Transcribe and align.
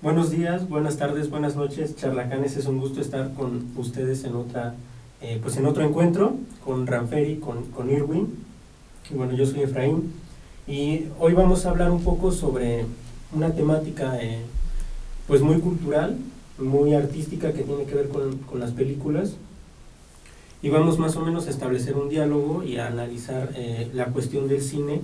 Buenos 0.00 0.30
días, 0.30 0.68
buenas 0.68 0.96
tardes, 0.96 1.28
buenas 1.28 1.56
noches, 1.56 1.96
charlacanes. 1.96 2.56
Es 2.56 2.66
un 2.66 2.78
gusto 2.78 3.00
estar 3.00 3.34
con 3.34 3.66
ustedes 3.74 4.22
en 4.22 4.36
otra, 4.36 4.76
eh, 5.20 5.40
pues 5.42 5.56
en 5.56 5.66
otro 5.66 5.82
encuentro 5.82 6.36
con 6.64 6.86
Ranferi, 6.86 7.38
con, 7.40 7.64
con 7.72 7.90
Irwin. 7.90 8.32
Y 9.10 9.14
bueno, 9.14 9.34
yo 9.34 9.44
soy 9.44 9.62
Efraín 9.62 10.12
y 10.68 11.06
hoy 11.18 11.32
vamos 11.32 11.66
a 11.66 11.70
hablar 11.70 11.90
un 11.90 12.04
poco 12.04 12.30
sobre 12.30 12.84
una 13.32 13.52
temática, 13.54 14.22
eh, 14.22 14.38
pues 15.26 15.40
muy 15.40 15.58
cultural, 15.58 16.16
muy 16.58 16.94
artística 16.94 17.52
que 17.52 17.64
tiene 17.64 17.82
que 17.82 17.96
ver 17.96 18.08
con, 18.08 18.38
con, 18.38 18.60
las 18.60 18.70
películas. 18.70 19.34
Y 20.62 20.68
vamos 20.68 21.00
más 21.00 21.16
o 21.16 21.22
menos 21.22 21.48
a 21.48 21.50
establecer 21.50 21.96
un 21.96 22.08
diálogo 22.08 22.62
y 22.62 22.76
a 22.76 22.86
analizar 22.86 23.50
eh, 23.56 23.90
la 23.94 24.04
cuestión 24.04 24.46
del 24.46 24.62
cine 24.62 25.00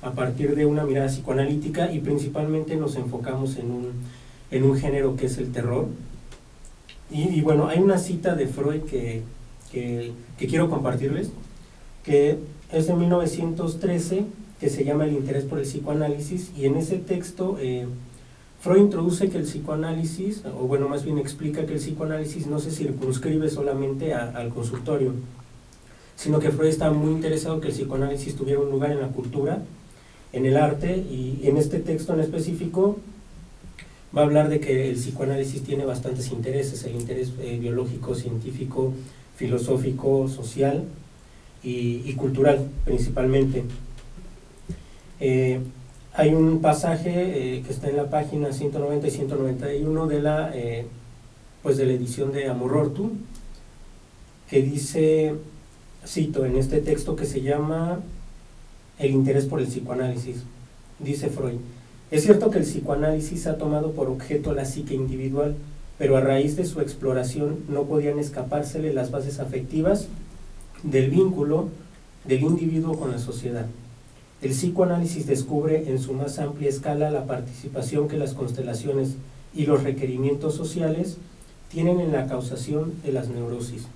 a 0.00 0.12
partir 0.12 0.54
de 0.54 0.64
una 0.64 0.84
mirada 0.84 1.08
psicoanalítica 1.08 1.92
y 1.92 2.00
principalmente 2.00 2.76
nos 2.76 2.96
enfocamos 2.96 3.58
en 3.58 3.72
un 3.72 3.92
en 4.50 4.64
un 4.64 4.76
género 4.76 5.16
que 5.16 5.26
es 5.26 5.38
el 5.38 5.52
terror. 5.52 5.88
Y, 7.10 7.40
bueno, 7.40 7.68
hay 7.68 7.78
una 7.78 7.98
cita 7.98 8.34
de 8.34 8.46
Freud 8.46 8.82
que, 8.82 9.22
que, 9.72 10.12
quiero 10.36 10.68
compartirles, 10.68 11.30
que 12.04 12.38
es 12.70 12.86
de 12.86 12.94
1913, 12.94 14.24
que 14.60 14.68
se 14.68 14.84
llama 14.84 15.06
El 15.06 15.14
interés 15.14 15.44
por 15.44 15.58
el 15.58 15.64
psicoanálisis, 15.64 16.50
y 16.54 16.66
en 16.66 16.76
ese 16.76 16.98
texto 16.98 17.56
eh, 17.60 17.86
Freud 18.60 18.82
introduce 18.82 19.30
que 19.30 19.38
el 19.38 19.44
psicoanálisis, 19.44 20.44
o 20.44 20.66
bueno, 20.66 20.86
más 20.88 21.02
bien 21.04 21.16
explica 21.16 21.64
que 21.64 21.72
el 21.72 21.78
psicoanálisis 21.78 22.46
no 22.46 22.58
se 22.58 22.72
circunscribe 22.72 23.48
solamente 23.48 24.12
al 24.12 24.50
consultorio, 24.50 25.14
sino 26.14 26.40
que 26.40 26.50
Freud 26.50 26.68
está 26.68 26.90
muy 26.90 27.12
interesado 27.12 27.60
que 27.60 27.68
el 27.68 27.74
psicoanálisis 27.74 28.36
tuviera 28.36 28.60
un 28.60 28.70
lugar 28.70 28.90
en 28.90 29.00
la 29.00 29.08
cultura, 29.08 29.62
en 30.34 30.44
el 30.44 30.58
arte, 30.58 30.94
y 30.98 31.40
en 31.44 31.56
este 31.56 31.78
texto 31.78 32.12
en 32.12 32.20
específico 32.20 32.98
va 34.16 34.22
a 34.22 34.24
hablar 34.24 34.48
de 34.48 34.60
que 34.60 34.88
el 34.88 34.96
psicoanálisis 34.96 35.62
tiene 35.62 35.84
bastantes 35.84 36.30
intereses, 36.30 36.84
el 36.84 36.96
interés 36.96 37.32
eh, 37.40 37.58
biológico, 37.60 38.14
científico, 38.14 38.94
filosófico, 39.36 40.28
social 40.28 40.84
y, 41.62 42.12
cultural 42.14 42.68
principalmente. 42.84 43.64
Eh, 45.20 45.60
hay 46.14 46.34
un 46.34 46.60
pasaje 46.60 47.56
eh, 47.56 47.62
que 47.62 47.72
está 47.72 47.88
en 47.88 47.96
la 47.96 48.08
página 48.08 48.52
190 48.52 49.06
y 49.06 49.10
191 49.10 50.06
de 50.06 50.22
la, 50.22 50.52
pues 51.62 51.76
de 51.76 51.86
la 51.86 51.92
edición 51.92 52.32
de 52.32 52.48
Amorortu, 52.48 53.12
que 54.48 54.62
dice, 54.62 55.34
cito 56.06 56.44
en 56.46 56.56
este 56.56 56.80
texto 56.80 57.14
que 57.14 57.26
se 57.26 57.42
llama 57.42 58.00
El 58.98 59.10
interés 59.10 59.44
por 59.44 59.60
el 59.60 59.66
psicoanálisis, 59.66 60.44
dice 60.98 61.28
Freud, 61.28 61.58
es 62.10 62.22
cierto 62.22 62.50
que 62.50 62.58
el 62.58 62.64
psicoanálisis 62.64 63.46
ha 63.46 63.58
tomado 63.58 63.92
por 63.92 64.08
objeto 64.08 64.54
la 64.54 64.64
psique 64.64 64.94
individual, 64.94 65.56
pero 65.98 66.16
a 66.16 66.20
raíz 66.20 66.56
de 66.56 66.64
su 66.64 66.80
exploración 66.80 67.58
no 67.68 67.84
podían 67.84 68.18
escapársele 68.18 68.94
las 68.94 69.10
bases 69.10 69.40
afectivas 69.40 70.08
del 70.82 71.10
vínculo 71.10 71.68
del 72.24 72.42
individuo 72.42 72.98
con 72.98 73.10
la 73.10 73.18
sociedad. 73.18 73.66
El 74.40 74.52
psicoanálisis 74.52 75.26
descubre 75.26 75.90
en 75.90 75.98
su 75.98 76.12
más 76.12 76.38
amplia 76.38 76.68
escala 76.68 77.10
la 77.10 77.26
participación 77.26 78.08
que 78.08 78.16
las 78.16 78.34
constelaciones 78.34 79.16
y 79.54 79.66
los 79.66 79.82
requerimientos 79.82 80.54
sociales 80.54 81.16
tienen 81.70 82.00
en 82.00 82.12
la 82.12 82.26
causación 82.26 82.94
de 83.02 83.12
las 83.12 83.28
neurosis. 83.28 83.86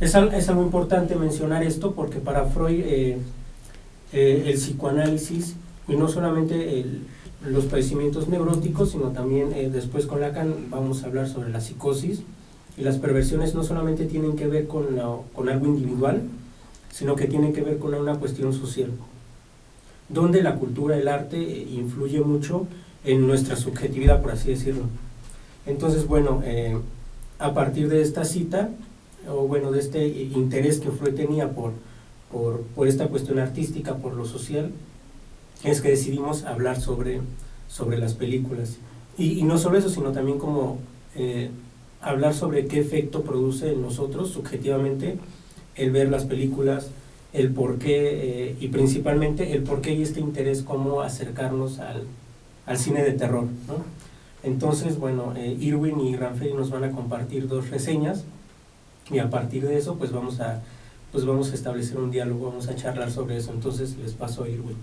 Es, 0.00 0.14
algo 0.14 0.62
importante 0.62 1.14
mencionar 1.16 1.62
esto 1.62 1.92
porque 1.92 2.20
para 2.20 2.46
Freud 2.46 2.80
eh, 2.84 3.18
eh, 4.12 4.44
el 4.46 4.54
psicoanálisis 4.54 5.56
y 5.90 5.96
no 5.96 6.08
solamente 6.08 6.84
los 7.44 7.64
padecimientos 7.64 8.28
neuróticos, 8.28 8.90
sino 8.92 9.08
también 9.08 9.52
eh, 9.52 9.70
después 9.70 10.06
con 10.06 10.20
Lacan 10.20 10.54
vamos 10.70 11.02
a 11.02 11.06
hablar 11.06 11.28
sobre 11.28 11.50
la 11.50 11.60
psicosis. 11.60 12.22
Y 12.76 12.82
las 12.82 12.98
perversiones 12.98 13.54
no 13.54 13.64
solamente 13.64 14.06
tienen 14.06 14.36
que 14.36 14.46
ver 14.46 14.66
con, 14.66 14.86
con 15.34 15.48
algo 15.48 15.66
individual, 15.66 16.22
sino 16.92 17.16
que 17.16 17.26
tienen 17.26 17.52
que 17.52 17.62
ver 17.62 17.78
con 17.78 17.92
una 17.94 18.14
cuestión 18.14 18.52
social, 18.52 18.90
donde 20.08 20.42
la 20.42 20.54
cultura, 20.54 20.96
el 20.96 21.08
arte 21.08 21.36
eh, 21.36 21.68
influye 21.72 22.20
mucho 22.20 22.66
en 23.04 23.26
nuestra 23.26 23.56
subjetividad, 23.56 24.22
por 24.22 24.32
así 24.32 24.50
decirlo. 24.50 24.84
Entonces, 25.66 26.06
bueno, 26.06 26.42
eh, 26.44 26.78
a 27.38 27.52
partir 27.52 27.88
de 27.88 28.02
esta 28.02 28.24
cita, 28.24 28.70
o 29.28 29.46
bueno, 29.46 29.72
de 29.72 29.80
este 29.80 30.06
interés 30.06 30.80
que 30.80 30.90
Freud 30.90 31.14
tenía 31.14 31.50
por, 31.50 31.72
por, 32.30 32.60
por 32.62 32.86
esta 32.86 33.08
cuestión 33.08 33.38
artística, 33.40 33.96
por 33.96 34.14
lo 34.14 34.24
social, 34.24 34.70
es 35.64 35.80
que 35.80 35.90
decidimos 35.90 36.44
hablar 36.44 36.80
sobre, 36.80 37.20
sobre 37.68 37.98
las 37.98 38.14
películas. 38.14 38.76
Y, 39.18 39.42
no 39.42 39.58
solo 39.58 39.78
eso, 39.78 39.90
sino 39.90 40.12
también 40.12 40.38
como 40.38 40.78
eh, 41.14 41.50
hablar 42.00 42.34
sobre 42.34 42.66
qué 42.66 42.80
efecto 42.80 43.22
produce 43.22 43.72
en 43.72 43.82
nosotros 43.82 44.30
subjetivamente 44.30 45.18
el 45.74 45.90
ver 45.90 46.08
las 46.08 46.24
películas, 46.24 46.90
el 47.32 47.50
por 47.50 47.78
qué 47.78 48.48
eh, 48.48 48.56
y 48.60 48.68
principalmente 48.68 49.52
el 49.52 49.62
por 49.62 49.82
qué 49.82 49.92
y 49.92 50.02
este 50.02 50.20
interés, 50.20 50.62
cómo 50.62 51.02
acercarnos 51.02 51.78
al, 51.78 52.04
al 52.66 52.78
cine 52.78 53.02
de 53.02 53.12
terror. 53.12 53.46
Entonces, 54.42 54.98
bueno, 54.98 55.34
eh, 55.36 55.56
Irwin 55.60 56.00
y 56.00 56.16
Ranferi 56.16 56.54
nos 56.54 56.70
van 56.70 56.84
a 56.84 56.92
compartir 56.92 57.46
dos 57.46 57.68
reseñas 57.70 58.24
y 59.10 59.18
a 59.18 59.28
partir 59.28 59.66
de 59.66 59.76
eso 59.76 59.96
pues 59.96 60.12
vamos 60.12 60.40
a, 60.40 60.62
pues 61.12 61.26
vamos 61.26 61.50
a 61.50 61.54
establecer 61.54 61.98
un 61.98 62.10
diálogo, 62.10 62.46
vamos 62.46 62.68
a 62.68 62.76
charlar 62.76 63.10
sobre 63.10 63.36
eso. 63.36 63.52
Entonces 63.52 63.96
les 63.98 64.12
paso 64.12 64.44
a 64.44 64.48
Irwin. 64.48 64.76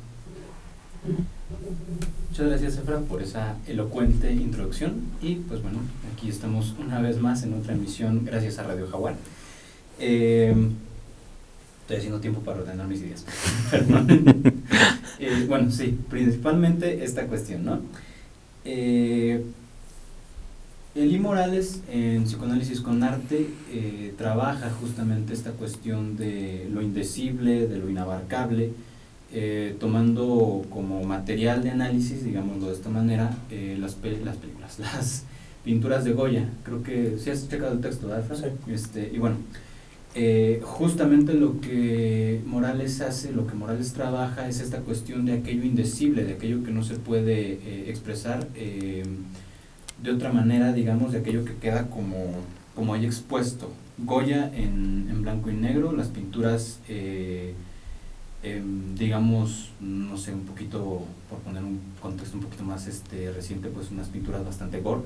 Muchas 2.30 2.47
gracias, 2.47 2.78
Efra, 2.78 3.00
por 3.00 3.22
esa 3.22 3.56
elocuente 3.68 4.31
introducción. 4.31 4.96
Y 5.22 5.35
pues 5.35 5.62
bueno, 5.62 5.80
aquí 6.13 6.30
estamos 6.30 6.75
una 6.80 7.02
vez 7.02 7.19
más 7.19 7.44
en 7.44 7.53
otra 7.53 7.74
emisión 7.74 8.25
gracias 8.25 8.59
a 8.59 8.63
Radio 8.63 8.88
Jaguar. 8.88 9.16
Eh, 10.00 10.53
estoy 11.81 11.97
haciendo 11.97 12.19
tiempo 12.19 12.41
para 12.41 12.59
ordenar 12.62 12.88
mis 12.88 13.02
ideas. 13.02 13.25
Eh, 15.19 15.46
bueno, 15.47 15.72
sí, 15.72 15.97
principalmente 16.12 17.03
esta 17.03 17.25
cuestión, 17.25 17.66
¿no? 17.66 17.79
Eh, 18.66 19.44
Eli 20.94 21.18
Morales 21.18 21.81
en 21.91 22.25
Psicoanálisis 22.25 22.81
con 22.81 23.02
Arte 23.02 23.50
trabaja 24.16 24.69
justamente 24.69 25.34
esta 25.34 25.53
cuestión 25.53 26.18
de 26.18 26.69
lo 26.72 26.84
indecible, 26.84 27.68
de 27.68 27.79
lo 27.79 27.90
inabarcable, 27.90 28.74
eh, 29.33 29.75
tomando 29.77 30.65
como 30.69 31.03
material 31.03 31.61
de 31.61 31.71
análisis, 31.71 32.23
digámoslo 32.23 32.67
de 32.67 32.73
esta 32.73 32.89
manera, 32.89 33.29
eh, 33.51 33.75
las, 33.77 33.97
las 34.23 34.38
películas, 34.38 34.79
las 34.79 35.23
pinturas 35.65 36.05
de 36.05 36.13
Goya. 36.13 36.49
Creo 36.63 36.81
que 36.81 37.17
si 37.19 37.29
has 37.29 37.49
checado 37.49 37.73
el 37.73 37.81
texto, 37.81 38.07
¿verdad? 38.07 38.53
Este, 38.69 39.11
y 39.13 39.17
bueno, 39.17 39.35
eh, 40.16 40.61
justamente 40.63 41.33
lo 41.33 41.59
que 41.59 42.41
Morales 42.45 43.01
hace, 43.01 43.33
lo 43.33 43.47
que 43.47 43.55
Morales 43.55 43.91
trabaja 43.91 44.47
es 44.47 44.61
esta 44.61 44.79
cuestión 44.79 45.25
de 45.25 45.33
aquello 45.33 45.63
indecible, 45.63 46.23
de 46.23 46.33
aquello 46.33 46.63
que 46.63 46.71
no 46.71 46.83
se 46.83 46.95
puede 46.95 47.89
expresar 47.89 48.47
de 48.47 50.11
otra 50.11 50.31
manera, 50.31 50.71
digamos, 50.71 51.11
de 51.11 51.19
aquello 51.19 51.43
que 51.43 51.55
queda 51.55 51.89
como, 51.89 52.16
como 52.75 52.93
ahí 52.93 53.05
expuesto. 53.05 53.73
Goya 53.97 54.49
en, 54.55 55.07
en 55.09 55.21
blanco 55.21 55.49
y 55.49 55.53
negro, 55.53 55.91
las 55.91 56.07
pinturas 56.07 56.79
Em, 58.43 58.95
digamos, 58.95 59.71
no 59.81 60.15
sé, 60.15 60.31
un 60.31 60.45
poquito, 60.45 61.03
por 61.27 61.39
poner 61.39 61.63
un 61.63 61.79
contexto 61.99 62.37
un 62.37 62.43
poquito 62.43 62.63
más 62.63 62.85
este, 62.87 63.31
reciente, 63.31 63.67
pues 63.69 63.89
unas 63.89 64.09
pinturas 64.09 64.45
bastante 64.45 64.79
gore, 64.79 65.01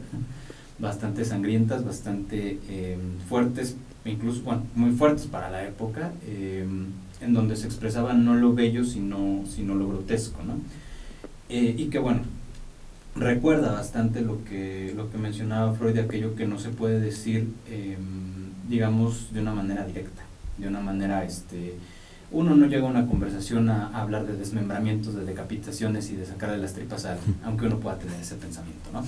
bastante 0.79 1.23
sangrientas, 1.23 1.85
bastante 1.85 2.59
em, 2.67 3.19
fuertes, 3.29 3.77
incluso 4.03 4.41
muy 4.75 4.91
fuertes 4.91 5.27
para 5.27 5.49
la 5.49 5.65
época, 5.65 6.11
em, 6.27 6.87
en 7.21 7.33
donde 7.33 7.55
se 7.55 7.67
expresaba 7.67 8.13
no 8.13 8.35
lo 8.35 8.53
bello, 8.53 8.83
sino, 8.83 9.43
sino 9.47 9.75
lo 9.75 9.87
grotesco, 9.87 10.43
¿no? 10.43 10.55
Eh, 11.47 11.75
y 11.77 11.85
que 11.85 11.99
bueno, 11.99 12.21
recuerda 13.15 13.71
bastante 13.71 14.21
lo 14.21 14.43
que, 14.43 14.93
lo 14.95 15.09
que 15.09 15.17
mencionaba 15.17 15.73
Freud 15.73 15.97
aquello 15.99 16.35
que 16.35 16.47
no 16.47 16.59
se 16.59 16.69
puede 16.69 16.99
decir, 16.99 17.47
digamos, 18.67 19.33
de 19.33 19.41
una 19.41 19.53
manera 19.53 19.85
directa, 19.85 20.23
de 20.57 20.67
una 20.67 20.79
manera, 20.79 21.23
este, 21.25 21.75
uno 22.31 22.55
no 22.55 22.65
llega 22.67 22.87
a 22.87 22.89
una 22.89 23.07
conversación 23.07 23.69
a, 23.69 23.87
hablar 23.87 24.25
de 24.25 24.37
desmembramientos, 24.37 25.15
de 25.15 25.25
decapitaciones 25.25 26.09
y 26.11 26.15
de 26.15 26.25
sacarle 26.25 26.57
las 26.57 26.73
tripas 26.73 27.05
a 27.05 27.17
aunque 27.43 27.65
uno 27.65 27.79
pueda 27.79 27.97
tener 27.97 28.19
ese 28.19 28.35
pensamiento, 28.35 28.89
¿no? 28.93 29.03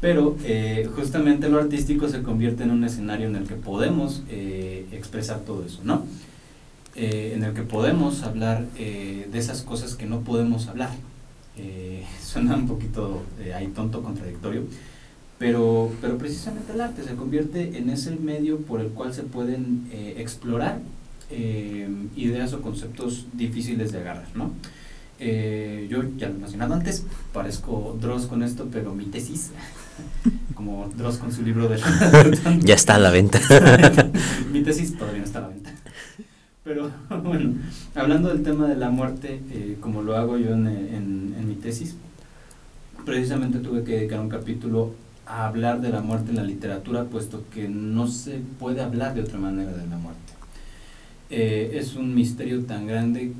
Pero 0.00 0.36
eh, 0.44 0.88
justamente 0.96 1.48
lo 1.48 1.60
artístico 1.60 2.08
se 2.08 2.22
convierte 2.22 2.64
en 2.64 2.72
un 2.72 2.82
escenario 2.82 3.28
en 3.28 3.36
el 3.36 3.46
que 3.46 3.54
podemos 3.54 4.22
eh, 4.28 4.86
expresar 4.90 5.40
todo 5.40 5.64
eso, 5.64 5.80
¿no? 5.84 6.04
Eh, 6.96 7.34
en 7.36 7.44
el 7.44 7.54
que 7.54 7.62
podemos 7.62 8.22
hablar 8.22 8.66
de 8.74 9.38
esas 9.38 9.62
cosas 9.62 9.94
que 9.94 10.06
no 10.06 10.20
podemos 10.20 10.68
hablar. 10.68 10.90
suena 12.22 12.56
un 12.56 12.66
poquito 12.66 13.22
ahí 13.54 13.66
tonto, 13.68 14.02
contradictorio, 14.02 14.62
pero, 15.38 15.92
pero 16.00 16.16
precisamente 16.16 16.72
el 16.72 16.80
arte 16.80 17.04
se 17.04 17.14
convierte 17.14 17.76
en 17.76 17.90
ese 17.90 18.10
medio 18.16 18.58
por 18.58 18.80
el 18.80 18.88
cual 18.88 19.12
se 19.12 19.22
pueden 19.22 19.86
explorar 20.16 20.80
eh, 21.32 21.88
ideas 22.16 22.52
o 22.52 22.62
conceptos 22.62 23.26
difíciles 23.32 23.92
de 23.92 23.98
agarrar, 23.98 24.28
¿no? 24.34 24.52
Eh, 25.24 25.86
yo 25.88 26.02
ya 26.16 26.28
lo 26.28 26.34
he 26.34 26.38
mencionado 26.38 26.74
antes, 26.74 27.04
parezco 27.32 27.96
Dross 28.00 28.26
con 28.26 28.42
esto, 28.42 28.68
pero 28.72 28.92
mi 28.92 29.04
tesis, 29.04 29.52
como 30.54 30.90
Dross 30.96 31.18
con 31.18 31.32
su 31.32 31.42
libro 31.42 31.68
de... 31.68 31.78
ya 32.60 32.74
está 32.74 32.96
a 32.96 32.98
la 32.98 33.10
venta. 33.10 33.40
mi 34.52 34.62
tesis 34.62 34.98
todavía 34.98 35.20
no 35.20 35.24
está 35.24 35.38
a 35.38 35.42
la 35.42 35.48
venta. 35.48 35.70
Pero 36.64 36.90
bueno, 37.22 37.54
hablando 37.94 38.28
del 38.28 38.42
tema 38.42 38.66
de 38.66 38.76
la 38.76 38.90
muerte, 38.90 39.40
eh, 39.50 39.76
como 39.80 40.02
lo 40.02 40.16
hago 40.16 40.38
yo 40.38 40.54
en, 40.54 40.66
en, 40.66 41.48
mi 41.48 41.54
tesis, 41.54 41.96
precisamente 43.04 43.58
tuve 43.58 43.82
que 43.82 43.96
dedicar 43.96 44.20
un 44.20 44.28
capítulo 44.28 44.94
a 45.26 45.46
hablar 45.46 45.80
de 45.80 45.90
la 45.90 46.02
muerte 46.02 46.30
en 46.30 46.36
la 46.36 46.44
literatura, 46.44 47.04
puesto 47.04 47.44
que 47.52 47.68
no 47.68 48.06
se 48.06 48.40
puede 48.58 48.80
hablar 48.80 49.14
de 49.14 49.22
otra 49.22 49.38
manera 49.38 49.72
de 49.72 49.86
la 49.86 49.96
muerte. 49.96 50.32
Eh, 51.34 51.78
es 51.78 51.96
un 51.96 52.14
misterio 52.14 52.62
tan 52.64 52.86
grande 52.86 53.32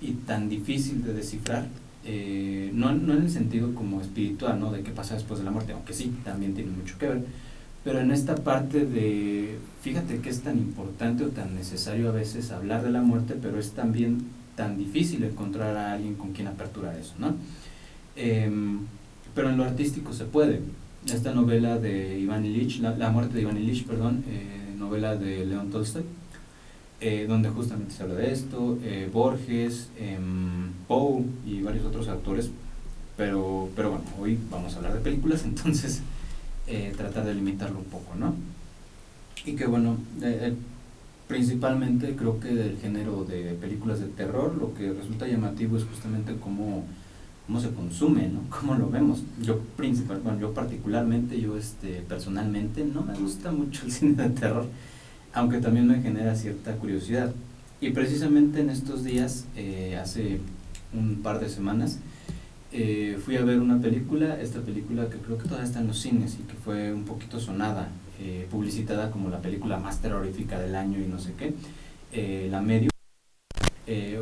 y 0.00 0.10
tan 0.26 0.48
difícil 0.48 1.04
de 1.04 1.14
descifrar, 1.14 1.68
eh, 2.04 2.72
no, 2.74 2.92
no, 2.92 3.12
en 3.12 3.22
el 3.22 3.30
sentido 3.30 3.76
como 3.76 4.00
espiritual, 4.00 4.58
¿no? 4.58 4.72
De 4.72 4.82
qué 4.82 4.90
pasa 4.90 5.14
después 5.14 5.38
de 5.38 5.44
la 5.44 5.52
muerte, 5.52 5.72
aunque 5.72 5.92
sí, 5.92 6.12
también 6.24 6.54
tiene 6.54 6.72
mucho 6.72 6.98
que 6.98 7.06
ver, 7.06 7.24
pero 7.84 8.00
en 8.00 8.10
esta 8.10 8.34
parte 8.34 8.84
de, 8.84 9.56
fíjate 9.82 10.18
que 10.18 10.30
es 10.30 10.40
tan 10.40 10.58
importante 10.58 11.24
o 11.24 11.28
tan 11.28 11.54
necesario 11.54 12.08
a 12.08 12.12
veces 12.12 12.50
hablar 12.50 12.82
de 12.82 12.90
la 12.90 13.02
muerte, 13.02 13.36
pero 13.40 13.60
es 13.60 13.70
también 13.70 14.26
tan 14.56 14.76
difícil 14.76 15.22
encontrar 15.22 15.76
a 15.76 15.92
alguien 15.92 16.14
con 16.16 16.32
quien 16.32 16.48
aperturar 16.48 16.96
eso, 16.96 17.14
¿no? 17.20 17.36
Em, 18.16 18.80
pero 19.32 19.50
en 19.50 19.56
lo 19.58 19.62
artístico 19.62 20.12
se 20.12 20.24
puede. 20.24 20.60
Esta 21.06 21.32
novela 21.32 21.78
de 21.78 22.18
Iván 22.18 22.44
Illich, 22.44 22.80
la, 22.80 23.10
muerte 23.10 23.34
de 23.36 23.42
Iván 23.42 23.58
Illich, 23.58 23.86
perdón, 23.86 24.24
eh, 24.28 24.74
novela 24.76 25.14
de 25.14 25.46
León 25.46 25.70
Tolstoy, 25.70 26.02
eh, 27.00 27.26
donde 27.28 27.48
justamente 27.48 27.94
se 27.94 28.02
habla 28.02 28.16
de 28.16 28.32
esto, 28.32 28.76
eh, 28.82 29.08
Borges, 29.12 29.88
em, 29.98 30.72
Poe 30.88 31.22
y 31.46 31.62
varios 31.62 31.86
otros 31.86 32.08
autores, 32.08 32.50
pero, 33.16 33.68
pero 33.76 33.90
bueno, 33.90 34.04
hoy 34.20 34.36
vamos 34.50 34.74
a 34.74 34.78
hablar 34.78 34.94
de 34.94 35.00
películas, 35.00 35.42
entonces 35.44 36.00
eh, 36.66 36.92
tratar 36.96 37.24
de 37.24 37.34
limitarlo 37.34 37.78
un 37.78 37.84
poco, 37.84 38.16
¿no? 38.16 38.34
Y 39.46 39.54
que 39.54 39.66
bueno, 39.66 39.96
principalmente 41.28 42.16
creo 42.16 42.40
que 42.40 42.48
del 42.48 42.78
género 42.78 43.24
de 43.24 43.54
películas 43.60 44.00
de 44.00 44.08
terror, 44.08 44.56
lo 44.56 44.74
que 44.74 44.92
resulta 44.92 45.28
llamativo 45.28 45.76
es 45.76 45.84
justamente 45.84 46.34
cómo, 46.42 46.84
cómo 47.46 47.60
se 47.60 47.70
consume, 47.70 48.28
¿no? 48.28 48.40
Cómo 48.50 48.74
lo 48.74 48.90
vemos. 48.90 49.22
Yo 49.40 49.60
principal, 49.76 50.18
bueno, 50.24 50.40
yo 50.40 50.52
particularmente, 50.52 51.40
yo 51.40 51.56
este, 51.56 52.02
personalmente 52.08 52.84
no 52.84 53.02
me 53.02 53.14
gusta 53.14 53.52
mucho 53.52 53.86
el 53.86 53.92
cine 53.92 54.20
de 54.20 54.30
terror 54.30 54.66
aunque 55.32 55.58
también 55.58 55.86
me 55.86 56.00
genera 56.00 56.34
cierta 56.34 56.74
curiosidad. 56.76 57.32
Y 57.80 57.90
precisamente 57.90 58.60
en 58.60 58.70
estos 58.70 59.04
días, 59.04 59.44
eh, 59.56 59.98
hace 60.00 60.40
un 60.92 61.22
par 61.22 61.38
de 61.40 61.48
semanas, 61.48 61.98
eh, 62.72 63.18
fui 63.24 63.36
a 63.36 63.44
ver 63.44 63.60
una 63.60 63.80
película, 63.80 64.40
esta 64.40 64.60
película 64.60 65.08
que 65.08 65.16
creo 65.18 65.38
que 65.38 65.44
todavía 65.44 65.66
está 65.66 65.80
en 65.80 65.86
los 65.86 65.98
cines 66.00 66.36
y 66.40 66.42
que 66.42 66.54
fue 66.54 66.92
un 66.92 67.04
poquito 67.04 67.38
sonada, 67.40 67.88
eh, 68.20 68.46
publicitada 68.50 69.10
como 69.10 69.30
la 69.30 69.40
película 69.40 69.78
más 69.78 70.00
terrorífica 70.00 70.58
del 70.58 70.74
año 70.74 70.98
y 70.98 71.06
no 71.06 71.18
sé 71.18 71.34
qué, 71.38 71.54
La 72.50 72.60
Medio, 72.60 72.90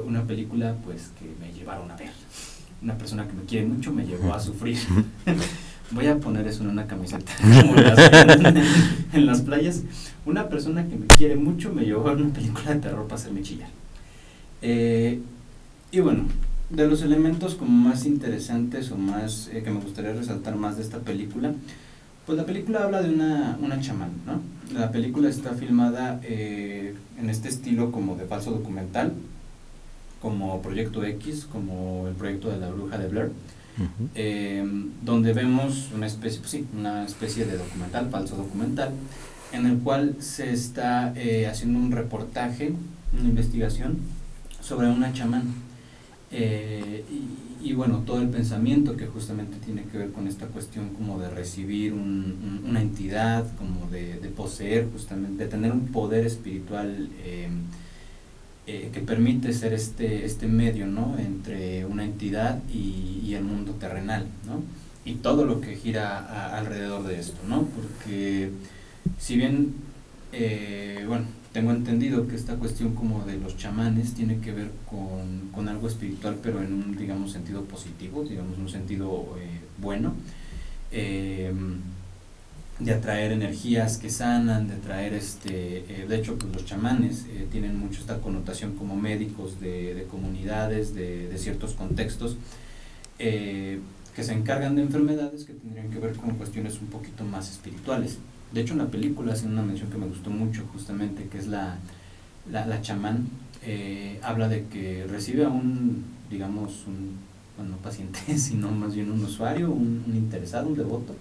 una 0.05 0.25
película 0.25 0.76
pues 0.85 1.11
que 1.19 1.25
me 1.41 1.53
llevaron 1.53 1.91
a 1.91 1.97
ver. 1.97 2.11
Una 2.82 2.97
persona 2.99 3.26
que 3.26 3.32
me 3.32 3.44
quiere 3.44 3.67
mucho 3.67 3.93
me 3.93 4.05
llevó 4.05 4.35
a 4.35 4.41
sufrir. 4.41 4.79
Voy 5.92 6.06
a 6.06 6.16
poner 6.18 6.46
eso 6.48 6.62
en 6.64 6.70
una 6.70 6.86
camiseta, 6.86 7.32
como 7.60 7.76
las 7.76 7.98
en, 9.12 9.26
las 9.26 9.42
playas. 9.42 9.82
Una 10.24 10.48
persona 10.48 10.86
que 10.88 10.96
me 10.96 11.06
quiere 11.06 11.36
mucho 11.36 11.72
me 11.72 11.84
llevó 11.84 12.08
a 12.08 12.12
una 12.12 12.32
película 12.32 12.74
de 12.74 12.80
terror 12.80 13.04
para 13.04 13.14
hacerme 13.14 13.42
chillar. 13.42 13.68
Eh, 14.62 15.20
y 15.92 16.00
bueno, 16.00 16.24
de 16.70 16.88
los 16.88 17.02
elementos 17.02 17.54
como 17.54 17.70
más 17.70 18.04
interesantes 18.04 18.90
o 18.90 18.96
más 18.96 19.48
eh, 19.52 19.62
que 19.62 19.70
me 19.70 19.80
gustaría 19.80 20.12
resaltar 20.12 20.56
más 20.56 20.76
de 20.76 20.82
esta 20.82 20.98
película, 20.98 21.54
pues 22.26 22.36
la 22.36 22.44
película 22.44 22.82
habla 22.82 23.02
de 23.02 23.14
una, 23.14 23.56
una 23.62 23.80
chamán, 23.80 24.10
¿no? 24.26 24.40
La 24.76 24.90
película 24.90 25.28
está 25.28 25.54
filmada 25.54 26.20
eh, 26.24 26.94
en 27.20 27.30
este 27.30 27.48
estilo 27.48 27.92
como 27.92 28.16
de 28.16 28.24
falso 28.24 28.50
documental, 28.50 29.12
como 30.20 30.60
Proyecto 30.60 31.04
X, 31.04 31.46
como 31.50 32.08
el 32.08 32.14
proyecto 32.14 32.50
de 32.50 32.58
la 32.58 32.70
bruja 32.70 32.98
de 32.98 33.06
Blair 33.06 33.30
Em, 34.14 34.90
donde 35.02 35.32
vemos 35.34 35.90
una 35.94 36.06
especie, 36.06 36.40
pues 36.40 36.50
sí, 36.50 36.67
una 36.76 37.05
especie 37.05 37.44
de 37.44 37.58
documental, 37.58 38.08
falso 38.11 38.37
documental, 38.37 38.93
en 39.52 39.67
el 39.67 39.78
cual 39.78 40.17
se 40.20 40.50
está 40.52 41.12
eh, 41.14 41.46
haciendo 41.46 41.78
un 41.78 41.93
reportaje, 41.93 42.73
una 43.12 43.28
investigación 43.28 43.99
sobre 44.62 44.88
una 44.88 45.12
chamán. 45.12 45.55
Eh, 46.32 47.05
y, 47.62 47.73
bueno, 47.73 47.99
todo 48.06 48.20
el 48.20 48.28
pensamiento 48.28 48.96
que 48.96 49.06
justamente 49.06 49.56
tiene 49.64 49.84
que 49.84 49.99
ver 49.99 50.12
con 50.12 50.26
esta 50.26 50.46
cuestión 50.46 50.90
como 50.90 51.19
de 51.19 51.29
recibir 51.31 51.93
una 51.93 52.81
entidad, 52.81 53.44
como 53.56 53.88
de, 53.90 54.14
poseer 54.37 54.88
justamente, 54.93 55.44
de 55.44 55.50
tener 55.50 55.72
un 55.72 55.88
poder 55.88 56.26
espiritual. 56.26 57.08
Eh, 58.68 58.90
que 58.92 58.98
permite 59.00 59.52
ser 59.52 59.72
este, 59.72 60.24
este 60.24 60.48
medio 60.48 60.88
¿no? 60.88 61.16
entre 61.20 61.84
una 61.84 62.02
entidad 62.02 62.60
y, 62.68 63.20
y, 63.24 63.34
el 63.36 63.44
mundo 63.44 63.74
terrenal, 63.74 64.26
¿no? 64.44 64.60
y 65.04 65.14
todo 65.14 65.44
lo 65.44 65.60
que 65.60 65.76
gira 65.76 66.56
alrededor 66.56 67.04
de 67.04 67.20
esto, 67.20 67.38
¿no? 67.46 67.62
porque 67.62 68.50
si 69.20 69.36
bien, 69.36 69.72
eh, 70.32 71.04
bueno, 71.06 71.26
tengo 71.52 71.70
entendido 71.70 72.26
que 72.26 72.34
esta 72.34 72.56
cuestión 72.56 72.96
como 72.96 73.24
de 73.24 73.38
los 73.38 73.56
chamanes 73.56 74.14
tiene 74.14 74.40
que 74.40 74.50
ver 74.50 74.72
con, 74.90 75.48
con 75.52 75.69
algo 75.69 75.86
espiritual, 75.86 76.36
pero 76.42 76.60
en 76.60 76.72
un, 76.72 76.96
digamos, 76.96 77.30
sentido 77.30 77.62
positivo, 77.66 78.24
digamos, 78.24 78.58
un 78.58 78.69
sentido 78.69 79.36
eh, 79.38 79.60
bueno 79.78 80.12
de 82.78 82.93
atraer 82.93 83.32
energías 83.32 83.96
que 83.96 84.11
sanan, 84.11 84.69
de 84.69 84.76
traer 84.76 85.14
este, 85.14 85.78
eh, 85.88 86.06
de 86.06 86.17
hecho 86.17 86.37
pues 86.38 86.52
los 86.52 86.67
chamanes 86.67 87.25
eh, 87.31 87.46
tienen 87.50 87.78
mucho 87.78 88.00
esta 88.00 88.20
connotación 88.20 88.75
como 88.75 88.96
médicos 88.96 89.61
de, 89.61 89.94
de 89.94 90.05
comunidades, 90.05 90.94
de, 90.94 91.34
ciertos 91.38 91.73
contextos, 91.73 92.37
eh, 93.19 93.81
que 94.14 94.23
se 94.23 94.32
encargan 94.32 94.76
de 94.76 94.82
enfermedades 94.82 95.44
que 95.44 95.55
tendrían 95.55 95.90
que 95.90 95.99
ver 95.99 96.14
con 96.17 96.31
cuestiones 96.37 96.81
un 96.81 96.88
poquito 96.88 97.25
más 97.25 97.50
espirituales. 97.50 98.19
De 98.52 98.61
hecho 98.61 98.75
en 98.75 98.79
la 98.79 98.87
película 98.87 99.32
hacen 99.32 99.52
una 99.52 99.62
mención 99.62 99.90
que 99.90 99.99
me 99.99 100.06
gustó 100.06 100.31
mucho 100.31 100.67
justamente, 100.72 101.29
que 101.29 101.38
es 101.38 101.46
la, 101.46 101.79
la, 102.50 102.67
la 102.67 102.82
chamán, 102.82 103.29
habla 104.22 104.49
de 104.49 104.67
que 104.67 105.06
recibe 105.08 105.44
a 105.44 105.49
un, 105.49 106.05
digamos, 106.31 106.84
un, 106.87 107.17
bueno, 107.56 107.72
no 107.72 107.76
paciente, 107.79 108.20
sino 108.38 108.70
más 108.70 108.94
bien 108.94 109.11
un 109.11 109.25
usuario, 109.25 109.70
un 109.70 110.05
interesado, 110.15 110.69
un 110.69 110.77
devoto, 110.77 111.15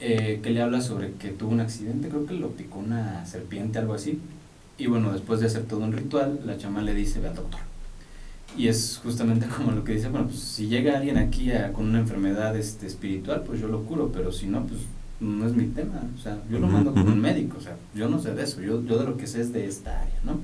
eh, 0.00 0.40
que 0.42 0.50
le 0.50 0.62
habla 0.62 0.80
sobre 0.80 1.12
que 1.12 1.28
tuvo 1.28 1.50
un 1.50 1.60
accidente, 1.60 2.08
creo 2.08 2.26
que 2.26 2.34
lo 2.34 2.50
picó 2.50 2.78
una 2.78 3.26
serpiente, 3.26 3.78
algo 3.78 3.94
así. 3.94 4.18
Y 4.78 4.86
bueno, 4.86 5.12
después 5.12 5.40
de 5.40 5.46
hacer 5.46 5.64
todo 5.64 5.80
un 5.80 5.92
ritual, 5.92 6.40
la 6.46 6.56
chama 6.56 6.82
le 6.82 6.94
dice, 6.94 7.20
ve 7.20 7.28
al 7.28 7.34
doctor. 7.34 7.60
Y 8.56 8.68
es 8.68 8.98
justamente 9.02 9.46
como 9.56 9.72
lo 9.72 9.84
que 9.84 9.92
dice, 9.92 10.08
bueno, 10.08 10.26
pues 10.26 10.40
si 10.40 10.68
llega 10.68 10.96
alguien 10.96 11.18
aquí 11.18 11.50
con 11.74 11.86
una 11.86 12.00
enfermedad 12.00 12.56
este, 12.56 12.86
espiritual, 12.86 13.42
pues 13.46 13.60
yo 13.60 13.68
lo 13.68 13.84
curo, 13.84 14.10
pero 14.12 14.32
si 14.32 14.46
no, 14.46 14.64
pues 14.66 14.80
no 15.20 15.46
es 15.46 15.52
mi 15.52 15.66
tema. 15.66 16.02
O 16.16 16.18
sea, 16.18 16.38
yo 16.50 16.58
lo 16.58 16.66
mando 16.66 16.92
con 16.92 17.06
un 17.06 17.20
médico, 17.20 17.58
o 17.58 17.60
sea, 17.60 17.76
yo 17.94 18.08
no 18.08 18.18
sé 18.18 18.34
de 18.34 18.42
eso, 18.42 18.62
yo, 18.62 18.82
yo 18.84 18.98
de 18.98 19.04
lo 19.04 19.16
que 19.16 19.26
sé 19.26 19.42
es 19.42 19.52
de 19.52 19.66
esta 19.66 20.00
área, 20.00 20.18
¿no? 20.24 20.40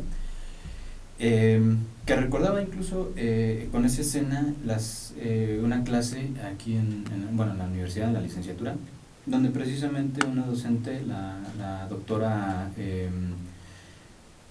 Em, 1.18 1.78
que 2.04 2.14
recordaba 2.14 2.60
incluso 2.60 3.10
eh, 3.16 3.68
con 3.72 3.86
esa 3.86 4.02
escena 4.02 4.54
las, 4.66 5.14
eh, 5.18 5.60
una 5.64 5.82
clase 5.82 6.28
aquí 6.44 6.76
en, 6.76 7.04
bueno, 7.32 7.52
en 7.52 7.58
la 7.58 7.64
universidad, 7.64 8.08
en 8.08 8.14
la 8.14 8.20
licenciatura, 8.20 8.76
donde 9.26 9.50
precisamente 9.50 10.24
una 10.24 10.46
docente, 10.46 11.02
la, 11.04 11.38
la 11.58 11.88
doctora 11.88 12.70
eh, 12.78 13.10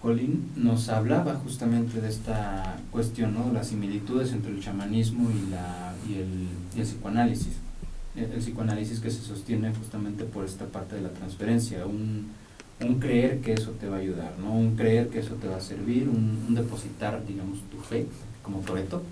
Colin, 0.01 0.51
nos 0.57 0.89
hablaba 0.89 1.35
justamente 1.35 2.01
de 2.01 2.09
esta 2.09 2.77
cuestión, 2.91 3.33
¿no? 3.33 3.51
las 3.53 3.69
similitudes 3.69 4.33
entre 4.33 4.51
el 4.51 4.61
chamanismo 4.61 5.29
y, 5.31 5.49
la, 5.49 5.93
y, 6.07 6.15
el, 6.15 6.47
y 6.75 6.81
el 6.81 6.85
psicoanálisis. 6.85 7.53
El, 8.15 8.27
psicoanálisis 8.39 8.99
que 8.99 9.09
se 9.09 9.21
sostiene 9.21 9.73
justamente 9.73 10.25
por 10.25 10.45
esta 10.45 10.65
parte 10.65 10.95
de 10.95 11.01
la 11.01 11.09
transferencia, 11.09 11.85
un, 11.85 12.27
un, 12.81 12.99
creer 12.99 13.39
que 13.39 13.53
eso 13.53 13.71
te 13.71 13.87
va 13.87 13.97
a 13.97 13.99
ayudar, 13.99 14.33
¿no? 14.39 14.53
un 14.53 14.75
creer 14.75 15.07
que 15.09 15.19
eso 15.19 15.35
te 15.35 15.47
va 15.47 15.57
a 15.57 15.61
servir, 15.61 16.07
un, 16.07 16.53
depositar, 16.53 17.25
digamos, 17.25 17.59
tu 17.71 17.77
fe, 17.77 18.05
como 18.43 18.59
Toreto, 18.59 19.03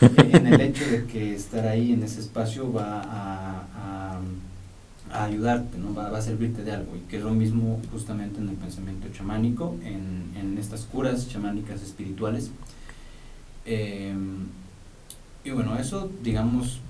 en 0.00 0.46
el 0.46 0.60
hecho 0.60 0.84
de 0.90 1.04
que 1.04 1.34
estar 1.34 1.66
ahí 1.66 1.92
en 1.92 2.02
ese 2.02 2.20
espacio 2.20 2.72
va 2.72 3.02
a 3.02 3.66
a 5.14 5.24
ayudarte, 5.24 5.78
¿no? 5.78 5.94
Va, 5.94 6.16
a 6.16 6.20
servirte 6.20 6.64
de 6.64 6.72
algo, 6.72 6.96
y 6.96 7.00
que 7.08 7.18
es 7.18 7.22
lo 7.22 7.30
mismo 7.30 7.80
justamente 7.92 8.40
en 8.40 8.48
el 8.48 8.56
pensamiento 8.56 9.06
chamánico, 9.12 9.76
en, 9.82 10.32
en 10.36 10.58
estas 10.58 10.82
curas 10.82 11.28
chamánicas 11.28 11.82
espirituales. 11.82 12.50
Em, 13.64 14.48
y 15.44 15.50
bueno, 15.50 15.78
eso, 15.78 16.10
digamos, 16.22 16.80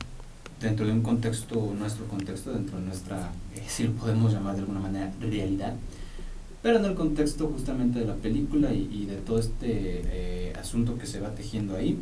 dentro 0.61 0.87
de 0.87 0.93
un 0.93 1.03
contexto, 1.03 1.75
nuestro 1.79 2.07
contexto, 2.07 2.53
dentro 2.53 2.79
de 2.79 2.87
nuestra, 2.87 3.31
eh, 3.55 3.63
si 3.67 3.85
lo 3.85 3.93
podemos 3.93 4.33
llamar 4.33 4.55
de 4.55 4.61
alguna 4.61 4.81
manera, 4.81 5.13
realidad, 5.21 5.75
pero 6.63 6.79
en 6.79 6.87
el 6.87 6.95
contexto 6.95 7.49
justamente 7.49 7.99
de 7.99 8.07
la 8.07 8.15
película 8.15 8.73
y, 8.73 9.05
de 9.05 9.17
todo 9.17 9.39
este 9.39 9.67
eh, 9.67 10.53
asunto 10.59 10.97
que 10.97 11.07
se 11.07 11.21
va 11.21 11.35
tejiendo 11.35 11.77
ahí, 11.77 11.99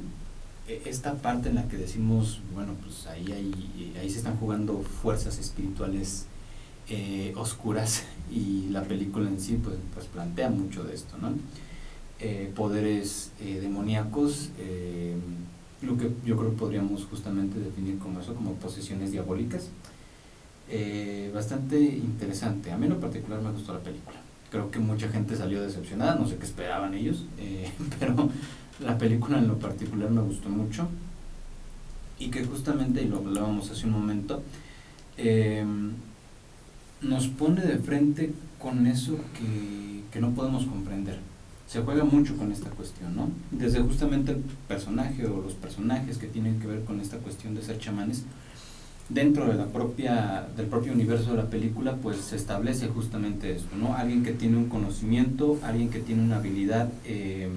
esta 0.69 1.15
parte 1.15 1.49
en 1.49 1.57
la 1.57 1.69
que 1.69 1.77
decimos, 1.77 2.41
bueno, 2.55 2.75
pues 2.83 3.07
ahí, 3.07 3.33
ahí, 3.33 3.95
ahí 4.01 4.09
se 4.09 4.19
están 4.19 4.37
jugando 4.37 4.83
fuerzas 4.83 5.39
espirituales 5.39 6.27
eh, 6.89 7.33
oscuras 7.37 8.05
y 8.31 8.69
la 8.71 8.83
película 8.83 9.29
en 9.29 9.41
sí 9.41 9.59
pues, 9.63 9.77
pues 9.95 10.07
plantea 10.07 10.51
mucho 10.51 10.85
de 10.85 10.95
esto, 10.95 11.17
¿no? 11.19 11.33
Eh, 12.19 12.53
poderes 12.55 13.33
eh, 13.41 13.59
demoníacos, 13.61 14.51
lo 15.81 15.97
que 15.97 16.11
yo 16.25 16.37
creo 16.37 16.51
que 16.51 16.57
podríamos 16.57 17.05
justamente 17.07 17.59
definir 17.59 17.99
como 17.99 18.21
eso, 18.21 18.35
como 18.35 18.55
posesiones 18.55 19.11
diabólicas. 19.11 19.71
bastante 21.35 21.81
interesante, 21.81 22.71
a 22.71 22.77
mí 22.77 22.85
en 22.87 22.91
lo 22.91 23.01
particular 23.01 23.41
me 23.41 23.51
gustó 23.51 23.73
la 23.73 23.81
película. 23.81 24.19
Creo 24.51 24.71
que 24.71 24.79
mucha 24.79 25.09
gente 25.09 25.35
salió 25.35 25.63
decepcionada, 25.63 26.15
no 26.15 26.29
sé 26.29 26.37
qué 26.37 26.45
esperaban 26.45 26.95
ellos, 26.95 27.25
pero 27.99 28.29
la 28.85 28.99
película 28.99 29.39
en 29.39 29.49
lo 29.49 29.59
particular 29.59 30.11
me 30.11 30.21
gustó 30.23 30.49
mucho 30.49 30.89
y 32.19 32.29
que 32.29 32.45
justamente, 32.45 33.03
y 33.03 33.09
lo 33.09 33.19
hablábamos 33.19 33.71
hace 33.71 33.87
un 33.87 33.93
momento, 33.93 34.43
nos 37.01 37.27
pone 37.29 37.63
de 37.63 37.79
frente 37.79 38.33
con 38.59 38.87
eso 38.87 39.17
que, 39.37 40.03
que, 40.13 40.21
no 40.21 40.31
podemos 40.31 40.65
comprender. 40.67 41.19
Se 41.67 41.81
juega 41.81 42.05
mucho 42.05 42.37
con 42.37 42.53
esta 42.53 42.71
cuestión, 42.71 43.17
¿no? 43.17 43.31
Desde 43.51 43.81
justamente 43.81 44.33
el 44.33 44.43
personaje 44.69 45.27
o 45.27 45.41
los 45.41 45.55
personajes 45.55 46.19
que 46.19 46.27
tienen 46.27 46.61
que 46.61 46.67
ver 46.67 46.85
con 46.85 47.01
esta 47.01 47.17
cuestión 47.17 47.55
de 47.55 47.63
ser 47.63 47.79
chamanes, 47.79 48.25
dentro 49.09 49.47
de 49.47 49.55
la 49.55 49.67
propia, 49.67 50.47
del 50.57 50.67
propio 50.67 50.93
universo 50.93 51.33
de 51.33 51.39
la 51.39 51.51
película, 51.51 51.97
pues 51.97 52.19
se 52.19 52.37
establece 52.37 52.89
justamente 52.89 53.53
esto, 53.53 53.77
¿no? 53.77 53.95
Alguien 53.95 54.23
que 54.23 54.33
tiene 54.33 54.57
un 54.57 54.69
conocimiento, 54.69 55.59
alguien 55.63 55.91
que 55.91 55.99
tiene 55.99 56.23
una 56.23 56.37
habilidad 56.37 56.89
eh, 57.05 57.49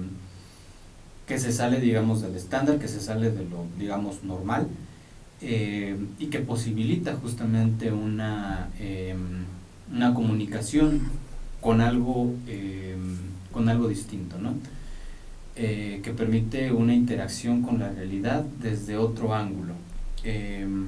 que 1.26 1.38
se 1.38 1.52
sale, 1.52 1.80
digamos, 1.80 2.22
del 2.22 2.36
estándar, 2.36 2.78
que 2.78 2.88
se 2.88 3.00
sale 3.00 3.30
de 3.30 3.44
lo, 3.44 3.66
digamos, 3.78 4.22
normal, 4.22 4.68
eh, 5.40 5.96
y 6.18 6.26
que 6.26 6.38
posibilita 6.38 7.16
justamente 7.16 7.92
una, 7.92 8.70
em, 8.78 9.44
una 9.92 10.14
comunicación 10.14 11.02
con 11.60 11.80
algo, 11.80 12.32
em, 12.46 13.16
con 13.52 13.68
algo 13.68 13.88
distinto, 13.88 14.38
¿no? 14.38 14.54
Eh, 15.56 16.00
que 16.02 16.12
permite 16.12 16.70
una 16.72 16.94
interacción 16.94 17.62
con 17.62 17.78
la 17.78 17.90
realidad 17.90 18.44
desde 18.60 18.96
otro 18.96 19.34
ángulo. 19.34 19.74
Em, 20.22 20.86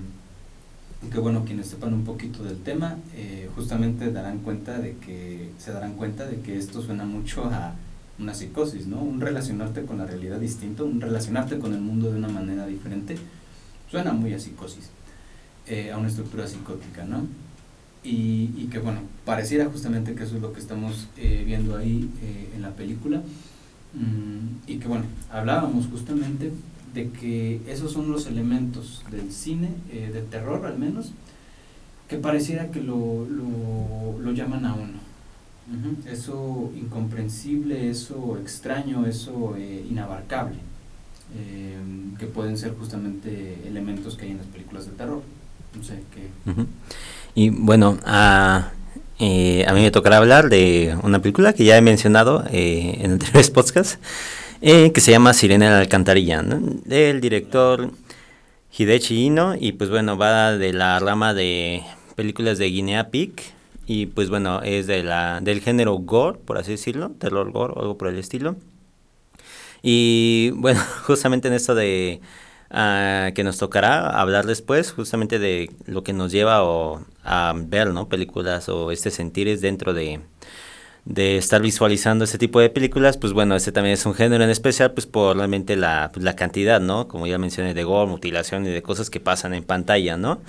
que 1.12 1.18
bueno, 1.18 1.44
quienes 1.44 1.68
sepan 1.68 1.94
un 1.94 2.04
poquito 2.04 2.42
del 2.44 2.58
tema, 2.58 2.96
eh, 3.14 3.48
justamente 3.54 4.12
darán 4.12 4.38
cuenta 4.40 4.78
de 4.78 4.96
que, 4.96 5.50
se 5.58 5.72
darán 5.72 5.94
cuenta 5.94 6.26
de 6.26 6.40
que 6.40 6.56
esto 6.58 6.82
suena 6.82 7.04
mucho 7.04 7.44
a 7.46 7.74
una 8.18 8.34
psicosis, 8.34 8.86
¿no? 8.86 9.00
Un 9.00 9.20
relacionarte 9.20 9.84
con 9.84 9.98
la 9.98 10.06
realidad 10.06 10.38
distinto, 10.40 10.84
un 10.84 11.00
relacionarte 11.00 11.58
con 11.58 11.74
el 11.74 11.80
mundo 11.80 12.10
de 12.10 12.18
una 12.18 12.28
manera 12.28 12.66
diferente, 12.66 13.16
Suena 13.90 14.12
muy 14.12 14.34
a 14.34 14.38
psicosis, 14.38 14.90
eh, 15.66 15.90
a 15.90 15.96
una 15.96 16.08
estructura 16.08 16.46
psicótica, 16.46 17.04
¿no? 17.04 17.26
Y, 18.04 18.68
que 18.70 18.78
bueno, 18.78 19.00
pareciera 19.24 19.66
justamente 19.66 20.14
que 20.14 20.24
eso 20.24 20.36
es 20.36 20.42
lo 20.42 20.52
que 20.52 20.60
estamos 20.60 21.08
eh, 21.16 21.42
viendo 21.44 21.76
ahí 21.76 22.08
eh, 22.22 22.52
en 22.54 22.62
la 22.62 22.70
película. 22.70 23.22
Mm, 23.94 24.70
y 24.70 24.76
que 24.76 24.88
bueno, 24.88 25.04
hablábamos 25.30 25.86
justamente 25.86 26.52
de 26.94 27.10
que 27.10 27.60
esos 27.66 27.92
son 27.92 28.10
los 28.10 28.26
elementos 28.26 29.02
del 29.10 29.32
cine, 29.32 29.70
de 29.90 30.22
terror 30.22 30.64
al 30.66 30.78
menos, 30.78 31.12
que 32.08 32.16
pareciera 32.16 32.70
que 32.70 32.82
lo, 32.82 33.26
lo, 33.26 34.18
lo 34.20 34.32
llaman 34.32 34.64
a 34.64 34.74
uno. 34.74 34.97
Eso 36.06 36.70
incomprensible, 36.74 37.90
eso 37.90 38.38
extraño, 38.40 39.06
eso 39.06 39.54
inabarcable. 39.58 40.56
Em, 41.36 42.16
que 42.16 42.26
pueden 42.26 42.56
ser 42.56 42.72
justamente 42.72 43.58
elementos 43.66 44.16
que 44.16 44.24
hay 44.24 44.30
en 44.30 44.38
las 44.38 44.46
películas 44.46 44.86
de 44.86 44.92
terror. 44.92 45.22
No 45.76 45.84
sé 45.84 46.02
qué. 46.14 46.28
Y 47.34 47.50
bueno, 47.50 47.98
a, 48.04 48.70
eh, 49.18 49.64
a 49.68 49.74
mí 49.74 49.82
me 49.82 49.90
tocará 49.90 50.16
hablar 50.16 50.48
de 50.48 50.96
una 51.02 51.20
película 51.20 51.52
que 51.52 51.64
ya 51.64 51.76
he 51.76 51.82
mencionado 51.82 52.44
eh, 52.50 52.98
en 53.00 53.12
anteriores 53.12 53.50
podcasts, 53.52 53.98
eh, 54.62 54.90
que 54.92 55.00
se 55.02 55.10
llama 55.10 55.34
Sirena 55.34 55.66
de 55.66 55.72
la 55.72 55.80
Alcantarilla, 55.80 56.42
del 56.42 57.20
director 57.20 57.90
Hidechi 58.76 59.26
Ino, 59.26 59.54
y 59.54 59.72
pues 59.72 59.90
bueno, 59.90 60.16
va 60.16 60.56
de 60.56 60.72
la 60.72 60.98
rama 60.98 61.34
de 61.34 61.82
películas 62.16 62.58
de 62.58 62.70
Guinea 62.70 63.10
Pig, 63.10 63.32
y 63.88 64.04
pues 64.04 64.28
bueno, 64.28 64.60
es 64.62 64.86
de 64.86 65.02
la, 65.02 65.40
del 65.40 65.62
género 65.62 65.94
gore, 65.94 66.38
por 66.38 66.58
así 66.58 66.72
decirlo, 66.72 67.12
terror 67.18 67.50
gore 67.52 67.72
o 67.74 67.80
algo 67.80 67.96
por 67.96 68.08
el 68.08 68.18
estilo. 68.18 68.56
Y 69.82 70.50
bueno, 70.56 70.80
justamente 71.04 71.48
en 71.48 71.54
esto 71.54 71.74
de 71.74 72.20
uh, 72.70 73.32
que 73.34 73.44
nos 73.44 73.56
tocará 73.56 74.20
hablar 74.20 74.44
después, 74.46 74.92
justamente 74.92 75.38
de 75.38 75.70
lo 75.86 76.04
que 76.04 76.12
nos 76.12 76.32
lleva 76.32 76.60
a 77.24 77.54
ver 77.56 77.88
¿no? 77.88 78.10
películas 78.10 78.68
o 78.68 78.90
este 78.92 79.10
sentir 79.10 79.48
es 79.48 79.62
dentro 79.62 79.94
de, 79.94 80.20
de 81.06 81.38
estar 81.38 81.62
visualizando 81.62 82.24
este 82.24 82.36
tipo 82.36 82.60
de 82.60 82.68
películas, 82.68 83.16
pues 83.16 83.32
bueno, 83.32 83.56
este 83.56 83.72
también 83.72 83.94
es 83.94 84.04
un 84.04 84.12
género 84.12 84.44
en 84.44 84.50
especial, 84.50 84.92
pues 84.92 85.06
por 85.06 85.34
realmente 85.34 85.76
la, 85.76 86.10
pues, 86.12 86.22
la 86.22 86.36
cantidad, 86.36 86.78
¿no? 86.78 87.08
Como 87.08 87.26
ya 87.26 87.38
mencioné, 87.38 87.72
de 87.72 87.84
gore, 87.84 88.10
mutilación 88.10 88.66
y 88.66 88.68
de 88.68 88.82
cosas 88.82 89.08
que 89.08 89.18
pasan 89.18 89.54
en 89.54 89.64
pantalla, 89.64 90.18
¿no? 90.18 90.42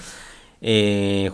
Eh, 0.62 1.32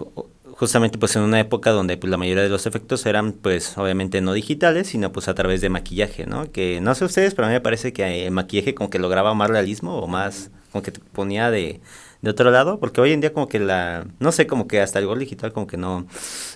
justamente 0.56 0.98
pues 0.98 1.16
en 1.16 1.22
una 1.22 1.40
época 1.40 1.72
donde 1.72 1.98
pues 1.98 2.10
la 2.10 2.18
mayoría 2.18 2.44
de 2.44 2.50
los 2.50 2.66
efectos 2.66 3.06
eran 3.06 3.34
pues 3.34 3.78
obviamente 3.78 4.22
no 4.22 4.34
digitales, 4.34 4.88
sino 4.88 5.12
pues 5.12 5.28
a 5.28 5.36
través 5.36 5.62
de 5.62 5.70
maquillaje, 5.70 6.26
¿no? 6.26 6.52
Que 6.52 6.80
no 6.82 6.96
sé 6.96 7.06
ustedes, 7.06 7.36
pero 7.36 7.46
a 7.46 7.50
mí 7.50 7.54
me 7.54 7.62
parece 7.62 7.94
que 7.94 8.26
el 8.26 8.32
maquillaje 8.32 8.74
como 8.74 8.90
que 8.90 9.00
lograba 9.00 9.34
más 9.34 9.50
realismo 9.50 9.98
o 10.00 10.08
más, 10.08 10.52
como 10.72 10.82
que 10.82 10.92
te 10.92 11.02
ponía 11.12 11.52
de, 11.52 11.82
de 12.22 12.30
otro 12.30 12.52
lado, 12.52 12.80
porque 12.80 13.02
hoy 13.02 13.12
en 13.12 13.22
día 13.22 13.34
como 13.34 13.48
que 13.50 13.60
la, 13.60 14.08
no 14.20 14.32
sé, 14.32 14.48
como 14.48 14.68
que 14.68 14.82
hasta 14.82 15.00
el 15.00 15.06
gol 15.06 15.20
digital 15.20 15.52
como 15.52 15.68
que 15.68 15.78
no, 15.78 16.08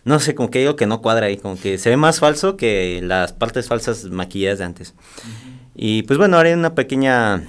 no 0.06 0.20
sé, 0.20 0.34
como 0.34 0.50
que 0.50 0.60
digo 0.60 0.75
que 0.75 0.88
no 0.88 1.01
cuadra 1.01 1.27
ahí, 1.27 1.38
como 1.38 1.60
que 1.60 1.77
se 1.77 1.89
ve 1.89 1.98
más 1.98 2.20
falso 2.20 2.56
que 2.56 3.01
las 3.03 3.34
partes 3.34 3.68
falsas 3.68 4.06
maquilladas 4.06 4.60
de 4.60 4.65
antes. 4.65 4.96
Y 5.75 6.03
pues 6.03 6.18
bueno, 6.18 6.38
haré 6.38 6.53
una 6.53 6.74
pequeña 6.74 7.44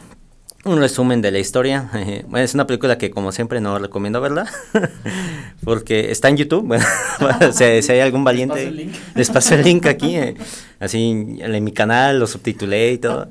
un 0.64 0.78
resumen 0.78 1.22
de 1.22 1.30
la 1.30 1.38
historia. 1.38 1.90
Bueno, 2.28 2.38
es 2.44 2.54
una 2.54 2.66
película 2.66 2.98
que 2.98 3.10
como 3.10 3.32
siempre 3.32 3.60
no 3.60 3.78
recomiendo 3.78 4.20
verla 4.20 4.46
porque 5.64 6.10
está 6.10 6.28
en 6.28 6.36
YouTube. 6.36 6.78
Bueno, 7.20 7.52
si, 7.52 7.64
hay 7.64 8.00
algún 8.00 8.24
valiente, 8.24 8.90
les 9.14 9.30
paso 9.30 9.54
el 9.54 9.62
link, 9.62 9.84
aquí. 9.84 10.16
Eh, 10.16 10.34
así 10.78 11.38
en 11.38 11.64
mi 11.64 11.72
canal 11.72 12.18
lo 12.18 12.26
subtitulé 12.26 12.92
y 12.92 12.98
todo. 12.98 13.28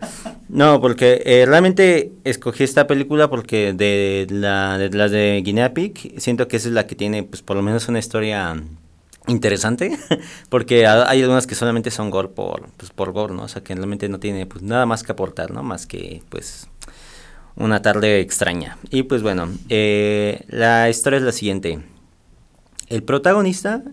No, 0.47 0.79
porque 0.79 1.23
eh, 1.25 1.45
realmente 1.47 2.11
escogí 2.23 2.63
esta 2.63 2.85
película 2.85 3.29
porque 3.29 3.73
de, 3.73 4.27
la, 4.29 4.77
de 4.77 4.95
las 4.95 5.09
de 5.09 5.41
Guinea 5.43 5.73
Pig 5.73 6.13
siento 6.17 6.47
que 6.47 6.57
esa 6.57 6.67
es 6.67 6.75
la 6.75 6.85
que 6.85 6.95
tiene 6.95 7.23
pues 7.23 7.41
por 7.41 7.55
lo 7.55 7.63
menos 7.63 7.87
una 7.87 7.97
historia 7.97 8.61
interesante 9.27 9.97
porque 10.49 10.85
hay 10.85 11.21
algunas 11.21 11.47
que 11.47 11.55
solamente 11.55 11.91
son 11.91 12.09
gore 12.11 12.29
por 12.29 12.69
pues 12.77 12.91
por 12.91 13.11
gore, 13.11 13.33
¿no? 13.33 13.43
O 13.43 13.47
sea, 13.47 13.63
que 13.63 13.73
realmente 13.73 14.07
no 14.07 14.19
tiene 14.19 14.45
pues 14.45 14.61
nada 14.61 14.85
más 14.85 15.01
que 15.01 15.11
aportar, 15.11 15.51
¿no? 15.51 15.63
Más 15.63 15.87
que 15.87 16.21
pues 16.29 16.67
una 17.55 17.81
tarde 17.81 18.19
extraña. 18.21 18.77
Y 18.89 19.03
pues 19.03 19.21
bueno, 19.21 19.49
eh, 19.69 20.43
la 20.47 20.89
historia 20.89 21.17
es 21.17 21.23
la 21.23 21.31
siguiente. 21.31 21.79
El 22.87 23.03
protagonista... 23.03 23.83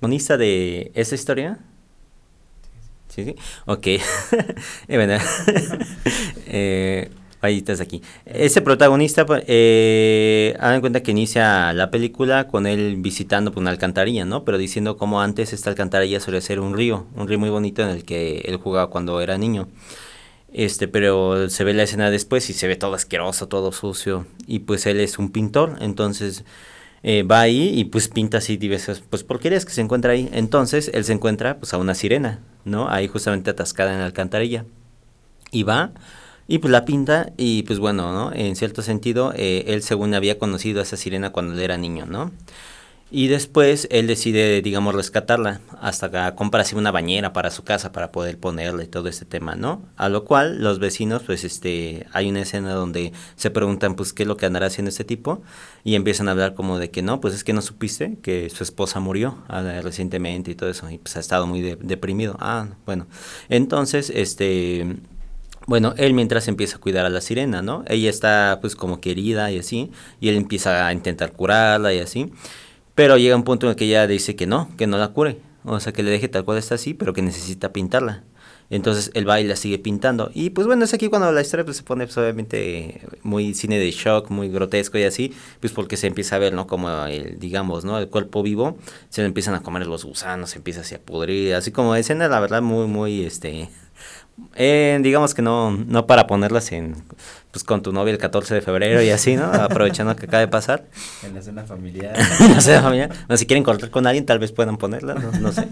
protagonista 0.00 0.36
de 0.36 0.90
esa 0.94 1.14
historia 1.14 1.60
Sí, 3.14 3.24
sí. 3.24 3.36
Ok. 3.66 3.86
bueno. 4.88 5.18
eh, 6.46 7.10
Ahí 7.42 7.64
aquí. 7.80 8.02
Ese 8.24 8.62
protagonista, 8.62 9.26
pues, 9.26 9.42
eh, 9.48 10.56
hagan 10.60 10.80
cuenta 10.80 11.02
que 11.02 11.10
inicia 11.10 11.72
la 11.72 11.90
película 11.90 12.46
con 12.46 12.68
él 12.68 12.94
visitando 12.98 13.50
pues, 13.50 13.60
una 13.60 13.70
alcantarilla, 13.70 14.24
¿no? 14.24 14.44
Pero 14.44 14.58
diciendo 14.58 14.96
cómo 14.96 15.20
antes 15.20 15.52
esta 15.52 15.68
alcantarilla 15.68 16.20
solía 16.20 16.40
ser 16.40 16.60
un 16.60 16.76
río, 16.76 17.04
un 17.16 17.26
río 17.26 17.40
muy 17.40 17.50
bonito 17.50 17.82
en 17.82 17.88
el 17.88 18.04
que 18.04 18.42
él 18.44 18.58
jugaba 18.58 18.90
cuando 18.90 19.20
era 19.20 19.38
niño. 19.38 19.66
Este, 20.52 20.86
pero 20.86 21.48
se 21.50 21.64
ve 21.64 21.74
la 21.74 21.82
escena 21.82 22.10
después 22.10 22.48
y 22.48 22.52
se 22.52 22.68
ve 22.68 22.76
todo 22.76 22.94
asqueroso, 22.94 23.48
todo 23.48 23.72
sucio. 23.72 24.24
Y 24.46 24.60
pues 24.60 24.86
él 24.86 25.00
es 25.00 25.18
un 25.18 25.32
pintor, 25.32 25.78
entonces 25.80 26.44
eh, 27.02 27.24
va 27.24 27.40
ahí 27.40 27.76
y 27.76 27.86
pues 27.86 28.06
pinta 28.06 28.38
así 28.38 28.56
diversas 28.56 29.00
pues 29.00 29.24
porquerías 29.24 29.64
que 29.64 29.72
se 29.72 29.80
encuentra 29.80 30.12
ahí. 30.12 30.28
Entonces 30.32 30.92
él 30.94 31.04
se 31.04 31.12
encuentra 31.12 31.58
pues 31.58 31.74
a 31.74 31.78
una 31.78 31.96
sirena, 31.96 32.38
¿no? 32.64 32.88
Ahí 32.88 33.08
justamente 33.08 33.50
atascada 33.50 33.92
en 33.92 33.98
la 33.98 34.06
alcantarilla. 34.06 34.64
Y 35.50 35.64
va 35.64 35.92
y 36.48 36.58
pues 36.58 36.70
la 36.70 36.84
pinta 36.84 37.32
y 37.36 37.62
pues 37.64 37.78
bueno, 37.78 38.12
¿no? 38.12 38.32
En 38.32 38.56
cierto 38.56 38.82
sentido, 38.82 39.32
eh, 39.36 39.64
él 39.68 39.82
según 39.82 40.14
había 40.14 40.38
conocido 40.38 40.80
a 40.80 40.82
esa 40.82 40.96
sirena 40.96 41.30
cuando 41.30 41.54
él 41.54 41.60
era 41.60 41.76
niño, 41.76 42.06
¿no? 42.06 42.30
Y 43.14 43.28
después 43.28 43.88
él 43.90 44.06
decide, 44.06 44.62
digamos, 44.62 44.94
rescatarla 44.94 45.60
hasta 45.82 46.10
que 46.10 46.34
compra 46.34 46.62
así 46.62 46.74
una 46.74 46.90
bañera 46.90 47.34
para 47.34 47.50
su 47.50 47.62
casa 47.62 47.92
para 47.92 48.10
poder 48.10 48.38
ponerle 48.38 48.86
todo 48.86 49.10
este 49.10 49.26
tema, 49.26 49.54
¿no? 49.54 49.82
A 49.98 50.08
lo 50.08 50.24
cual 50.24 50.62
los 50.62 50.78
vecinos, 50.78 51.22
pues, 51.22 51.44
este, 51.44 52.06
hay 52.12 52.30
una 52.30 52.40
escena 52.40 52.72
donde 52.72 53.12
se 53.36 53.50
preguntan, 53.50 53.96
pues, 53.96 54.14
qué 54.14 54.22
es 54.22 54.26
lo 54.26 54.38
que 54.38 54.46
andará 54.46 54.68
haciendo 54.68 54.88
este 54.88 55.04
tipo 55.04 55.42
y 55.84 55.94
empiezan 55.94 56.28
a 56.28 56.30
hablar 56.30 56.54
como 56.54 56.78
de 56.78 56.90
que 56.90 57.02
no, 57.02 57.20
pues 57.20 57.34
es 57.34 57.44
que 57.44 57.52
no 57.52 57.60
supiste 57.60 58.16
que 58.22 58.48
su 58.48 58.64
esposa 58.64 58.98
murió 58.98 59.44
ah, 59.48 59.60
recientemente 59.82 60.50
y 60.50 60.54
todo 60.54 60.70
eso 60.70 60.88
y 60.90 60.96
pues 60.96 61.14
ha 61.18 61.20
estado 61.20 61.46
muy 61.46 61.60
deprimido. 61.60 62.38
Ah, 62.40 62.68
bueno. 62.86 63.08
Entonces, 63.50 64.08
este, 64.08 64.86
bueno, 65.66 65.94
él 65.96 66.14
mientras 66.14 66.48
empieza 66.48 66.76
a 66.76 66.80
cuidar 66.80 67.06
a 67.06 67.10
la 67.10 67.20
sirena, 67.20 67.62
¿no? 67.62 67.84
Ella 67.86 68.10
está 68.10 68.58
pues 68.60 68.76
como 68.76 69.00
querida 69.00 69.50
y 69.50 69.58
así, 69.58 69.90
y 70.20 70.28
él 70.28 70.36
empieza 70.36 70.86
a 70.86 70.92
intentar 70.92 71.32
curarla 71.32 71.92
y 71.94 71.98
así. 71.98 72.32
Pero 72.94 73.16
llega 73.16 73.36
un 73.36 73.44
punto 73.44 73.66
en 73.66 73.70
el 73.70 73.76
que 73.76 73.86
ella 73.86 74.06
dice 74.06 74.36
que 74.36 74.46
no, 74.46 74.68
que 74.76 74.86
no 74.86 74.98
la 74.98 75.08
cure. 75.08 75.38
O 75.64 75.78
sea, 75.80 75.92
que 75.92 76.02
le 76.02 76.10
deje 76.10 76.28
tal 76.28 76.44
cual 76.44 76.58
está 76.58 76.74
así, 76.74 76.94
pero 76.94 77.12
que 77.12 77.22
necesita 77.22 77.72
pintarla. 77.72 78.24
Entonces 78.72 79.10
el 79.12 79.26
baile 79.26 79.50
la 79.50 79.56
sigue 79.56 79.78
pintando. 79.78 80.30
Y 80.32 80.48
pues 80.50 80.66
bueno, 80.66 80.84
es 80.84 80.94
aquí 80.94 81.08
cuando 81.08 81.30
la 81.30 81.42
historia 81.42 81.62
pues, 81.62 81.76
se 81.76 81.82
pone 81.82 82.06
pues, 82.06 82.16
obviamente 82.16 83.02
muy 83.22 83.52
cine 83.52 83.78
de 83.78 83.90
shock, 83.90 84.30
muy 84.30 84.48
grotesco 84.48 84.96
y 84.96 85.04
así, 85.04 85.34
pues 85.60 85.74
porque 85.74 85.98
se 85.98 86.06
empieza 86.06 86.36
a 86.36 86.38
ver, 86.38 86.54
¿no? 86.54 86.66
Como 86.66 86.88
el, 87.04 87.38
digamos, 87.38 87.84
¿no? 87.84 87.98
El 87.98 88.08
cuerpo 88.08 88.42
vivo, 88.42 88.78
se 89.10 89.20
le 89.20 89.26
empiezan 89.26 89.54
a 89.54 89.62
comer 89.62 89.86
los 89.86 90.06
gusanos, 90.06 90.50
se 90.50 90.56
empieza 90.56 90.80
así 90.80 90.94
a 90.94 90.98
pudrir, 90.98 91.54
así 91.54 91.70
como 91.70 91.94
escena, 91.96 92.28
la 92.28 92.40
verdad, 92.40 92.62
muy, 92.62 92.86
muy, 92.86 93.24
este, 93.26 93.68
eh, 94.54 94.98
digamos 95.02 95.34
que 95.34 95.42
no, 95.42 95.70
no 95.70 96.06
para 96.06 96.26
ponerlas 96.26 96.72
en, 96.72 96.96
pues 97.50 97.64
con 97.64 97.82
tu 97.82 97.92
novia 97.92 98.12
el 98.12 98.18
14 98.18 98.54
de 98.54 98.60
febrero 98.62 99.02
y 99.02 99.10
así, 99.10 99.36
¿no? 99.36 99.44
Aprovechando 99.52 100.14
que 100.16 100.26
acaba 100.26 100.40
de 100.40 100.48
pasar. 100.48 100.86
En 101.22 101.34
la 101.34 101.42
cena 101.42 101.64
familiar. 101.64 102.14
en 102.40 102.54
la 102.54 102.60
cena 102.60 102.82
familiar. 102.82 103.10
No, 103.28 103.36
si 103.36 103.46
quieren 103.46 103.64
cortar 103.64 103.90
con 103.90 104.06
alguien, 104.06 104.26
tal 104.26 104.38
vez 104.38 104.52
puedan 104.52 104.78
ponerla, 104.78 105.14
no, 105.14 105.52
sé. 105.52 105.68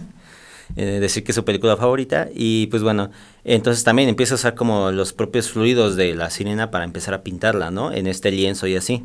Eh, 0.77 1.01
decir 1.01 1.25
que 1.25 1.33
es 1.33 1.37
su 1.37 1.45
película 1.45 1.77
favorita. 1.77 2.29
Y 2.33 2.67
pues 2.69 2.83
bueno, 2.83 3.11
entonces 3.45 3.83
también 3.83 4.09
empieza 4.09 4.35
a 4.35 4.37
usar 4.37 4.55
como 4.55 4.93
los 4.93 5.13
propios 5.13 5.51
fluidos 5.51 5.97
de 5.97 6.15
la 6.15 6.31
sirena 6.31 6.71
para 6.71 6.85
empezar 6.85 7.15
a 7.15 7.23
pintarla, 7.23 7.71
¿no? 7.71 7.93
En 7.93 8.07
este 8.07 8.31
lienzo 8.31 8.67
y 8.67 8.77
así. 8.77 9.05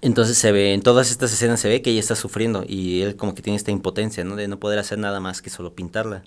Entonces 0.00 0.36
se 0.36 0.52
ve, 0.52 0.74
en 0.74 0.82
todas 0.82 1.10
estas 1.10 1.32
escenas 1.32 1.60
se 1.60 1.68
ve 1.68 1.80
que 1.80 1.90
ella 1.90 2.00
está 2.00 2.14
sufriendo 2.14 2.62
y 2.66 3.00
él 3.00 3.16
como 3.16 3.34
que 3.34 3.40
tiene 3.40 3.56
esta 3.56 3.70
impotencia, 3.70 4.22
¿no? 4.22 4.36
De 4.36 4.48
no 4.48 4.58
poder 4.58 4.78
hacer 4.78 4.98
nada 4.98 5.18
más 5.20 5.40
que 5.40 5.48
solo 5.48 5.74
pintarla. 5.74 6.24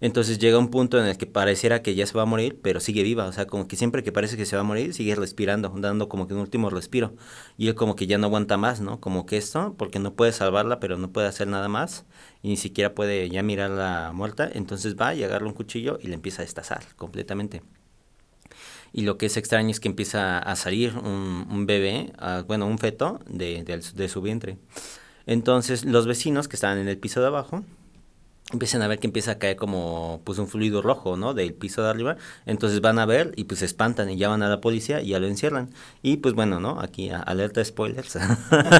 Entonces 0.00 0.38
llega 0.38 0.58
un 0.58 0.70
punto 0.70 0.98
en 0.98 1.06
el 1.06 1.18
que 1.18 1.26
pareciera 1.26 1.82
que 1.82 1.94
ya 1.94 2.06
se 2.06 2.14
va 2.14 2.22
a 2.22 2.26
morir, 2.26 2.58
pero 2.62 2.80
sigue 2.80 3.02
viva. 3.02 3.26
O 3.26 3.32
sea, 3.32 3.46
como 3.46 3.68
que 3.68 3.76
siempre 3.76 4.02
que 4.02 4.12
parece 4.12 4.36
que 4.36 4.46
se 4.46 4.56
va 4.56 4.62
a 4.62 4.64
morir, 4.64 4.94
sigue 4.94 5.14
respirando, 5.14 5.72
dando 5.76 6.08
como 6.08 6.26
que 6.26 6.34
un 6.34 6.40
último 6.40 6.70
respiro. 6.70 7.14
Y 7.58 7.68
él 7.68 7.74
como 7.74 7.96
que 7.96 8.06
ya 8.06 8.16
no 8.16 8.28
aguanta 8.28 8.56
más, 8.56 8.80
¿no? 8.80 9.00
Como 9.00 9.26
que 9.26 9.36
esto, 9.36 9.74
porque 9.76 9.98
no 9.98 10.14
puede 10.14 10.32
salvarla, 10.32 10.80
pero 10.80 10.96
no 10.96 11.12
puede 11.12 11.28
hacer 11.28 11.48
nada 11.48 11.68
más. 11.68 12.06
Y 12.42 12.48
ni 12.48 12.56
siquiera 12.56 12.94
puede 12.94 13.28
ya 13.28 13.42
mirarla 13.42 14.12
muerta. 14.14 14.50
Entonces 14.52 14.96
va 14.96 15.14
y 15.14 15.22
agarra 15.22 15.46
un 15.46 15.52
cuchillo 15.52 15.98
y 16.02 16.08
le 16.08 16.14
empieza 16.14 16.42
a 16.42 16.46
destazar 16.46 16.82
completamente. 16.96 17.62
Y 18.92 19.02
lo 19.02 19.18
que 19.18 19.26
es 19.26 19.36
extraño 19.36 19.70
es 19.70 19.80
que 19.80 19.88
empieza 19.88 20.38
a 20.38 20.56
salir 20.56 20.96
un, 20.96 21.66
bebé, 21.66 22.12
ah, 22.18 22.42
bueno, 22.46 22.66
un 22.66 22.78
feto 22.78 23.20
de, 23.28 23.62
de 23.64 24.08
su 24.08 24.22
vientre. 24.22 24.58
Entonces 25.26 25.84
los 25.84 26.06
vecinos 26.06 26.48
que 26.48 26.56
estaban 26.56 26.78
en 26.78 26.88
el 26.88 26.98
piso 26.98 27.20
de 27.20 27.28
abajo 27.28 27.62
empiezan 28.52 28.82
a 28.82 28.88
ver 28.88 28.98
que 28.98 29.06
empieza 29.06 29.32
a 29.32 29.38
caer 29.38 29.56
como 29.56 30.20
pues 30.24 30.38
un 30.38 30.48
fluido 30.48 30.82
rojo, 30.82 31.16
¿no? 31.16 31.34
Del 31.34 31.54
piso 31.54 31.82
de 31.82 31.90
arriba, 31.90 32.16
entonces 32.46 32.80
van 32.80 32.98
a 32.98 33.06
ver 33.06 33.32
y 33.36 33.44
pues 33.44 33.60
se 33.60 33.66
espantan 33.66 34.10
y 34.10 34.16
llaman 34.16 34.42
a 34.42 34.48
la 34.48 34.60
policía 34.60 35.00
y 35.00 35.08
ya 35.08 35.20
lo 35.20 35.26
encierran. 35.26 35.70
Y 36.02 36.18
pues 36.18 36.34
bueno, 36.34 36.60
¿no? 36.60 36.80
Aquí 36.80 37.10
alerta 37.10 37.64
spoilers. 37.64 38.18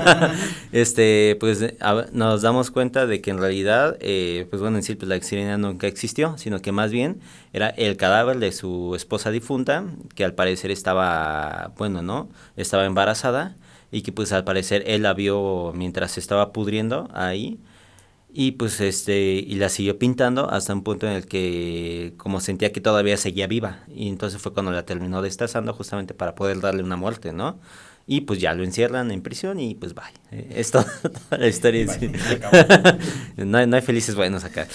este, 0.73 1.37
pues 1.41 1.75
nos 2.13 2.43
damos 2.43 2.71
cuenta 2.71 3.07
de 3.07 3.21
que 3.21 3.31
en 3.31 3.39
realidad, 3.39 3.97
eh, 4.01 4.47
pues 4.51 4.61
bueno, 4.61 4.79
en 4.79 4.83
sí, 4.83 4.95
pues 4.95 5.09
la 5.09 5.21
sirena 5.21 5.59
nunca 5.59 5.87
existió, 5.87 6.37
sino 6.39 6.61
que 6.61 6.73
más 6.73 6.91
bien 6.91 7.21
era 7.53 7.69
el 7.69 7.97
cadáver 7.97 8.39
de 8.39 8.53
su 8.53 8.95
esposa 8.95 9.31
difunta, 9.31 9.85
que 10.15 10.25
al 10.25 10.35
parecer 10.35 10.71
estaba, 10.71 11.73
bueno, 11.77 12.03
¿no? 12.03 12.29
Estaba 12.57 12.85
embarazada 12.87 13.57
y 13.93 14.03
que 14.03 14.13
pues 14.13 14.33
al 14.33 14.45
parecer 14.45 14.85
él 14.87 15.03
la 15.03 15.15
vio 15.15 15.73
mientras 15.75 16.13
se 16.13 16.21
estaba 16.21 16.53
pudriendo 16.53 17.09
ahí 17.13 17.59
y 18.33 18.53
pues 18.53 18.81
este, 18.81 19.19
y 19.19 19.55
la 19.57 19.69
siguió 19.69 19.99
pintando 19.99 20.51
hasta 20.51 20.73
un 20.73 20.83
punto 20.83 21.07
en 21.07 21.15
el 21.15 21.27
que 21.27 22.15
como 22.17 22.41
sentía 22.41 22.73
que 22.73 22.81
todavía 22.81 23.17
seguía 23.17 23.47
viva. 23.47 23.81
Y 23.89 24.09
entonces 24.09 24.41
fue 24.41 24.53
cuando 24.53 24.73
la 24.73 24.85
terminó 24.85 25.23
destazando 25.23 25.73
justamente 25.73 26.15
para 26.15 26.35
poder 26.35 26.61
darle 26.61 26.83
una 26.83 26.97
muerte, 26.97 27.33
¿no? 27.33 27.59
Y 28.07 28.23
pues 28.23 28.41
ya 28.41 28.55
lo 28.55 28.65
encierran 28.65 29.11
en 29.11 29.23
prisión 29.23 29.61
y 29.61 29.75
pues 29.75 29.95
bye. 29.95 30.05
Eh, 30.33 30.53
es 30.57 30.71
toda, 30.73 30.87
la 31.31 31.47
historia. 31.47 31.87
no, 33.37 33.59
hay, 33.59 33.67
no 33.67 33.77
hay 33.77 33.83
felices 33.83 34.15
buenos 34.15 34.45
acá. 34.45 34.67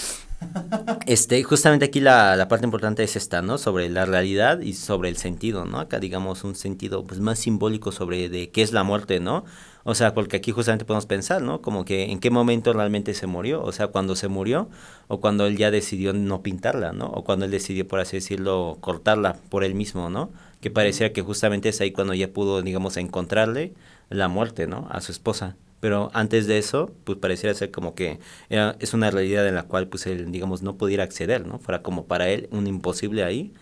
Este, 1.06 1.42
justamente 1.42 1.86
aquí 1.86 2.00
la, 2.00 2.36
la, 2.36 2.48
parte 2.48 2.66
importante 2.66 3.02
es 3.02 3.16
esta, 3.16 3.42
¿no? 3.42 3.58
Sobre 3.58 3.88
la 3.88 4.04
realidad 4.04 4.60
y 4.60 4.74
sobre 4.74 5.08
el 5.08 5.16
sentido, 5.16 5.64
¿no? 5.64 5.80
Acá 5.80 5.98
digamos 5.98 6.44
un 6.44 6.54
sentido 6.54 7.06
pues 7.06 7.20
más 7.20 7.38
simbólico 7.38 7.90
sobre 7.90 8.28
de 8.28 8.50
qué 8.50 8.62
es 8.62 8.72
la 8.72 8.84
muerte, 8.84 9.18
¿no? 9.18 9.44
O 9.88 9.94
sea, 9.94 10.14
porque 10.14 10.36
aquí 10.36 10.50
justamente 10.50 10.84
podemos 10.84 11.06
pensar, 11.06 11.42
¿no? 11.42 11.62
Como 11.62 11.84
que 11.84 12.10
en 12.10 12.18
qué 12.18 12.28
momento 12.28 12.72
realmente 12.72 13.14
se 13.14 13.28
murió, 13.28 13.62
o 13.62 13.70
sea, 13.70 13.86
cuando 13.86 14.16
se 14.16 14.26
murió 14.26 14.68
o 15.06 15.20
cuando 15.20 15.46
él 15.46 15.56
ya 15.56 15.70
decidió 15.70 16.12
no 16.12 16.42
pintarla, 16.42 16.90
¿no? 16.90 17.06
O 17.06 17.22
cuando 17.22 17.44
él 17.44 17.52
decidió, 17.52 17.86
por 17.86 18.00
así 18.00 18.16
decirlo, 18.16 18.78
cortarla 18.80 19.36
por 19.48 19.62
él 19.62 19.76
mismo, 19.76 20.10
¿no? 20.10 20.32
Que 20.60 20.72
parecía 20.72 21.12
que 21.12 21.22
justamente 21.22 21.68
es 21.68 21.80
ahí 21.80 21.92
cuando 21.92 22.14
ya 22.14 22.26
pudo, 22.26 22.62
digamos, 22.62 22.96
encontrarle 22.96 23.74
la 24.10 24.26
muerte, 24.26 24.66
¿no? 24.66 24.88
A 24.90 25.00
su 25.00 25.12
esposa. 25.12 25.54
Pero 25.78 26.10
antes 26.14 26.48
de 26.48 26.58
eso, 26.58 26.90
pues 27.04 27.18
pareciera 27.18 27.54
ser 27.54 27.70
como 27.70 27.94
que 27.94 28.18
es 28.50 28.92
una 28.92 29.12
realidad 29.12 29.46
en 29.46 29.54
la 29.54 29.62
cual, 29.62 29.86
pues 29.86 30.08
él, 30.08 30.32
digamos, 30.32 30.62
no 30.62 30.76
pudiera 30.76 31.04
acceder, 31.04 31.46
¿no? 31.46 31.60
Fuera 31.60 31.82
como 31.82 32.06
para 32.06 32.28
él 32.28 32.48
un 32.50 32.66
imposible 32.66 33.22
ahí 33.22 33.52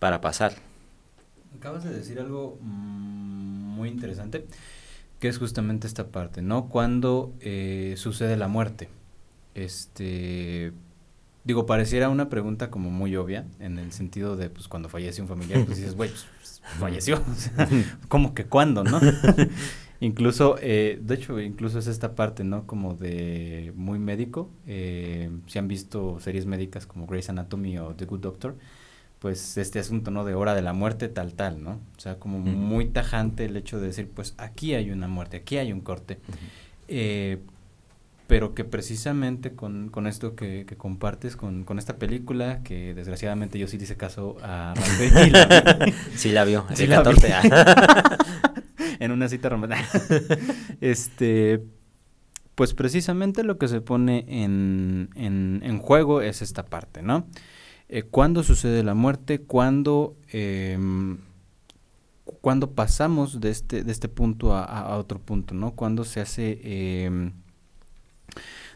para 0.00 0.20
pasar. 0.20 0.54
Acabas 1.56 1.84
de 1.84 1.90
decir 1.90 2.18
algo 2.18 2.58
mm, 2.60 3.76
muy 3.76 3.88
interesante 3.88 4.48
que 5.20 5.28
es 5.28 5.38
justamente 5.38 5.86
esta 5.86 6.08
parte, 6.08 6.42
¿no? 6.42 6.68
Cuando 6.68 7.34
eh, 7.40 7.94
sucede 7.96 8.36
la 8.36 8.48
muerte. 8.48 8.88
Este, 9.54 10.72
digo, 11.44 11.66
pareciera 11.66 12.08
una 12.08 12.30
pregunta 12.30 12.70
como 12.70 12.90
muy 12.90 13.14
obvia, 13.16 13.46
en 13.60 13.78
el 13.78 13.92
sentido 13.92 14.36
de, 14.36 14.48
pues, 14.48 14.66
cuando 14.66 14.88
fallece 14.88 15.20
un 15.20 15.28
familiar, 15.28 15.64
pues 15.66 15.76
dices, 15.76 15.94
güey, 15.94 16.10
pues, 16.10 16.62
falleció. 16.78 17.22
¿Cómo 18.08 18.34
que 18.34 18.46
cuándo, 18.46 18.82
no? 18.82 18.98
incluso, 20.00 20.56
eh, 20.62 20.98
de 21.02 21.14
hecho, 21.14 21.38
incluso 21.38 21.78
es 21.78 21.86
esta 21.86 22.14
parte, 22.14 22.42
¿no? 22.42 22.66
Como 22.66 22.94
de 22.94 23.74
muy 23.76 23.98
médico. 23.98 24.48
Eh, 24.66 25.30
si 25.46 25.58
han 25.58 25.68
visto 25.68 26.18
series 26.20 26.46
médicas 26.46 26.86
como 26.86 27.06
Grey's 27.06 27.28
Anatomy 27.28 27.78
o 27.78 27.94
The 27.94 28.06
Good 28.06 28.20
Doctor, 28.20 28.56
pues 29.20 29.58
este 29.58 29.78
asunto, 29.78 30.10
¿no? 30.10 30.24
De 30.24 30.34
hora 30.34 30.54
de 30.54 30.62
la 30.62 30.72
muerte, 30.72 31.08
tal, 31.08 31.34
tal, 31.34 31.62
¿no? 31.62 31.80
O 31.96 32.00
sea, 32.00 32.18
como 32.18 32.38
muy 32.38 32.86
tajante 32.86 33.44
el 33.44 33.56
hecho 33.56 33.78
de 33.78 33.88
decir, 33.88 34.08
pues 34.08 34.34
aquí 34.38 34.74
hay 34.74 34.90
una 34.90 35.08
muerte, 35.08 35.36
aquí 35.38 35.58
hay 35.58 35.72
un 35.72 35.82
corte. 35.82 36.18
eh, 36.88 37.38
pero 38.26 38.54
que 38.54 38.62
precisamente 38.62 39.56
con, 39.56 39.88
con 39.88 40.06
esto 40.06 40.36
que, 40.36 40.64
que 40.64 40.76
compartes 40.76 41.34
con, 41.34 41.64
con, 41.64 41.80
esta 41.80 41.96
película, 41.96 42.62
que 42.62 42.94
desgraciadamente 42.94 43.58
yo 43.58 43.66
sí 43.66 43.76
hice 43.76 43.96
caso 43.96 44.36
a 44.40 44.72
Sí 46.14 46.30
la 46.30 46.44
vio, 46.44 46.64
sí 46.74 46.86
la 46.86 47.02
14. 47.02 47.34
en 49.00 49.10
una 49.10 49.28
cita 49.28 49.48
romántica. 49.48 49.84
este, 50.80 51.60
pues 52.54 52.72
precisamente 52.72 53.42
lo 53.42 53.58
que 53.58 53.66
se 53.66 53.80
pone 53.80 54.24
en, 54.28 55.10
en, 55.16 55.60
en 55.64 55.78
juego 55.80 56.22
es 56.22 56.40
esta 56.40 56.64
parte, 56.64 57.02
¿no? 57.02 57.26
Eh, 57.92 58.04
cuándo 58.04 58.44
sucede 58.44 58.84
la 58.84 58.94
muerte, 58.94 59.40
cuándo, 59.40 60.16
eh, 60.32 60.78
cuándo 62.40 62.70
pasamos 62.70 63.40
de 63.40 63.50
este, 63.50 63.82
de 63.82 63.90
este 63.90 64.08
punto 64.08 64.54
a, 64.54 64.96
otro 64.96 65.18
punto, 65.18 65.54
¿no? 65.54 65.72
Cuándo 65.72 66.04
se 66.04 66.20
hace, 66.20 66.60
eh, 66.62 67.32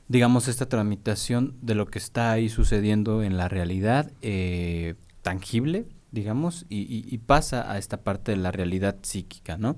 digamos, 0.09 0.49
esta 0.49 0.69
tramitación 0.69 1.55
de 1.63 1.77
lo 1.77 1.87
que 1.87 1.99
está 1.99 2.33
ahí 2.33 2.49
sucediendo 2.49 3.23
en 3.23 3.37
la 3.37 3.49
realidad 3.49 4.11
eh, 4.21 4.95
tangible, 5.23 5.87
digamos, 6.11 6.67
y, 6.69 7.17
pasa 7.19 7.71
a 7.71 7.79
esta 7.79 8.03
parte 8.03 8.33
de 8.33 8.39
la 8.39 8.51
realidad 8.51 8.97
psíquica, 9.03 9.57
¿no? 9.57 9.77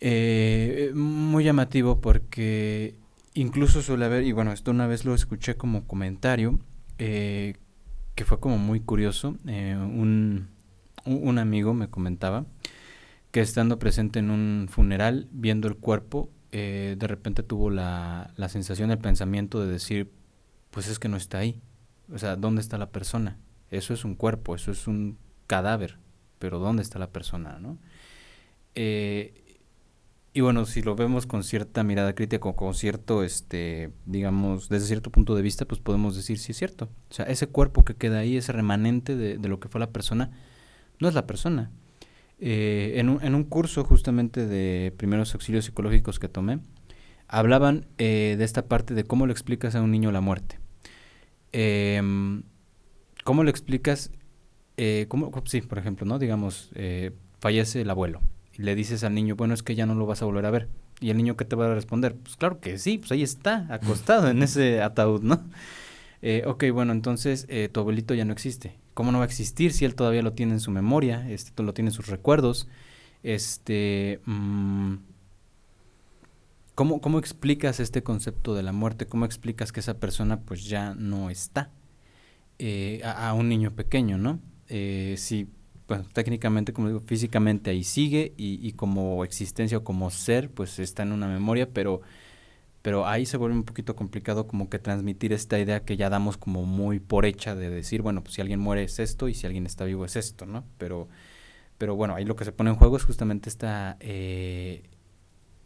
Eh, 0.00 0.92
muy 0.94 1.44
llamativo 1.44 2.00
porque 2.00 2.94
incluso 3.34 3.80
suele 3.82 4.04
haber, 4.04 4.24
y 4.24 4.32
bueno, 4.32 4.52
esto 4.52 4.70
una 4.70 4.86
vez 4.86 5.04
lo 5.04 5.14
escuché 5.14 5.56
como 5.56 5.86
comentario, 5.86 6.58
eh, 6.98 7.54
que 8.22 8.28
fue 8.28 8.38
como 8.38 8.56
muy 8.56 8.78
curioso. 8.78 9.36
Eh, 9.48 9.76
un, 9.76 10.48
un 11.06 11.38
amigo 11.38 11.74
me 11.74 11.90
comentaba 11.90 12.46
que 13.32 13.40
estando 13.40 13.80
presente 13.80 14.20
en 14.20 14.30
un 14.30 14.68
funeral, 14.70 15.26
viendo 15.32 15.66
el 15.66 15.76
cuerpo, 15.76 16.30
eh, 16.52 16.94
de 16.96 17.06
repente 17.08 17.42
tuvo 17.42 17.68
la, 17.68 18.32
la 18.36 18.48
sensación, 18.48 18.92
el 18.92 18.98
pensamiento 18.98 19.60
de 19.60 19.72
decir, 19.72 20.12
pues 20.70 20.86
es 20.86 21.00
que 21.00 21.08
no 21.08 21.16
está 21.16 21.38
ahí. 21.38 21.60
O 22.14 22.18
sea, 22.18 22.36
¿dónde 22.36 22.60
está 22.60 22.78
la 22.78 22.90
persona? 22.90 23.38
Eso 23.72 23.92
es 23.92 24.04
un 24.04 24.14
cuerpo, 24.14 24.54
eso 24.54 24.70
es 24.70 24.86
un 24.86 25.18
cadáver, 25.48 25.98
pero 26.38 26.60
¿dónde 26.60 26.82
está 26.82 27.00
la 27.00 27.10
persona? 27.10 27.58
¿no? 27.58 27.76
Eh, 28.76 29.41
y 30.34 30.40
bueno, 30.40 30.64
si 30.64 30.80
lo 30.80 30.96
vemos 30.96 31.26
con 31.26 31.44
cierta 31.44 31.82
mirada 31.82 32.14
crítica 32.14 32.52
con 32.54 32.74
cierto, 32.74 33.22
este, 33.22 33.90
digamos, 34.06 34.70
desde 34.70 34.86
cierto 34.86 35.10
punto 35.10 35.34
de 35.34 35.42
vista, 35.42 35.66
pues 35.66 35.80
podemos 35.80 36.16
decir 36.16 36.38
si 36.38 36.52
es 36.52 36.58
cierto. 36.58 36.88
O 37.10 37.14
sea, 37.14 37.26
ese 37.26 37.48
cuerpo 37.48 37.84
que 37.84 37.94
queda 37.94 38.20
ahí, 38.20 38.38
ese 38.38 38.52
remanente 38.52 39.14
de, 39.14 39.36
de 39.36 39.48
lo 39.48 39.60
que 39.60 39.68
fue 39.68 39.78
la 39.78 39.90
persona, 39.90 40.30
no 41.00 41.08
es 41.08 41.14
la 41.14 41.26
persona. 41.26 41.70
Eh, 42.40 42.94
en, 42.96 43.10
un, 43.10 43.22
en, 43.22 43.34
un, 43.34 43.44
curso 43.44 43.84
justamente 43.84 44.46
de 44.46 44.92
primeros 44.96 45.34
auxilios 45.34 45.66
psicológicos 45.66 46.18
que 46.18 46.28
tomé, 46.28 46.60
hablaban 47.28 47.86
eh, 47.98 48.36
de 48.38 48.44
esta 48.44 48.66
parte 48.66 48.94
de 48.94 49.04
cómo 49.04 49.26
le 49.26 49.32
explicas 49.32 49.74
a 49.74 49.82
un 49.82 49.90
niño 49.90 50.12
la 50.12 50.22
muerte. 50.22 50.58
Eh, 51.52 52.00
¿Cómo 53.24 53.44
le 53.44 53.50
explicas? 53.50 54.10
Eh, 54.78 55.04
cómo, 55.08 55.30
sí, 55.44 55.60
por 55.60 55.78
ejemplo, 55.78 56.06
¿no? 56.06 56.18
Digamos, 56.18 56.70
fallece 57.38 57.82
el 57.82 57.90
abuelo 57.90 58.22
y 58.56 58.62
le 58.62 58.74
dices 58.74 59.04
al 59.04 59.14
niño, 59.14 59.36
bueno, 59.36 59.54
es 59.54 59.62
que 59.62 59.74
ya 59.74 59.86
no 59.86 59.94
lo 59.94 60.06
vas 60.06 60.22
a 60.22 60.24
volver 60.24 60.46
a 60.46 60.50
ver. 60.50 60.68
¿Y 61.00 61.10
el 61.10 61.16
niño 61.16 61.36
qué 61.36 61.44
te 61.44 61.56
va 61.56 61.66
a 61.66 61.74
responder? 61.74 62.14
Pues 62.14 62.36
claro 62.36 62.60
que 62.60 62.78
sí, 62.78 62.98
pues 62.98 63.12
ahí 63.12 63.22
está, 63.22 63.66
acostado 63.70 64.28
en 64.28 64.42
ese 64.42 64.82
ataúd, 64.82 65.22
¿no? 65.22 65.42
Eh, 66.24 66.44
ok, 66.46 66.66
bueno, 66.72 66.92
entonces 66.92 67.46
eh, 67.48 67.68
tu 67.68 67.80
abuelito 67.80 68.14
ya 68.14 68.24
no 68.24 68.32
existe. 68.32 68.78
¿Cómo 68.94 69.10
no 69.10 69.18
va 69.18 69.24
a 69.24 69.26
existir 69.26 69.72
si 69.72 69.84
él 69.84 69.96
todavía 69.96 70.22
lo 70.22 70.34
tiene 70.34 70.52
en 70.52 70.60
su 70.60 70.70
memoria, 70.70 71.28
este, 71.28 71.60
lo 71.64 71.74
tiene 71.74 71.88
en 71.88 71.94
sus 71.94 72.06
recuerdos? 72.06 72.68
Este, 73.24 74.20
mmm, 74.24 74.98
¿cómo, 76.76 77.00
¿Cómo 77.00 77.18
explicas 77.18 77.80
este 77.80 78.04
concepto 78.04 78.54
de 78.54 78.62
la 78.62 78.70
muerte? 78.70 79.06
¿Cómo 79.06 79.24
explicas 79.24 79.72
que 79.72 79.80
esa 79.80 79.98
persona 79.98 80.38
pues 80.38 80.66
ya 80.66 80.94
no 80.94 81.28
está? 81.28 81.72
Eh, 82.60 83.00
a, 83.02 83.30
a, 83.30 83.34
un 83.34 83.48
niño 83.48 83.74
pequeño, 83.74 84.16
¿no? 84.16 84.38
Eh, 84.68 85.16
si 85.18 85.48
bueno, 85.88 86.04
técnicamente, 86.12 86.72
como 86.72 86.88
digo, 86.88 87.00
físicamente 87.00 87.70
ahí 87.70 87.84
sigue 87.84 88.32
y, 88.36 88.66
y, 88.66 88.72
como 88.72 89.24
existencia 89.24 89.78
o 89.78 89.84
como 89.84 90.10
ser, 90.10 90.50
pues 90.50 90.78
está 90.78 91.02
en 91.02 91.12
una 91.12 91.26
memoria, 91.28 91.68
pero, 91.68 92.02
pero 92.82 93.06
ahí 93.06 93.26
se 93.26 93.36
vuelve 93.36 93.56
un 93.56 93.64
poquito 93.64 93.96
complicado 93.96 94.46
como 94.46 94.70
que 94.70 94.78
transmitir 94.78 95.32
esta 95.32 95.58
idea 95.58 95.84
que 95.84 95.96
ya 95.96 96.08
damos 96.10 96.36
como 96.36 96.64
muy 96.64 97.00
por 97.00 97.26
hecha 97.26 97.54
de 97.54 97.70
decir, 97.70 98.02
bueno, 98.02 98.22
pues 98.22 98.34
si 98.34 98.40
alguien 98.40 98.60
muere 98.60 98.84
es 98.84 98.98
esto 98.98 99.28
y 99.28 99.34
si 99.34 99.46
alguien 99.46 99.66
está 99.66 99.84
vivo 99.84 100.04
es 100.04 100.16
esto, 100.16 100.46
¿no? 100.46 100.64
Pero, 100.78 101.08
pero 101.78 101.96
bueno, 101.96 102.14
ahí 102.14 102.24
lo 102.24 102.36
que 102.36 102.44
se 102.44 102.52
pone 102.52 102.70
en 102.70 102.76
juego 102.76 102.96
es 102.96 103.04
justamente 103.04 103.48
esta, 103.48 103.96
eh, 104.00 104.84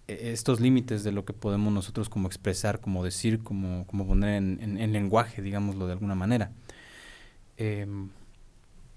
estos 0.09 0.61
límites 0.61 1.05
de 1.05 1.13
lo 1.13 1.25
que 1.25 1.33
podemos 1.33 1.73
nosotros 1.73 2.09
como 2.09 2.29
expresar, 2.29 2.81
como 2.81 3.05
decir, 3.05 3.41
como, 3.43 3.87
como 3.87 4.07
poner 4.07 4.37
en, 4.37 4.59
en, 4.63 4.79
en 4.79 4.93
lenguaje, 4.93 5.43
digámoslo 5.43 5.87
de 5.87 5.93
alguna 5.93 6.15
manera. 6.15 6.53
Eh, 7.59 7.87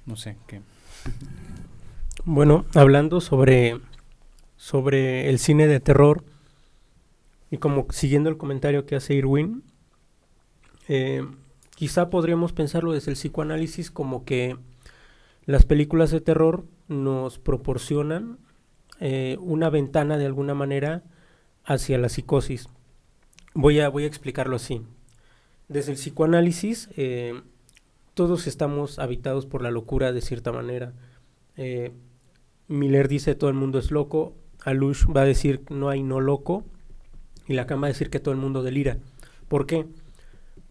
no 0.05 0.15
sé, 0.15 0.37
¿qué? 0.47 0.61
Bueno, 2.25 2.65
hablando 2.75 3.21
sobre, 3.21 3.79
sobre 4.55 5.29
el 5.29 5.39
cine 5.39 5.67
de 5.67 5.79
terror 5.79 6.23
y 7.49 7.57
como 7.57 7.87
siguiendo 7.91 8.29
el 8.29 8.37
comentario 8.37 8.85
que 8.85 8.95
hace 8.95 9.15
Irwin, 9.15 9.63
eh, 10.87 11.25
quizá 11.75 12.09
podríamos 12.09 12.53
pensarlo 12.53 12.91
desde 12.91 13.11
el 13.11 13.17
psicoanálisis 13.17 13.89
como 13.89 14.25
que 14.25 14.57
las 15.45 15.65
películas 15.65 16.11
de 16.11 16.21
terror 16.21 16.65
nos 16.87 17.39
proporcionan 17.39 18.37
eh, 18.99 19.37
una 19.39 19.69
ventana 19.69 20.17
de 20.17 20.25
alguna 20.25 20.53
manera 20.53 21.03
hacia 21.63 21.97
la 21.97 22.09
psicosis. 22.09 22.67
Voy 23.53 23.79
a, 23.79 23.89
voy 23.89 24.03
a 24.03 24.07
explicarlo 24.07 24.57
así. 24.57 24.81
Desde 25.67 25.91
el 25.91 25.97
psicoanálisis, 25.97 26.89
eh, 26.97 27.41
todos 28.19 28.47
estamos 28.47 28.99
habitados 28.99 29.45
por 29.45 29.61
la 29.61 29.71
locura 29.71 30.11
de 30.11 30.19
cierta 30.19 30.51
manera. 30.51 30.91
Eh, 31.55 31.93
Miller 32.67 33.07
dice 33.07 33.33
todo 33.33 33.49
el 33.49 33.55
mundo 33.55 33.79
es 33.79 33.91
loco, 33.91 34.35
Alush 34.65 35.05
va 35.05 35.21
a 35.21 35.23
decir 35.23 35.61
no 35.69 35.87
hay 35.87 36.03
no 36.03 36.19
loco 36.19 36.65
y 37.47 37.53
Lacan 37.53 37.81
va 37.81 37.85
a 37.85 37.87
decir 37.87 38.09
que 38.09 38.19
todo 38.19 38.33
el 38.33 38.41
mundo 38.41 38.61
delira. 38.61 38.97
¿Por 39.47 39.65
qué? 39.65 39.85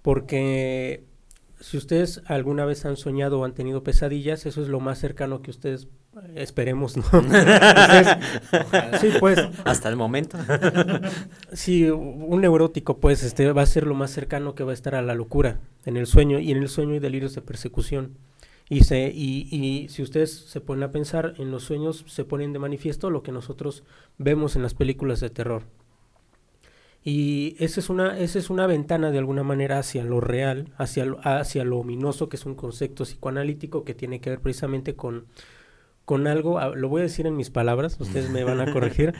Porque 0.02 1.04
si 1.60 1.76
ustedes 1.76 2.22
alguna 2.26 2.64
vez 2.64 2.84
han 2.84 2.96
soñado 2.96 3.40
o 3.40 3.44
han 3.44 3.54
tenido 3.54 3.82
pesadillas, 3.82 4.46
eso 4.46 4.62
es 4.62 4.68
lo 4.68 4.80
más 4.80 4.98
cercano 4.98 5.42
que 5.42 5.50
ustedes 5.50 5.88
esperemos, 6.34 6.96
¿no? 6.96 7.04
Sí, 9.00 9.10
pues. 9.20 9.38
Hasta 9.64 9.88
el 9.88 9.96
momento. 9.96 10.38
sí, 11.52 11.88
un 11.90 12.40
neurótico, 12.40 12.98
pues, 12.98 13.22
este, 13.22 13.50
va 13.52 13.62
a 13.62 13.66
ser 13.66 13.86
lo 13.86 13.94
más 13.94 14.10
cercano 14.10 14.54
que 14.54 14.64
va 14.64 14.72
a 14.72 14.74
estar 14.74 14.94
a 14.94 15.02
la 15.02 15.14
locura 15.14 15.60
en 15.84 15.96
el 15.96 16.06
sueño, 16.06 16.38
y 16.38 16.50
en 16.50 16.58
el 16.58 16.68
sueño 16.68 16.94
hay 16.94 17.00
delirios 17.00 17.34
de 17.34 17.42
persecución. 17.42 18.16
Y, 18.70 18.84
se, 18.84 19.10
y, 19.14 19.48
y 19.50 19.88
si 19.88 20.02
ustedes 20.02 20.30
se 20.32 20.60
ponen 20.60 20.84
a 20.84 20.90
pensar, 20.90 21.34
en 21.38 21.50
los 21.50 21.64
sueños 21.64 22.04
se 22.06 22.24
ponen 22.24 22.52
de 22.52 22.58
manifiesto 22.58 23.08
lo 23.08 23.22
que 23.22 23.32
nosotros 23.32 23.82
vemos 24.18 24.56
en 24.56 24.62
las 24.62 24.74
películas 24.74 25.20
de 25.20 25.30
terror. 25.30 25.62
Y 27.10 27.56
esa 27.58 27.80
es 27.80 27.88
una, 27.88 28.18
esa 28.18 28.38
es 28.38 28.50
una 28.50 28.66
ventana 28.66 29.10
de 29.10 29.16
alguna 29.16 29.42
manera 29.42 29.78
hacia 29.78 30.04
lo 30.04 30.20
real, 30.20 30.68
hacia 30.76 31.06
lo, 31.06 31.18
hacia 31.26 31.64
lo 31.64 31.78
ominoso, 31.78 32.28
que 32.28 32.36
es 32.36 32.44
un 32.44 32.54
concepto 32.54 33.04
psicoanalítico 33.04 33.82
que 33.82 33.94
tiene 33.94 34.20
que 34.20 34.28
ver 34.28 34.40
precisamente 34.40 34.94
con, 34.94 35.24
con 36.04 36.26
algo, 36.26 36.60
lo 36.74 36.90
voy 36.90 37.00
a 37.00 37.04
decir 37.04 37.26
en 37.26 37.34
mis 37.34 37.48
palabras, 37.48 37.98
ustedes 37.98 38.28
me 38.28 38.44
van 38.44 38.60
a 38.60 38.70
corregir. 38.74 39.14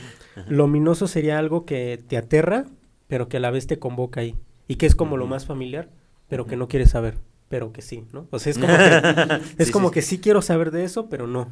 lo 0.49 0.65
ominoso 0.65 1.07
sería 1.07 1.39
algo 1.39 1.65
que 1.65 1.99
te 2.07 2.19
aterra, 2.19 2.67
pero 3.07 3.31
que 3.31 3.39
a 3.39 3.41
la 3.41 3.51
vez 3.51 3.67
te 3.67 3.79
convoca 3.79 4.21
ahí. 4.21 4.37
Y 4.67 4.75
que 4.75 4.85
es 4.85 4.95
como 4.95 5.17
lo 5.17 5.27
más 5.27 5.47
familiar, 5.47 5.89
pero 6.29 6.47
que 6.47 6.57
no 6.59 6.69
quieres 6.69 6.91
saber, 6.91 7.17
pero 7.49 7.73
que 7.73 7.81
sí, 7.81 8.05
¿no? 8.13 8.29
O 8.31 8.39
sea, 8.39 8.51
es 8.51 8.59
como 8.59 8.77
que, 8.77 9.41
es 9.63 9.69
sí, 9.69 9.73
como 9.73 9.89
sí. 9.89 9.95
que 9.95 10.03
sí 10.03 10.19
quiero 10.19 10.43
saber 10.43 10.73
de 10.73 10.85
eso, 10.85 11.09
pero 11.09 11.27
no. 11.27 11.51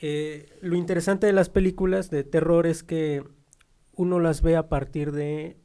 Eh, 0.00 0.48
lo 0.62 0.74
interesante 0.74 1.28
de 1.28 1.32
las 1.32 1.48
películas 1.48 2.10
de 2.10 2.24
terror 2.24 2.66
es 2.66 2.82
que 2.82 3.22
uno 4.00 4.18
las 4.18 4.40
ve 4.40 4.56
a 4.56 4.70
partir 4.70 5.12
de 5.12 5.58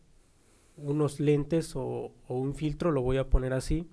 unos 0.75 1.21
lentes 1.21 1.73
o, 1.77 2.11
un 2.27 2.53
filtro, 2.53 2.91
lo 2.91 3.01
voy 3.01 3.15
a 3.15 3.29
poner 3.29 3.53
así, 3.53 3.87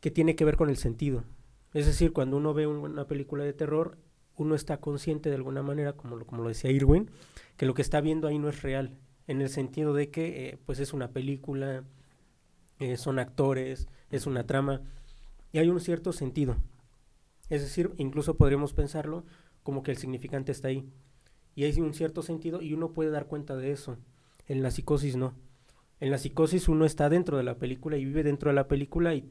que 0.00 0.10
tiene 0.10 0.36
que 0.36 0.44
ver 0.44 0.58
con 0.58 0.68
el 0.68 0.76
sentido. 0.76 1.24
Es 1.72 1.86
decir, 1.86 2.12
cuando 2.12 2.36
uno 2.36 2.52
ve 2.52 2.66
un, 2.66 2.76
una 2.76 3.06
película 3.06 3.42
de 3.42 3.54
terror, 3.54 3.96
uno 4.36 4.54
está 4.54 4.76
consciente 4.76 5.30
de 5.30 5.36
alguna 5.36 5.62
manera, 5.62 5.94
como 5.94 6.16
lo, 6.16 6.26
como 6.26 6.42
lo 6.42 6.48
decía 6.48 6.70
Irwin, 6.70 7.10
que 7.56 7.64
lo 7.64 7.72
que 7.72 7.80
está 7.80 8.02
viendo 8.02 8.28
ahí 8.28 8.38
no 8.38 8.50
es 8.50 8.60
real, 8.60 8.98
en 9.26 9.40
el 9.40 9.48
sentido 9.48 9.94
de 9.94 10.10
que 10.10 10.48
eh, 10.48 10.58
pues 10.66 10.78
es 10.78 10.92
una 10.92 11.08
película, 11.08 11.84
eh, 12.78 12.98
son 12.98 13.18
actores, 13.18 13.88
es 14.10 14.26
una 14.26 14.46
trama, 14.46 14.82
y 15.50 15.60
hay 15.60 15.70
un 15.70 15.80
cierto 15.80 16.12
sentido. 16.12 16.58
Es 17.48 17.62
decir, 17.62 17.90
incluso 17.96 18.36
podríamos 18.36 18.74
pensarlo 18.74 19.24
como 19.62 19.82
que 19.82 19.92
el 19.92 19.96
significante 19.96 20.52
está 20.52 20.68
ahí. 20.68 20.86
Y 21.54 21.64
hay 21.64 21.80
un 21.80 21.94
cierto 21.94 22.22
sentido 22.22 22.62
y 22.62 22.74
uno 22.74 22.92
puede 22.92 23.10
dar 23.10 23.26
cuenta 23.26 23.56
de 23.56 23.72
eso. 23.72 23.98
En 24.46 24.62
la 24.62 24.70
psicosis 24.70 25.16
no. 25.16 25.34
En 26.00 26.10
la 26.10 26.18
psicosis 26.18 26.68
uno 26.68 26.86
está 26.86 27.08
dentro 27.10 27.36
de 27.36 27.42
la 27.44 27.58
película 27.58 27.98
y 27.98 28.04
vive 28.04 28.22
dentro 28.22 28.50
de 28.50 28.54
la 28.54 28.68
película 28.68 29.14
y, 29.14 29.30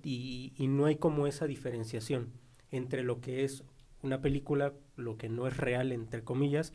y, 0.55 0.67
no 0.67 0.85
hay 0.85 0.97
como 0.97 1.25
esa 1.25 1.47
diferenciación 1.47 2.31
entre 2.69 3.03
lo 3.03 3.21
que 3.21 3.43
es 3.43 3.63
una 4.03 4.21
película, 4.21 4.73
lo 4.95 5.17
que 5.17 5.29
no 5.29 5.47
es 5.47 5.57
real, 5.57 5.91
entre 5.91 6.23
comillas, 6.23 6.73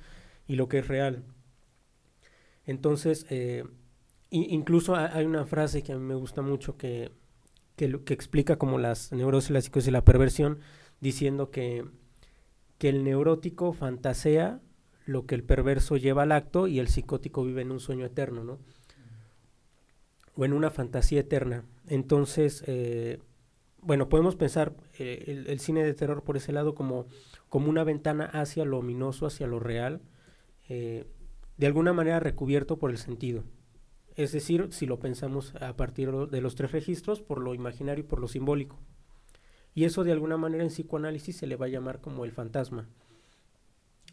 y 0.48 0.56
lo 0.56 0.68
que 0.68 0.78
es 0.78 0.88
real. 0.88 1.22
Entonces, 2.66 3.24
eh, 3.30 3.64
incluso 4.30 4.96
hay 4.96 5.24
una 5.24 5.46
frase 5.46 5.84
que 5.84 5.92
a 5.92 5.96
mí 5.96 6.04
me 6.04 6.16
gusta 6.16 6.42
mucho 6.42 6.76
que, 6.76 7.12
que, 7.76 8.02
que 8.04 8.14
explica 8.14 8.56
como 8.56 8.78
las 8.78 9.12
neurosis, 9.12 9.50
la 9.50 9.60
psicosis 9.60 9.88
y 9.88 9.92
la 9.92 10.04
perversión, 10.04 10.58
diciendo 11.00 11.50
que, 11.52 11.84
que 12.78 12.88
el 12.88 13.04
neurótico 13.04 13.72
fantasea 13.72 14.60
lo 15.06 15.26
que 15.26 15.34
el 15.34 15.44
perverso 15.44 15.96
lleva 15.96 16.22
al 16.22 16.32
acto 16.32 16.66
y 16.66 16.78
el 16.78 16.88
psicótico 16.88 17.44
vive 17.44 17.62
en 17.62 17.70
un 17.70 17.80
sueño 17.80 18.06
eterno, 18.06 18.44
¿no? 18.44 18.58
O 20.36 20.44
en 20.44 20.52
una 20.52 20.70
fantasía 20.70 21.20
eterna. 21.20 21.64
Entonces, 21.88 22.64
eh, 22.66 23.20
bueno, 23.80 24.08
podemos 24.08 24.34
pensar 24.34 24.74
eh, 24.98 25.44
el, 25.46 25.60
cine 25.60 25.84
de 25.84 25.94
terror 25.94 26.24
por 26.24 26.36
ese 26.36 26.52
lado 26.52 26.74
como, 26.74 27.06
como 27.48 27.68
una 27.68 27.84
ventana 27.84 28.24
hacia 28.24 28.64
lo 28.64 28.78
ominoso, 28.78 29.26
hacia 29.26 29.46
lo 29.46 29.60
real, 29.60 30.00
eh, 30.68 31.04
de 31.58 31.66
alguna 31.66 31.92
manera 31.92 32.18
recubierto 32.18 32.78
por 32.78 32.90
el 32.90 32.98
sentido. 32.98 33.44
Es 34.16 34.32
decir, 34.32 34.68
si 34.70 34.86
lo 34.86 35.00
pensamos 35.00 35.54
a 35.56 35.76
partir 35.76 36.10
de 36.12 36.40
los 36.40 36.54
tres 36.54 36.72
registros, 36.72 37.20
por 37.20 37.40
lo 37.40 37.54
imaginario 37.54 38.04
y 38.04 38.06
por 38.06 38.20
lo 38.20 38.28
simbólico. 38.28 38.78
Y 39.74 39.84
eso 39.84 40.04
de 40.04 40.12
alguna 40.12 40.36
manera 40.36 40.62
en 40.62 40.70
psicoanálisis 40.70 41.36
se 41.36 41.46
le 41.46 41.56
va 41.56 41.66
a 41.66 41.68
llamar 41.70 42.00
como 42.00 42.24
el 42.24 42.32
fantasma. 42.32 42.88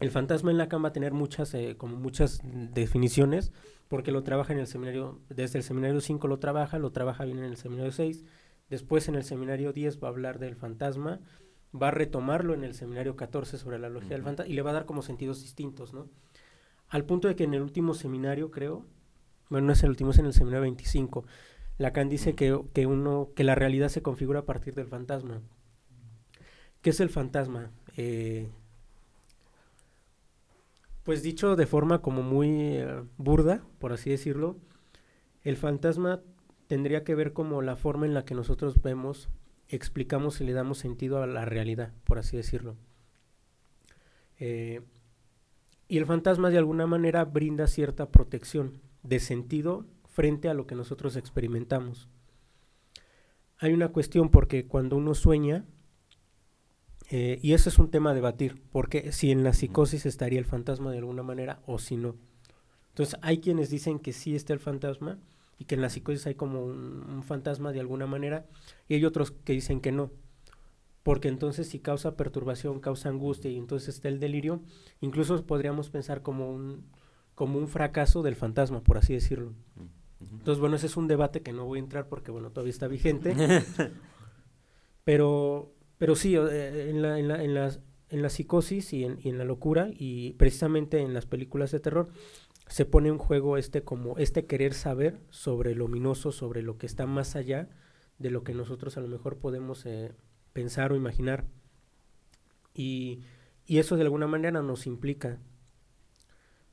El 0.01 0.11
fantasma 0.11 0.51
en 0.51 0.57
la 0.57 0.67
cama 0.67 0.83
va 0.83 0.89
a 0.89 0.93
tener 0.93 1.13
muchas, 1.13 1.53
eh, 1.53 1.75
como 1.77 1.95
muchas 1.95 2.41
definiciones, 2.43 3.53
porque 3.87 4.11
lo 4.11 4.23
trabaja 4.23 4.51
en 4.51 4.59
el 4.59 4.67
seminario, 4.67 5.21
desde 5.29 5.59
el 5.59 5.63
seminario 5.63 6.01
5 6.01 6.27
lo 6.27 6.39
trabaja, 6.39 6.79
lo 6.79 6.91
trabaja 6.91 7.23
bien 7.23 7.37
en 7.37 7.45
el 7.45 7.55
seminario 7.55 7.91
6, 7.91 8.25
después 8.69 9.07
en 9.07 9.15
el 9.15 9.23
seminario 9.23 9.73
10 9.73 10.01
va 10.03 10.07
a 10.07 10.11
hablar 10.11 10.39
del 10.39 10.55
fantasma, 10.55 11.19
va 11.79 11.89
a 11.89 11.91
retomarlo 11.91 12.53
en 12.55 12.63
el 12.63 12.73
seminario 12.73 13.15
14 13.15 13.57
sobre 13.57 13.77
la 13.77 13.89
logía 13.89 14.07
uh 14.07 14.09
-huh. 14.09 14.13
del 14.15 14.23
fantasma 14.23 14.51
y 14.51 14.55
le 14.55 14.61
va 14.63 14.71
a 14.71 14.73
dar 14.73 14.85
como 14.85 15.03
sentidos 15.03 15.41
distintos, 15.41 15.93
¿no? 15.93 16.09
Al 16.89 17.05
punto 17.05 17.27
de 17.27 17.35
que 17.35 17.43
en 17.43 17.53
el 17.53 17.61
último 17.61 17.93
seminario, 17.93 18.49
creo, 18.49 18.85
bueno, 19.49 19.67
no 19.67 19.73
es 19.73 19.83
el 19.83 19.91
último, 19.91 20.11
es 20.11 20.17
en 20.17 20.25
el 20.25 20.33
seminario 20.33 20.61
25, 20.61 21.25
Lacan 21.77 22.09
dice 22.09 22.33
que, 22.35 22.59
que, 22.73 22.85
uno, 22.85 23.29
que 23.35 23.43
la 23.43 23.55
realidad 23.55 23.89
se 23.89 24.01
configura 24.01 24.39
a 24.39 24.45
partir 24.45 24.73
del 24.73 24.87
fantasma. 24.87 25.41
¿Qué 26.81 26.89
es 26.89 26.99
el 26.99 27.09
fantasma? 27.09 27.71
Eh, 27.97 28.49
Pues 31.03 31.23
dicho 31.23 31.55
de 31.55 31.65
forma 31.65 32.01
como 32.01 32.21
muy 32.21 32.49
eh, 32.49 33.03
burda, 33.17 33.63
por 33.79 33.91
así 33.91 34.09
decirlo, 34.09 34.57
el 35.43 35.57
fantasma 35.57 36.21
tendría 36.67 37.03
que 37.03 37.15
ver 37.15 37.33
como 37.33 37.61
la 37.61 37.75
forma 37.75 38.05
en 38.05 38.13
la 38.13 38.23
que 38.23 38.35
nosotros 38.35 38.81
vemos, 38.81 39.29
explicamos 39.67 40.39
y 40.41 40.45
le 40.45 40.53
damos 40.53 40.77
sentido 40.77 41.21
a 41.21 41.27
la 41.27 41.45
realidad, 41.45 41.91
por 42.03 42.19
así 42.19 42.37
decirlo. 42.37 42.75
Eh, 44.39 44.81
y 45.87 45.97
el 45.97 46.05
fantasma 46.05 46.49
de 46.49 46.57
alguna 46.57 46.87
manera 46.87 47.25
brinda 47.25 47.67
cierta 47.67 48.09
protección 48.09 48.79
de 49.03 49.19
sentido 49.19 49.85
frente 50.07 50.49
a 50.49 50.53
lo 50.53 50.67
que 50.67 50.75
nosotros 50.75 51.15
experimentamos. 51.15 52.07
Hay 53.57 53.73
una 53.73 53.89
cuestión 53.89 54.29
porque 54.29 54.67
cuando 54.67 54.97
uno 54.97 55.13
sueña, 55.13 55.65
eh, 57.13 57.39
y 57.41 57.51
eso 57.51 57.67
es 57.67 57.77
un 57.77 57.91
tema 57.91 58.11
a 58.11 58.13
debatir, 58.13 58.61
porque 58.71 59.11
si 59.11 59.31
en 59.31 59.43
la 59.43 59.51
psicosis 59.51 60.05
estaría 60.05 60.39
el 60.39 60.45
fantasma 60.45 60.93
de 60.93 60.99
alguna 60.99 61.23
manera 61.23 61.61
o 61.65 61.77
si 61.77 61.97
no. 61.97 62.15
Entonces 62.87 63.19
hay 63.21 63.39
quienes 63.39 63.69
dicen 63.69 63.99
que 63.99 64.13
sí 64.13 64.33
está 64.33 64.53
el 64.53 64.61
fantasma 64.61 65.19
y 65.59 65.65
que 65.65 65.75
en 65.75 65.81
la 65.81 65.89
psicosis 65.89 66.25
hay 66.27 66.35
como 66.35 66.63
un, 66.63 67.21
fantasma 67.23 67.73
de 67.73 67.81
alguna 67.81 68.07
manera 68.07 68.45
y 68.87 68.95
hay 68.95 69.03
otros 69.03 69.31
que 69.31 69.51
dicen 69.51 69.81
que 69.81 69.91
no. 69.91 70.09
Porque 71.03 71.27
entonces 71.27 71.67
si 71.67 71.79
causa 71.79 72.15
perturbación, 72.15 72.79
causa 72.79 73.09
angustia 73.09 73.51
y 73.51 73.57
entonces 73.57 73.95
está 73.95 74.07
el 74.07 74.21
delirio, 74.21 74.61
incluso 75.01 75.45
podríamos 75.45 75.89
pensar 75.89 76.21
como 76.21 76.49
un, 76.49 76.85
como 77.35 77.59
un 77.59 77.67
fracaso 77.67 78.21
del 78.21 78.37
fantasma, 78.37 78.83
por 78.83 78.97
así 78.97 79.13
decirlo. 79.13 79.51
Entonces, 80.21 80.61
bueno, 80.61 80.77
ese 80.77 80.85
es 80.85 80.95
un 80.95 81.09
debate 81.09 81.41
que 81.41 81.51
no 81.51 81.65
voy 81.65 81.79
a 81.79 81.83
entrar 81.83 82.07
porque, 82.07 82.31
bueno, 82.31 82.51
todavía 82.51 82.71
está 82.71 82.87
vigente. 82.87 83.35
pero, 85.03 85.73
pero 86.01 86.15
sí, 86.15 86.35
eh, 86.35 86.89
en 86.89 87.03
la, 87.03 87.19
en 87.19 87.27
la, 87.27 87.43
en 87.43 87.53
las, 87.53 87.79
en 88.09 88.23
la 88.23 88.29
psicosis 88.29 88.91
y 88.91 89.03
en, 89.03 89.19
y 89.21 89.29
en, 89.29 89.37
la 89.37 89.45
locura, 89.45 89.91
y 89.93 90.33
precisamente 90.33 90.97
en 90.97 91.13
las 91.13 91.27
películas 91.27 91.69
de 91.69 91.79
terror, 91.79 92.09
se 92.65 92.85
pone 92.85 93.09
en 93.09 93.19
juego 93.19 93.55
este 93.55 93.83
como 93.83 94.17
este 94.17 94.47
querer 94.47 94.73
saber 94.73 95.19
sobre 95.29 95.75
lo 95.75 95.85
ominoso, 95.85 96.31
sobre 96.31 96.63
lo 96.63 96.79
que 96.79 96.87
está 96.87 97.05
más 97.05 97.35
allá 97.35 97.69
de 98.17 98.31
lo 98.31 98.43
que 98.43 98.55
nosotros 98.55 98.97
a 98.97 99.01
lo 99.01 99.07
mejor 99.09 99.37
podemos 99.37 99.85
eh, 99.85 100.11
pensar 100.53 100.91
o 100.91 100.95
imaginar. 100.95 101.45
Y, 102.73 103.19
y, 103.67 103.77
eso 103.77 103.95
de 103.95 104.01
alguna 104.01 104.25
manera 104.25 104.63
nos 104.63 104.87
implica. 104.87 105.37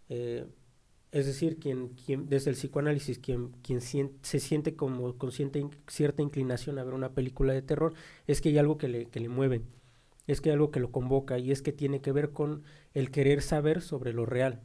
Eh, 0.08 0.46
es 1.10 1.26
decir, 1.26 1.58
quien, 1.58 1.88
quien 1.88 2.28
desde 2.28 2.50
el 2.50 2.56
psicoanálisis, 2.56 3.18
quien, 3.18 3.52
quien 3.62 3.80
se 3.80 4.40
siente 4.40 4.76
como 4.76 5.16
consciente 5.16 5.66
cierta 5.86 6.22
inclinación 6.22 6.78
a 6.78 6.84
ver 6.84 6.94
una 6.94 7.14
película 7.14 7.54
de 7.54 7.62
terror, 7.62 7.94
es 8.26 8.40
que 8.40 8.50
hay 8.50 8.58
algo 8.58 8.76
que 8.76 8.88
le, 8.88 9.06
que 9.06 9.20
le 9.20 9.28
mueve, 9.28 9.62
es 10.26 10.40
que 10.40 10.50
hay 10.50 10.54
algo 10.54 10.70
que 10.70 10.80
lo 10.80 10.92
convoca 10.92 11.38
y 11.38 11.50
es 11.50 11.62
que 11.62 11.72
tiene 11.72 12.00
que 12.00 12.12
ver 12.12 12.32
con 12.32 12.62
el 12.92 13.10
querer 13.10 13.40
saber 13.40 13.80
sobre 13.80 14.12
lo 14.12 14.26
real. 14.26 14.60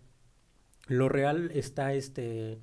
Lo 0.87 1.07
real 1.07 1.49
está, 1.53 1.93
este, 1.93 2.59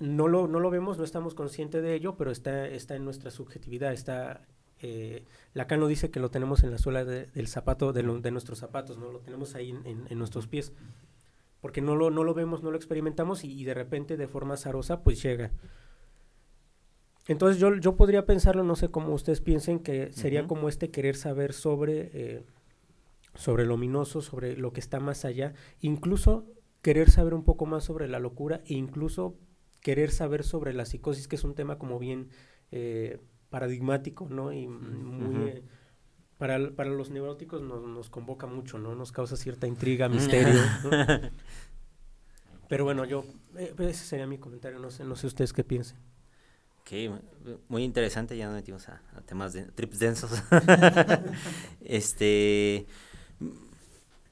no 0.00 0.26
lo, 0.26 0.48
no 0.48 0.58
lo 0.58 0.70
vemos, 0.70 0.96
no 0.96 1.04
estamos 1.04 1.34
conscientes 1.34 1.82
de 1.82 1.94
ello, 1.94 2.16
pero 2.16 2.30
está, 2.30 2.66
está 2.66 2.96
en 2.96 3.04
nuestra 3.04 3.30
subjetividad, 3.30 3.92
está 3.92 4.46
eh, 4.80 5.24
Lacan 5.52 5.80
lo 5.80 5.88
dice 5.88 6.10
que 6.10 6.20
lo 6.20 6.30
tenemos 6.30 6.62
en 6.62 6.70
la 6.70 6.78
suela 6.78 7.04
del 7.04 7.48
zapato, 7.48 7.92
de, 7.92 8.02
de, 8.02 8.30
nuestros 8.30 8.58
zapatos, 8.58 8.98
¿no? 8.98 9.10
Lo 9.10 9.20
tenemos 9.20 9.54
ahí 9.54 9.70
en, 9.70 10.06
en 10.08 10.18
nuestros 10.18 10.46
pies 10.46 10.72
porque 11.66 11.82
no 11.82 11.96
lo, 11.96 12.12
no 12.12 12.22
lo 12.22 12.32
vemos, 12.32 12.62
no 12.62 12.70
lo 12.70 12.76
experimentamos 12.76 13.42
y, 13.42 13.64
de 13.64 13.74
repente 13.74 14.16
de 14.16 14.28
forma 14.28 14.54
azarosa 14.54 15.02
pues 15.02 15.20
llega. 15.20 15.50
Entonces 17.26 17.60
yo, 17.60 17.74
yo 17.74 17.96
podría 17.96 18.24
pensarlo, 18.24 18.62
no 18.62 18.76
sé 18.76 18.88
cómo 18.88 19.12
ustedes 19.12 19.40
piensen, 19.40 19.80
que 19.80 20.12
sería 20.12 20.46
como 20.46 20.68
este 20.68 20.92
querer 20.92 21.16
saber 21.16 21.52
sobre, 21.52 22.10
eh, 22.12 22.44
sobre 23.34 23.66
lo 23.66 23.74
ominoso, 23.74 24.20
sobre 24.20 24.56
lo 24.56 24.72
que 24.72 24.78
está 24.78 25.00
más 25.00 25.24
allá, 25.24 25.54
incluso 25.80 26.46
querer 26.82 27.10
saber 27.10 27.34
un 27.34 27.42
poco 27.42 27.66
más 27.66 27.82
sobre 27.82 28.06
la 28.06 28.20
locura 28.20 28.62
e 28.66 28.74
incluso 28.74 29.36
querer 29.80 30.12
saber 30.12 30.44
sobre 30.44 30.72
la 30.72 30.84
psicosis, 30.84 31.26
que 31.26 31.34
es 31.34 31.42
un 31.42 31.56
tema 31.56 31.78
como 31.78 31.98
bien 31.98 32.28
eh, 32.70 33.18
paradigmático, 33.50 34.28
¿no? 34.30 34.52
Y 34.52 34.68
muy... 34.68 35.48
Eh, 35.48 35.62
para, 36.38 36.70
para 36.70 36.90
los 36.90 37.10
neuróticos 37.10 37.62
nos, 37.62 37.82
nos 37.82 38.10
convoca 38.10 38.46
mucho, 38.46 38.78
¿no? 38.78 38.94
Nos 38.94 39.12
causa 39.12 39.36
cierta 39.36 39.66
intriga, 39.66 40.08
misterio. 40.10 40.60
Pero 42.68 42.84
bueno, 42.84 43.04
yo, 43.04 43.24
eh, 43.56 43.74
ese 43.78 44.04
sería 44.04 44.26
mi 44.26 44.38
comentario, 44.38 44.78
no 44.78 44.90
sé, 44.90 45.04
no 45.04 45.16
sé 45.16 45.26
ustedes 45.26 45.52
qué 45.52 45.64
piensen. 45.64 45.98
Ok, 46.80 46.92
muy 47.68 47.82
interesante, 47.82 48.36
ya 48.36 48.46
nos 48.46 48.54
metimos 48.54 48.88
a, 48.88 49.00
temas 49.24 49.52
de 49.52 49.64
trips 49.64 49.98
densos. 49.98 50.30
este, 51.80 52.86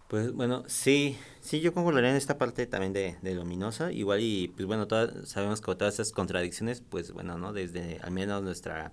pues 0.08 0.32
bueno, 0.32 0.62
sí, 0.68 1.16
sí, 1.40 1.60
yo 1.60 1.72
concordaría 1.72 2.10
en 2.10 2.16
esta 2.16 2.38
parte 2.38 2.66
también 2.66 2.92
de, 2.92 3.16
de 3.22 3.34
luminosa, 3.34 3.90
igual 3.90 4.20
y 4.20 4.48
pues 4.54 4.66
bueno, 4.66 4.86
todas, 4.86 5.28
sabemos 5.28 5.60
que 5.60 5.74
todas 5.74 5.94
estas 5.94 6.12
contradicciones, 6.12 6.80
pues 6.80 7.12
bueno, 7.12 7.38
¿no? 7.38 7.52
Desde 7.52 7.98
al 8.02 8.12
menos 8.12 8.42
nuestra 8.42 8.92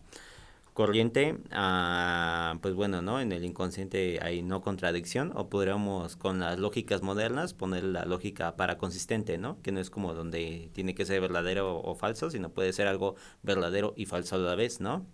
corriente, 0.74 1.38
ah, 1.52 2.58
pues 2.62 2.74
bueno, 2.74 3.02
¿no? 3.02 3.20
En 3.20 3.32
el 3.32 3.44
inconsciente 3.44 4.20
hay 4.22 4.42
no 4.42 4.62
contradicción, 4.62 5.32
o 5.36 5.50
podríamos 5.50 6.16
con 6.16 6.40
las 6.40 6.60
lógicas 6.60 7.02
modernas 7.02 7.54
poner 7.54 7.84
la 7.84 8.06
lógica 8.06 8.56
para 8.56 8.78
consistente, 8.78 9.38
¿no? 9.38 9.62
Que 9.62 9.72
no 9.72 9.80
es 9.80 9.90
como 9.90 10.14
donde 10.14 10.70
tiene 10.74 10.96
que 10.96 11.06
ser 11.06 11.20
verdadero 11.22 11.80
o, 11.80 11.96
falso, 11.96 12.30
sino 12.32 12.50
puede 12.50 12.74
ser 12.74 12.88
algo 12.88 13.16
verdadero 13.44 13.94
y 13.98 14.06
falso 14.06 14.36
a 14.36 14.40
la 14.40 14.56
vez, 14.56 14.80
¿no? 14.80 15.06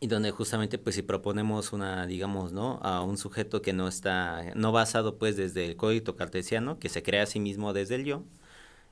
Y 0.00 0.06
donde 0.06 0.30
justamente 0.30 0.78
pues 0.78 0.94
si 0.96 1.02
proponemos 1.02 1.72
una, 1.72 2.06
digamos, 2.06 2.52
¿no? 2.52 2.78
A 2.82 3.02
un 3.02 3.18
sujeto 3.18 3.62
que 3.62 3.72
no 3.72 3.88
está, 3.88 4.52
no 4.54 4.72
basado 4.72 5.18
pues 5.18 5.36
desde 5.36 5.64
el 5.64 5.76
código 5.76 6.16
cartesiano, 6.16 6.78
que 6.78 6.88
se 6.88 7.02
crea 7.02 7.24
a 7.24 7.26
sí 7.26 7.40
mismo 7.40 7.72
desde 7.72 7.96
el 7.96 8.04
yo, 8.04 8.24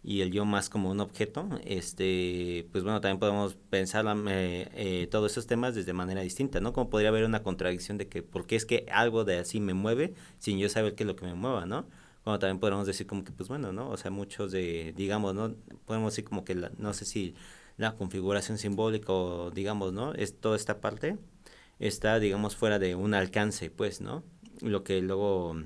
y 0.02 0.20
el 0.20 0.30
yo 0.30 0.44
más 0.44 0.70
como 0.70 0.90
un 0.90 1.00
objeto, 1.00 1.48
este, 1.64 2.68
pues 2.72 2.84
bueno, 2.84 3.00
también 3.00 3.18
podemos 3.18 3.56
pensar 3.70 4.06
eh, 4.28 5.08
todos 5.10 5.32
esos 5.32 5.46
temas 5.46 5.74
desde 5.74 5.92
manera 5.92 6.20
distinta, 6.20 6.60
¿no? 6.60 6.72
Como 6.72 6.90
podría 6.90 7.08
haber 7.08 7.24
una 7.24 7.42
contradicción 7.42 7.98
de 7.98 8.08
que, 8.08 8.22
¿por 8.22 8.46
qué 8.46 8.56
es 8.56 8.66
que 8.66 8.86
algo 8.92 9.24
de 9.24 9.38
así 9.38 9.60
me 9.60 9.74
mueve 9.74 10.14
sin 10.38 10.58
yo 10.58 10.68
saber 10.68 10.94
qué 10.94 11.02
es 11.02 11.08
lo 11.08 11.16
que 11.16 11.26
me 11.26 11.34
mueva, 11.34 11.66
¿no? 11.66 11.86
Como 12.24 12.38
también 12.38 12.60
podemos 12.60 12.86
decir 12.86 13.06
como 13.06 13.24
que, 13.24 13.32
pues 13.32 13.48
bueno, 13.48 13.72
¿no? 13.72 13.90
O 13.90 13.96
sea, 13.96 14.10
muchos 14.10 14.52
de, 14.52 14.92
digamos, 14.96 15.34
¿no? 15.34 15.54
Podemos 15.86 16.12
decir 16.12 16.24
como 16.24 16.44
que, 16.44 16.54
la, 16.54 16.70
no 16.78 16.92
sé 16.92 17.04
si 17.04 17.34
la 17.76 17.96
configuración 17.96 18.58
simbólica 18.58 19.12
o, 19.12 19.50
digamos, 19.50 19.92
¿no? 19.92 20.12
Es 20.14 20.38
toda 20.40 20.56
esta 20.56 20.80
parte 20.80 21.18
está, 21.78 22.18
digamos, 22.18 22.56
fuera 22.56 22.78
de 22.78 22.94
un 22.94 23.14
alcance, 23.14 23.70
pues, 23.70 24.00
¿no? 24.00 24.24
Lo 24.60 24.84
que 24.84 25.00
luego 25.02 25.56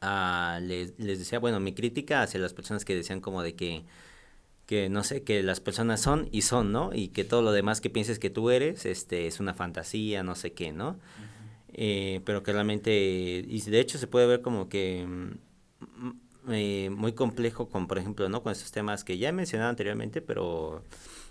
Ah, 0.00 0.60
les, 0.62 0.98
les, 0.98 1.18
decía, 1.18 1.38
bueno, 1.38 1.60
mi 1.60 1.74
crítica 1.74 2.22
hacia 2.22 2.40
las 2.40 2.54
personas 2.54 2.84
que 2.84 2.94
decían 2.94 3.20
como 3.20 3.42
de 3.42 3.54
que, 3.54 3.84
que, 4.66 4.88
no 4.88 5.02
sé, 5.04 5.22
que 5.24 5.42
las 5.42 5.60
personas 5.60 6.00
son 6.00 6.28
y 6.32 6.42
son, 6.42 6.72
¿no? 6.72 6.90
Y 6.92 7.08
que 7.08 7.24
todo 7.24 7.42
lo 7.42 7.52
demás 7.52 7.80
que 7.80 7.90
pienses 7.90 8.18
que 8.18 8.30
tú 8.30 8.50
eres, 8.50 8.86
este, 8.86 9.26
es 9.26 9.40
una 9.40 9.54
fantasía, 9.54 10.22
no 10.22 10.34
sé 10.34 10.52
qué, 10.52 10.72
¿no? 10.72 10.98
eh, 11.80 12.20
pero 12.24 12.42
que 12.42 12.52
realmente, 12.52 12.90
y 13.46 13.60
de 13.60 13.80
hecho 13.80 13.98
se 13.98 14.08
puede 14.08 14.26
ver 14.26 14.42
como 14.42 14.68
que 14.68 15.06
mm, 15.06 16.50
eh, 16.50 16.90
muy 16.90 17.12
complejo 17.12 17.68
con, 17.68 17.86
por 17.86 17.98
ejemplo, 17.98 18.28
¿no? 18.28 18.42
Con 18.42 18.52
estos 18.52 18.72
temas 18.72 19.04
que 19.04 19.18
ya 19.18 19.28
he 19.28 19.32
mencionado 19.32 19.70
anteriormente, 19.70 20.20
pero 20.20 20.82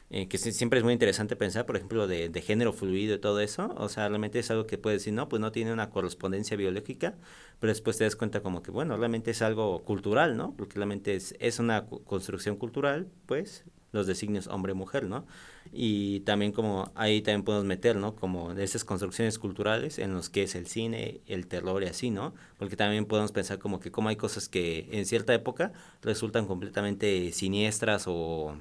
eh, 0.09 0.27
que 0.29 0.37
siempre 0.37 0.79
es 0.79 0.85
muy 0.85 0.93
interesante 0.93 1.35
pensar, 1.35 1.65
por 1.65 1.75
ejemplo, 1.75 2.07
de, 2.07 2.29
de, 2.29 2.41
género 2.41 2.71
fluido 2.71 3.15
y 3.15 3.19
todo 3.19 3.41
eso. 3.41 3.73
O 3.77 3.89
sea, 3.89 4.07
realmente 4.07 4.39
es 4.39 4.49
algo 4.51 4.65
que 4.65 4.77
puedes 4.77 5.01
decir, 5.01 5.13
no, 5.13 5.27
pues 5.27 5.41
no 5.41 5.51
tiene 5.51 5.73
una 5.73 5.89
correspondencia 5.89 6.55
biológica, 6.55 7.15
pero 7.59 7.71
después 7.71 7.97
te 7.97 8.05
das 8.05 8.15
cuenta 8.15 8.41
como 8.41 8.63
que, 8.63 8.71
bueno, 8.71 8.95
realmente 8.97 9.31
es 9.31 9.41
algo 9.41 9.83
cultural, 9.83 10.37
¿no? 10.37 10.53
Porque 10.55 10.75
realmente 10.75 11.15
es, 11.15 11.35
es 11.39 11.59
una 11.59 11.87
construcción 11.87 12.55
cultural, 12.55 13.07
pues, 13.25 13.65
los 13.91 14.07
designios 14.07 14.47
hombre-mujer, 14.47 15.05
¿no? 15.05 15.25
Y 15.71 16.21
también 16.21 16.51
como 16.51 16.91
ahí 16.95 17.21
también 17.21 17.43
podemos 17.43 17.65
meter, 17.65 17.97
¿no? 17.97 18.15
Como 18.15 18.53
de 18.53 18.63
esas 18.63 18.85
construcciones 18.85 19.37
culturales 19.39 19.99
en 19.99 20.13
los 20.13 20.29
que 20.29 20.43
es 20.43 20.55
el 20.55 20.67
cine, 20.67 21.21
el 21.27 21.47
terror 21.47 21.83
y 21.83 21.87
así, 21.87 22.09
¿no? 22.09 22.33
Porque 22.57 22.75
también 22.75 23.05
podemos 23.05 23.31
pensar 23.31 23.59
como 23.59 23.79
que 23.79 23.91
como 23.91 24.09
hay 24.09 24.15
cosas 24.15 24.47
que 24.47 24.87
en 24.91 25.05
cierta 25.05 25.33
época 25.33 25.73
resultan 26.01 26.47
completamente 26.47 27.31
siniestras 27.33 28.05
o 28.07 28.57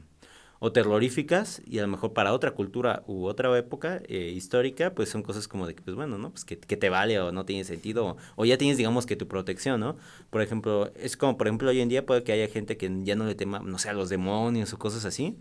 o 0.58 0.72
terroríficas 0.72 1.60
y 1.66 1.78
a 1.78 1.82
lo 1.82 1.88
mejor 1.88 2.12
para 2.12 2.32
otra 2.32 2.52
cultura 2.52 3.02
u 3.06 3.26
otra 3.26 3.56
época 3.58 4.00
eh, 4.08 4.32
histórica, 4.34 4.94
pues 4.94 5.08
son 5.08 5.22
cosas 5.22 5.48
como 5.48 5.66
de 5.66 5.74
que, 5.74 5.82
pues 5.82 5.96
bueno, 5.96 6.18
¿no? 6.18 6.30
Pues 6.30 6.44
que, 6.44 6.56
te 6.56 6.88
vale 6.88 7.20
o 7.20 7.32
no 7.32 7.44
tiene 7.44 7.64
sentido 7.64 8.16
o, 8.36 8.44
ya 8.44 8.58
tienes, 8.58 8.76
digamos, 8.76 9.06
que 9.06 9.16
tu 9.16 9.28
protección, 9.28 9.80
¿no? 9.80 9.96
Por 10.30 10.42
ejemplo, 10.42 10.90
es 10.96 11.16
como, 11.16 11.36
por 11.36 11.46
ejemplo, 11.46 11.70
hoy 11.70 11.80
en 11.80 11.88
día 11.88 12.06
puede 12.06 12.22
que 12.22 12.32
haya 12.32 12.48
gente 12.48 12.76
que 12.76 12.90
ya 13.04 13.16
no 13.16 13.26
le 13.26 13.34
tema, 13.34 13.60
no 13.60 13.78
sé, 13.78 13.88
a 13.90 13.92
los 13.92 14.08
demonios 14.08 14.72
o 14.72 14.78
cosas 14.78 15.04
así. 15.04 15.36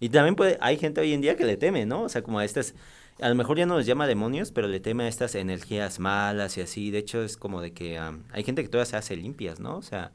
Y 0.00 0.08
también 0.10 0.36
puede, 0.36 0.58
hay 0.60 0.76
gente 0.76 1.00
hoy 1.00 1.12
en 1.12 1.20
día 1.20 1.36
que 1.36 1.44
le 1.44 1.56
teme, 1.56 1.86
¿no? 1.86 2.02
O 2.02 2.08
sea, 2.08 2.22
como 2.22 2.38
a 2.38 2.44
estas, 2.44 2.74
a 3.20 3.28
lo 3.28 3.34
mejor 3.34 3.56
ya 3.58 3.66
no 3.66 3.76
los 3.76 3.86
llama 3.86 4.06
demonios, 4.06 4.50
pero 4.52 4.68
le 4.68 4.80
teme 4.80 5.04
a 5.04 5.08
estas 5.08 5.34
energías 5.34 5.98
malas 5.98 6.56
y 6.58 6.62
así. 6.62 6.90
De 6.90 6.98
hecho, 6.98 7.22
es 7.22 7.36
como 7.36 7.60
de 7.60 7.72
que 7.72 7.98
hay 7.98 8.44
gente 8.44 8.62
que 8.62 8.68
todavía 8.68 8.90
se 8.90 8.96
hace 8.96 9.16
limpias, 9.16 9.60
¿no? 9.60 9.76
O 9.76 9.82
sea, 9.82 10.12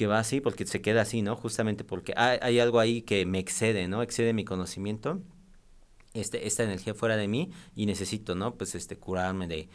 que 0.00 0.06
va 0.06 0.18
así 0.18 0.40
porque 0.40 0.64
se 0.66 0.80
queda 0.80 1.02
así, 1.02 1.20
¿no? 1.20 1.36
Justamente 1.36 1.84
porque 1.84 2.14
hay, 2.16 2.38
hay, 2.40 2.58
algo 2.58 2.80
ahí 2.80 3.02
que 3.02 3.26
me 3.26 3.38
excede, 3.38 3.86
¿no? 3.86 4.02
Excede 4.02 4.32
mi 4.32 4.46
conocimiento, 4.46 5.20
este, 6.14 6.46
esta 6.46 6.62
energía 6.64 6.94
fuera 6.94 7.18
de 7.18 7.28
mí 7.28 7.50
y 7.76 7.84
necesito, 7.84 8.34
¿no? 8.34 8.54
Pues 8.54 8.74
este, 8.74 8.96
curarme 8.96 9.46
de, 9.46 9.68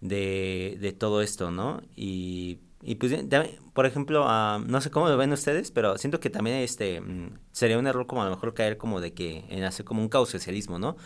de, 0.00 0.78
de 0.80 0.92
todo 0.92 1.22
esto, 1.22 1.50
¿no? 1.50 1.82
Y 1.96 2.60
Y 2.82 2.96
pues, 2.96 3.12
por 3.72 3.86
ejemplo, 3.86 4.26
ah, 4.28 4.60
no 4.64 4.80
sé 4.80 4.90
cómo 4.90 5.08
lo 5.08 5.16
ven 5.16 5.32
ustedes, 5.32 5.70
pero 5.72 5.98
siento 5.98 6.20
que 6.20 6.30
también 6.30 6.58
este 6.58 7.00
mm, 7.00 7.38
sería 7.50 7.78
un 7.78 7.86
error 7.86 8.06
como 8.06 8.22
a 8.22 8.26
lo 8.26 8.30
mejor 8.30 8.54
caer 8.54 8.76
como 8.76 9.00
de 9.00 9.12
que 9.12 9.44
en 9.48 9.64
hacer 9.64 9.84
como 9.84 10.02
un 10.02 10.08
causocialismo, 10.08 10.78
¿no? 10.78 10.96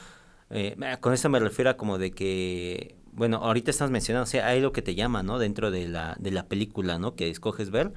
Eh, 0.51 0.77
con 1.01 1.13
esto 1.15 1.29
me 1.29 1.39
refiero 1.41 1.71
a 1.71 1.77
como 1.77 1.99
de 1.99 2.11
que, 2.13 2.97
bueno, 3.13 3.39
ahorita 3.39 3.71
estamos 3.71 3.91
mencionando, 3.93 4.25
o 4.25 4.27
sea, 4.27 4.47
hay 4.49 4.61
lo 4.61 4.73
que 4.73 4.83
te 4.83 4.95
llama, 4.95 5.23
¿no? 5.23 5.39
Dentro 5.39 5.71
de 5.71 5.89
la, 5.89 6.17
de 6.19 6.31
la 6.31 6.47
película, 6.49 6.99
¿no? 6.99 7.15
Que 7.17 7.29
escoges 7.31 7.71
ver, 7.71 7.93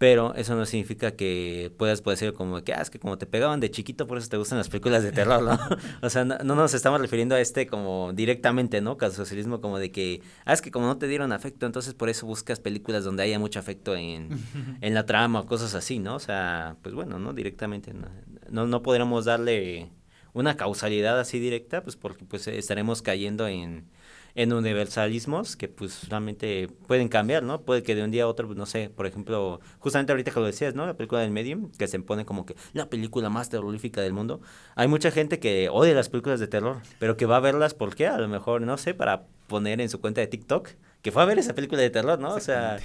pero 0.00 0.34
eso 0.34 0.56
no 0.56 0.64
significa 0.64 1.10
que 1.10 1.70
puedas 1.76 2.00
ser 2.18 2.32
como 2.32 2.64
que, 2.64 2.72
ah, 2.72 2.80
es 2.80 2.88
que 2.88 2.98
como 2.98 3.18
te 3.18 3.26
pegaban 3.26 3.60
de 3.60 3.70
chiquito, 3.70 4.06
por 4.06 4.16
eso 4.16 4.30
te 4.30 4.38
gustan 4.38 4.56
las 4.56 4.70
películas 4.70 5.02
de 5.02 5.12
terror, 5.12 5.42
¿no? 5.42 5.58
o 6.00 6.08
sea, 6.08 6.24
no, 6.24 6.38
nos 6.42 6.72
estamos 6.72 7.02
refiriendo 7.02 7.34
a 7.34 7.40
este 7.42 7.66
como 7.66 8.14
directamente, 8.14 8.80
¿no? 8.80 8.96
Causocialismo 8.96 9.60
como 9.60 9.78
de 9.78 9.92
que, 9.92 10.22
ah, 10.46 10.54
es 10.54 10.62
que 10.62 10.70
como 10.70 10.86
no 10.86 10.96
te 10.96 11.06
dieron 11.06 11.32
afecto, 11.32 11.66
entonces 11.66 11.92
por 11.92 12.08
eso 12.08 12.24
buscas 12.24 12.60
películas 12.60 13.04
donde 13.04 13.24
haya 13.24 13.38
mucho 13.38 13.58
afecto 13.58 13.94
en, 13.94 14.30
en 14.80 14.94
la 14.94 15.04
trama 15.04 15.40
o 15.40 15.46
cosas 15.46 15.74
así, 15.74 15.98
¿no? 15.98 16.14
O 16.14 16.18
sea, 16.18 16.78
pues 16.80 16.94
bueno, 16.94 17.18
¿no? 17.18 17.34
Directamente, 17.34 17.92
no, 17.92 18.08
no, 18.48 18.66
no 18.66 18.80
podríamos 18.80 19.26
darle 19.26 19.90
una 20.32 20.56
causalidad 20.56 21.20
así 21.20 21.38
directa, 21.40 21.82
pues 21.82 21.96
porque 21.96 22.24
pues 22.24 22.48
estaremos 22.48 23.02
cayendo 23.02 23.46
en 23.48 23.84
en 24.34 24.52
universalismos 24.52 25.56
que 25.56 25.68
pues 25.68 26.08
realmente 26.08 26.68
pueden 26.86 27.08
cambiar, 27.08 27.42
¿no? 27.42 27.62
Puede 27.62 27.82
que 27.82 27.94
de 27.94 28.04
un 28.04 28.10
día 28.10 28.24
a 28.24 28.28
otro, 28.28 28.52
no 28.54 28.66
sé, 28.66 28.90
por 28.90 29.06
ejemplo, 29.06 29.60
justamente 29.78 30.12
ahorita 30.12 30.30
que 30.30 30.40
lo 30.40 30.46
decías, 30.46 30.74
¿no? 30.74 30.86
La 30.86 30.94
película 30.94 31.20
del 31.20 31.30
Medium, 31.30 31.70
que 31.72 31.88
se 31.88 31.98
pone 32.00 32.24
como 32.24 32.46
que 32.46 32.54
la 32.72 32.88
película 32.88 33.30
más 33.30 33.48
terrorífica 33.48 34.00
del 34.00 34.12
mundo. 34.12 34.40
Hay 34.74 34.88
mucha 34.88 35.10
gente 35.10 35.38
que 35.38 35.68
odia 35.70 35.94
las 35.94 36.08
películas 36.08 36.40
de 36.40 36.48
terror, 36.48 36.78
pero 36.98 37.16
que 37.16 37.26
va 37.26 37.36
a 37.36 37.40
verlas 37.40 37.74
porque 37.74 38.06
a 38.06 38.18
lo 38.18 38.28
mejor, 38.28 38.62
no 38.62 38.76
sé, 38.78 38.94
para 38.94 39.26
poner 39.46 39.80
en 39.80 39.88
su 39.88 40.00
cuenta 40.00 40.20
de 40.20 40.26
TikTok 40.28 40.70
que 41.02 41.12
fue 41.12 41.22
a 41.22 41.26
ver 41.26 41.38
esa 41.38 41.54
película 41.54 41.80
de 41.80 41.90
terror, 41.90 42.18
¿no? 42.18 42.34
O 42.34 42.40
sea, 42.40 42.78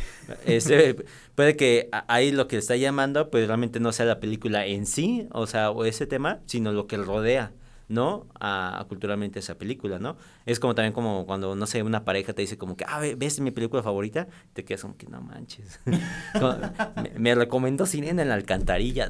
este, 0.46 0.96
puede 1.36 1.56
que 1.56 1.90
ahí 2.08 2.32
lo 2.32 2.48
que 2.48 2.58
está 2.58 2.76
llamando, 2.76 3.30
pues 3.30 3.48
realmente 3.48 3.80
no 3.80 3.92
sea 3.92 4.06
la 4.06 4.20
película 4.20 4.66
en 4.66 4.86
sí, 4.86 5.28
o 5.32 5.48
sea, 5.48 5.72
o 5.72 5.86
ese 5.86 6.08
tema, 6.08 6.40
sino 6.46 6.72
lo 6.72 6.88
que 6.88 6.98
rodea. 6.98 7.52
¿No? 7.88 8.28
A, 8.40 8.86
culturalmente 8.88 9.40
esa 9.40 9.56
película, 9.56 10.00
¿no? 10.00 10.18
Es 10.46 10.60
como 10.60 10.76
también 10.76 10.94
como 10.94 11.26
cuando, 11.26 11.56
no 11.56 11.66
sé, 11.68 11.84
una 11.84 12.04
pareja 12.04 12.34
te 12.34 12.42
dice 12.42 12.58
como 12.58 12.76
que, 12.76 12.86
ah, 12.88 13.02
¿ves 13.18 13.40
mi 13.40 13.52
película 13.52 13.84
favorita? 13.84 14.28
Te 14.54 14.64
quedas 14.64 14.82
como 14.82 14.98
que 14.98 15.08
no 15.08 15.22
manches. 15.22 15.80
me, 15.86 17.12
me, 17.18 17.36
recomendó 17.36 17.86
Cine 17.86 18.10
en 18.10 18.28
la 18.28 18.34
alcantarilla, 18.34 19.10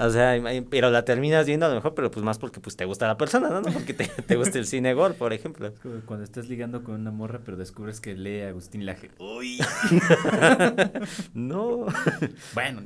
o 0.00 0.10
sea, 0.10 0.36
pero 0.70 0.90
la 0.90 1.04
terminas 1.04 1.46
viendo 1.46 1.66
a 1.66 1.68
lo 1.68 1.76
mejor, 1.76 1.94
pero 1.94 2.10
pues 2.10 2.24
más 2.24 2.38
porque 2.38 2.60
pues 2.60 2.76
te 2.76 2.84
gusta 2.84 3.06
la 3.06 3.16
persona, 3.16 3.48
¿no? 3.50 3.62
Porque 3.62 3.94
te, 3.94 4.06
te 4.06 4.36
gusta 4.36 4.58
el 4.58 4.66
cine 4.66 4.94
gore, 4.94 5.14
por 5.14 5.32
ejemplo. 5.32 5.72
cuando 6.06 6.24
estás 6.24 6.48
ligando 6.48 6.82
con 6.82 6.94
una 6.94 7.10
morra, 7.10 7.40
pero 7.44 7.56
descubres 7.56 8.00
que 8.00 8.14
lee 8.14 8.42
Agustín 8.42 8.86
Laje. 8.86 9.10
¡Uy! 9.18 9.58
no. 11.34 11.86
bueno. 12.54 12.82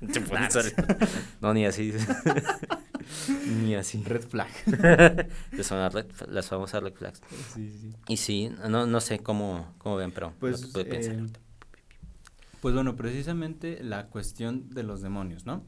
no, 1.40 1.54
ni 1.54 1.66
así. 1.66 1.92
Ni 3.50 3.74
así. 3.74 4.02
Red 4.02 4.22
flag. 4.22 4.48
las, 5.52 5.94
red, 5.94 6.06
las 6.28 6.48
famosas 6.48 6.82
red 6.82 6.94
flags. 6.94 7.20
Sí, 7.54 7.70
sí. 7.70 7.92
Y 8.08 8.16
sí, 8.16 8.50
no, 8.68 8.86
no 8.86 9.00
sé 9.00 9.18
cómo, 9.18 9.74
cómo 9.78 9.96
ven, 9.96 10.12
pero 10.12 10.32
pues, 10.38 10.72
eh, 10.76 11.26
pues 12.60 12.74
bueno, 12.74 12.94
precisamente 12.94 13.82
la 13.82 14.08
cuestión 14.08 14.68
de 14.70 14.82
los 14.82 15.00
demonios, 15.00 15.46
¿no? 15.46 15.64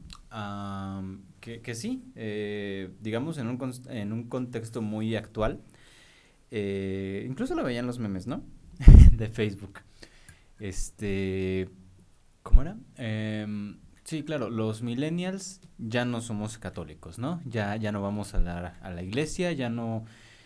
que, 1.39 1.61
que, 1.61 1.75
sí, 1.75 2.11
eh, 2.15 2.91
digamos 3.01 3.37
en 3.37 3.47
un, 3.47 3.73
en 3.89 4.13
un 4.13 4.29
contexto 4.29 4.81
muy 4.81 5.15
actual, 5.15 5.61
eh, 6.49 7.25
incluso 7.27 7.55
lo 7.55 7.63
veían 7.63 7.85
los 7.85 7.99
memes, 7.99 8.27
¿no? 8.27 8.43
de 9.11 9.29
Facebook. 9.29 9.79
Este, 10.59 11.69
¿cómo 12.41 12.61
era? 12.61 12.77
Eh, 12.97 13.75
Sí, 14.03 14.23
claro, 14.23 14.49
los 14.49 14.81
millennials 14.81 15.61
ya 15.77 16.03
no 16.03 16.19
somos 16.19 16.57
católicos, 16.57 17.19
¿no? 17.19 17.41
Ya, 17.45 17.75
ya 17.77 17.91
no 17.91 18.01
vamos 18.01 18.33
a 18.33 18.39
la, 18.39 18.77
a 18.81 18.89
la 18.89 19.01
iglesia, 19.01 19.51
ya 19.53 19.69
no... 19.69 20.05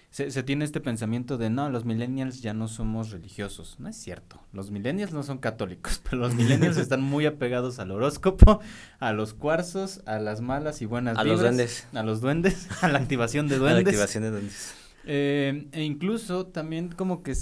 Se, 0.10 0.32
se, 0.32 0.42
tiene 0.42 0.64
este 0.64 0.80
pensamiento 0.80 1.38
de, 1.38 1.50
no, 1.50 1.70
los 1.70 1.84
millennials 1.84 2.42
ya 2.42 2.54
no 2.54 2.68
somos 2.68 3.12
religiosos. 3.12 3.78
No 3.80 3.90
es 3.90 3.98
cierto, 3.98 4.42
los 4.54 4.72
millennials 4.72 5.12
no 5.12 5.22
son 5.22 5.40
católicos, 5.40 6.02
pero 6.10 6.18
los 6.18 6.34
millennials 6.34 6.78
están 6.78 7.02
muy 7.02 7.26
apegados 7.26 7.80
al 7.80 7.92
horóscopo, 7.92 8.62
a 9.00 9.12
los 9.12 9.34
cuarzos, 9.34 10.02
a 10.06 10.20
las 10.20 10.40
malas 10.40 10.82
y 10.82 10.86
buenas 10.86 11.18
a 11.18 11.24
los 11.24 11.42
duendes. 11.42 11.88
A 11.94 12.04
los 12.04 12.22
duendes, 12.22 12.68
a 12.82 12.88
la 12.88 13.00
activación 13.00 13.48
de 13.48 13.58
duendes. 13.58 13.80
A 13.80 13.84
la 13.84 13.90
activación 13.90 14.24
de 14.24 14.30
duendes. 14.32 14.76
Eh, 15.06 15.68
e 15.72 15.84
incluso 15.84 16.46
también 16.46 16.90
como 16.90 17.22
que 17.24 17.34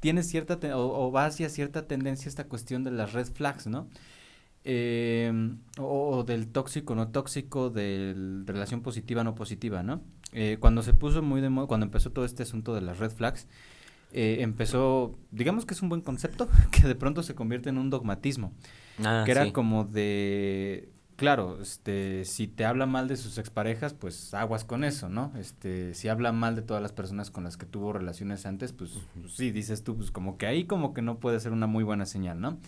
tiene 0.00 0.22
cierta, 0.22 0.58
o, 0.76 1.06
o 1.06 1.10
va 1.10 1.26
hacia 1.26 1.48
cierta 1.48 1.86
tendencia 1.86 2.28
esta 2.28 2.44
cuestión 2.44 2.84
de 2.84 2.90
las 2.90 3.12
red 3.12 3.26
flags, 3.32 3.66
¿no? 3.66 3.88
Eh, 4.64 5.30
o, 5.78 6.24
del 6.24 6.48
tóxico 6.48 6.94
no 6.94 7.08
tóxico, 7.08 7.68
de 7.70 8.42
relación 8.46 8.80
positiva 8.80 9.22
no 9.22 9.34
positiva, 9.34 9.82
¿no? 9.82 10.00
Eh, 10.32 10.56
cuando 10.58 10.82
se 10.82 10.94
puso 10.94 11.22
muy 11.22 11.40
de 11.40 11.50
moda, 11.50 11.66
cuando 11.66 11.84
empezó 11.84 12.10
todo 12.10 12.24
este 12.24 12.42
asunto 12.42 12.74
de 12.74 12.80
las 12.80 12.98
red 12.98 13.10
flags, 13.10 13.46
eh, 14.12 14.38
empezó, 14.40 15.18
digamos 15.30 15.66
que 15.66 15.74
es 15.74 15.82
un 15.82 15.90
buen 15.90 16.00
concepto, 16.00 16.48
que 16.72 16.86
de 16.88 16.94
pronto 16.94 17.22
se 17.22 17.34
convierte 17.34 17.68
en 17.68 17.78
un 17.78 17.90
dogmatismo, 17.90 18.52
ah, 19.04 19.22
que 19.26 19.32
era 19.32 19.52
como 19.52 19.84
de, 19.84 20.88
claro, 21.16 21.60
este, 21.60 22.24
si 22.24 22.46
te 22.46 22.64
habla 22.64 22.86
mal 22.86 23.06
de 23.06 23.16
sus 23.16 23.36
exparejas, 23.36 23.92
pues 23.92 24.32
aguas 24.32 24.64
con 24.64 24.82
eso, 24.82 25.10
¿no? 25.10 25.32
Este, 25.36 25.92
si 25.92 26.08
habla 26.08 26.32
mal 26.32 26.56
de 26.56 26.62
todas 26.62 26.82
las 26.82 26.92
personas 26.92 27.30
con 27.30 27.44
las 27.44 27.58
que 27.58 27.66
tuvo 27.66 27.92
relaciones 27.92 28.46
antes, 28.46 28.72
pues, 28.72 28.92
pues 29.20 29.34
sí, 29.34 29.50
dices 29.50 29.84
tú, 29.84 29.94
pues 29.96 30.10
como 30.10 30.38
que 30.38 30.46
ahí 30.46 30.64
como 30.64 30.94
que 30.94 31.02
no 31.02 31.18
puede 31.18 31.38
ser 31.38 31.52
una 31.52 31.66
muy 31.66 31.84
buena 31.84 32.06
señal, 32.06 32.40
¿no? 32.40 32.58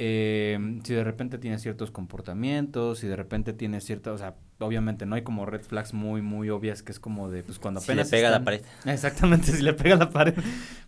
Eh, 0.00 0.80
si 0.84 0.94
de 0.94 1.02
repente 1.02 1.38
tiene 1.38 1.58
ciertos 1.58 1.90
comportamientos, 1.90 3.00
si 3.00 3.08
de 3.08 3.16
repente 3.16 3.52
tiene 3.52 3.80
cierta, 3.80 4.12
o 4.12 4.18
sea, 4.18 4.36
obviamente 4.60 5.06
no 5.06 5.16
hay 5.16 5.22
como 5.22 5.44
red 5.44 5.62
flags 5.62 5.92
muy, 5.92 6.22
muy 6.22 6.50
obvias 6.50 6.82
que 6.82 6.92
es 6.92 7.00
como 7.00 7.28
de, 7.28 7.42
pues 7.42 7.58
cuando 7.58 7.80
apenas... 7.80 8.08
Si 8.08 8.14
le 8.14 8.18
pega 8.18 8.30
la 8.30 8.44
pared. 8.44 8.62
Exactamente, 8.84 9.52
si 9.52 9.62
le 9.62 9.74
pega 9.74 9.96
la 9.96 10.10
pared 10.10 10.34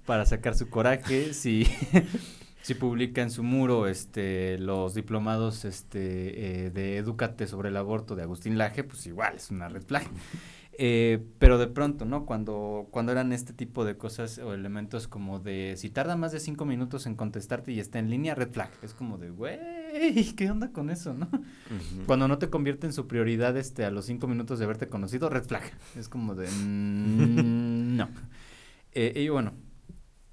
para 0.07 0.25
sacar 0.27 0.55
su 0.55 0.71
coraje, 0.71 1.35
si, 1.35 1.67
si 2.63 2.75
publica 2.75 3.21
en 3.21 3.33
su 3.33 3.43
muro 3.43 3.89
este 3.89 4.59
los 4.59 4.95
diplomados 4.95 5.65
este 5.65 6.67
eh, 6.67 6.71
de 6.71 6.97
Educate 6.97 7.49
sobre 7.49 7.71
el 7.71 7.77
aborto 7.77 8.15
de 8.15 8.23
Agustín 8.23 8.59
Laje, 8.59 8.85
pues 8.85 9.07
igual 9.07 9.35
es 9.37 9.51
una 9.51 9.69
red 9.69 9.83
flag. 9.83 10.07
Eh, 10.79 11.23
pero 11.39 11.59
de 11.59 11.67
pronto, 11.67 12.05
¿no? 12.05 12.25
Cuando, 12.25 12.89
cuando 12.91 13.13
eran 13.13 13.33
este 13.33 13.53
tipo 13.53 13.85
de 13.85 13.97
cosas 13.97 14.39
o 14.39 14.55
elementos 14.55 15.09
como 15.09 15.39
de 15.39 15.75
si 15.77 15.91
tarda 15.91 16.17
más 16.17 16.33
de 16.33 16.41
cinco 16.41 16.65
minutos 16.65 17.07
en 17.07 17.17
contestarte 17.17 17.73
y 17.73 17.81
está 17.81 17.99
en 17.99 18.09
línea, 18.09 18.35
red 18.35 18.51
flag. 18.51 18.71
Es 18.83 18.95
como 18.95 19.19
de, 19.19 19.31
güey, 19.31 19.59
¿qué 20.37 20.51
onda 20.51 20.73
con 20.73 20.91
eso, 20.91 21.13
no? 21.13 21.29
Cuando 22.07 22.29
no 22.29 22.39
te 22.39 22.49
convierte 22.49 22.87
en 22.87 22.93
su 22.93 23.07
prioridad 23.07 23.57
este, 23.57 23.85
a 23.85 23.91
los 23.91 24.07
cinco 24.07 24.27
minutos 24.27 24.59
de 24.59 24.65
haberte 24.65 24.89
conocido, 24.89 25.29
red 25.29 25.45
flag. 25.45 25.65
Es 25.97 26.09
como 26.09 26.35
de, 26.35 26.49
mm, 26.49 27.97
no. 27.97 28.09
Eh, 28.93 29.13
y 29.17 29.29
bueno, 29.29 29.53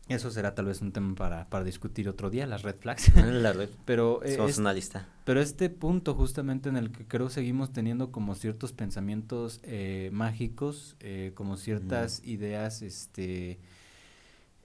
eso 0.09 0.31
será 0.31 0.55
tal 0.55 0.65
vez 0.65 0.81
un 0.81 0.91
tema 0.91 1.15
para, 1.15 1.49
para 1.49 1.65
discutir 1.65 2.07
otro 2.07 2.29
día, 2.29 2.47
las 2.47 2.63
red 2.63 2.75
flags. 2.79 3.13
La 3.15 3.51
red. 3.51 3.69
Pero 3.85 4.23
eh, 4.23 4.35
Somos 4.35 4.57
una 4.57 4.73
lista. 4.73 5.07
Pero 5.25 5.41
este 5.41 5.69
punto 5.69 6.15
justamente 6.15 6.69
en 6.69 6.77
el 6.77 6.91
que 6.91 7.05
creo 7.05 7.29
seguimos 7.29 7.73
teniendo 7.73 8.11
como 8.11 8.33
ciertos 8.35 8.71
pensamientos 8.71 9.59
eh, 9.63 10.09
mágicos, 10.13 10.95
eh, 11.01 11.31
como 11.35 11.57
ciertas 11.57 12.23
ideas, 12.23 12.81
este, 12.81 13.59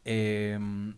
em, 0.05 0.95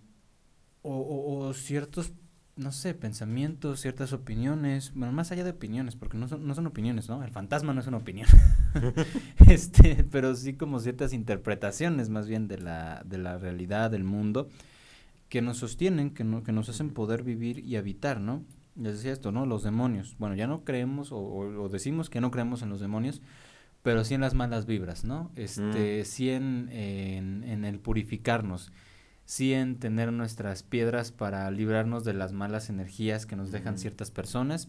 o, 0.82 1.46
o, 1.46 1.54
ciertos 1.54 2.12
no 2.56 2.70
sé, 2.70 2.94
pensamientos, 2.94 3.80
ciertas 3.80 4.12
opiniones, 4.12 4.92
bueno, 4.94 5.12
más 5.12 5.32
allá 5.32 5.42
de 5.42 5.50
opiniones, 5.50 5.96
porque 5.96 6.16
no 6.16 6.28
son, 6.28 6.46
no 6.46 6.54
son 6.54 6.66
opiniones, 6.66 7.08
¿no? 7.08 7.24
El 7.24 7.30
fantasma 7.30 7.74
no 7.74 7.80
es 7.80 7.86
una 7.86 7.96
opinión. 7.96 8.28
este, 9.48 10.04
pero 10.10 10.34
sí 10.36 10.54
como 10.54 10.78
ciertas 10.78 11.12
interpretaciones 11.12 12.10
más 12.10 12.28
bien 12.28 12.46
de 12.46 12.58
la, 12.58 13.02
de 13.04 13.18
la 13.18 13.38
realidad, 13.38 13.90
del 13.90 14.04
mundo, 14.04 14.48
que 15.28 15.42
nos 15.42 15.58
sostienen, 15.58 16.10
que, 16.10 16.22
no, 16.22 16.44
que 16.44 16.52
nos 16.52 16.68
hacen 16.68 16.90
poder 16.90 17.24
vivir 17.24 17.58
y 17.58 17.76
habitar, 17.76 18.20
¿no? 18.20 18.44
Les 18.76 18.96
decía 18.96 19.12
esto, 19.12 19.32
¿no? 19.32 19.46
Los 19.46 19.64
demonios. 19.64 20.16
Bueno, 20.18 20.36
ya 20.36 20.46
no 20.46 20.64
creemos 20.64 21.10
o, 21.10 21.18
o, 21.18 21.68
decimos 21.68 22.08
que 22.08 22.20
no 22.20 22.30
creemos 22.30 22.62
en 22.62 22.70
los 22.70 22.80
demonios, 22.80 23.20
pero 23.82 24.04
sí 24.04 24.14
en 24.14 24.20
las 24.20 24.34
malas 24.34 24.66
vibras, 24.66 25.04
¿no? 25.04 25.32
Este, 25.34 26.02
mm. 26.02 26.04
sí 26.04 26.30
en, 26.30 26.68
en, 26.70 27.42
en 27.44 27.64
el 27.64 27.80
purificarnos 27.80 28.72
sí 29.24 29.54
en 29.54 29.78
tener 29.78 30.12
nuestras 30.12 30.62
piedras 30.62 31.12
para 31.12 31.50
librarnos 31.50 32.04
de 32.04 32.14
las 32.14 32.32
malas 32.32 32.68
energías 32.68 33.26
que 33.26 33.36
nos 33.36 33.50
dejan 33.50 33.78
ciertas 33.78 34.10
personas. 34.10 34.68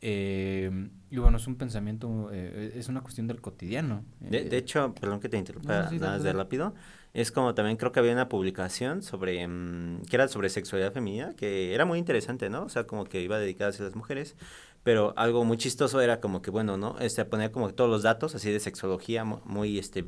Eh, 0.00 0.88
y 1.10 1.16
bueno, 1.16 1.38
es 1.38 1.46
un 1.46 1.56
pensamiento, 1.56 2.30
eh, 2.32 2.72
es 2.76 2.88
una 2.88 3.00
cuestión 3.00 3.26
del 3.26 3.40
cotidiano. 3.40 4.04
De, 4.20 4.44
de, 4.44 4.56
hecho, 4.56 4.94
perdón 4.94 5.20
que 5.20 5.28
te 5.28 5.38
interrumpa 5.38 5.90
nada 5.90 6.18
de 6.18 6.32
rápido, 6.32 6.74
es 7.14 7.32
como 7.32 7.54
también 7.54 7.76
creo 7.76 7.90
que 7.90 7.98
había 7.98 8.12
una 8.12 8.28
publicación 8.28 9.02
sobre, 9.02 9.46
mm, 9.46 10.02
que 10.02 10.16
era 10.16 10.28
sobre 10.28 10.50
sexualidad 10.50 10.92
femenina, 10.92 11.34
que 11.34 11.74
era 11.74 11.84
muy 11.84 11.98
interesante, 11.98 12.48
¿no? 12.50 12.64
O 12.64 12.68
sea, 12.68 12.84
como 12.84 13.04
que 13.06 13.22
iba 13.22 13.38
dedicada 13.38 13.70
hacia 13.70 13.84
las 13.84 13.96
mujeres, 13.96 14.36
pero 14.88 15.12
algo 15.16 15.44
muy 15.44 15.58
chistoso 15.58 16.00
era 16.00 16.18
como 16.18 16.40
que, 16.40 16.50
bueno, 16.50 16.78
¿no? 16.78 16.96
Este, 16.98 17.22
ponía 17.26 17.52
como 17.52 17.74
todos 17.74 17.90
los 17.90 18.02
datos 18.02 18.34
así 18.34 18.50
de 18.50 18.58
sexología 18.58 19.22
muy, 19.22 19.78
este, 19.78 20.06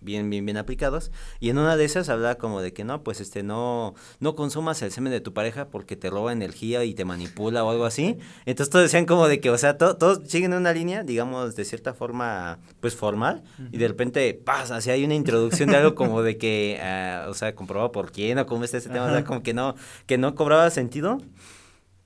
bien, 0.00 0.30
bien, 0.30 0.46
bien 0.46 0.56
aplicados. 0.56 1.12
Y 1.38 1.50
en 1.50 1.58
una 1.58 1.76
de 1.76 1.84
esas 1.84 2.08
habla 2.08 2.36
como 2.36 2.62
de 2.62 2.72
que 2.72 2.82
no, 2.82 3.02
pues 3.02 3.20
este, 3.20 3.42
no, 3.42 3.94
no 4.20 4.34
consumas 4.34 4.80
el 4.80 4.90
semen 4.90 5.12
de 5.12 5.20
tu 5.20 5.34
pareja 5.34 5.68
porque 5.68 5.96
te 5.96 6.08
roba 6.08 6.32
energía 6.32 6.82
y 6.84 6.94
te 6.94 7.04
manipula 7.04 7.62
o 7.62 7.68
algo 7.68 7.84
así. 7.84 8.16
Entonces 8.46 8.70
todos 8.70 8.86
decían 8.86 9.04
como 9.04 9.28
de 9.28 9.38
que, 9.38 9.50
o 9.50 9.58
sea, 9.58 9.76
todos 9.76 10.26
siguen 10.26 10.54
una 10.54 10.72
línea, 10.72 11.02
digamos, 11.02 11.54
de 11.54 11.66
cierta 11.66 11.92
forma, 11.92 12.58
pues 12.80 12.96
formal, 12.96 13.42
y 13.70 13.76
de 13.76 13.86
repente 13.86 14.32
pasa, 14.32 14.76
así 14.76 14.88
hay 14.88 15.04
una 15.04 15.14
introducción 15.14 15.68
de 15.68 15.76
algo 15.76 15.94
como 15.94 16.22
de 16.22 16.38
que, 16.38 16.80
ah, 16.82 17.26
o 17.28 17.34
sea, 17.34 17.54
comprobado 17.54 17.92
por 17.92 18.12
quién 18.12 18.38
o 18.38 18.46
cómo 18.46 18.64
está 18.64 18.78
ese 18.78 18.88
tema, 18.88 19.04
o 19.04 19.10
sea, 19.10 19.24
como 19.24 19.42
que 19.42 19.52
no, 19.52 19.74
que 20.06 20.16
no 20.16 20.34
cobraba 20.34 20.70
sentido 20.70 21.18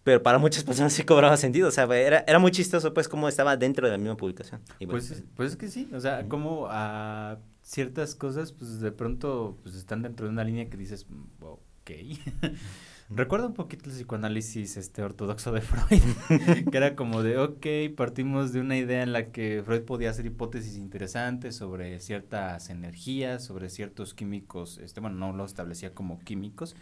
pero 0.06 0.22
para 0.22 0.38
muchas 0.38 0.62
personas 0.62 0.92
sí 0.92 1.02
cobraba 1.02 1.36
sentido, 1.36 1.66
o 1.66 1.72
sea, 1.72 1.82
era, 1.96 2.22
era 2.28 2.38
muy 2.38 2.52
chistoso 2.52 2.94
pues 2.94 3.08
cómo 3.08 3.26
estaba 3.28 3.56
dentro 3.56 3.88
de 3.88 3.90
la 3.90 3.98
misma 3.98 4.16
publicación. 4.16 4.60
pues, 4.88 5.24
pues 5.34 5.50
es 5.50 5.56
que 5.56 5.66
sí, 5.66 5.90
o 5.92 5.98
sea, 5.98 6.28
como 6.28 6.68
a 6.70 7.38
ciertas 7.62 8.14
cosas 8.14 8.52
pues 8.52 8.78
de 8.78 8.92
pronto 8.92 9.58
pues 9.64 9.74
están 9.74 10.02
dentro 10.02 10.26
de 10.26 10.32
una 10.32 10.44
línea 10.44 10.70
que 10.70 10.76
dices, 10.76 11.06
mm, 11.10 11.42
ok. 11.42 11.90
Recuerda 13.10 13.48
un 13.48 13.54
poquito 13.54 13.90
el 13.90 13.96
psicoanálisis 13.96 14.76
este 14.76 15.02
ortodoxo 15.02 15.50
de 15.50 15.60
Freud, 15.62 16.68
que 16.70 16.76
era 16.76 16.94
como 16.94 17.24
de, 17.24 17.38
ok, 17.38 17.66
partimos 17.96 18.52
de 18.52 18.60
una 18.60 18.76
idea 18.76 19.02
en 19.02 19.12
la 19.12 19.32
que 19.32 19.60
Freud 19.64 19.82
podía 19.82 20.10
hacer 20.10 20.26
hipótesis 20.26 20.76
interesantes 20.76 21.56
sobre 21.56 21.98
ciertas 21.98 22.70
energías, 22.70 23.44
sobre 23.44 23.70
ciertos 23.70 24.14
químicos, 24.14 24.78
este, 24.78 25.00
bueno, 25.00 25.16
no 25.16 25.32
lo 25.32 25.44
establecía 25.44 25.94
como 25.94 26.20
químicos, 26.20 26.76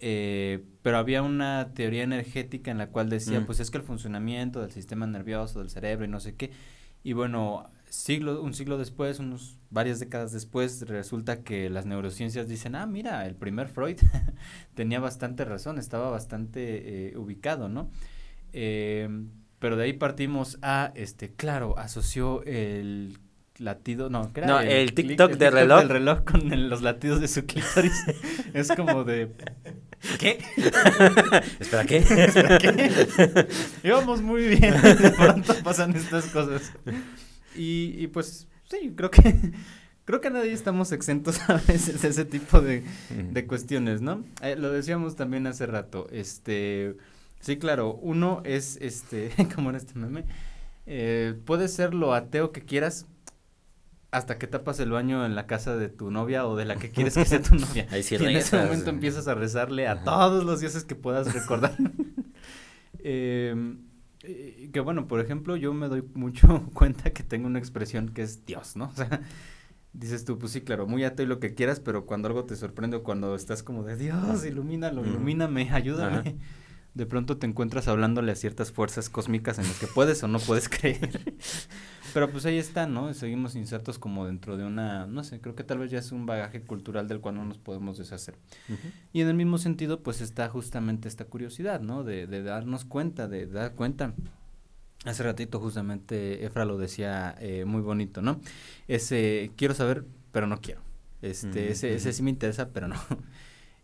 eh, 0.00 0.64
pero 0.82 0.98
había 0.98 1.22
una 1.22 1.72
teoría 1.74 2.02
energética 2.02 2.70
en 2.70 2.78
la 2.78 2.88
cual 2.88 3.10
decía, 3.10 3.40
mm. 3.40 3.46
pues 3.46 3.60
es 3.60 3.70
que 3.70 3.78
el 3.78 3.84
funcionamiento 3.84 4.60
del 4.60 4.70
sistema 4.70 5.06
nervioso, 5.06 5.60
del 5.60 5.70
cerebro 5.70 6.04
y 6.06 6.08
no 6.08 6.20
sé 6.20 6.34
qué, 6.34 6.50
y 7.02 7.12
bueno, 7.12 7.70
siglo, 7.88 8.42
un 8.42 8.54
siglo 8.54 8.78
después, 8.78 9.18
unos 9.18 9.58
varias 9.70 10.00
décadas 10.00 10.32
después, 10.32 10.82
resulta 10.88 11.42
que 11.42 11.70
las 11.70 11.86
neurociencias 11.86 12.48
dicen, 12.48 12.74
ah, 12.74 12.86
mira, 12.86 13.26
el 13.26 13.34
primer 13.34 13.68
Freud 13.68 13.98
tenía 14.74 15.00
bastante 15.00 15.44
razón, 15.44 15.78
estaba 15.78 16.10
bastante 16.10 17.10
eh, 17.10 17.16
ubicado, 17.16 17.68
¿no? 17.68 17.90
Eh, 18.52 19.08
pero 19.58 19.76
de 19.76 19.84
ahí 19.84 19.92
partimos 19.92 20.58
a, 20.62 20.92
este, 20.94 21.32
claro, 21.34 21.78
asoció 21.78 22.42
el 22.44 23.18
latido, 23.58 24.08
no, 24.08 24.32
no 24.46 24.60
el, 24.60 24.94
TikTok, 24.94 25.32
de 25.32 25.50
reloj. 25.50 25.82
El 25.82 25.88
reloj 25.90 26.24
con 26.24 26.68
los 26.68 26.80
latidos 26.80 27.20
de 27.20 27.28
su 27.28 27.44
clítoris. 27.46 28.04
es 28.54 28.72
como 28.72 29.04
de 29.04 29.30
¿Qué? 30.18 30.38
¿Espera 31.60 31.84
qué? 31.84 31.98
¿Espera 31.98 32.58
qué? 32.58 33.48
Íbamos 33.84 34.22
muy 34.22 34.46
bien, 34.48 34.80
de 34.82 35.10
pronto 35.10 35.54
pasan 35.62 35.94
estas 35.94 36.26
cosas. 36.26 36.72
Y, 37.54 37.94
y 37.98 38.06
pues 38.06 38.48
sí, 38.70 38.92
creo 38.96 39.10
que 39.10 39.52
creo 40.10 40.20
que 40.20 40.30
nadie 40.30 40.52
estamos 40.52 40.90
exentos 40.90 41.38
a 41.48 41.54
veces 41.68 42.02
de 42.02 42.08
ese 42.08 42.24
tipo 42.24 42.60
de, 42.60 42.82
de 43.30 43.46
cuestiones, 43.46 44.00
¿no? 44.00 44.24
Eh, 44.42 44.56
lo 44.56 44.72
decíamos 44.72 45.14
también 45.14 45.46
hace 45.46 45.66
rato, 45.66 46.08
este, 46.10 46.96
sí, 47.38 47.58
claro, 47.58 47.94
uno 47.94 48.42
es, 48.44 48.76
este, 48.80 49.30
como 49.54 49.70
en 49.70 49.76
este 49.76 49.94
meme, 49.94 50.24
eh, 50.86 51.34
puede 51.44 51.68
ser 51.68 51.94
lo 51.94 52.12
ateo 52.12 52.50
que 52.50 52.62
quieras, 52.62 53.06
hasta 54.10 54.38
que 54.38 54.46
tapas 54.46 54.80
el 54.80 54.90
baño 54.90 55.24
en 55.24 55.34
la 55.34 55.46
casa 55.46 55.76
de 55.76 55.88
tu 55.88 56.10
novia 56.10 56.46
o 56.46 56.56
de 56.56 56.64
la 56.64 56.76
que 56.76 56.90
quieres 56.90 57.14
que 57.14 57.24
sea 57.24 57.42
tu 57.42 57.54
novia. 57.56 57.86
Ahí 57.90 58.02
sí 58.02 58.16
y 58.18 58.24
en 58.24 58.36
ese 58.36 58.56
momento 58.56 58.90
empiezas 58.90 59.28
a 59.28 59.34
rezarle 59.34 59.86
a 59.86 60.02
todos 60.02 60.44
los 60.44 60.60
dioses 60.60 60.84
que 60.84 60.94
puedas 60.94 61.32
recordar. 61.34 61.76
eh, 62.98 63.76
que 64.72 64.80
bueno, 64.80 65.06
por 65.06 65.20
ejemplo, 65.20 65.56
yo 65.56 65.72
me 65.72 65.88
doy 65.88 66.02
mucho 66.14 66.68
cuenta 66.74 67.10
que 67.10 67.22
tengo 67.22 67.46
una 67.46 67.58
expresión 67.58 68.10
que 68.10 68.22
es 68.22 68.44
Dios, 68.44 68.76
¿no? 68.76 68.86
O 68.86 68.94
sea, 68.94 69.20
dices 69.92 70.24
tú, 70.24 70.38
pues 70.38 70.52
sí, 70.52 70.60
claro, 70.60 70.86
muy 70.86 71.04
ateo 71.04 71.24
y 71.24 71.28
lo 71.28 71.40
que 71.40 71.54
quieras, 71.54 71.80
pero 71.80 72.04
cuando 72.04 72.28
algo 72.28 72.44
te 72.44 72.56
sorprende 72.56 72.98
o 72.98 73.02
cuando 73.02 73.34
estás 73.34 73.62
como 73.62 73.84
de 73.84 73.96
Dios, 73.96 74.44
ilumínalo, 74.44 75.06
ilumíname, 75.06 75.70
ayúdame. 75.70 76.36
De 76.94 77.06
pronto 77.06 77.38
te 77.38 77.46
encuentras 77.46 77.86
hablándole 77.86 78.32
a 78.32 78.36
ciertas 78.36 78.72
fuerzas 78.72 79.08
cósmicas 79.08 79.58
en 79.58 79.64
las 79.68 79.78
que 79.78 79.86
puedes 79.86 80.22
o 80.24 80.28
no 80.28 80.40
puedes 80.40 80.68
creer. 80.68 81.38
Pero 82.12 82.30
pues 82.30 82.46
ahí 82.46 82.58
está, 82.58 82.86
¿no? 82.86 83.12
Seguimos 83.14 83.54
insertos 83.54 83.98
como 83.98 84.26
dentro 84.26 84.56
de 84.56 84.64
una, 84.64 85.06
no 85.06 85.24
sé, 85.24 85.40
creo 85.40 85.54
que 85.54 85.64
tal 85.64 85.78
vez 85.78 85.90
ya 85.90 85.98
es 85.98 86.12
un 86.12 86.26
bagaje 86.26 86.62
cultural 86.62 87.08
del 87.08 87.20
cual 87.20 87.36
no 87.36 87.44
nos 87.44 87.58
podemos 87.58 87.98
deshacer. 87.98 88.36
Y 89.12 89.20
en 89.20 89.28
el 89.28 89.34
mismo 89.34 89.58
sentido, 89.58 90.02
pues 90.02 90.20
está 90.20 90.48
justamente 90.48 91.08
esta 91.08 91.24
curiosidad, 91.24 91.80
¿no? 91.80 92.04
De, 92.04 92.26
de 92.26 92.42
darnos 92.42 92.84
cuenta, 92.84 93.28
de 93.28 93.46
dar 93.46 93.74
cuenta. 93.74 94.14
Hace 95.04 95.22
ratito 95.22 95.60
justamente 95.60 96.44
Efra 96.44 96.66
lo 96.66 96.76
decía 96.76 97.34
eh, 97.40 97.64
muy 97.64 97.80
bonito, 97.80 98.20
¿no? 98.20 98.40
Ese, 98.86 99.50
quiero 99.56 99.74
saber, 99.74 100.04
pero 100.30 100.46
no 100.46 100.60
quiero. 100.60 100.82
Este, 101.22 101.70
ese, 101.70 101.94
ese 101.94 102.12
sí 102.12 102.22
me 102.22 102.30
interesa, 102.30 102.70
pero 102.70 102.88
no. 102.88 102.96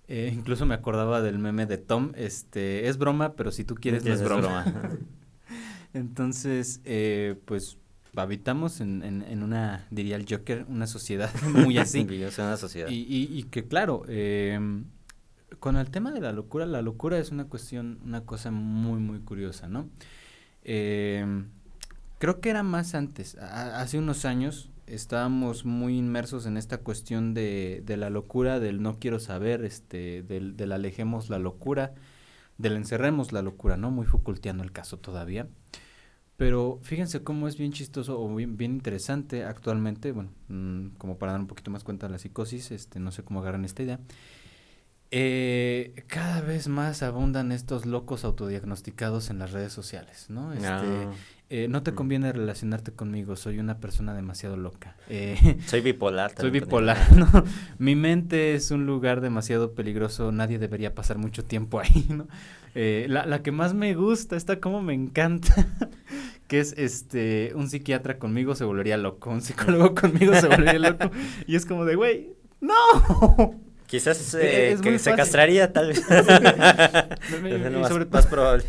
Eh, 0.08 0.32
incluso 0.32 0.66
me 0.66 0.74
acordaba 0.76 1.20
del 1.20 1.40
meme 1.40 1.66
de 1.66 1.78
Tom, 1.78 2.12
este, 2.14 2.88
es 2.88 2.96
broma, 2.96 3.34
pero 3.34 3.50
si 3.50 3.64
tú 3.64 3.74
quieres 3.74 4.04
no 4.04 4.14
es 4.14 4.22
broma. 4.22 4.64
Entonces, 5.94 6.80
eh, 6.84 7.34
pues 7.44 7.76
habitamos 8.16 8.80
en, 8.80 9.02
en, 9.02 9.42
una, 9.42 9.86
diría 9.90 10.16
el 10.16 10.26
Joker, 10.28 10.66
una 10.68 10.86
sociedad 10.86 11.30
muy 11.52 11.78
así. 11.78 12.06
una 12.38 12.56
sociedad. 12.56 12.88
Y, 12.88 13.06
y, 13.08 13.42
que 13.44 13.66
claro, 13.66 14.04
eh, 14.08 14.58
con 15.60 15.76
el 15.76 15.90
tema 15.90 16.12
de 16.12 16.20
la 16.20 16.32
locura, 16.32 16.66
la 16.66 16.82
locura 16.82 17.18
es 17.18 17.30
una 17.30 17.46
cuestión, 17.46 18.00
una 18.04 18.22
cosa 18.22 18.50
muy, 18.50 19.00
muy 19.00 19.20
curiosa, 19.20 19.68
¿no? 19.68 19.88
Eh, 20.64 21.44
creo 22.18 22.40
que 22.40 22.50
era 22.50 22.62
más 22.62 22.94
antes, 22.94 23.36
hace 23.36 23.98
unos 23.98 24.24
años 24.24 24.70
estábamos 24.86 25.64
muy 25.64 25.96
inmersos 25.98 26.46
en 26.46 26.56
esta 26.56 26.78
cuestión 26.78 27.34
de, 27.34 27.82
de 27.84 27.96
la 27.96 28.10
locura, 28.10 28.60
del 28.60 28.82
no 28.82 28.98
quiero 28.98 29.18
saber, 29.18 29.64
este, 29.64 30.22
del, 30.22 30.56
del 30.56 30.72
alejemos 30.72 31.28
la 31.28 31.38
locura, 31.38 31.94
del 32.58 32.76
encerremos 32.76 33.32
la 33.32 33.42
locura, 33.42 33.76
¿no? 33.76 33.90
Muy 33.90 34.06
Foucaultiano 34.06 34.62
el 34.62 34.72
caso 34.72 34.98
todavía. 34.98 35.46
Pero 36.36 36.78
fíjense 36.82 37.22
cómo 37.22 37.48
es 37.48 37.56
bien 37.56 37.72
chistoso 37.72 38.20
o 38.20 38.34
bien, 38.34 38.56
bien 38.56 38.72
interesante 38.72 39.44
actualmente, 39.44 40.12
bueno, 40.12 40.30
mm, 40.48 40.96
como 40.98 41.18
para 41.18 41.32
dar 41.32 41.40
un 41.40 41.46
poquito 41.46 41.70
más 41.70 41.82
cuenta 41.82 42.06
de 42.06 42.12
la 42.12 42.18
psicosis, 42.18 42.72
este, 42.72 43.00
no 43.00 43.10
sé 43.10 43.22
cómo 43.22 43.40
agarran 43.40 43.64
esta 43.64 43.82
idea. 43.82 44.00
Eh, 45.12 46.04
cada 46.08 46.40
vez 46.40 46.66
más 46.66 47.02
abundan 47.02 47.52
estos 47.52 47.86
locos 47.86 48.24
autodiagnosticados 48.24 49.30
en 49.30 49.38
las 49.38 49.52
redes 49.52 49.72
sociales, 49.72 50.26
¿no? 50.30 50.52
Este, 50.52 50.66
ah. 50.66 51.12
eh, 51.48 51.68
no 51.70 51.84
te 51.84 51.92
mm. 51.92 51.94
conviene 51.94 52.32
relacionarte 52.32 52.90
conmigo, 52.90 53.36
soy 53.36 53.60
una 53.60 53.78
persona 53.78 54.14
demasiado 54.14 54.56
loca. 54.56 54.96
Eh, 55.08 55.58
soy 55.66 55.80
bipolar. 55.80 56.32
Soy 56.36 56.50
bipolar, 56.50 57.12
¿no? 57.16 57.28
Mi 57.78 57.94
mente 57.94 58.54
es 58.56 58.72
un 58.72 58.84
lugar 58.84 59.20
demasiado 59.20 59.74
peligroso, 59.74 60.32
nadie 60.32 60.58
debería 60.58 60.94
pasar 60.94 61.18
mucho 61.18 61.44
tiempo 61.44 61.78
ahí, 61.78 62.06
¿no? 62.10 62.26
Eh, 62.78 63.06
la, 63.08 63.24
la 63.24 63.42
que 63.42 63.52
más 63.52 63.72
me 63.72 63.94
gusta, 63.94 64.36
esta 64.36 64.60
como 64.60 64.82
me 64.82 64.92
encanta, 64.92 65.48
que 66.46 66.60
es 66.60 66.74
este, 66.76 67.52
un 67.54 67.70
psiquiatra 67.70 68.18
conmigo 68.18 68.54
se 68.54 68.64
volvería 68.64 68.98
loco, 68.98 69.30
un 69.30 69.40
psicólogo 69.40 69.94
conmigo 69.94 70.34
se 70.34 70.46
volvería 70.46 70.90
loco, 70.90 71.10
y 71.46 71.56
es 71.56 71.64
como 71.64 71.86
de, 71.86 71.94
güey, 71.94 72.34
no. 72.60 72.74
Quizás 73.86 74.36
eh, 74.38 74.76
que 74.82 74.98
se 74.98 75.14
castraría, 75.14 75.72
tal 75.72 75.88
vez. 75.88 76.04
más, 78.10 78.26
probable. 78.26 78.64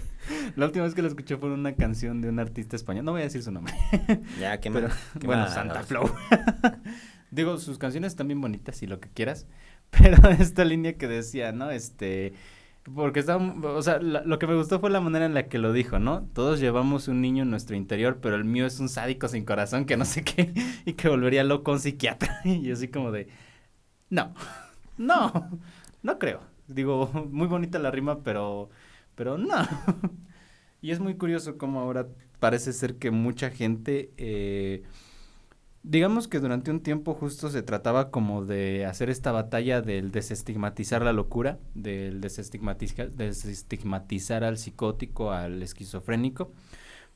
La 0.55 0.67
última 0.67 0.85
vez 0.85 0.93
que 0.93 1.01
lo 1.01 1.09
escuché 1.09 1.35
fue 1.35 1.51
una 1.51 1.75
canción 1.75 2.21
de 2.21 2.29
un 2.29 2.39
artista 2.39 2.77
español. 2.77 3.03
No 3.03 3.11
voy 3.11 3.21
a 3.21 3.23
decir 3.25 3.43
su 3.43 3.51
nombre. 3.51 3.73
Ya, 4.39 4.61
qué 4.61 4.71
Pero, 4.71 4.87
Bueno, 5.25 5.49
Santa 5.49 5.83
Flow. 5.83 6.09
Digo, 7.31 7.57
sus 7.57 7.77
canciones 7.77 8.13
están 8.13 8.27
bien 8.27 8.39
bonitas 8.39 8.81
y 8.83 8.87
lo 8.87 9.01
que 9.01 9.09
quieras. 9.09 9.47
Pero 9.89 10.29
esta 10.29 10.63
línea 10.63 10.93
que 10.93 11.07
decía, 11.07 11.51
¿no? 11.51 11.71
Este 11.71 12.33
porque 12.93 13.19
está, 13.19 13.37
o 13.37 13.81
sea, 13.81 13.99
lo 13.99 14.39
que 14.39 14.47
me 14.47 14.55
gustó 14.55 14.79
fue 14.79 14.89
la 14.89 15.01
manera 15.01 15.25
en 15.25 15.33
la 15.33 15.47
que 15.47 15.57
lo 15.57 15.73
dijo, 15.73 15.99
¿no? 15.99 16.27
Todos 16.33 16.59
llevamos 16.59 17.07
un 17.07 17.21
niño 17.21 17.43
en 17.43 17.49
nuestro 17.49 17.75
interior, 17.75 18.19
pero 18.21 18.35
el 18.35 18.45
mío 18.45 18.65
es 18.65 18.79
un 18.79 18.89
sádico 18.89 19.27
sin 19.27 19.45
corazón 19.45 19.85
que 19.85 19.97
no 19.97 20.05
sé 20.05 20.23
qué 20.23 20.53
y 20.85 20.93
que 20.93 21.09
volvería 21.09 21.43
loco 21.43 21.71
un 21.71 21.79
psiquiatra. 21.79 22.41
Y 22.45 22.71
así 22.71 22.87
como 22.87 23.11
de, 23.11 23.27
no, 24.09 24.33
no, 24.97 25.59
no 26.01 26.19
creo. 26.19 26.41
Digo, 26.67 27.07
muy 27.31 27.47
bonita 27.47 27.79
la 27.79 27.91
rima, 27.91 28.23
pero, 28.23 28.69
pero 29.15 29.37
no. 29.37 29.55
Y 30.81 30.91
es 30.91 30.99
muy 30.99 31.15
curioso 31.17 31.57
cómo 31.57 31.81
ahora 31.81 32.07
parece 32.39 32.73
ser 32.73 32.97
que 32.97 33.11
mucha 33.11 33.49
gente... 33.49 34.11
Eh, 34.17 34.83
digamos 35.89 36.27
que 36.27 36.39
durante 36.39 36.69
un 36.69 36.81
tiempo 36.81 37.13
justo 37.13 37.49
se 37.49 37.63
trataba 37.63 38.11
como 38.11 38.43
de 38.43 38.85
hacer 38.85 39.09
esta 39.09 39.31
batalla 39.31 39.81
del 39.81 40.11
desestigmatizar 40.11 41.01
la 41.01 41.13
locura, 41.13 41.59
del 41.75 42.19
desestigmatizar, 42.19 43.11
desestigmatizar 43.11 44.43
al 44.43 44.57
psicótico, 44.57 45.31
al 45.31 45.63
esquizofrénico, 45.63 46.51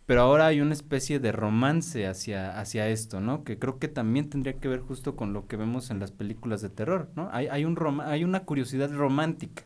pero 0.05 0.21
ahora 0.21 0.47
hay 0.47 0.61
una 0.61 0.73
especie 0.73 1.19
de 1.19 1.33
romance 1.33 2.07
hacia, 2.07 2.57
hacia 2.59 2.87
esto, 2.87 3.19
¿no? 3.19 3.43
Que 3.43 3.59
creo 3.59 3.77
que 3.77 3.89
también 3.89 4.29
tendría 4.29 4.57
que 4.57 4.69
ver 4.69 4.79
justo 4.79 5.17
con 5.17 5.33
lo 5.33 5.47
que 5.47 5.57
vemos 5.57 5.91
en 5.91 5.99
las 5.99 6.11
películas 6.11 6.61
de 6.61 6.69
terror, 6.69 7.09
¿no? 7.15 7.29
Hay, 7.33 7.47
hay, 7.47 7.65
un 7.65 8.01
hay 8.01 8.23
una 8.23 8.45
curiosidad 8.45 8.91
romántica 8.91 9.63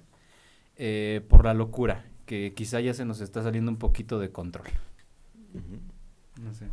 eh, 0.78 1.24
por 1.30 1.46
la 1.46 1.54
locura, 1.54 2.06
que 2.26 2.54
quizá 2.56 2.80
ya 2.80 2.96
se 2.96 3.06
nos 3.06 3.22
está 3.22 3.44
saliendo 3.44 3.70
un 3.70 3.78
poquito 3.78 4.20
de 4.20 4.32
control. 4.32 4.68
No 6.42 6.54
sé. 6.54 6.66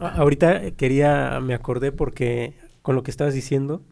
Ahorita 0.00 0.70
quería, 0.72 1.38
me 1.40 1.54
acordé 1.54 1.92
porque 1.92 2.54
con 2.82 2.94
lo 2.96 3.02
que 3.02 3.10
estabas 3.10 3.34
diciendo, 3.34 3.82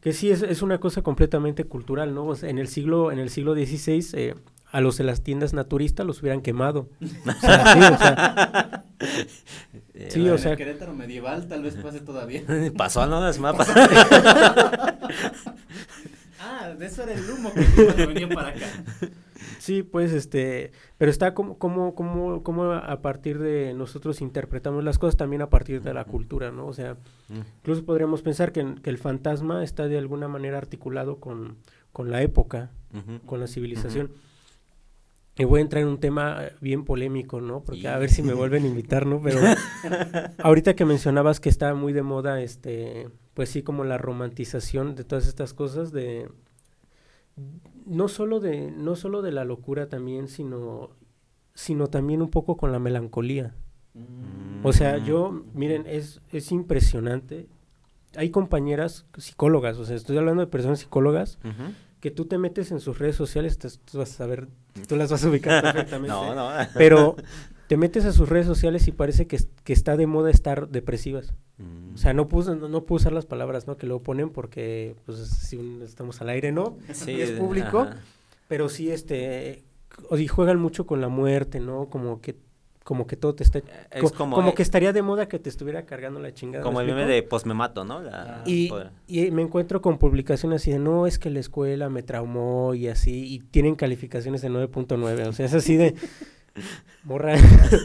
que 0.00 0.12
sí 0.12 0.30
es, 0.30 0.42
es 0.42 0.62
una 0.62 0.78
cosa 0.78 1.02
completamente 1.02 1.64
cultural, 1.64 2.14
¿no? 2.14 2.26
O 2.26 2.34
sea, 2.36 2.48
en 2.50 2.58
el 2.58 2.68
siglo, 2.68 3.12
en 3.12 3.18
el 3.18 3.28
siglo 3.30 3.54
XVI, 3.54 4.04
eh, 4.14 4.34
a 4.72 4.80
los 4.80 4.98
de 4.98 5.04
las 5.04 5.22
tiendas 5.22 5.52
naturistas 5.52 6.04
los 6.06 6.20
hubieran 6.20 6.42
quemado. 6.42 6.88
O 7.26 7.32
sea, 7.40 7.72
sí, 7.72 7.78
o 7.80 7.98
sea, 7.98 8.84
Eh, 9.94 10.08
Sí, 10.10 10.28
o 10.28 10.38
sea- 10.38 10.52
En 10.52 10.58
Querétaro 10.58 10.94
medieval 10.94 11.46
tal 11.48 11.62
vez 11.62 11.74
pase 11.76 12.00
todavía. 12.00 12.42
Pasó, 12.76 13.06
¿no? 13.06 13.20
Las 13.20 13.38
mapas. 13.38 13.68
ah, 16.40 16.68
de 16.78 16.86
eso 16.86 17.02
era 17.02 17.12
el 17.12 17.30
humo 17.30 17.52
que 17.52 18.06
venía 18.06 18.28
para 18.28 18.48
acá. 18.48 18.66
Sí, 19.66 19.82
pues 19.82 20.12
este, 20.12 20.70
pero 20.96 21.10
está 21.10 21.34
como, 21.34 21.58
como, 21.58 21.96
como, 21.96 22.44
como 22.44 22.70
a 22.70 23.02
partir 23.02 23.40
de 23.40 23.74
nosotros 23.74 24.20
interpretamos 24.20 24.84
las 24.84 24.96
cosas 24.96 25.16
también 25.16 25.42
a 25.42 25.50
partir 25.50 25.82
de 25.82 25.92
la 25.92 26.04
cultura, 26.04 26.52
¿no? 26.52 26.68
O 26.68 26.72
sea, 26.72 26.96
incluso 27.58 27.84
podríamos 27.84 28.22
pensar 28.22 28.52
que, 28.52 28.76
que 28.80 28.90
el 28.90 28.98
fantasma 28.98 29.64
está 29.64 29.88
de 29.88 29.98
alguna 29.98 30.28
manera 30.28 30.56
articulado 30.56 31.18
con, 31.18 31.56
con 31.92 32.12
la 32.12 32.22
época, 32.22 32.70
con 33.26 33.40
la 33.40 33.48
civilización. 33.48 34.12
Y 35.36 35.42
voy 35.42 35.58
a 35.58 35.62
entrar 35.62 35.82
en 35.82 35.88
un 35.88 35.98
tema 35.98 36.42
bien 36.60 36.84
polémico, 36.84 37.40
¿no? 37.40 37.64
Porque 37.64 37.88
a 37.88 37.98
ver 37.98 38.10
si 38.10 38.22
me 38.22 38.34
vuelven 38.34 38.62
a 38.62 38.68
invitar, 38.68 39.04
¿no? 39.04 39.20
Pero 39.20 39.40
ahorita 40.38 40.76
que 40.76 40.84
mencionabas 40.84 41.40
que 41.40 41.48
está 41.48 41.74
muy 41.74 41.92
de 41.92 42.02
moda, 42.02 42.40
este, 42.40 43.08
pues 43.34 43.48
sí, 43.48 43.64
como 43.64 43.82
la 43.82 43.98
romantización 43.98 44.94
de 44.94 45.02
todas 45.02 45.26
estas 45.26 45.54
cosas, 45.54 45.90
de 45.90 46.28
no 47.86 48.08
solo 48.08 48.40
de, 48.40 48.70
no 48.70 48.96
solo 48.96 49.22
de 49.22 49.32
la 49.32 49.44
locura 49.44 49.88
también, 49.88 50.28
sino, 50.28 50.90
sino 51.54 51.86
también 51.88 52.22
un 52.22 52.30
poco 52.30 52.56
con 52.56 52.72
la 52.72 52.78
melancolía. 52.78 53.54
O 54.62 54.72
sea, 54.72 54.98
yo, 54.98 55.44
miren, 55.54 55.84
es, 55.86 56.20
es 56.32 56.52
impresionante. 56.52 57.48
Hay 58.16 58.30
compañeras 58.30 59.06
psicólogas, 59.16 59.78
o 59.78 59.84
sea, 59.84 59.96
estoy 59.96 60.16
hablando 60.18 60.40
de 60.42 60.46
personas 60.48 60.80
psicólogas 60.80 61.38
que 62.00 62.10
tú 62.10 62.26
te 62.26 62.38
metes 62.38 62.70
en 62.72 62.80
sus 62.80 62.98
redes 62.98 63.16
sociales, 63.16 63.58
te- 63.58 63.68
tú 63.70 63.98
vas 63.98 64.10
a 64.12 64.14
saber, 64.14 64.48
tú 64.88 64.96
las 64.96 65.10
vas 65.10 65.24
a 65.24 65.28
ubicar 65.30 65.62
perfectamente. 65.62 66.08
No, 66.08 66.34
no. 66.34 66.50
Pero 66.74 67.16
te 67.68 67.76
metes 67.76 68.04
a 68.04 68.12
sus 68.12 68.28
redes 68.28 68.46
sociales 68.46 68.86
y 68.88 68.92
parece 68.92 69.26
que, 69.26 69.38
que 69.64 69.72
está 69.72 69.96
de 69.96 70.06
moda 70.06 70.30
estar 70.30 70.68
depresivas. 70.68 71.34
Mm. 71.58 71.94
O 71.94 71.98
sea, 71.98 72.12
no 72.12 72.28
puedo, 72.28 72.54
no, 72.54 72.68
no 72.68 72.84
puedo 72.84 72.96
usar 72.96 73.12
las 73.12 73.26
palabras, 73.26 73.66
¿no? 73.66 73.76
Que 73.76 73.86
lo 73.86 74.00
ponen 74.02 74.30
porque, 74.30 74.94
pues, 75.06 75.18
si 75.18 75.56
un- 75.56 75.82
estamos 75.82 76.20
al 76.20 76.28
aire, 76.28 76.52
¿no? 76.52 76.76
Sí, 76.92 77.20
es 77.20 77.32
público. 77.32 77.80
ajá. 77.80 77.96
Pero 78.48 78.68
sí, 78.68 78.90
este, 78.90 79.64
o 80.08 80.16
y 80.16 80.28
juegan 80.28 80.60
mucho 80.60 80.86
con 80.86 81.00
la 81.00 81.08
muerte, 81.08 81.58
¿no? 81.58 81.86
Como 81.90 82.20
que, 82.20 82.36
como 82.84 83.08
que 83.08 83.16
todo 83.16 83.34
te 83.34 83.42
está, 83.42 83.58
Es 83.90 84.00
co- 84.00 84.10
como, 84.12 84.36
como 84.36 84.50
eh, 84.50 84.54
que 84.54 84.62
estaría 84.62 84.92
de 84.92 85.02
moda 85.02 85.26
que 85.26 85.40
te 85.40 85.48
estuviera 85.48 85.84
cargando 85.86 86.20
la 86.20 86.32
chingada. 86.32 86.62
¿me 86.62 86.64
como 86.68 86.80
el 86.80 86.86
meme 86.86 87.04
de 87.06 87.20
posmemato, 87.24 87.84
¿no? 87.84 88.00
La- 88.00 88.42
Y, 88.46 88.68
por- 88.68 88.90
y 89.08 89.32
me 89.32 89.42
encuentro 89.42 89.82
con 89.82 89.98
publicaciones 89.98 90.62
así 90.62 90.70
de, 90.70 90.78
no, 90.78 91.08
es 91.08 91.18
que 91.18 91.30
la 91.30 91.40
escuela 91.40 91.88
me 91.88 92.04
traumó 92.04 92.74
y 92.74 92.86
así, 92.86 93.26
y 93.34 93.40
tienen 93.40 93.74
calificaciones 93.74 94.42
de 94.42 94.50
9.9, 94.50 95.26
o 95.26 95.32
sea, 95.32 95.46
es 95.46 95.54
así 95.54 95.76
de, 95.76 95.94
morra. 97.04 97.34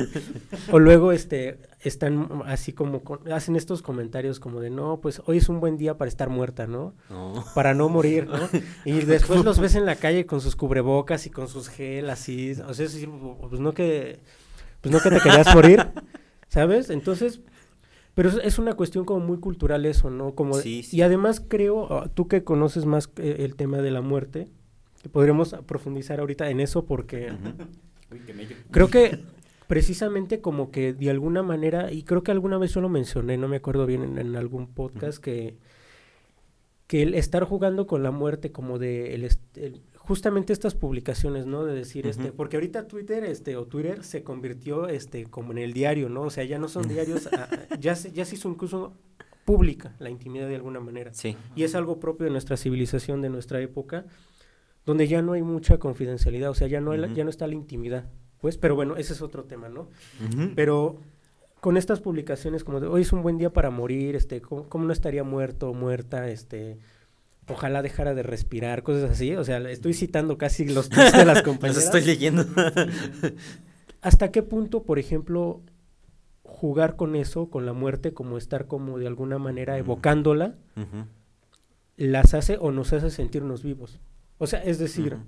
o 0.72 0.80
luego, 0.80 1.12
este, 1.12 1.60
están 1.82 2.44
así 2.46 2.74
como, 2.74 3.04
con- 3.04 3.32
hacen 3.32 3.56
estos 3.56 3.82
comentarios 3.82 4.40
como 4.40 4.60
de, 4.60 4.70
no, 4.70 5.00
pues 5.02 5.22
hoy 5.26 5.38
es 5.38 5.50
un 5.50 5.60
buen 5.60 5.78
día 5.78 5.98
para 5.98 6.10
estar 6.10 6.30
muerta, 6.30 6.68
¿no? 6.68 6.94
no. 7.10 7.44
Para 7.56 7.74
no 7.74 7.90
morir, 7.90 8.28
¿no? 8.28 8.40
Y 8.86 9.00
después 9.02 9.44
los 9.44 9.60
ves 9.60 9.76
en 9.76 9.86
la 9.86 9.96
calle 9.96 10.26
con 10.26 10.42
sus 10.42 10.56
cubrebocas 10.56 11.26
y 11.26 11.30
con 11.30 11.48
sus 11.48 11.70
gel 11.70 12.10
así, 12.10 12.54
o 12.68 12.74
sea, 12.74 12.86
es 12.86 13.08
pues 13.50 13.60
no 13.60 13.74
que, 13.74 14.20
pues 14.82 14.94
no 14.94 15.00
que 15.00 15.10
te 15.10 15.20
querías 15.20 15.54
morir, 15.54 15.88
¿sabes? 16.48 16.90
Entonces, 16.90 17.42
pero 18.14 18.30
es, 18.30 18.60
una 18.60 18.74
cuestión 18.74 19.06
como 19.06 19.26
muy 19.26 19.40
cultural 19.40 19.86
eso, 19.86 20.10
¿no? 20.10 20.36
Como 20.36 20.58
de- 20.58 20.64
Sí, 20.64 20.84
sí. 20.84 20.98
Y 20.98 21.02
además 21.02 21.42
creo, 21.48 21.92
ah, 21.94 22.10
tú 22.14 22.28
que 22.28 22.44
conoces 22.44 22.86
más 22.86 23.10
eh, 23.18 23.38
el 23.40 23.56
tema 23.56 23.78
de 23.78 23.92
la 23.92 24.02
muerte, 24.02 24.50
que 25.02 25.10
podremos 25.10 25.56
profundizar 25.66 26.20
ahorita 26.20 26.50
en 26.50 26.60
eso 26.60 26.86
porque. 26.86 27.32
Creo 28.72 28.90
que 28.90 29.20
precisamente 29.68 30.42
como 30.42 30.72
que 30.72 30.94
de 30.94 31.10
alguna 31.10 31.44
manera, 31.44 31.92
y 31.92 32.04
creo 32.04 32.24
que 32.24 32.32
alguna 32.32 32.58
vez 32.58 32.74
yo 32.74 32.82
lo 32.82 32.90
mencioné, 32.90 33.38
no 33.38 33.48
me 33.48 33.58
acuerdo 33.58 33.86
bien 33.86 34.04
en, 34.04 34.18
en 34.18 34.36
algún 34.36 34.68
podcast, 34.68 35.20
que, 35.20 35.56
que 36.88 37.04
el 37.04 37.14
estar 37.14 37.46
jugando 37.46 37.88
con 37.88 38.04
la 38.04 38.12
muerte 38.12 38.52
como 38.52 38.80
de 38.80 39.16
el, 39.16 39.82
justamente 39.96 40.52
estas 40.52 40.76
publicaciones, 40.76 41.46
¿no? 41.46 41.64
De 41.64 41.74
decir, 41.74 42.06
este, 42.06 42.34
porque 42.34 42.58
ahorita 42.58 42.88
Twitter, 42.88 43.24
este, 43.24 43.56
o 43.56 43.66
Twitter 43.66 44.04
se 44.04 44.24
convirtió, 44.24 44.90
este, 44.90 45.26
como 45.26 45.54
en 45.54 45.60
el 45.60 45.72
diario, 45.72 46.10
¿no? 46.10 46.24
O 46.24 46.30
sea, 46.30 46.44
ya 46.44 46.60
no 46.60 46.68
son 46.68 46.88
diarios, 46.90 47.30
ya 47.80 47.96
se, 47.96 48.12
ya 48.12 48.26
se 48.26 48.36
hizo 48.36 48.50
incluso 48.50 48.94
pública 49.46 49.96
la 50.00 50.10
intimidad 50.10 50.50
de 50.50 50.56
alguna 50.56 50.82
manera. 50.82 51.14
Sí. 51.14 51.38
Y 51.56 51.64
es 51.64 51.76
algo 51.76 52.00
propio 52.00 52.26
de 52.26 52.32
nuestra 52.32 52.58
civilización, 52.58 53.22
de 53.22 53.30
nuestra 53.30 53.62
época, 53.62 54.06
donde 54.86 55.08
ya 55.08 55.22
no 55.22 55.34
hay 55.34 55.42
mucha 55.44 55.78
confidencialidad, 55.78 56.50
o 56.50 56.56
sea, 56.56 56.68
ya 56.68 56.82
no, 56.82 56.92
hay 56.92 57.00
la- 57.00 57.08
Ujú. 57.08 57.16
ya 57.16 57.24
no 57.24 57.30
está 57.30 57.48
la 57.48 57.54
intimidad. 57.56 58.06
Pues, 58.40 58.58
pero 58.58 58.76
bueno, 58.76 58.96
ese 58.98 59.14
es 59.14 59.22
otro 59.22 59.44
tema, 59.44 59.70
¿no? 59.70 59.88
Pero 60.56 60.98
con 61.60 61.78
estas 61.78 62.00
publicaciones 62.00 62.64
como 62.64 62.80
de 62.80 62.88
hoy 62.88 63.02
es 63.04 63.14
un 63.14 63.22
buen 63.22 63.38
día 63.38 63.52
para 63.54 63.70
morir, 63.70 64.16
este, 64.16 64.42
¿cómo, 64.42 64.68
cómo 64.68 64.86
no 64.86 64.94
estaría 64.94 65.24
muerto 65.24 65.70
o 65.70 65.74
muerta? 65.76 66.28
Este, 66.28 66.80
ojalá 67.48 67.84
dejara 67.84 68.16
de 68.16 68.24
respirar, 68.24 68.82
cosas 68.82 69.12
así. 69.12 69.36
O 69.36 69.44
sea, 69.44 69.58
estoy 69.70 69.94
citando 69.94 70.40
casi 70.40 70.66
los 70.66 70.90
tweets 70.90 71.14
de 71.16 71.26
las 71.26 71.38
Los 71.38 71.44
compañeras. 71.44 71.84
estoy 71.84 72.02
leyendo. 72.02 72.44
¿Hasta 74.02 74.32
qué 74.32 74.42
punto, 74.42 74.82
por 74.84 74.98
ejemplo, 74.98 75.62
jugar 76.44 76.96
con 76.96 77.16
eso, 77.16 77.52
con 77.52 77.68
la 77.68 77.74
muerte, 77.74 78.14
como 78.14 78.38
estar 78.40 78.66
como 78.66 78.98
de 78.98 79.06
alguna 79.06 79.38
manera 79.38 79.78
evocándola, 79.78 80.56
las 81.98 82.34
hace 82.34 82.58
o 82.60 82.72
nos 82.72 82.92
hace 82.94 83.12
sentirnos 83.12 83.62
vivos? 83.64 84.00
O 84.42 84.48
sea, 84.48 84.64
es 84.64 84.80
decir, 84.80 85.20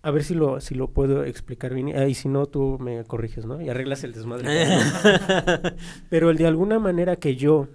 a 0.00 0.10
ver 0.12 0.22
si 0.22 0.32
lo, 0.32 0.60
si 0.60 0.76
lo 0.76 0.90
puedo 0.90 1.24
explicar 1.24 1.74
bien, 1.74 1.90
ah, 1.96 2.06
y 2.06 2.14
si 2.14 2.28
no, 2.28 2.46
tú 2.46 2.78
me 2.78 3.02
corriges, 3.02 3.46
¿no? 3.46 3.60
Y 3.60 3.68
arreglas 3.68 4.04
el 4.04 4.12
desmadre. 4.12 4.46
Pero 6.08 6.30
el 6.30 6.36
de 6.36 6.46
alguna 6.46 6.78
manera 6.78 7.16
que 7.16 7.34
yo 7.34 7.66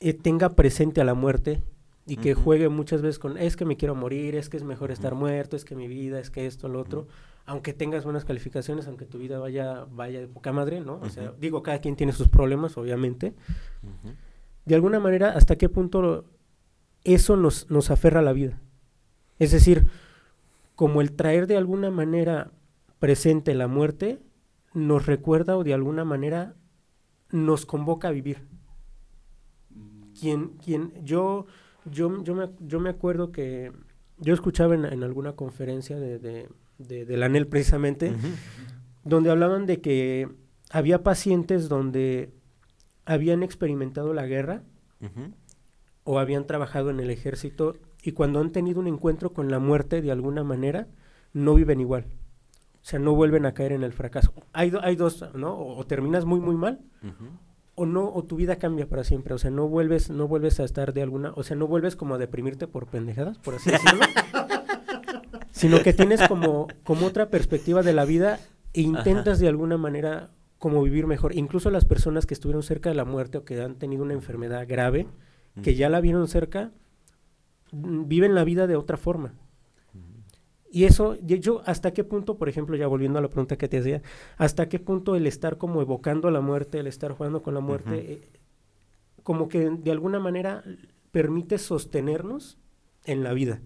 eh, 0.00 0.14
tenga 0.14 0.54
presente 0.56 1.02
a 1.02 1.04
la 1.04 1.12
muerte 1.12 1.60
y 2.06 2.16
que 2.16 2.32
juegue 2.32 2.70
muchas 2.70 3.02
veces 3.02 3.18
con, 3.18 3.36
es 3.36 3.58
que 3.58 3.66
me 3.66 3.76
quiero 3.76 3.94
morir, 3.94 4.36
es 4.36 4.48
que 4.48 4.56
es 4.56 4.64
mejor 4.64 4.90
estar 4.90 5.14
muerto, 5.14 5.54
es 5.54 5.66
que 5.66 5.76
mi 5.76 5.86
vida, 5.86 6.18
es 6.18 6.30
que 6.30 6.46
esto, 6.46 6.66
lo 6.68 6.80
otro, 6.80 7.08
aunque 7.44 7.74
tengas 7.74 8.04
buenas 8.04 8.24
calificaciones, 8.24 8.86
aunque 8.86 9.04
tu 9.04 9.18
vida 9.18 9.38
vaya, 9.38 9.84
vaya 9.90 10.18
de 10.18 10.28
poca 10.28 10.50
madre, 10.50 10.80
¿no? 10.80 10.98
O 11.02 11.10
sea, 11.10 11.34
digo, 11.38 11.62
cada 11.62 11.80
quien 11.80 11.94
tiene 11.94 12.14
sus 12.14 12.28
problemas, 12.28 12.78
obviamente. 12.78 13.34
De 14.64 14.74
alguna 14.74 14.98
manera, 14.98 15.32
¿hasta 15.32 15.56
qué 15.56 15.68
punto 15.68 16.24
eso 17.04 17.36
nos, 17.36 17.70
nos 17.70 17.90
aferra 17.90 18.20
a 18.20 18.22
la 18.22 18.32
vida? 18.32 18.60
Es 19.38 19.50
decir, 19.52 19.86
como 20.74 21.00
el 21.00 21.12
traer 21.12 21.46
de 21.46 21.56
alguna 21.56 21.90
manera 21.90 22.50
presente 22.98 23.54
la 23.54 23.68
muerte, 23.68 24.20
nos 24.74 25.06
recuerda 25.06 25.56
o 25.56 25.64
de 25.64 25.74
alguna 25.74 26.04
manera 26.04 26.54
nos 27.30 27.66
convoca 27.66 28.08
a 28.08 28.12
vivir. 28.12 28.46
Quien, 30.18 30.50
quien, 30.58 30.92
yo, 31.04 31.46
yo, 31.84 32.22
yo, 32.22 32.34
me, 32.34 32.50
yo 32.60 32.78
me 32.80 32.90
acuerdo 32.90 33.32
que 33.32 33.72
yo 34.18 34.34
escuchaba 34.34 34.74
en, 34.74 34.84
en 34.84 35.02
alguna 35.02 35.32
conferencia 35.32 35.98
de, 35.98 36.18
de, 36.18 36.48
de, 36.78 37.04
del 37.04 37.22
ANEL 37.22 37.48
precisamente, 37.48 38.14
donde 39.04 39.30
hablaban 39.30 39.66
de 39.66 39.80
que 39.80 40.28
había 40.70 41.02
pacientes 41.02 41.68
donde 41.68 42.32
habían 43.04 43.42
experimentado 43.42 44.14
la 44.14 44.26
guerra. 44.26 44.62
O 46.04 46.18
habían 46.18 46.46
trabajado 46.46 46.90
en 46.90 47.00
el 47.00 47.10
ejército 47.10 47.76
y 48.02 48.12
cuando 48.12 48.40
han 48.40 48.50
tenido 48.50 48.80
un 48.80 48.86
encuentro 48.88 49.32
con 49.32 49.50
la 49.50 49.58
muerte 49.58 50.02
de 50.02 50.10
alguna 50.10 50.42
manera, 50.42 50.88
no 51.32 51.54
viven 51.54 51.80
igual. 51.80 52.06
O 52.82 52.84
sea, 52.84 52.98
no 52.98 53.14
vuelven 53.14 53.46
a 53.46 53.54
caer 53.54 53.70
en 53.72 53.84
el 53.84 53.92
fracaso. 53.92 54.32
Hay, 54.52 54.70
do- 54.70 54.82
hay 54.82 54.96
dos, 54.96 55.24
¿no? 55.34 55.54
O, 55.54 55.76
o 55.78 55.86
terminas 55.86 56.24
muy, 56.24 56.40
muy 56.40 56.56
mal 56.56 56.80
o 57.76 57.86
no, 57.86 58.12
o 58.12 58.24
tu 58.24 58.36
vida 58.36 58.56
cambia 58.56 58.88
para 58.88 59.04
siempre. 59.04 59.32
O 59.34 59.38
sea, 59.38 59.50
no 59.52 59.68
vuelves, 59.68 60.10
no 60.10 60.26
vuelves 60.26 60.58
a 60.60 60.64
estar 60.64 60.92
de 60.92 61.02
alguna, 61.02 61.32
o 61.36 61.42
sea, 61.44 61.56
no 61.56 61.66
vuelves 61.68 61.94
como 61.96 62.14
a 62.16 62.18
deprimirte 62.18 62.66
por 62.66 62.88
pendejadas, 62.88 63.38
por 63.38 63.54
así 63.54 63.70
decirlo. 63.70 64.00
sino 65.52 65.80
que 65.82 65.92
tienes 65.92 66.26
como, 66.28 66.66
como 66.84 67.06
otra 67.06 67.28
perspectiva 67.30 67.82
de 67.82 67.92
la 67.92 68.04
vida 68.04 68.40
e 68.72 68.80
intentas 68.82 69.38
de 69.38 69.48
alguna 69.48 69.76
manera 69.76 70.30
como 70.58 70.82
vivir 70.82 71.06
mejor. 71.06 71.36
Incluso 71.36 71.70
las 71.70 71.84
personas 71.84 72.26
que 72.26 72.34
estuvieron 72.34 72.62
cerca 72.62 72.88
de 72.88 72.94
la 72.96 73.04
muerte 73.04 73.38
o 73.38 73.44
que 73.44 73.60
han 73.62 73.76
tenido 73.76 74.02
una 74.02 74.14
enfermedad 74.14 74.66
grave, 74.68 75.06
que 75.60 75.74
ya 75.74 75.88
la 75.90 76.00
vieron 76.00 76.28
cerca, 76.28 76.72
mm, 77.72 78.08
viven 78.08 78.34
la 78.34 78.44
vida 78.44 78.66
de 78.66 78.76
otra 78.76 78.96
forma. 78.96 79.34
Y 80.70 80.84
eso, 80.84 81.16
y 81.16 81.38
yo, 81.38 81.62
¿hasta 81.66 81.92
qué 81.92 82.02
punto, 82.02 82.38
por 82.38 82.48
ejemplo, 82.48 82.76
ya 82.76 82.86
volviendo 82.86 83.18
a 83.18 83.22
la 83.22 83.28
pregunta 83.28 83.58
que 83.58 83.68
te 83.68 83.78
hacía, 83.78 84.02
hasta 84.38 84.68
qué 84.70 84.78
punto 84.78 85.16
el 85.16 85.26
estar 85.26 85.58
como 85.58 85.82
evocando 85.82 86.30
la 86.30 86.40
muerte, 86.40 86.78
el 86.78 86.86
estar 86.86 87.12
jugando 87.12 87.42
con 87.42 87.52
la 87.52 87.60
muerte, 87.60 88.12
eh, 88.12 88.28
como 89.22 89.48
que 89.48 89.70
de 89.70 89.90
alguna 89.90 90.18
manera 90.18 90.64
permite 91.10 91.58
sostenernos 91.58 92.58
en 93.04 93.22
la 93.22 93.34
vida? 93.34 93.60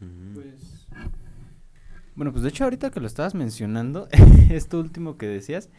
Ujú. 0.00 0.42
Bueno, 2.14 2.32
pues 2.32 2.42
de 2.42 2.48
hecho 2.48 2.64
ahorita 2.64 2.90
que 2.90 3.00
lo 3.00 3.06
estabas 3.06 3.34
mencionando, 3.34 4.08
esto 4.50 4.80
último 4.80 5.16
que 5.16 5.26
decías, 5.26 5.70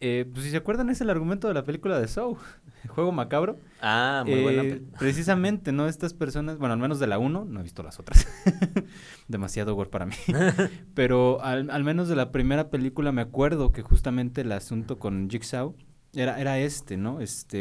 Eh, 0.00 0.26
pues 0.30 0.44
si 0.44 0.50
se 0.50 0.58
acuerdan 0.58 0.90
es 0.90 1.00
el 1.00 1.08
argumento 1.10 1.48
de 1.48 1.54
la 1.54 1.64
película 1.64 1.98
de 1.98 2.08
Saw, 2.08 2.36
Juego 2.88 3.12
Macabro. 3.12 3.58
Ah, 3.80 4.22
muy 4.26 4.42
buena 4.42 4.62
Eh, 4.62 4.70
película. 4.74 4.98
Precisamente, 4.98 5.72
¿no? 5.72 5.88
Estas 5.88 6.14
personas, 6.14 6.58
bueno, 6.58 6.74
al 6.74 6.78
menos 6.80 6.98
de 6.98 7.06
la 7.06 7.18
1, 7.18 7.44
no 7.44 7.60
he 7.60 7.62
visto 7.62 7.82
las 7.82 7.98
otras. 7.98 8.26
Demasiado 9.28 9.74
gore 9.74 9.90
para 9.90 10.06
mí. 10.06 10.14
Pero 10.94 11.42
al, 11.42 11.70
al 11.70 11.84
menos 11.84 12.08
de 12.08 12.16
la 12.16 12.30
primera 12.32 12.70
película 12.70 13.12
me 13.12 13.22
acuerdo 13.22 13.72
que 13.72 13.82
justamente 13.82 14.42
el 14.42 14.52
asunto 14.52 14.98
con 14.98 15.28
Jigsaw 15.30 15.74
era, 16.14 16.40
era 16.40 16.58
este, 16.58 16.96
¿no? 16.96 17.20
Este, 17.20 17.58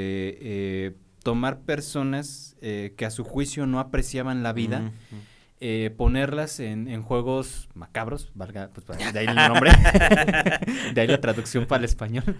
eh, 0.87 0.95
tomar 1.23 1.61
personas 1.61 2.55
eh, 2.61 2.93
que 2.97 3.05
a 3.05 3.09
su 3.11 3.23
juicio 3.23 3.65
no 3.65 3.79
apreciaban 3.79 4.43
la 4.43 4.51
vida, 4.53 4.91
eh, 5.61 5.89
ponerlas 5.97 6.59
en, 6.59 6.87
en 6.89 7.01
juegos 7.01 7.69
macabros, 7.73 8.31
valga, 8.35 8.69
pues 8.73 8.85
de 9.13 9.19
ahí 9.19 9.25
el 9.25 9.35
nombre, 9.35 9.71
de 10.93 11.01
ahí 11.01 11.07
la 11.07 11.21
traducción 11.21 11.65
para 11.65 11.79
el 11.79 11.85
español, 11.85 12.35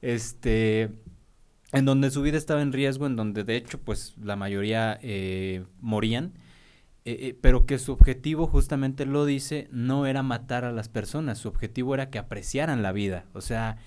este, 0.00 0.90
en 1.72 1.84
donde 1.84 2.10
su 2.10 2.22
vida 2.22 2.36
estaba 2.38 2.62
en 2.62 2.72
riesgo, 2.72 3.06
en 3.06 3.16
donde 3.16 3.44
de 3.44 3.56
hecho 3.56 3.78
pues 3.80 4.14
la 4.22 4.36
mayoría 4.36 4.98
eh, 5.02 5.64
morían, 5.80 6.32
eh, 7.04 7.18
eh, 7.20 7.38
pero 7.40 7.66
que 7.66 7.78
su 7.78 7.92
objetivo 7.92 8.46
justamente 8.46 9.06
lo 9.06 9.24
dice, 9.26 9.68
no 9.72 10.06
era 10.06 10.22
matar 10.22 10.64
a 10.64 10.72
las 10.72 10.88
personas, 10.88 11.38
su 11.38 11.48
objetivo 11.48 11.94
era 11.94 12.10
que 12.10 12.18
apreciaran 12.18 12.82
la 12.82 12.92
vida, 12.92 13.24
o 13.32 13.40
sea, 13.40 13.78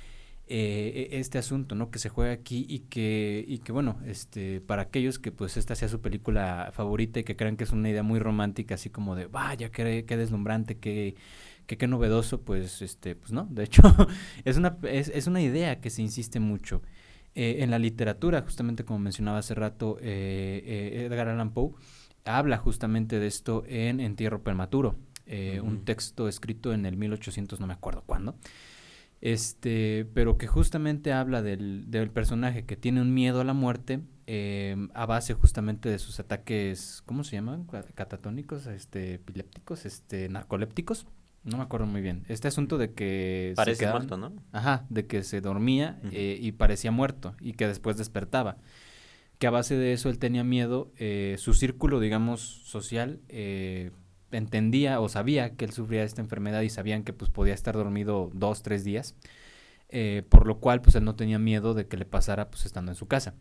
eh, 0.48 1.10
e- 1.12 1.20
este 1.20 1.38
asunto, 1.38 1.76
¿no? 1.76 1.90
Que 1.92 2.00
se 2.00 2.10
juega 2.10 2.32
aquí 2.34 2.66
y 2.70 2.80
que, 2.80 3.46
y 3.48 3.60
que 3.60 3.72
bueno, 3.72 4.00
este, 4.06 4.62
para 4.62 4.84
aquellos 4.84 5.20
que 5.20 5.32
pues 5.32 5.58
esta 5.58 5.76
sea 5.76 5.88
su 5.90 6.02
película 6.02 6.72
favorita 6.74 7.20
y 7.20 7.24
que 7.24 7.36
crean 7.36 7.56
que 7.58 7.64
es 7.66 7.72
una 7.72 7.90
idea 7.90 8.04
muy 8.04 8.20
romántica, 8.20 8.76
así 8.76 8.90
como 8.90 9.16
de, 9.16 9.28
vaya, 9.28 9.72
qué, 9.72 10.06
qué 10.08 10.18
deslumbrante, 10.18 10.78
qué, 10.80 11.16
qué, 11.68 11.78
qué 11.78 11.88
novedoso, 11.88 12.42
pues, 12.42 12.82
este, 12.82 13.16
pues 13.16 13.32
no, 13.32 13.48
de 13.52 13.64
hecho, 13.66 13.82
es 14.46 14.58
una, 14.58 14.78
es, 14.84 15.10
es 15.10 15.28
una 15.28 15.42
idea 15.42 15.80
que 15.82 15.90
se 15.90 16.02
insiste 16.02 16.40
mucho. 16.40 16.82
Eh, 17.36 17.64
en 17.64 17.72
la 17.72 17.80
literatura, 17.80 18.42
justamente 18.42 18.84
como 18.86 19.00
mencionaba 19.00 19.40
hace 19.40 19.56
rato 19.56 19.98
eh, 20.02 20.62
eh, 20.66 21.06
Edgar 21.06 21.28
Allan 21.30 21.52
Poe, 21.52 21.72
habla 22.26 22.58
justamente 22.58 23.20
de 23.20 23.28
esto 23.28 23.64
en 23.68 24.00
Entierro 24.00 24.44
Prematuro, 24.44 24.96
eh, 25.26 25.60
un 25.62 25.84
texto 25.84 26.28
escrito 26.28 26.74
en 26.74 26.86
el 26.86 26.96
1800, 26.96 27.60
no 27.60 27.66
me 27.68 27.74
acuerdo 27.74 28.04
cuándo, 28.06 28.36
este, 29.22 30.06
pero 30.14 30.38
que 30.38 30.48
justamente 30.48 31.14
habla 31.14 31.42
del, 31.42 31.90
del 31.90 32.10
personaje 32.12 32.66
que 32.66 32.76
tiene 32.76 33.02
un 33.02 33.14
miedo 33.14 33.42
a 33.42 33.44
la 33.44 33.54
muerte 33.54 34.02
eh, 34.28 34.76
a 34.94 35.06
base 35.06 35.34
justamente 35.34 35.90
de 35.90 36.00
sus 36.00 36.20
ataques, 36.20 37.04
¿cómo 37.06 37.24
se 37.24 37.36
llaman? 37.36 37.66
Ca- 37.66 37.84
Catatónicos, 37.96 38.68
este, 38.68 39.16
epilépticos, 39.16 39.86
este, 39.86 40.30
narcolépticos, 40.30 41.08
no 41.44 41.58
me 41.58 41.64
acuerdo 41.64 41.86
muy 41.88 42.02
bien. 42.02 42.24
Este 42.28 42.48
asunto 42.48 42.78
de 42.78 42.94
que 42.94 43.50
se 43.52 43.56
Parece 43.56 43.80
quedaban- 43.86 44.02
muerto, 44.04 44.18
¿no? 44.18 44.34
Ajá, 44.52 44.86
de 44.90 45.06
que 45.08 45.24
se 45.24 45.42
dormía 45.42 46.00
eh, 46.12 46.38
y 46.42 46.54
parecía 46.54 46.92
muerto 46.92 47.36
y 47.42 47.54
que 47.54 47.68
después 47.68 47.98
despertaba. 47.98 48.58
Que 49.40 49.48
a 49.48 49.52
base 49.52 49.76
de 49.76 49.94
eso 49.94 50.10
él 50.10 50.20
tenía 50.20 50.44
miedo, 50.44 50.92
eh, 50.98 51.36
su 51.38 51.54
círculo, 51.54 52.00
digamos, 52.00 52.40
social, 52.66 53.20
eh, 53.30 53.92
entendía 54.32 55.00
o 55.00 55.10
sabía 55.10 55.56
que 55.56 55.66
él 55.66 55.72
sufría 55.74 56.04
esta 56.04 56.22
enfermedad 56.22 56.62
y 56.62 56.70
sabían 56.70 57.04
que 57.04 57.14
pues 57.14 57.30
podía 57.30 57.54
estar 57.54 57.76
dormido 57.76 58.32
dos, 58.34 58.64
tres 58.64 58.84
días, 58.84 59.16
eh, 59.90 60.24
por 60.30 60.48
lo 60.48 60.60
cual 60.60 60.82
pues 60.82 60.96
él 60.96 61.04
no 61.04 61.16
tenía 61.16 61.40
miedo 61.40 61.74
de 61.74 61.88
que 61.88 61.98
le 61.98 62.06
pasara 62.06 62.50
pues 62.50 62.66
estando 62.66 62.92
en 62.92 62.96
su 62.96 63.08
casa. 63.08 63.36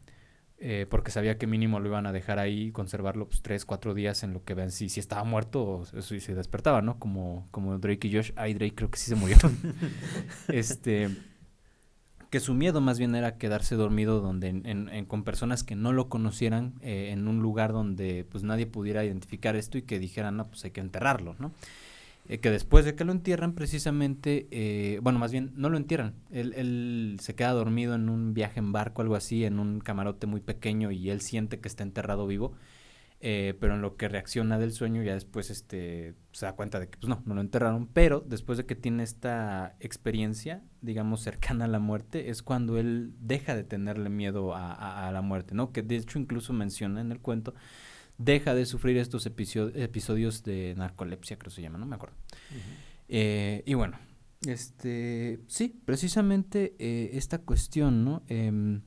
Eh, 0.64 0.86
porque 0.88 1.10
sabía 1.10 1.36
que 1.38 1.46
mínimo 1.46 1.80
lo 1.80 1.88
iban 1.88 2.06
a 2.06 2.12
dejar 2.12 2.38
ahí 2.38 2.68
y 2.68 2.72
conservarlo 2.72 3.26
pues 3.28 3.42
tres, 3.42 3.64
cuatro 3.64 3.94
días 3.94 4.22
en 4.22 4.32
lo 4.32 4.44
que 4.44 4.54
ven 4.54 4.70
si, 4.70 4.88
si 4.88 5.00
estaba 5.00 5.24
muerto 5.24 5.64
o 5.64 5.84
si 6.02 6.20
se 6.20 6.34
despertaba, 6.34 6.80
¿no? 6.82 6.98
Como, 6.98 7.48
como 7.50 7.78
Drake 7.78 8.08
y 8.08 8.14
Josh. 8.14 8.32
Ay, 8.36 8.54
Drake 8.54 8.74
creo 8.76 8.90
que 8.90 8.98
sí 8.98 9.08
se 9.10 9.16
murieron. 9.16 9.56
este 10.48 11.08
que 12.30 12.40
su 12.40 12.54
miedo 12.54 12.80
más 12.80 12.98
bien 12.98 13.14
era 13.14 13.36
quedarse 13.36 13.74
dormido 13.74 14.20
donde 14.22 14.48
en- 14.48 14.64
en- 14.66 14.88
en- 14.88 15.04
con 15.04 15.22
personas 15.22 15.62
que 15.64 15.74
no 15.76 15.92
lo 15.92 16.08
conocieran 16.08 16.74
eh, 16.80 17.10
en 17.10 17.28
un 17.28 17.42
lugar 17.42 17.72
donde 17.72 18.24
pues 18.30 18.42
nadie 18.42 18.64
pudiera 18.66 19.04
identificar 19.04 19.54
esto 19.54 19.76
y 19.76 19.82
que 19.82 19.98
dijeran 19.98 20.38
no 20.38 20.46
pues 20.48 20.64
hay 20.64 20.70
que 20.70 20.80
enterrarlo 20.80 21.36
no 21.38 21.52
Eh, 22.28 22.38
que 22.38 22.50
después 22.50 22.84
de 22.84 22.94
que 22.94 23.04
lo 23.04 23.10
entierran 23.12 23.52
precisamente 23.54 24.46
eh, 24.52 25.00
bueno 25.02 25.18
más 25.18 25.32
bien 25.32 25.52
no 25.56 25.68
lo 25.68 25.76
entierran 25.76 26.14
él, 26.30 26.54
él 26.56 27.16
se 27.20 27.34
queda 27.34 27.50
dormido 27.50 27.94
en 27.96 28.08
un 28.08 28.32
viaje 28.32 28.60
en 28.60 28.70
barco 28.70 29.02
algo 29.02 29.16
así 29.16 29.44
en 29.44 29.58
un 29.58 29.80
camarote 29.80 30.28
muy 30.28 30.40
pequeño 30.40 30.92
y 30.92 31.10
él 31.10 31.20
siente 31.20 31.58
que 31.58 31.66
está 31.68 31.82
enterrado 31.82 32.28
vivo 32.28 32.52
eh, 33.20 33.54
pero 33.60 33.74
en 33.74 33.82
lo 33.82 33.96
que 33.96 34.08
reacciona 34.08 34.58
del 34.58 34.72
sueño 34.72 35.02
ya 35.02 35.14
después 35.14 35.50
este 35.50 36.14
se 36.32 36.46
da 36.46 36.54
cuenta 36.54 36.80
de 36.80 36.88
que 36.88 36.98
pues 36.98 37.08
no, 37.08 37.22
no 37.24 37.34
lo 37.34 37.40
enterraron, 37.40 37.86
pero 37.86 38.20
después 38.20 38.58
de 38.58 38.66
que 38.66 38.74
tiene 38.74 39.04
esta 39.04 39.76
experiencia, 39.80 40.62
digamos, 40.80 41.22
cercana 41.22 41.66
a 41.66 41.68
la 41.68 41.78
muerte, 41.78 42.30
es 42.30 42.42
cuando 42.42 42.78
él 42.78 43.12
deja 43.20 43.54
de 43.54 43.62
tenerle 43.64 44.08
miedo 44.10 44.54
a, 44.54 44.72
a- 44.72 45.08
a 45.08 45.12
la 45.12 45.22
muerte, 45.22 45.54
¿no? 45.54 45.70
Que 45.72 45.82
de 45.82 45.96
hecho 45.96 46.18
incluso 46.18 46.52
menciona 46.52 47.00
en 47.00 47.12
el 47.12 47.20
cuento, 47.20 47.54
deja 48.24 48.54
de 48.54 48.66
sufrir 48.66 48.96
estos 48.96 49.26
episo- 49.26 49.72
episodios 49.74 50.42
de 50.42 50.74
narcolepsia, 50.76 51.38
creo 51.38 51.50
que 51.50 51.56
se 51.56 51.62
llama, 51.62 51.78
no 51.78 51.86
me 51.86 51.96
acuerdo. 51.96 52.16
Eh, 53.08 53.62
y 53.66 53.74
bueno, 53.74 53.98
este, 54.46 55.40
sí, 55.46 55.80
precisamente 55.84 56.74
eh, 56.78 57.10
esta 57.14 57.38
cuestión, 57.38 58.04
¿no? 58.04 58.22
Em, 58.28 58.82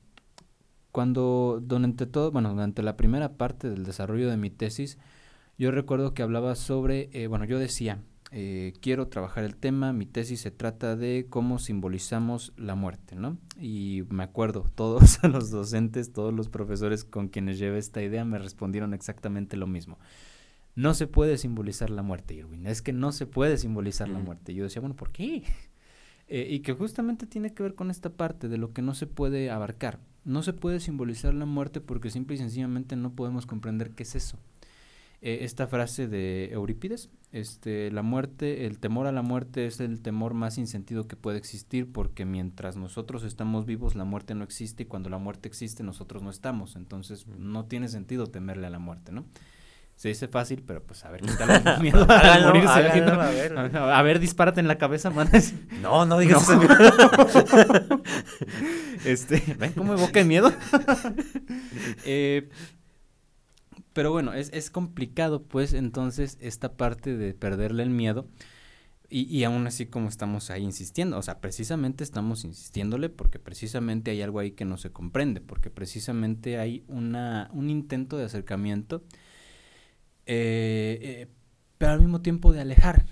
cuando, 0.92 1.60
durante 1.62 2.06
todo, 2.06 2.30
bueno, 2.32 2.50
durante 2.54 2.82
la 2.82 2.96
primera 2.96 3.36
parte 3.36 3.68
del 3.68 3.84
desarrollo 3.84 4.30
de 4.30 4.36
mi 4.36 4.50
tesis, 4.50 4.98
yo 5.58 5.70
recuerdo 5.70 6.14
que 6.14 6.22
hablaba 6.22 6.54
sobre, 6.54 7.10
eh, 7.12 7.26
bueno, 7.26 7.44
yo 7.44 7.58
decía, 7.58 8.02
eh, 8.32 8.72
quiero 8.80 9.06
trabajar 9.06 9.44
el 9.44 9.56
tema, 9.56 9.92
mi 9.92 10.04
tesis 10.04 10.40
se 10.40 10.50
trata 10.50 10.96
de 10.96 11.26
cómo 11.30 11.58
simbolizamos 11.58 12.52
la 12.56 12.74
muerte, 12.74 13.14
¿no? 13.14 13.38
Y 13.60 14.02
me 14.10 14.24
acuerdo, 14.24 14.64
todos 14.74 15.22
los 15.22 15.50
docentes, 15.50 16.12
todos 16.12 16.34
los 16.34 16.48
profesores 16.48 17.04
con 17.04 17.28
quienes 17.28 17.58
llevé 17.58 17.78
esta 17.78 18.02
idea 18.02 18.24
me 18.24 18.38
respondieron 18.38 18.94
exactamente 18.94 19.56
lo 19.56 19.66
mismo. 19.66 19.98
No 20.74 20.92
se 20.92 21.06
puede 21.06 21.38
simbolizar 21.38 21.88
la 21.88 22.02
muerte, 22.02 22.34
Irwin, 22.34 22.66
es 22.66 22.82
que 22.82 22.92
no 22.92 23.12
se 23.12 23.26
puede 23.26 23.56
simbolizar 23.56 24.08
la 24.08 24.18
muerte. 24.18 24.52
Y 24.52 24.56
yo 24.56 24.64
decía, 24.64 24.80
bueno, 24.80 24.96
¿por 24.96 25.10
qué? 25.10 25.42
Eh, 26.28 26.48
y 26.50 26.58
que 26.58 26.72
justamente 26.72 27.24
tiene 27.24 27.54
que 27.54 27.62
ver 27.62 27.76
con 27.76 27.88
esta 27.88 28.10
parte 28.10 28.48
de 28.48 28.58
lo 28.58 28.72
que 28.72 28.82
no 28.82 28.94
se 28.94 29.06
puede 29.06 29.48
abarcar. 29.48 30.00
No 30.24 30.42
se 30.42 30.52
puede 30.52 30.80
simbolizar 30.80 31.32
la 31.32 31.46
muerte 31.46 31.80
porque 31.80 32.10
simple 32.10 32.34
y 32.34 32.38
sencillamente 32.38 32.96
no 32.96 33.12
podemos 33.12 33.46
comprender 33.46 33.92
qué 33.92 34.02
es 34.02 34.16
eso. 34.16 34.36
Eh, 35.22 35.38
esta 35.42 35.66
frase 35.66 36.08
de 36.08 36.50
Eurípides, 36.52 37.08
este, 37.32 37.90
la 37.90 38.02
muerte, 38.02 38.66
el 38.66 38.78
temor 38.78 39.06
a 39.06 39.12
la 39.12 39.22
muerte 39.22 39.66
es 39.66 39.80
el 39.80 40.00
temor 40.02 40.34
más 40.34 40.54
sin 40.54 40.66
sentido 40.66 41.08
que 41.08 41.16
puede 41.16 41.38
existir 41.38 41.90
porque 41.90 42.24
mientras 42.24 42.76
nosotros 42.76 43.24
estamos 43.24 43.64
vivos 43.66 43.94
la 43.94 44.04
muerte 44.04 44.34
no 44.34 44.44
existe 44.44 44.82
y 44.84 44.86
cuando 44.86 45.08
la 45.08 45.18
muerte 45.18 45.48
existe 45.48 45.82
nosotros 45.82 46.22
no 46.22 46.30
estamos. 46.30 46.76
Entonces 46.76 47.26
no 47.26 47.64
tiene 47.64 47.88
sentido 47.88 48.26
temerle 48.26 48.66
a 48.66 48.70
la 48.70 48.78
muerte, 48.78 49.10
¿no? 49.12 49.24
Se 49.96 50.08
dice 50.08 50.28
fácil, 50.28 50.62
pero 50.66 50.82
pues 50.82 51.04
a 51.06 51.10
ver, 51.10 51.22
quítale 51.26 51.54
el 51.54 51.80
miedo 51.80 52.06
a 52.08 52.18
Háganlo, 52.18 52.48
morirse. 52.48 52.68
a 52.70 53.30
ver. 53.30 53.76
A 53.78 54.02
ver, 54.02 54.20
dispárate 54.20 54.60
en 54.60 54.68
la 54.68 54.76
cabeza, 54.76 55.08
man. 55.10 55.28
No, 55.80 56.04
no 56.04 56.18
digas 56.18 56.46
No. 56.48 56.62
eso. 56.62 58.02
este, 59.06 59.42
¿ven 59.58 59.72
cómo 59.72 59.94
evoca 59.94 60.20
el 60.20 60.26
miedo? 60.26 60.52
Eh, 62.04 62.48
pero 63.96 64.12
bueno, 64.12 64.34
es, 64.34 64.50
es 64.52 64.70
complicado, 64.70 65.42
pues, 65.44 65.72
entonces, 65.72 66.36
esta 66.42 66.76
parte 66.76 67.16
de 67.16 67.32
perderle 67.32 67.82
el 67.82 67.88
miedo. 67.88 68.28
Y, 69.08 69.22
y 69.34 69.44
aún 69.44 69.66
así 69.66 69.86
como 69.86 70.08
estamos 70.10 70.50
ahí 70.50 70.64
insistiendo, 70.64 71.16
o 71.16 71.22
sea, 71.22 71.40
precisamente 71.40 72.04
estamos 72.04 72.44
insistiéndole 72.44 73.08
porque 73.08 73.38
precisamente 73.38 74.10
hay 74.10 74.20
algo 74.20 74.38
ahí 74.38 74.50
que 74.50 74.66
no 74.66 74.76
se 74.76 74.90
comprende, 74.90 75.40
porque 75.40 75.70
precisamente 75.70 76.58
hay 76.58 76.84
una, 76.88 77.48
un 77.54 77.70
intento 77.70 78.18
de 78.18 78.24
acercamiento, 78.26 79.02
eh, 80.26 80.98
eh, 81.00 81.26
pero 81.78 81.92
al 81.92 82.00
mismo 82.00 82.20
tiempo 82.20 82.52
de 82.52 82.60
alejar. 82.60 83.06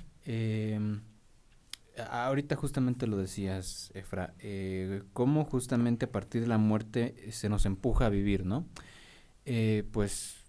A- 1.96 2.26
ahorita 2.26 2.56
justamente 2.56 3.06
lo 3.06 3.16
decías, 3.16 3.90
Efra, 3.94 4.34
eh, 4.40 5.02
cómo 5.14 5.44
justamente 5.46 6.06
a 6.06 6.12
partir 6.12 6.42
de 6.42 6.48
la 6.48 6.58
muerte 6.58 7.14
se 7.30 7.48
nos 7.48 7.66
empuja 7.66 8.06
a 8.06 8.10
vivir, 8.10 8.44
¿no? 8.44 8.66
Pues 9.92 10.43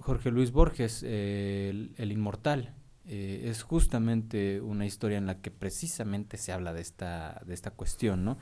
Jorge 0.00 0.30
Luis 0.30 0.52
Borges, 0.52 1.02
eh, 1.04 1.68
el, 1.70 1.94
el 1.96 2.12
inmortal, 2.12 2.74
eh, 3.06 3.46
es 3.50 3.62
justamente 3.62 4.60
una 4.60 4.86
historia 4.86 5.18
en 5.18 5.26
la 5.26 5.40
que 5.40 5.50
precisamente 5.50 6.36
se 6.36 6.52
habla 6.52 6.72
de 6.72 6.80
esta, 6.82 7.42
de 7.46 7.54
esta 7.54 7.70
cuestión, 7.70 8.24
¿no? 8.24 8.38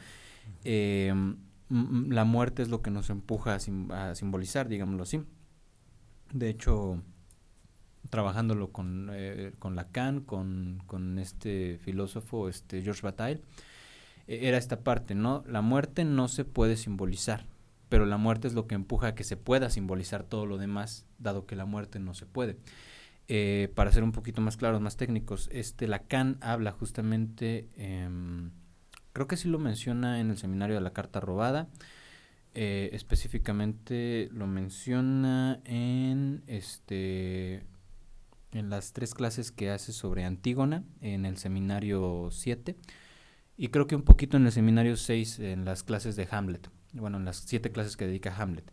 Eh, 0.64 1.12
la 1.70 2.24
muerte 2.24 2.62
es 2.62 2.68
lo 2.68 2.82
que 2.82 2.90
nos 2.90 3.10
empuja 3.10 3.54
a, 3.54 3.60
sim- 3.60 3.90
a 3.90 4.14
simbolizar, 4.14 4.68
digámoslo 4.68 5.02
así. 5.04 5.22
De 6.32 6.48
hecho, 6.50 7.02
trabajándolo 8.10 8.70
con, 8.70 9.10
con 9.58 9.76
Lacan, 9.76 10.20
con, 10.20 10.82
con 10.86 11.18
este 11.18 11.78
filósofo, 11.78 12.48
este 12.48 12.82
Georges 12.82 13.02
Bataille, 13.02 13.40
eh, 14.26 14.40
era 14.42 14.58
esta 14.58 14.80
parte, 14.80 15.14
¿no? 15.14 15.44
La 15.48 15.62
muerte 15.62 16.04
no 16.04 16.28
se 16.28 16.44
puede 16.44 16.76
simbolizar, 16.76 17.46
pero 17.94 18.06
la 18.06 18.16
muerte 18.16 18.48
es 18.48 18.54
lo 18.54 18.66
que 18.66 18.74
empuja 18.74 19.06
a 19.06 19.14
que 19.14 19.22
se 19.22 19.36
pueda 19.36 19.70
simbolizar 19.70 20.24
todo 20.24 20.46
lo 20.46 20.58
demás, 20.58 21.06
dado 21.20 21.46
que 21.46 21.54
la 21.54 21.64
muerte 21.64 22.00
no 22.00 22.12
se 22.12 22.26
puede. 22.26 22.56
Eh, 23.28 23.70
para 23.76 23.92
ser 23.92 24.02
un 24.02 24.10
poquito 24.10 24.40
más 24.40 24.56
claros, 24.56 24.80
más 24.80 24.96
técnicos, 24.96 25.48
este 25.52 25.86
Lacan 25.86 26.36
habla 26.40 26.72
justamente 26.72 27.68
em, 27.76 28.50
Creo 29.12 29.28
que 29.28 29.36
sí 29.36 29.46
lo 29.46 29.60
menciona 29.60 30.18
en 30.18 30.30
el 30.30 30.38
seminario 30.38 30.74
de 30.74 30.80
la 30.80 30.92
carta 30.92 31.20
robada. 31.20 31.68
Eh, 32.54 32.90
específicamente 32.94 34.28
lo 34.32 34.48
menciona 34.48 35.60
en 35.64 36.42
este 36.48 37.62
en 38.50 38.70
las 38.70 38.92
tres 38.92 39.14
clases 39.14 39.52
que 39.52 39.70
hace 39.70 39.92
sobre 39.92 40.24
Antígona 40.24 40.82
en 41.00 41.26
el 41.26 41.36
seminario 41.36 42.30
7 42.32 42.74
y 43.56 43.68
creo 43.68 43.86
que 43.86 43.94
un 43.94 44.02
poquito 44.02 44.36
en 44.36 44.46
el 44.46 44.52
seminario 44.52 44.96
6 44.96 45.38
en 45.38 45.64
las 45.64 45.84
clases 45.84 46.16
de 46.16 46.26
Hamlet, 46.28 46.68
bueno, 46.94 47.18
en 47.18 47.24
las 47.24 47.36
siete 47.36 47.70
clases 47.70 47.96
que 47.96 48.06
dedica 48.06 48.34
Hamlet. 48.36 48.70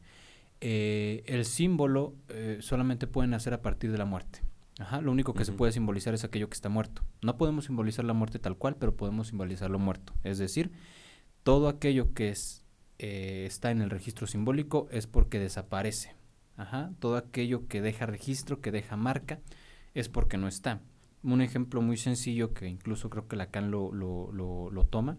Eh, 0.61 1.23
el 1.25 1.45
símbolo 1.45 2.15
eh, 2.29 2.57
solamente 2.61 3.07
pueden 3.07 3.33
hacer 3.33 3.53
a 3.53 3.61
partir 3.61 3.91
de 3.91 3.97
la 3.97 4.05
muerte. 4.05 4.41
Ajá, 4.79 5.01
lo 5.01 5.11
único 5.11 5.33
que 5.33 5.45
se 5.45 5.51
puede 5.51 5.71
simbolizar 5.71 6.13
es 6.13 6.23
aquello 6.23 6.49
que 6.49 6.55
está 6.55 6.69
muerto. 6.69 7.03
No 7.21 7.37
podemos 7.37 7.65
simbolizar 7.65 8.05
la 8.05 8.13
muerte 8.13 8.39
tal 8.39 8.57
cual, 8.57 8.75
pero 8.77 8.95
podemos 8.95 9.27
simbolizar 9.27 9.69
lo 9.69 9.79
muerto. 9.79 10.13
Es 10.23 10.37
decir, 10.37 10.71
todo 11.43 11.67
aquello 11.67 12.13
que 12.13 12.29
es, 12.29 12.63
eh, 12.99 13.43
está 13.45 13.71
en 13.71 13.81
el 13.81 13.89
registro 13.89 14.27
simbólico 14.27 14.87
es 14.91 15.07
porque 15.07 15.39
desaparece. 15.39 16.15
Ajá, 16.57 16.91
todo 16.99 17.17
aquello 17.17 17.67
que 17.67 17.81
deja 17.81 18.05
registro, 18.05 18.61
que 18.61 18.71
deja 18.71 18.95
marca, 18.95 19.39
es 19.93 20.09
porque 20.09 20.37
no 20.37 20.47
está. 20.47 20.81
Un 21.23 21.41
ejemplo 21.41 21.81
muy 21.81 21.97
sencillo 21.97 22.53
que 22.53 22.67
incluso 22.67 23.09
creo 23.09 23.27
que 23.27 23.35
Lacan 23.35 23.71
lo, 23.71 23.91
lo, 23.91 24.31
lo, 24.31 24.83
toma 24.85 25.17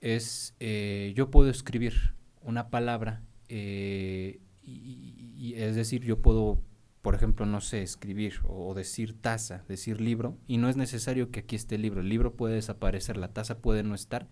es 0.00 0.54
eh, 0.60 1.12
yo 1.16 1.30
puedo 1.30 1.50
escribir 1.50 2.14
una 2.42 2.70
palabra 2.70 3.22
eh, 3.48 4.40
y, 4.62 5.54
es 5.56 5.76
decir, 5.76 6.02
yo 6.02 6.20
puedo, 6.20 6.60
por 7.02 7.14
ejemplo, 7.14 7.46
no 7.46 7.60
sé, 7.60 7.82
escribir 7.82 8.40
o 8.44 8.74
decir 8.74 9.20
taza, 9.20 9.64
decir 9.68 10.00
libro, 10.00 10.36
y 10.48 10.56
no 10.56 10.68
es 10.68 10.76
necesario 10.76 11.30
que 11.30 11.40
aquí 11.40 11.54
esté 11.54 11.76
el 11.76 11.82
libro. 11.82 12.00
El 12.00 12.08
libro 12.08 12.34
puede 12.34 12.56
desaparecer, 12.56 13.16
la 13.16 13.32
taza 13.32 13.58
puede 13.58 13.84
no 13.84 13.94
estar, 13.94 14.28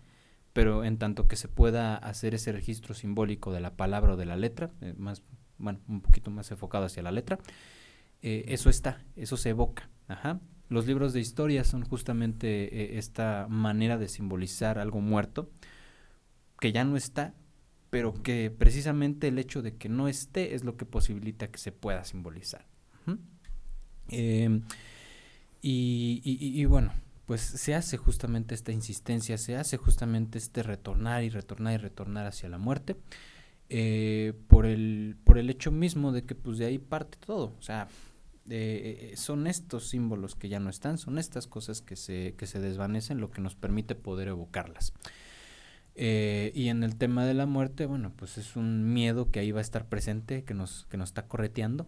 pero 0.51 0.83
en 0.83 0.97
tanto 0.97 1.27
que 1.27 1.37
se 1.37 1.47
pueda 1.47 1.95
hacer 1.95 2.33
ese 2.35 2.51
registro 2.51 2.93
simbólico 2.93 3.53
de 3.53 3.61
la 3.61 3.75
palabra 3.77 4.13
o 4.13 4.17
de 4.17 4.25
la 4.25 4.35
letra, 4.35 4.71
eh, 4.81 4.93
más, 4.97 5.23
bueno, 5.57 5.79
un 5.87 6.01
poquito 6.01 6.31
más 6.31 6.51
enfocado 6.51 6.85
hacia 6.85 7.03
la 7.03 7.11
letra, 7.11 7.39
eh, 8.21 8.45
eso 8.47 8.69
está, 8.69 9.03
eso 9.15 9.37
se 9.37 9.49
evoca. 9.49 9.89
Ajá. 10.07 10.41
Los 10.69 10.87
libros 10.87 11.13
de 11.13 11.19
historia 11.19 11.63
son 11.63 11.83
justamente 11.83 12.95
eh, 12.95 12.97
esta 12.97 13.47
manera 13.49 13.97
de 13.97 14.07
simbolizar 14.07 14.79
algo 14.79 14.99
muerto 14.99 15.49
que 16.59 16.71
ya 16.71 16.83
no 16.83 16.97
está, 16.97 17.33
pero 17.89 18.13
que 18.13 18.51
precisamente 18.51 19.27
el 19.27 19.37
hecho 19.37 19.61
de 19.61 19.75
que 19.75 19.89
no 19.89 20.07
esté 20.07 20.55
es 20.55 20.63
lo 20.63 20.77
que 20.77 20.85
posibilita 20.85 21.47
que 21.47 21.59
se 21.59 21.71
pueda 21.71 22.03
simbolizar. 22.03 22.65
Em, 24.07 24.61
y, 25.61 26.65
bueno, 26.65 26.91
pues 27.25 27.41
se 27.41 27.73
hace 27.73 27.97
justamente 27.97 28.53
esta 28.53 28.71
insistencia, 28.71 29.37
se 29.37 29.55
hace 29.55 29.77
justamente 29.77 30.37
este 30.37 30.61
retornar 30.61 31.23
y 31.23 31.29
retornar 31.29 31.73
y 31.73 31.77
retornar 31.77 32.27
hacia 32.27 32.49
la 32.49 32.57
muerte. 32.57 32.95
Eh, 33.69 34.33
por, 34.47 34.67
el, 34.67 35.17
por 35.23 35.39
el 35.39 35.49
hecho 35.49 35.71
mismo 35.71 36.11
de 36.11 36.23
que 36.23 36.35
pues 36.35 36.59
de 36.59 36.65
ahí 36.65 36.77
parte 36.77 37.17
todo. 37.25 37.55
O 37.57 37.61
sea, 37.61 37.87
eh, 38.49 39.13
son 39.15 39.47
estos 39.47 39.89
símbolos 39.89 40.35
que 40.35 40.49
ya 40.49 40.59
no 40.59 40.69
están, 40.69 40.97
son 40.97 41.17
estas 41.17 41.47
cosas 41.47 41.81
que 41.81 41.95
se, 41.95 42.35
que 42.37 42.45
se 42.45 42.59
desvanecen 42.59 43.19
lo 43.19 43.31
que 43.31 43.41
nos 43.41 43.55
permite 43.55 43.95
poder 43.95 44.27
evocarlas. 44.27 44.93
Eh, 45.97 46.51
y 46.53 46.67
en 46.67 46.83
el 46.83 46.97
tema 46.97 47.25
de 47.25 47.33
la 47.33 47.45
muerte, 47.45 47.85
bueno, 47.85 48.11
pues 48.15 48.37
es 48.37 48.57
un 48.57 48.93
miedo 48.93 49.31
que 49.31 49.39
ahí 49.39 49.51
va 49.51 49.59
a 49.59 49.61
estar 49.61 49.87
presente, 49.87 50.43
que 50.43 50.53
nos, 50.53 50.85
que 50.89 50.97
nos 50.97 51.09
está 51.09 51.25
correteando. 51.27 51.87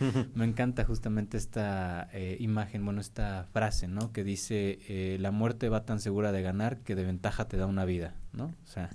Me 0.34 0.44
encanta 0.44 0.84
justamente 0.84 1.38
esta 1.38 2.10
eh, 2.12 2.36
imagen, 2.40 2.84
bueno, 2.84 3.00
esta 3.00 3.44
frase, 3.52 3.88
¿no? 3.88 4.12
Que 4.12 4.22
dice, 4.22 5.16
la 5.18 5.30
muerte 5.30 5.68
va 5.68 5.86
tan 5.86 5.98
segura 5.98 6.30
de 6.30 6.42
ganar 6.42 6.80
que 6.80 6.94
de 6.94 7.04
ventaja 7.04 7.48
te 7.48 7.56
da 7.56 7.66
una 7.66 7.86
vida, 7.86 8.14
¿no? 8.32 8.54
O 8.64 8.66
sea, 8.66 8.90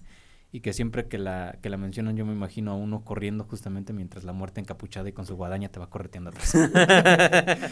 y 0.53 0.59
que 0.59 0.71
siempre 0.71 1.07
que 1.07 1.17
la, 1.17 1.57
que 1.63 1.69
la 1.69 1.77
mencionan 1.77 2.15
yo 2.15 2.27
me 2.27 2.31
imagino 2.31 2.71
a 2.71 2.75
uno 2.75 3.03
corriendo 3.03 3.43
justamente 3.43 3.91
mientras 3.91 4.23
la 4.23 4.33
muerte 4.33 4.61
encapuchada 4.61 5.09
y 5.09 5.11
con 5.11 5.25
su 5.25 5.35
guadaña 5.35 5.69
te 5.69 5.79
va 5.79 5.89
correteando 5.89 6.29
atrás. 6.29 6.53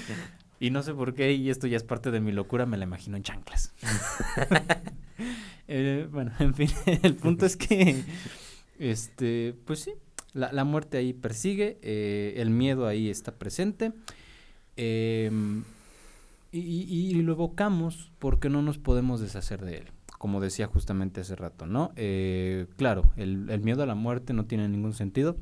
y 0.60 0.72
no 0.72 0.82
sé 0.82 0.96
por 0.96 1.14
qué, 1.14 1.32
y 1.32 1.52
esto 1.52 1.68
ya 1.68 1.78
es 1.78 1.84
parte 1.84 2.10
de 2.10 2.20
mi 2.20 2.32
locura, 2.32 2.66
me 2.66 2.78
la 2.78 2.86
imagino 2.86 3.16
en 3.16 3.24
chanclas. 3.24 3.74
Eh, 5.74 6.10
bueno, 6.12 6.34
en 6.40 6.54
fin, 6.54 6.70
el 7.04 7.16
punto 7.16 7.46
es 7.46 7.56
que, 7.56 8.04
este, 8.78 9.56
pues 9.64 9.80
sí, 9.80 9.94
la, 10.34 10.52
la 10.52 10.66
muerte 10.66 10.98
ahí 10.98 11.14
persigue, 11.14 11.78
eh, 11.82 12.34
el 12.38 12.50
miedo 12.50 12.88
ahí 12.88 13.10
está 13.10 13.32
presente. 13.36 13.94
Em, 14.76 15.64
y, 16.52 16.60
y, 16.60 17.14
lo 17.22 17.32
evocamos 17.32 18.12
porque 18.20 18.50
no 18.50 18.62
nos 18.62 18.80
podemos 18.80 19.22
deshacer 19.22 19.64
de 19.64 19.78
él 19.78 19.92
como 20.22 20.40
decía 20.40 20.68
justamente 20.68 21.22
hace 21.22 21.36
rato, 21.36 21.66
¿no? 21.66 21.94
Eh, 21.96 22.68
claro, 22.78 23.12
el, 23.16 23.50
el, 23.50 23.62
miedo 23.62 23.82
a 23.82 23.88
la 23.88 23.96
muerte 23.96 24.34
no 24.34 24.46
tiene 24.46 24.70
ningún 24.70 24.94
sentido, 24.94 25.36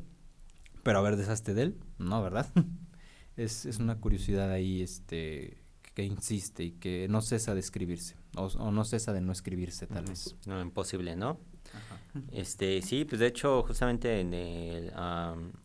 pero 0.84 0.99
a 0.99 1.01
ver, 1.01 1.17
deshazte 1.17 1.53
de 1.53 1.63
él, 1.63 1.77
¿no? 1.97 2.23
¿Verdad? 2.23 2.47
es, 3.36 3.65
es 3.65 3.80
una 3.80 3.97
curiosidad 3.97 4.49
ahí 4.49 4.82
este, 4.82 5.57
que 5.95 6.05
insiste 6.05 6.63
y 6.63 6.71
que 6.71 7.09
no 7.09 7.19
cesa 7.19 7.53
de 7.53 7.59
escribirse, 7.59 8.15
o, 8.38 8.71
no 8.71 8.86
cesa 8.86 9.11
de 9.11 9.19
no 9.19 9.34
escribirse, 9.34 9.86
tal 9.86 10.05
vez. 10.05 10.38
No, 10.45 10.61
imposible, 10.61 11.17
¿no? 11.17 11.41
Este, 12.32 12.82
sí, 12.82 13.03
pues 13.03 13.19
de 13.19 13.27
hecho, 13.27 13.63
justamente 13.63 14.21
en 14.21 14.34
el, 14.34 14.93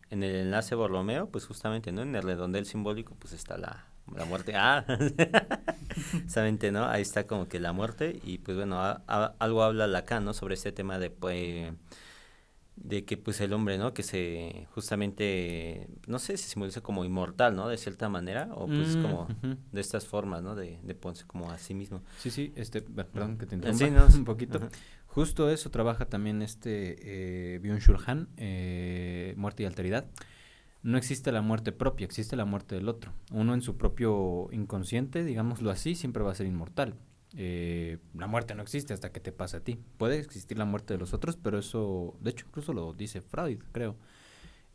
en 0.09 0.23
el 0.23 0.35
enlace 0.35 0.75
Borromeo, 0.75 1.29
pues 1.29 1.45
justamente, 1.45 1.93
¿no? 1.93 2.01
En 2.01 2.13
el 2.15 2.21
redondel 2.21 2.65
simbólico, 2.65 3.15
pues 3.15 3.31
está 3.31 3.57
la, 3.57 3.87
la 4.13 4.25
muerte, 4.25 4.53
ah, 4.55 4.85
Saben, 6.27 6.59
¿no? 6.71 6.85
Ahí 6.85 7.01
está 7.01 7.25
como 7.25 7.47
que 7.47 7.59
la 7.59 7.73
muerte 7.73 8.19
y 8.23 8.37
pues 8.39 8.57
bueno, 8.57 8.81
algo 9.07 9.63
habla 9.63 9.87
Lacan, 9.87 10.25
¿no? 10.25 10.33
Sobre 10.33 10.55
este 10.55 10.71
tema 10.71 10.99
de, 10.99 11.09
pues, 11.09 11.73
de 12.75 13.05
que 13.05 13.17
pues 13.17 13.39
el 13.41 13.53
hombre, 13.53 13.77
¿no? 13.77 13.93
Que 13.93 14.03
se 14.03 14.67
justamente, 14.71 15.87
no 16.07 16.19
sé 16.19 16.37
si 16.37 16.49
simboliza 16.49 16.81
como 16.81 17.05
inmortal, 17.05 17.55
¿no? 17.55 17.67
De 17.67 17.77
cierta 17.77 18.09
manera, 18.09 18.49
o 18.53 18.67
pues 18.67 18.95
mm, 18.97 19.01
como 19.01 19.27
de 19.71 19.81
estas 19.81 20.05
formas, 20.05 20.43
¿no? 20.43 20.55
De, 20.55 20.79
de 20.83 20.95
ponerse 20.95 21.25
como 21.25 21.51
a 21.51 21.57
sí 21.57 21.73
mismo. 21.73 22.01
Sí, 22.19 22.29
sí, 22.29 22.53
este, 22.55 22.81
perdón 22.81 23.37
que 23.37 23.45
te 23.45 23.55
interrumpa 23.55 24.05
un 24.13 24.25
poquito. 24.25 24.59
Justo 25.07 25.49
eso 25.49 25.71
trabaja 25.71 26.05
también 26.05 26.41
este 26.41 27.55
eh, 27.55 27.59
Byung-Chul 27.61 28.03
Han, 28.05 28.27
eh, 28.35 29.33
Muerte 29.37 29.63
y 29.63 29.65
Alteridad 29.65 30.05
no 30.85 30.99
existe 30.99 31.31
la 31.31 31.41
muerte 31.41 31.71
propia, 31.71 32.05
existe 32.05 32.35
la 32.35 32.45
muerte 32.45 32.75
del 32.75 32.87
otro. 32.87 33.11
Uno 33.31 33.55
en 33.55 33.63
su 33.63 33.75
propio 33.75 34.49
inconsciente, 34.51 35.23
digámoslo 35.23 35.71
así, 35.71 35.95
siempre 35.95 36.21
va 36.21 36.31
a 36.31 36.35
ser 36.35 36.45
inmortal. 36.45 36.93
Eh, 37.35 37.97
la 38.13 38.27
muerte 38.27 38.53
no 38.53 38.61
existe 38.61 38.93
hasta 38.93 39.11
que 39.11 39.19
te 39.19 39.31
pasa 39.31 39.57
a 39.57 39.59
ti. 39.61 39.79
Puede 39.97 40.19
existir 40.19 40.59
la 40.59 40.65
muerte 40.65 40.93
de 40.93 40.99
los 40.99 41.15
otros, 41.15 41.37
pero 41.37 41.57
eso, 41.57 42.15
de 42.21 42.29
hecho, 42.29 42.45
incluso 42.47 42.71
lo 42.71 42.93
dice 42.93 43.21
Freud, 43.21 43.57
creo. 43.71 43.95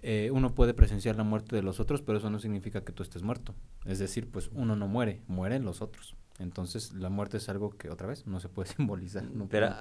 Eh, 0.03 0.31
uno 0.33 0.53
puede 0.53 0.75
presenciar 0.75 1.15
la 1.15 1.23
muerte 1.23 1.55
de 1.55 1.63
los 1.63 1.79
otros, 1.79 2.03
pero 2.03 2.19
eso 2.19 2.29
no 2.29 2.41
significa 2.41 2.83
que 2.83 2.91
tú 2.91 3.05
estés 3.05 3.23
muerto. 3.23 3.55
Es 3.85 4.01
decir, 4.01 4.29
pues 4.29 4.51
uno 4.53 4.75
no 4.75 4.89
muere, 4.89 5.23
mueren 5.29 5.65
los 5.65 5.81
otros. 5.81 6.17
Entonces, 6.41 6.93
la 6.93 7.09
muerte 7.09 7.37
es 7.37 7.49
algo 7.49 7.71
que, 7.71 7.89
otra 7.89 8.09
vez, 8.09 8.27
no 8.27 8.41
se 8.41 8.49
puede 8.49 8.69
simbolizar. 8.77 9.29
pero 9.49 9.73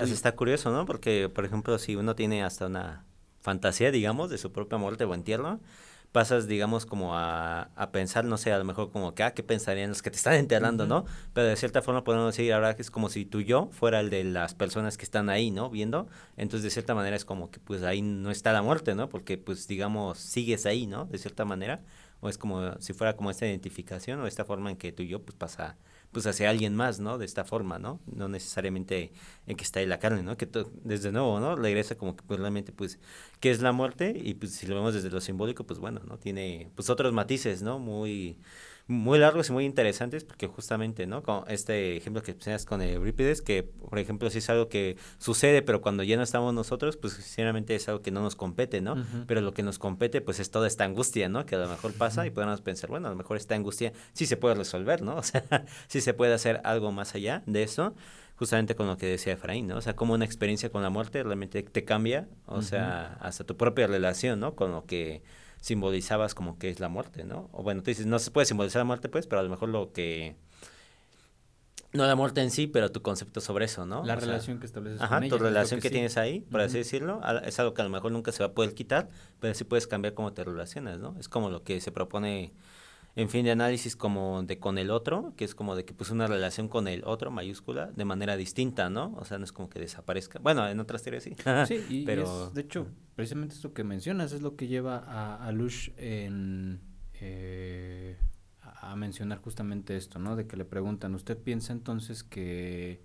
está 0.00 0.34
curioso, 0.34 0.72
¿no? 0.72 0.86
Porque, 0.86 1.28
por 1.28 1.44
ejemplo, 1.44 1.78
si 1.78 1.94
uno 1.94 2.14
tiene 2.14 2.42
hasta 2.42 2.68
una 2.68 3.04
fantasía, 3.44 3.90
digamos, 3.90 4.30
de 4.30 4.38
su 4.38 4.52
propia 4.52 4.78
muerte 4.78 5.04
o 5.04 5.12
entierro, 5.12 5.60
pasas, 6.12 6.46
digamos, 6.48 6.86
como 6.86 7.14
a, 7.14 7.70
a, 7.76 7.92
pensar, 7.92 8.24
no 8.24 8.38
sé, 8.38 8.52
a 8.52 8.58
lo 8.58 8.64
mejor 8.64 8.90
como 8.90 9.14
que, 9.14 9.22
ah, 9.22 9.34
¿qué 9.34 9.42
pensarían 9.42 9.90
los 9.90 10.00
que 10.00 10.10
te 10.10 10.16
están 10.16 10.34
enterrando, 10.34 10.86
no? 10.86 11.04
Pero 11.34 11.48
de 11.48 11.56
cierta 11.56 11.82
forma 11.82 12.04
podemos 12.04 12.34
decir 12.34 12.52
ahora 12.54 12.74
que 12.74 12.80
es 12.80 12.90
como 12.90 13.10
si 13.10 13.26
tú 13.26 13.40
y 13.40 13.44
yo 13.44 13.68
fuera 13.70 14.00
el 14.00 14.08
de 14.08 14.24
las 14.24 14.54
personas 14.54 14.96
que 14.96 15.04
están 15.04 15.28
ahí, 15.28 15.50
¿no? 15.50 15.68
Viendo. 15.68 16.08
Entonces, 16.38 16.62
de 16.62 16.70
cierta 16.70 16.94
manera 16.94 17.16
es 17.16 17.26
como 17.26 17.50
que, 17.50 17.60
pues, 17.60 17.82
ahí 17.82 18.00
no 18.00 18.30
está 18.30 18.52
la 18.54 18.62
muerte, 18.62 18.94
¿no? 18.94 19.10
Porque, 19.10 19.36
pues, 19.36 19.68
digamos, 19.68 20.18
sigues 20.18 20.64
ahí, 20.64 20.86
¿no? 20.86 21.04
De 21.04 21.18
cierta 21.18 21.44
manera. 21.44 21.82
O 22.20 22.30
es 22.30 22.38
como 22.38 22.80
si 22.80 22.94
fuera 22.94 23.14
como 23.16 23.30
esta 23.30 23.46
identificación 23.46 24.20
o 24.20 24.26
esta 24.26 24.46
forma 24.46 24.70
en 24.70 24.76
que 24.78 24.92
tú 24.92 25.02
y 25.02 25.08
yo, 25.08 25.20
pues, 25.22 25.36
pasa 25.36 25.76
pues 26.14 26.26
hacia 26.26 26.48
alguien 26.48 26.74
más, 26.74 27.00
¿no? 27.00 27.18
De 27.18 27.26
esta 27.26 27.44
forma, 27.44 27.78
¿no? 27.78 28.00
No 28.06 28.28
necesariamente 28.28 29.12
en 29.46 29.56
que 29.56 29.64
está 29.64 29.80
ahí 29.80 29.86
la 29.86 29.98
carne, 29.98 30.22
¿no? 30.22 30.38
Que 30.38 30.48
desde 30.84 31.12
nuevo, 31.12 31.40
¿no? 31.40 31.56
Regresa 31.56 31.96
como 31.96 32.16
que 32.16 32.22
pues 32.24 32.40
realmente, 32.40 32.72
pues, 32.72 32.98
¿qué 33.40 33.50
es 33.50 33.60
la 33.60 33.72
muerte? 33.72 34.14
Y 34.16 34.34
pues 34.34 34.52
si 34.52 34.66
lo 34.66 34.76
vemos 34.76 34.94
desde 34.94 35.10
lo 35.10 35.20
simbólico, 35.20 35.64
pues 35.64 35.78
bueno, 35.78 36.00
¿no? 36.08 36.18
Tiene 36.18 36.70
pues 36.74 36.88
otros 36.88 37.12
matices, 37.12 37.62
¿no? 37.62 37.78
Muy 37.78 38.38
muy 38.86 39.18
largos 39.18 39.48
y 39.48 39.52
muy 39.52 39.64
interesantes 39.64 40.24
porque 40.24 40.46
justamente, 40.46 41.06
¿no? 41.06 41.22
Con 41.22 41.44
este 41.48 41.96
ejemplo 41.96 42.22
que 42.22 42.34
tenías 42.34 42.66
con 42.66 42.82
Eurípides, 42.82 43.40
que 43.40 43.62
por 43.62 43.98
ejemplo 43.98 44.28
sí 44.28 44.38
es 44.38 44.50
algo 44.50 44.68
que 44.68 44.96
sucede, 45.18 45.62
pero 45.62 45.80
cuando 45.80 46.02
ya 46.02 46.16
no 46.16 46.22
estamos 46.22 46.52
nosotros, 46.52 46.96
pues 46.98 47.14
sinceramente 47.14 47.74
es 47.74 47.88
algo 47.88 48.02
que 48.02 48.10
no 48.10 48.20
nos 48.20 48.36
compete, 48.36 48.82
¿no? 48.82 48.96
Pero 49.26 49.40
lo 49.40 49.54
que 49.54 49.62
nos 49.62 49.78
compete, 49.78 50.20
pues 50.20 50.38
es 50.38 50.50
toda 50.50 50.66
esta 50.66 50.84
angustia, 50.84 51.28
¿no? 51.28 51.46
Que 51.46 51.54
a 51.54 51.58
lo 51.58 51.68
mejor 51.68 51.94
pasa 51.94 52.26
y 52.26 52.30
podemos 52.30 52.60
pensar, 52.60 52.90
bueno, 52.90 53.08
a 53.08 53.10
lo 53.10 53.16
mejor 53.16 53.38
esta 53.38 53.54
angustia 53.54 53.92
sí 54.12 54.26
se 54.26 54.36
puede 54.36 54.54
resolver, 54.54 55.02
¿no? 55.02 55.14
O 55.24 55.26
sea, 55.26 55.42
sí 55.86 56.02
se 56.02 56.12
puede 56.12 56.34
hacer 56.34 56.60
algo 56.64 56.92
más 56.92 57.14
allá 57.14 57.42
de 57.46 57.62
eso 57.62 57.94
justamente 58.36 58.74
con 58.74 58.86
lo 58.86 58.98
que 58.98 59.06
decía 59.06 59.34
Efraín, 59.34 59.68
¿no? 59.68 59.76
O 59.76 59.80
sea, 59.80 59.94
como 59.96 60.12
una 60.12 60.24
experiencia 60.24 60.68
con 60.68 60.82
la 60.82 60.90
muerte 60.90 61.22
realmente 61.22 61.62
te 61.62 61.84
cambia, 61.84 62.28
o 62.46 62.62
sea, 62.62 63.16
hasta 63.20 63.44
tu 63.44 63.56
propia 63.56 63.86
relación, 63.86 64.40
¿no? 64.40 64.54
Con 64.54 64.72
lo 64.72 64.84
que 64.84 65.22
simbolizabas 65.64 66.34
como 66.34 66.58
que 66.58 66.68
es 66.68 66.78
la 66.78 66.90
muerte, 66.90 67.24
¿no? 67.24 67.48
O 67.52 67.62
bueno, 67.62 67.82
tú 67.82 67.90
dices, 67.90 68.04
no 68.04 68.18
se 68.18 68.30
puede 68.30 68.44
simbolizar 68.44 68.80
la 68.80 68.84
muerte, 68.84 69.08
pues, 69.08 69.26
pero 69.26 69.40
a 69.40 69.42
lo 69.42 69.48
mejor 69.48 69.70
lo 69.70 69.92
que 69.92 70.36
No 71.94 72.06
la 72.06 72.16
muerte 72.16 72.42
en 72.42 72.50
sí, 72.50 72.66
pero 72.66 72.92
tu 72.92 73.00
concepto 73.00 73.40
sobre 73.40 73.64
eso, 73.64 73.86
¿no? 73.86 74.04
La 74.04 74.14
O 74.14 74.16
sea, 74.18 74.26
relación 74.26 74.58
que 74.60 74.66
estableces 74.66 75.00
Ajá, 75.00 75.14
con 75.16 75.24
ella. 75.24 75.36
tu 75.36 75.42
relación 75.42 75.80
que, 75.80 75.88
sí. 75.88 75.92
tienes 75.92 76.18
ahí, 76.18 76.40
por 76.40 76.60
así 76.60 76.76
decirlo, 76.76 77.22
es 77.46 77.58
algo 77.60 77.72
que 77.72 77.80
a 77.80 77.84
lo 77.84 77.90
mejor 77.90 78.12
nunca 78.12 78.30
se 78.30 78.42
va 78.42 78.50
a 78.50 78.52
poder 78.52 78.74
quitar, 78.74 79.08
pero 79.40 79.54
sí 79.54 79.64
puedes 79.64 79.86
cambiar 79.86 80.12
cómo 80.12 80.34
te 80.34 80.44
relacionas, 80.44 80.98
¿no? 80.98 81.16
Es 81.18 81.30
como 81.30 81.48
lo 81.48 81.62
que 81.62 81.80
se 81.80 81.92
propone 81.92 82.52
en 83.16 83.28
fin 83.28 83.44
de 83.44 83.52
análisis 83.52 83.94
como 83.96 84.42
de 84.42 84.58
con 84.58 84.76
el 84.78 84.90
otro, 84.90 85.34
que 85.36 85.44
es 85.44 85.54
como 85.54 85.76
de 85.76 85.84
que 85.84 85.94
pues 85.94 86.10
una 86.10 86.26
relación 86.26 86.68
con 86.68 86.88
el 86.88 87.04
otro 87.04 87.30
mayúscula 87.30 87.92
de 87.92 88.04
manera 88.04 88.36
distinta, 88.36 88.90
¿no? 88.90 89.14
O 89.16 89.24
sea, 89.24 89.38
no 89.38 89.44
es 89.44 89.52
como 89.52 89.68
que 89.68 89.78
desaparezca. 89.78 90.40
Bueno, 90.40 90.66
en 90.68 90.80
otras 90.80 91.02
teorías 91.02 91.22
sí. 91.22 91.36
Sí, 91.66 91.84
y, 91.88 92.04
pero 92.04 92.48
es, 92.48 92.54
de 92.54 92.62
hecho, 92.62 92.88
precisamente 93.14 93.54
esto 93.54 93.72
que 93.72 93.84
mencionas 93.84 94.32
es 94.32 94.42
lo 94.42 94.56
que 94.56 94.66
lleva 94.66 94.98
a, 94.98 95.46
a 95.46 95.52
Lush 95.52 95.90
en, 95.96 96.80
eh, 97.14 98.16
a 98.60 98.96
mencionar 98.96 99.38
justamente 99.38 99.96
esto, 99.96 100.18
¿no? 100.18 100.34
De 100.34 100.46
que 100.46 100.56
le 100.56 100.64
preguntan, 100.64 101.14
¿usted 101.14 101.38
piensa 101.38 101.72
entonces 101.72 102.24
que 102.24 103.02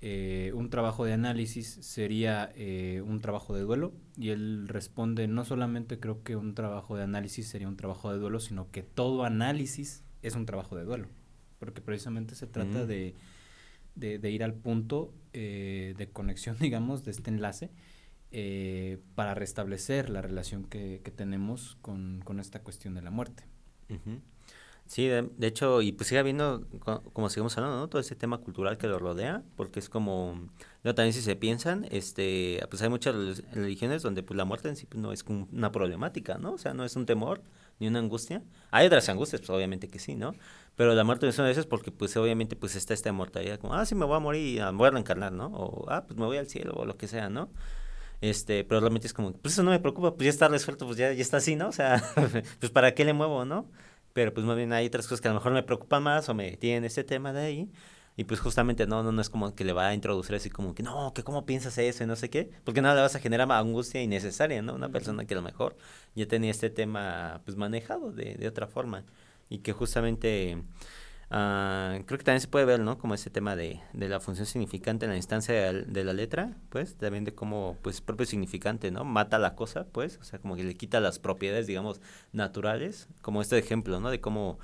eh, 0.00 0.52
un 0.54 0.70
trabajo 0.70 1.04
de 1.04 1.12
análisis 1.12 1.78
sería 1.80 2.52
eh, 2.54 3.02
un 3.04 3.20
trabajo 3.20 3.54
de 3.54 3.62
duelo? 3.62 3.92
Y 4.16 4.30
él 4.30 4.68
responde, 4.68 5.26
no 5.28 5.44
solamente 5.44 5.98
creo 5.98 6.22
que 6.22 6.36
un 6.36 6.54
trabajo 6.54 6.96
de 6.96 7.02
análisis 7.02 7.48
sería 7.48 7.68
un 7.68 7.76
trabajo 7.76 8.12
de 8.12 8.18
duelo, 8.18 8.40
sino 8.40 8.70
que 8.70 8.82
todo 8.82 9.24
análisis 9.24 10.04
es 10.22 10.34
un 10.34 10.46
trabajo 10.46 10.76
de 10.76 10.84
duelo, 10.84 11.08
porque 11.58 11.80
precisamente 11.80 12.34
se 12.34 12.46
trata 12.46 12.84
Mm. 12.84 12.86
de, 12.86 13.14
de, 13.94 14.18
de 14.18 14.30
ir 14.30 14.44
al 14.44 14.54
punto 14.54 15.12
eh, 15.32 15.94
de 15.98 16.08
conexión, 16.10 16.56
digamos, 16.60 17.04
de 17.04 17.10
este 17.10 17.30
enlace, 17.30 17.70
eh, 18.30 18.98
para 19.14 19.34
restablecer 19.34 20.10
la 20.10 20.20
relación 20.22 20.64
que, 20.64 21.00
que 21.02 21.10
tenemos 21.10 21.76
con, 21.80 22.20
con 22.24 22.40
esta 22.40 22.62
cuestión 22.62 22.94
de 22.94 23.02
la 23.02 23.10
muerte. 23.10 23.44
Sí, 24.88 25.06
de, 25.06 25.28
de 25.36 25.46
hecho, 25.46 25.82
y 25.82 25.92
pues 25.92 26.08
sigue 26.08 26.18
habiendo, 26.18 26.66
co- 26.80 27.02
como 27.12 27.28
seguimos 27.28 27.56
hablando, 27.58 27.76
¿no? 27.78 27.88
Todo 27.88 28.00
ese 28.00 28.16
tema 28.16 28.38
cultural 28.38 28.78
que 28.78 28.86
lo 28.86 28.98
rodea, 28.98 29.42
porque 29.54 29.80
es 29.80 29.90
como, 29.90 30.48
luego 30.82 30.94
también 30.94 31.12
si 31.12 31.20
se 31.20 31.36
piensan, 31.36 31.86
este, 31.90 32.58
pues 32.70 32.80
hay 32.80 32.88
muchas 32.88 33.14
relig- 33.14 33.44
religiones 33.52 34.00
donde 34.02 34.22
pues 34.22 34.36
la 34.38 34.46
muerte 34.46 34.68
en 34.70 34.76
sí 34.76 34.86
pues, 34.86 34.98
no 35.02 35.12
es 35.12 35.24
una 35.28 35.70
problemática, 35.72 36.38
¿no? 36.38 36.52
O 36.54 36.58
sea, 36.58 36.72
no 36.72 36.84
es 36.86 36.96
un 36.96 37.04
temor 37.04 37.42
ni 37.78 37.86
una 37.86 37.98
angustia. 37.98 38.42
Hay 38.70 38.86
otras 38.86 39.06
angustias, 39.10 39.42
pues 39.42 39.50
obviamente 39.50 39.88
que 39.88 39.98
sí, 39.98 40.14
¿no? 40.14 40.34
Pero 40.74 40.94
la 40.94 41.04
muerte 41.04 41.28
es 41.28 41.36
una 41.38 41.48
de 41.48 41.52
esas 41.52 41.66
porque 41.66 41.92
pues 41.92 42.16
obviamente 42.16 42.56
pues 42.56 42.74
está 42.74 42.94
esta 42.94 43.10
inmortalidad, 43.10 43.58
como, 43.60 43.74
ah, 43.74 43.84
sí 43.84 43.94
me 43.94 44.06
voy 44.06 44.16
a 44.16 44.20
morir, 44.20 44.62
me 44.62 44.72
voy 44.72 44.86
a 44.88 44.90
reencarnar, 44.92 45.32
¿no? 45.32 45.48
O, 45.48 45.84
ah, 45.90 46.04
pues 46.06 46.18
me 46.18 46.24
voy 46.24 46.38
al 46.38 46.48
cielo 46.48 46.72
o 46.74 46.86
lo 46.86 46.96
que 46.96 47.08
sea, 47.08 47.28
¿no? 47.28 47.50
Este, 48.20 48.64
pero 48.64 48.80
realmente 48.80 49.06
es 49.06 49.12
como, 49.14 49.32
pues 49.32 49.54
eso 49.54 49.62
no 49.62 49.70
me 49.70 49.78
preocupa, 49.78 50.14
pues 50.14 50.24
ya 50.24 50.30
está 50.30 50.48
resuelto, 50.48 50.86
pues 50.86 50.98
ya, 50.98 51.12
ya 51.12 51.22
está 51.22 51.36
así, 51.36 51.54
¿no? 51.56 51.68
O 51.68 51.72
sea, 51.72 52.02
pues 52.60 52.72
para 52.72 52.94
qué 52.94 53.04
le 53.04 53.12
muevo, 53.12 53.44
¿no? 53.44 53.66
Pero 54.12 54.32
pues 54.34 54.46
más 54.46 54.56
bien 54.56 54.72
hay 54.72 54.86
otras 54.86 55.06
cosas 55.06 55.20
que 55.20 55.28
a 55.28 55.32
lo 55.32 55.36
mejor 55.36 55.52
me 55.52 55.62
preocupan 55.62 56.02
más 56.02 56.28
o 56.28 56.34
me 56.34 56.56
tienen 56.56 56.84
este 56.84 57.04
tema 57.04 57.32
de 57.32 57.40
ahí. 57.40 57.70
Y 58.16 58.24
pues 58.24 58.40
justamente 58.40 58.86
no, 58.86 59.04
no, 59.04 59.12
no 59.12 59.20
es 59.20 59.30
como 59.30 59.54
que 59.54 59.64
le 59.64 59.72
va 59.72 59.88
a 59.88 59.94
introducir 59.94 60.34
así 60.34 60.50
como 60.50 60.74
que 60.74 60.82
no, 60.82 61.12
que 61.14 61.22
cómo 61.22 61.46
piensas 61.46 61.78
eso 61.78 62.02
y 62.02 62.06
no 62.08 62.16
sé 62.16 62.30
qué. 62.30 62.50
Porque 62.64 62.82
nada, 62.82 62.96
le 62.96 63.02
vas 63.02 63.14
a 63.14 63.20
generar 63.20 63.50
angustia 63.52 64.02
innecesaria, 64.02 64.60
¿no? 64.60 64.74
Una 64.74 64.88
persona 64.88 65.24
que 65.24 65.34
a 65.34 65.36
lo 65.36 65.42
mejor 65.42 65.76
ya 66.16 66.26
tenía 66.26 66.50
este 66.50 66.68
tema 66.68 67.42
pues 67.44 67.56
manejado 67.56 68.10
de, 68.10 68.34
de 68.34 68.48
otra 68.48 68.66
forma. 68.66 69.04
Y 69.48 69.58
que 69.58 69.72
justamente 69.72 70.60
ah, 71.30 71.98
creo 72.06 72.18
que 72.18 72.24
también 72.24 72.40
se 72.40 72.48
puede 72.48 72.64
ver, 72.64 72.80
¿no? 72.80 72.98
Como 72.98 73.14
ese 73.14 73.30
tema 73.30 73.56
de, 73.56 73.80
de 73.92 74.08
la 74.08 74.20
función 74.20 74.46
significante 74.46 75.04
en 75.06 75.10
la 75.10 75.16
instancia 75.16 75.54
de, 75.54 75.72
la- 75.72 75.80
de 75.82 76.04
la 76.04 76.12
letra, 76.12 76.56
pues 76.70 76.96
también 76.96 77.24
de 77.24 77.34
cómo 77.34 77.76
pues 77.82 78.00
propio 78.00 78.26
significante, 78.26 78.90
¿no? 78.90 79.04
Mata 79.04 79.38
la 79.38 79.54
cosa, 79.54 79.86
pues, 79.92 80.18
o 80.20 80.24
sea, 80.24 80.38
como 80.38 80.56
que 80.56 80.64
le 80.64 80.74
quita 80.74 81.00
las 81.00 81.18
propiedades, 81.18 81.66
digamos, 81.66 82.00
naturales, 82.32 83.08
como 83.22 83.42
este 83.42 83.58
ejemplo, 83.58 84.00
¿no? 84.00 84.10
De 84.10 84.20
cómo 84.20 84.58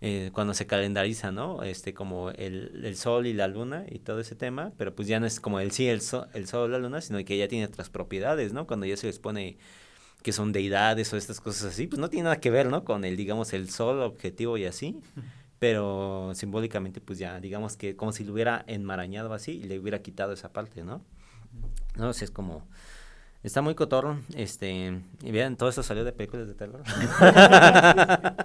eh, 0.00 0.30
cuando 0.34 0.54
se 0.54 0.66
calendariza, 0.66 1.32
¿no? 1.32 1.62
Este, 1.62 1.94
como 1.94 2.30
el, 2.30 2.82
el 2.84 2.96
sol 2.96 3.26
y 3.26 3.32
la 3.32 3.48
luna 3.48 3.84
y 3.90 4.00
todo 4.00 4.20
ese 4.20 4.34
tema, 4.36 4.72
pero 4.76 4.94
pues 4.94 5.08
ya 5.08 5.18
no 5.20 5.26
es 5.26 5.40
como 5.40 5.60
el 5.60 5.70
sí, 5.72 5.88
el 5.88 6.00
sol, 6.02 6.28
el 6.34 6.46
sol 6.46 6.62
o 6.62 6.68
la 6.68 6.78
luna, 6.78 7.00
sino 7.00 7.24
que 7.24 7.38
ya 7.38 7.48
tiene 7.48 7.64
otras 7.66 7.88
propiedades, 7.90 8.52
¿no? 8.52 8.66
Cuando 8.66 8.86
ya 8.86 8.96
se 8.96 9.06
les 9.06 9.18
pone 9.18 9.56
que 10.22 10.32
son 10.32 10.52
deidades 10.52 11.12
o 11.12 11.16
estas 11.18 11.40
cosas 11.40 11.64
así, 11.72 11.86
pues 11.86 11.98
no 12.00 12.08
tiene 12.10 12.24
nada 12.24 12.40
que 12.40 12.50
ver, 12.50 12.68
¿no? 12.68 12.84
Con 12.84 13.04
el, 13.04 13.16
digamos, 13.16 13.52
el 13.52 13.70
sol 13.70 14.00
objetivo 14.00 14.56
y 14.58 14.64
así, 14.66 14.98
pero 15.58 16.32
simbólicamente 16.34 17.00
pues 17.00 17.18
ya, 17.18 17.40
digamos 17.40 17.76
que 17.76 17.96
como 17.96 18.12
si 18.12 18.24
lo 18.24 18.32
hubiera 18.32 18.64
enmarañado 18.66 19.32
así 19.32 19.52
y 19.52 19.64
le 19.64 19.78
hubiera 19.78 20.02
quitado 20.02 20.32
esa 20.32 20.52
parte, 20.52 20.84
¿no? 20.84 21.02
No 21.96 22.12
sé, 22.12 22.26
es 22.26 22.30
como... 22.30 22.66
Está 23.42 23.60
muy 23.60 23.74
cotorro, 23.74 24.18
este, 24.34 25.02
y 25.22 25.30
vean, 25.30 25.56
todo 25.56 25.68
eso 25.68 25.82
salió 25.82 26.02
de 26.02 26.12
películas 26.12 26.48
de 26.48 26.54
terror. 26.54 26.82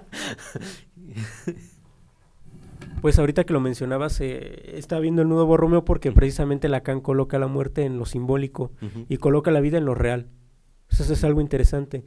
Pues 3.00 3.18
ahorita 3.18 3.44
que 3.44 3.54
lo 3.54 3.60
mencionabas, 3.60 4.20
eh, 4.20 4.76
estaba 4.76 5.00
viendo 5.00 5.22
el 5.22 5.28
nuevo 5.28 5.56
Romeo 5.56 5.86
porque 5.86 6.12
precisamente 6.12 6.68
Lacan 6.68 7.00
coloca 7.00 7.38
la 7.38 7.46
muerte 7.46 7.84
en 7.84 7.98
lo 7.98 8.04
simbólico 8.04 8.72
y 9.08 9.16
coloca 9.16 9.50
la 9.50 9.60
vida 9.60 9.78
en 9.78 9.86
lo 9.86 9.94
real. 9.94 10.28
Eso 10.90 11.10
es 11.10 11.24
algo 11.24 11.40
interesante. 11.40 12.04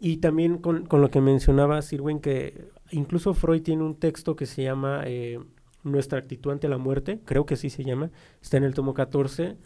Y 0.00 0.16
también 0.16 0.58
con, 0.58 0.86
con 0.86 1.02
lo 1.02 1.10
que 1.10 1.20
mencionaba 1.20 1.82
Sirwin, 1.82 2.20
que 2.20 2.68
incluso 2.90 3.34
Freud 3.34 3.62
tiene 3.62 3.82
un 3.82 3.94
texto 3.96 4.36
que 4.36 4.46
se 4.46 4.62
llama 4.62 5.02
eh, 5.06 5.38
Nuestra 5.84 6.18
actitud 6.18 6.50
ante 6.52 6.68
la 6.68 6.78
muerte, 6.78 7.20
creo 7.24 7.46
que 7.46 7.56
sí 7.56 7.70
se 7.70 7.84
llama, 7.84 8.10
está 8.42 8.56
en 8.56 8.64
el 8.64 8.74
tomo 8.74 8.94
14, 8.94 9.56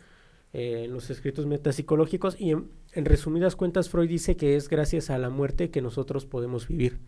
eh, 0.53 0.83
en 0.85 0.93
los 0.93 1.11
escritos 1.11 1.47
metapsicológicos, 1.47 2.37
y 2.39 2.51
en, 2.51 2.69
en 2.93 3.05
resumidas 3.07 3.57
cuentas 3.57 3.89
Freud 3.89 4.09
dice 4.09 4.37
que 4.37 4.57
es 4.57 4.69
gracias 4.69 5.11
a 5.11 5.19
la 5.19 5.31
muerte 5.31 5.71
que 5.71 5.81
nosotros 5.83 6.27
podemos 6.27 6.69
vivir. 6.69 6.99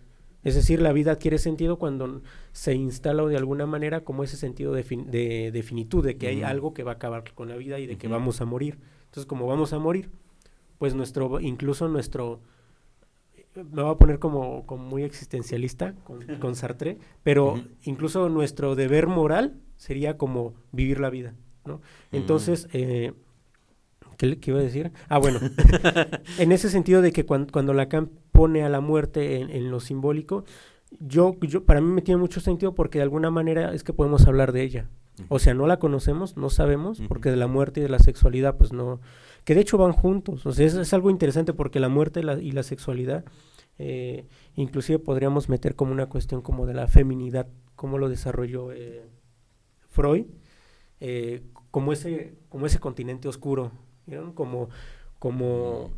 Es 0.43 0.55
decir, 0.55 0.81
la 0.83 0.93
vida 0.93 1.13
adquiere 1.13 1.39
sentido 1.39 1.79
cuando 1.79 2.21
se 2.53 2.75
instala 2.75 3.25
de 3.25 3.37
alguna 3.37 3.65
manera 3.67 4.03
como 4.05 4.25
ese 4.25 4.37
sentido 4.37 4.73
de, 4.75 4.83
fin- 4.83 5.11
de, 5.11 5.51
de 5.53 5.63
finitud, 5.63 6.05
de 6.05 6.19
que 6.19 6.27
hay 6.29 6.43
algo 6.43 6.75
que 6.75 6.83
va 6.83 6.93
a 6.93 6.95
acabar 6.97 7.25
con 7.35 7.49
la 7.49 7.57
vida 7.57 7.79
y 7.79 7.87
de 7.87 7.97
que 7.97 8.09
vamos 8.09 8.43
a 8.43 8.45
morir. 8.45 8.79
Entonces, 9.07 9.25
como 9.27 9.47
vamos 9.47 9.73
a 9.73 9.79
morir, 9.79 10.11
pues 10.79 10.95
nuestro, 10.95 11.41
incluso 11.41 11.89
nuestro, 11.89 12.41
me 13.55 13.83
voy 13.83 13.93
a 13.93 13.99
poner 13.99 14.19
como, 14.19 14.67
como 14.67 14.85
muy 14.85 15.03
existencialista 15.05 15.95
con, 16.05 16.25
con 16.39 16.55
Sartre, 16.57 16.99
pero 17.23 17.55
incluso 17.83 18.29
nuestro 18.29 18.75
deber 18.75 19.07
moral 19.07 19.61
sería 19.77 20.17
como 20.17 20.55
vivir 20.73 21.01
la 21.01 21.11
vida, 21.11 21.35
¿no? 21.65 21.81
Entonces, 22.13 22.69
eh, 22.73 23.13
¿qué, 24.17 24.27
le- 24.27 24.39
qué 24.39 24.51
iba 24.51 24.61
a 24.61 24.63
decir? 24.63 24.93
Ah, 25.09 25.19
bueno, 25.19 25.41
en 26.39 26.53
ese 26.53 26.69
sentido 26.71 27.03
de 27.03 27.13
que 27.13 27.25
cuan- 27.27 27.47
cuando 27.51 27.73
Lacan 27.75 28.11
pone 28.33 28.63
a 28.65 28.69
la 28.69 28.81
muerte 28.81 29.37
en, 29.41 29.51
en 29.51 29.71
lo 29.71 29.81
simbólico, 29.81 30.45
yo, 31.01 31.37
yo, 31.41 31.65
para 31.65 31.81
mí 31.81 31.89
me 31.89 32.03
tiene 32.03 32.21
mucho 32.21 32.41
sentido 32.41 32.75
porque 32.75 32.99
de 32.99 33.03
alguna 33.05 33.31
manera 33.31 33.75
es 33.75 33.83
que 33.85 33.93
podemos 33.93 34.27
hablar 34.27 34.53
de 34.53 34.63
ella. 34.63 34.91
O 35.29 35.39
sea, 35.39 35.55
no 35.55 35.67
la 35.67 35.79
conocemos, 35.79 36.37
no 36.37 36.51
sabemos, 36.51 37.01
porque 37.09 37.31
de 37.31 37.37
la 37.37 37.47
muerte 37.47 37.81
y 37.81 37.83
de 37.85 37.89
la 37.89 38.01
sexualidad, 38.01 38.57
pues 38.57 38.73
no, 38.73 39.01
que 39.45 39.55
de 39.55 39.61
hecho 39.61 39.79
van 39.79 39.93
juntos. 39.93 40.45
O 40.47 40.53
sea, 40.53 40.67
es, 40.67 40.75
es 40.75 40.93
algo 40.93 41.11
interesante 41.11 41.53
porque 41.53 41.81
la 41.81 41.89
muerte 41.89 42.21
y 42.21 42.23
la, 42.25 42.35
y 42.41 42.51
la 42.51 42.63
sexualidad, 42.63 43.25
eh, 43.79 44.27
inclusive 44.57 44.99
podríamos 44.99 45.49
meter 45.49 45.77
como 45.77 45.93
una 45.93 46.07
cuestión 46.07 46.43
como 46.43 46.67
de 46.67 46.75
la 46.75 46.89
feminidad, 46.89 47.49
como 47.77 47.99
lo 47.99 48.09
desarrolló 48.09 48.73
eh, 48.73 49.09
Freud, 49.89 50.27
eh, 51.01 51.43
como 51.71 51.93
ese, 51.93 52.35
como 52.49 52.67
ese 52.67 52.81
continente 52.81 53.29
oscuro, 53.29 53.73
¿vieron? 54.07 54.33
Como, 54.33 54.69
como, 55.19 55.91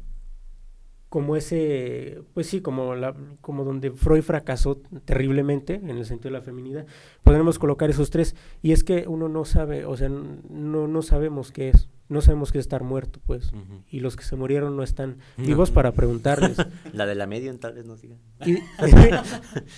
como 1.09 1.37
ese, 1.37 2.21
pues 2.35 2.47
sí, 2.49 2.61
como 2.61 2.95
la, 2.95 3.15
como 3.41 3.65
donde 3.65 3.91
Freud 3.93 4.23
fracasó 4.23 4.77
terriblemente 5.05 5.75
en 5.75 5.91
el 5.91 6.05
sentido 6.05 6.31
de 6.33 6.39
la 6.39 6.45
feminidad, 6.45 6.87
podremos 7.23 7.59
colocar 7.59 7.89
esos 7.91 8.11
tres, 8.11 8.35
y 8.63 8.73
es 8.73 8.83
que 8.85 9.07
uno 9.07 9.29
no 9.29 9.45
sabe, 9.45 9.85
o 9.85 9.97
sea, 9.97 10.09
no, 10.09 10.89
no 10.89 11.03
sabemos 11.03 11.53
qué 11.53 11.69
es, 11.69 11.89
no 12.09 12.21
sabemos 12.21 12.51
qué 12.53 12.59
es 12.59 12.65
estar 12.65 12.83
muerto, 12.83 13.21
pues, 13.25 13.53
y 13.89 14.01
los 14.01 14.17
que 14.17 14.25
se 14.25 14.37
murieron 14.37 14.77
no 14.77 14.83
están 14.83 15.19
No. 15.37 15.47
vivos 15.47 15.71
para 15.71 15.93
preguntarles. 15.93 16.57
La 16.93 17.07
de 17.07 17.15
la 17.15 17.27
medium 17.27 17.59
tal 17.59 17.75
vez 17.75 17.87
nos 17.87 18.03
diga. 18.03 18.17
y, 18.45 18.59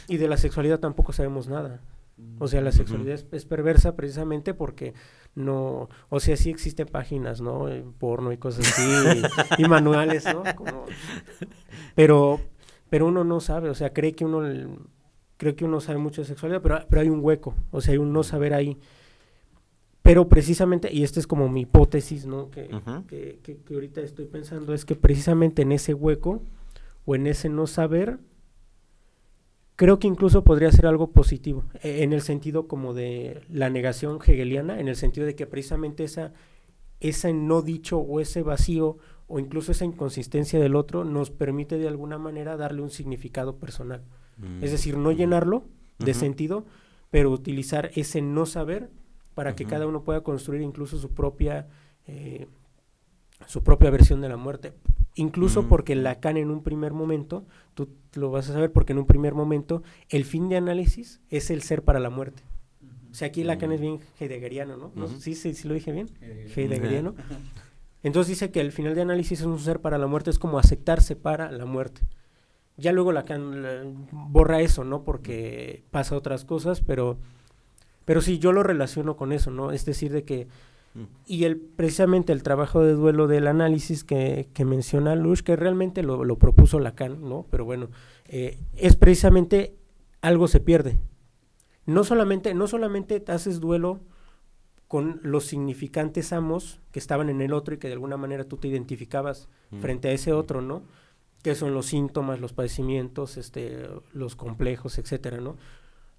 y 0.14 0.16
de 0.16 0.28
la 0.28 0.36
sexualidad 0.38 0.80
tampoco 0.80 1.12
sabemos 1.12 1.48
nada. 1.48 1.80
O 2.40 2.46
sea, 2.48 2.60
la 2.60 2.72
sexualidad 2.72 3.14
es, 3.14 3.26
es 3.32 3.44
perversa 3.44 3.96
precisamente 3.96 4.54
porque 4.54 4.94
no, 5.34 5.88
o 6.08 6.20
sea, 6.20 6.36
sí 6.36 6.50
existen 6.50 6.86
páginas, 6.86 7.40
¿no? 7.40 7.68
En 7.68 7.92
porno 7.92 8.32
y 8.32 8.38
cosas 8.38 8.66
así, 8.68 9.20
y, 9.58 9.62
y 9.64 9.68
manuales, 9.68 10.24
¿no? 10.24 10.42
Como- 10.56 10.84
pero, 11.94 12.40
pero 12.90 13.06
uno 13.06 13.24
no 13.24 13.40
sabe, 13.40 13.70
o 13.70 13.74
sea, 13.74 13.92
cree 13.92 14.12
que 14.12 14.24
uno, 14.24 14.42
cree 15.36 15.54
que 15.54 15.64
uno 15.64 15.80
sabe 15.80 15.98
mucho 15.98 16.22
de 16.22 16.26
sexualidad, 16.28 16.62
pero, 16.62 16.80
pero 16.88 17.02
hay 17.02 17.08
un 17.08 17.20
hueco, 17.22 17.54
o 17.70 17.80
sea, 17.80 17.92
hay 17.92 17.98
un 17.98 18.12
no 18.12 18.22
saber 18.22 18.54
ahí. 18.54 18.78
Pero 20.02 20.28
precisamente, 20.28 20.92
y 20.92 21.02
esta 21.02 21.20
es 21.20 21.26
como 21.26 21.48
mi 21.48 21.62
hipótesis, 21.62 22.24
¿no? 22.24 22.50
Que, 22.50 22.68
que, 23.08 23.40
que- 23.42 23.58
que 23.58 23.74
ahorita 23.74 24.00
estoy 24.00 24.24
pensando, 24.26 24.72
es 24.72 24.84
que 24.84 24.94
precisamente 24.94 25.62
en 25.62 25.72
ese 25.72 25.92
hueco, 25.92 26.42
o 27.04 27.14
en 27.14 27.26
ese 27.26 27.48
no 27.48 27.66
saber, 27.66 28.18
creo 29.78 30.00
que 30.00 30.08
incluso 30.08 30.42
podría 30.42 30.72
ser 30.72 30.86
algo 30.86 31.12
positivo, 31.12 31.62
eh, 31.84 32.02
en 32.02 32.12
el 32.12 32.20
sentido 32.20 32.66
como 32.66 32.94
de 32.94 33.42
la 33.48 33.70
negación 33.70 34.18
hegeliana, 34.20 34.80
en 34.80 34.88
el 34.88 34.96
sentido 34.96 35.24
de 35.24 35.36
que 35.36 35.46
precisamente 35.46 36.02
esa, 36.02 36.32
ese 36.98 37.32
no 37.32 37.62
dicho 37.62 37.98
o 37.98 38.18
ese 38.18 38.42
vacío 38.42 38.98
o 39.28 39.38
incluso 39.38 39.70
esa 39.70 39.84
inconsistencia 39.84 40.58
del 40.58 40.74
otro 40.74 41.04
nos 41.04 41.30
permite 41.30 41.78
de 41.78 41.86
alguna 41.86 42.18
manera 42.18 42.56
darle 42.56 42.82
un 42.82 42.90
significado 42.90 43.56
personal. 43.56 44.02
Es 44.60 44.70
decir, 44.70 44.96
no 44.96 45.10
llenarlo 45.10 45.64
de 45.98 46.14
sentido, 46.14 46.64
pero 47.10 47.30
utilizar 47.30 47.90
ese 47.94 48.20
no 48.20 48.46
saber 48.46 48.88
para 49.34 49.54
que 49.54 49.64
cada 49.64 49.86
uno 49.86 50.02
pueda 50.02 50.22
construir 50.22 50.62
incluso 50.62 50.98
su 50.98 51.10
propia 51.10 51.68
eh, 52.06 52.46
su 53.46 53.62
propia 53.62 53.90
versión 53.90 54.20
de 54.20 54.28
la 54.28 54.36
muerte. 54.36 54.72
Incluso 55.14 55.62
Mm. 55.62 55.68
porque 55.68 55.94
Lacan 55.96 56.36
en 56.36 56.50
un 56.50 56.62
primer 56.62 56.92
momento, 56.92 57.44
tú 57.74 57.88
lo 58.14 58.30
vas 58.30 58.48
a 58.50 58.52
saber 58.52 58.72
porque 58.72 58.92
en 58.92 58.98
un 58.98 59.06
primer 59.06 59.34
momento 59.34 59.82
el 60.10 60.24
fin 60.24 60.48
de 60.48 60.56
análisis 60.56 61.20
es 61.30 61.50
el 61.50 61.62
ser 61.62 61.82
para 61.82 61.98
la 61.98 62.10
muerte. 62.10 62.42
O 63.10 63.14
sea, 63.14 63.28
aquí 63.28 63.42
Lacan 63.42 63.70
Mm. 63.70 63.72
es 63.72 63.80
bien 63.80 64.00
heideggeriano, 64.20 64.76
¿no? 64.76 65.08
¿Sí, 65.18 65.34
sí, 65.34 65.54
sí 65.54 65.66
lo 65.66 65.74
dije 65.74 65.92
bien? 65.92 66.08
Heideggeriano. 66.54 67.14
Entonces 68.02 68.28
dice 68.28 68.50
que 68.50 68.60
el 68.60 68.70
final 68.70 68.94
de 68.94 69.02
análisis 69.02 69.40
es 69.40 69.46
un 69.46 69.58
ser 69.58 69.80
para 69.80 69.98
la 69.98 70.06
muerte, 70.06 70.30
es 70.30 70.38
como 70.38 70.58
aceptarse 70.58 71.16
para 71.16 71.50
la 71.50 71.64
muerte. 71.64 72.02
Ya 72.76 72.92
luego 72.92 73.10
Lacan 73.10 74.06
borra 74.12 74.60
eso, 74.60 74.84
¿no? 74.84 75.02
Porque 75.02 75.82
pasa 75.90 76.16
otras 76.16 76.44
cosas, 76.44 76.80
pero, 76.80 77.18
pero 78.04 78.20
sí, 78.20 78.38
yo 78.38 78.52
lo 78.52 78.62
relaciono 78.62 79.16
con 79.16 79.32
eso, 79.32 79.50
¿no? 79.50 79.72
Es 79.72 79.84
decir, 79.84 80.12
de 80.12 80.22
que 80.24 80.44
Mm. 80.44 80.48
Y 81.26 81.44
el, 81.44 81.56
precisamente 81.58 82.32
el 82.32 82.42
trabajo 82.42 82.82
de 82.82 82.94
duelo 82.94 83.28
del 83.28 83.46
análisis 83.46 84.02
que, 84.02 84.48
que 84.52 84.64
menciona 84.64 85.14
Lush, 85.14 85.42
que 85.42 85.54
realmente 85.54 86.02
lo, 86.02 86.24
lo 86.24 86.38
propuso 86.38 86.80
Lacan, 86.80 87.28
¿no? 87.28 87.46
Pero 87.50 87.64
bueno, 87.64 87.88
eh, 88.26 88.58
es 88.74 88.96
precisamente 88.96 89.76
algo 90.22 90.48
se 90.48 90.60
pierde. 90.60 90.98
No 91.86 92.02
solamente, 92.04 92.52
no 92.54 92.66
solamente 92.66 93.20
te 93.20 93.32
haces 93.32 93.60
duelo 93.60 94.00
con 94.88 95.20
los 95.22 95.44
significantes 95.44 96.32
amos 96.32 96.80
que 96.90 96.98
estaban 96.98 97.28
en 97.28 97.42
el 97.42 97.52
otro 97.52 97.74
y 97.74 97.78
que 97.78 97.88
de 97.88 97.92
alguna 97.94 98.16
manera 98.16 98.44
tú 98.44 98.56
te 98.56 98.68
identificabas 98.68 99.48
Mm. 99.70 99.80
frente 99.80 100.08
a 100.08 100.12
ese 100.12 100.32
otro, 100.32 100.62
¿no? 100.62 100.82
Que 101.42 101.54
son 101.54 101.74
los 101.74 101.86
síntomas, 101.86 102.40
los 102.40 102.52
padecimientos, 102.52 103.36
este, 103.36 103.86
los 104.12 104.34
complejos, 104.34 104.98
etcétera, 104.98 105.38
¿no? 105.40 105.56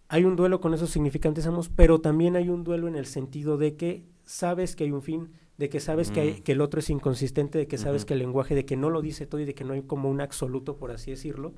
Hay 0.08 0.24
un 0.24 0.36
duelo 0.36 0.60
con 0.62 0.74
esos 0.74 0.90
significantes 0.90 1.46
amos, 1.46 1.70
pero 1.70 2.00
también 2.00 2.36
hay 2.36 2.50
un 2.50 2.64
duelo 2.64 2.88
en 2.88 2.96
el 2.96 3.06
sentido 3.06 3.58
de 3.58 3.76
que 3.76 4.06
sabes 4.30 4.76
que 4.76 4.84
hay 4.84 4.92
un 4.92 5.02
fin, 5.02 5.30
de 5.58 5.70
que 5.70 5.80
sabes 5.80 6.12
que, 6.12 6.20
hay- 6.22 6.34
Mm. 6.40 6.44
que 6.44 6.52
el 6.54 6.62
otro 6.62 6.80
es 6.80 6.90
inconsistente, 6.92 7.58
de 7.58 7.68
que 7.68 7.78
sabes 7.80 8.06
que 8.06 8.14
el 8.14 8.20
lenguaje, 8.20 8.54
de 8.54 8.64
que 8.64 8.78
no 8.78 8.90
lo 8.92 9.02
dice 9.02 9.26
todo 9.26 9.42
y 9.42 9.46
de 9.46 9.56
que 9.56 9.64
no 9.64 9.74
hay 9.74 9.82
como 9.82 10.08
un 10.10 10.22
absoluto, 10.22 10.78
por 10.78 10.92
así 10.92 11.10
decirlo. 11.12 11.54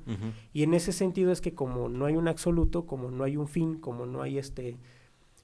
Y 0.54 0.62
en 0.62 0.72
ese 0.74 0.92
sentido 0.92 1.30
es 1.32 1.40
que 1.42 1.54
como 1.54 1.88
no 1.90 2.06
hay 2.06 2.16
un 2.16 2.28
absoluto, 2.28 2.86
como 2.86 3.10
no 3.10 3.24
hay 3.24 3.36
un 3.36 3.46
fin, 3.46 3.74
como 3.78 4.06
no 4.06 4.22
hay 4.22 4.38
este, 4.38 4.78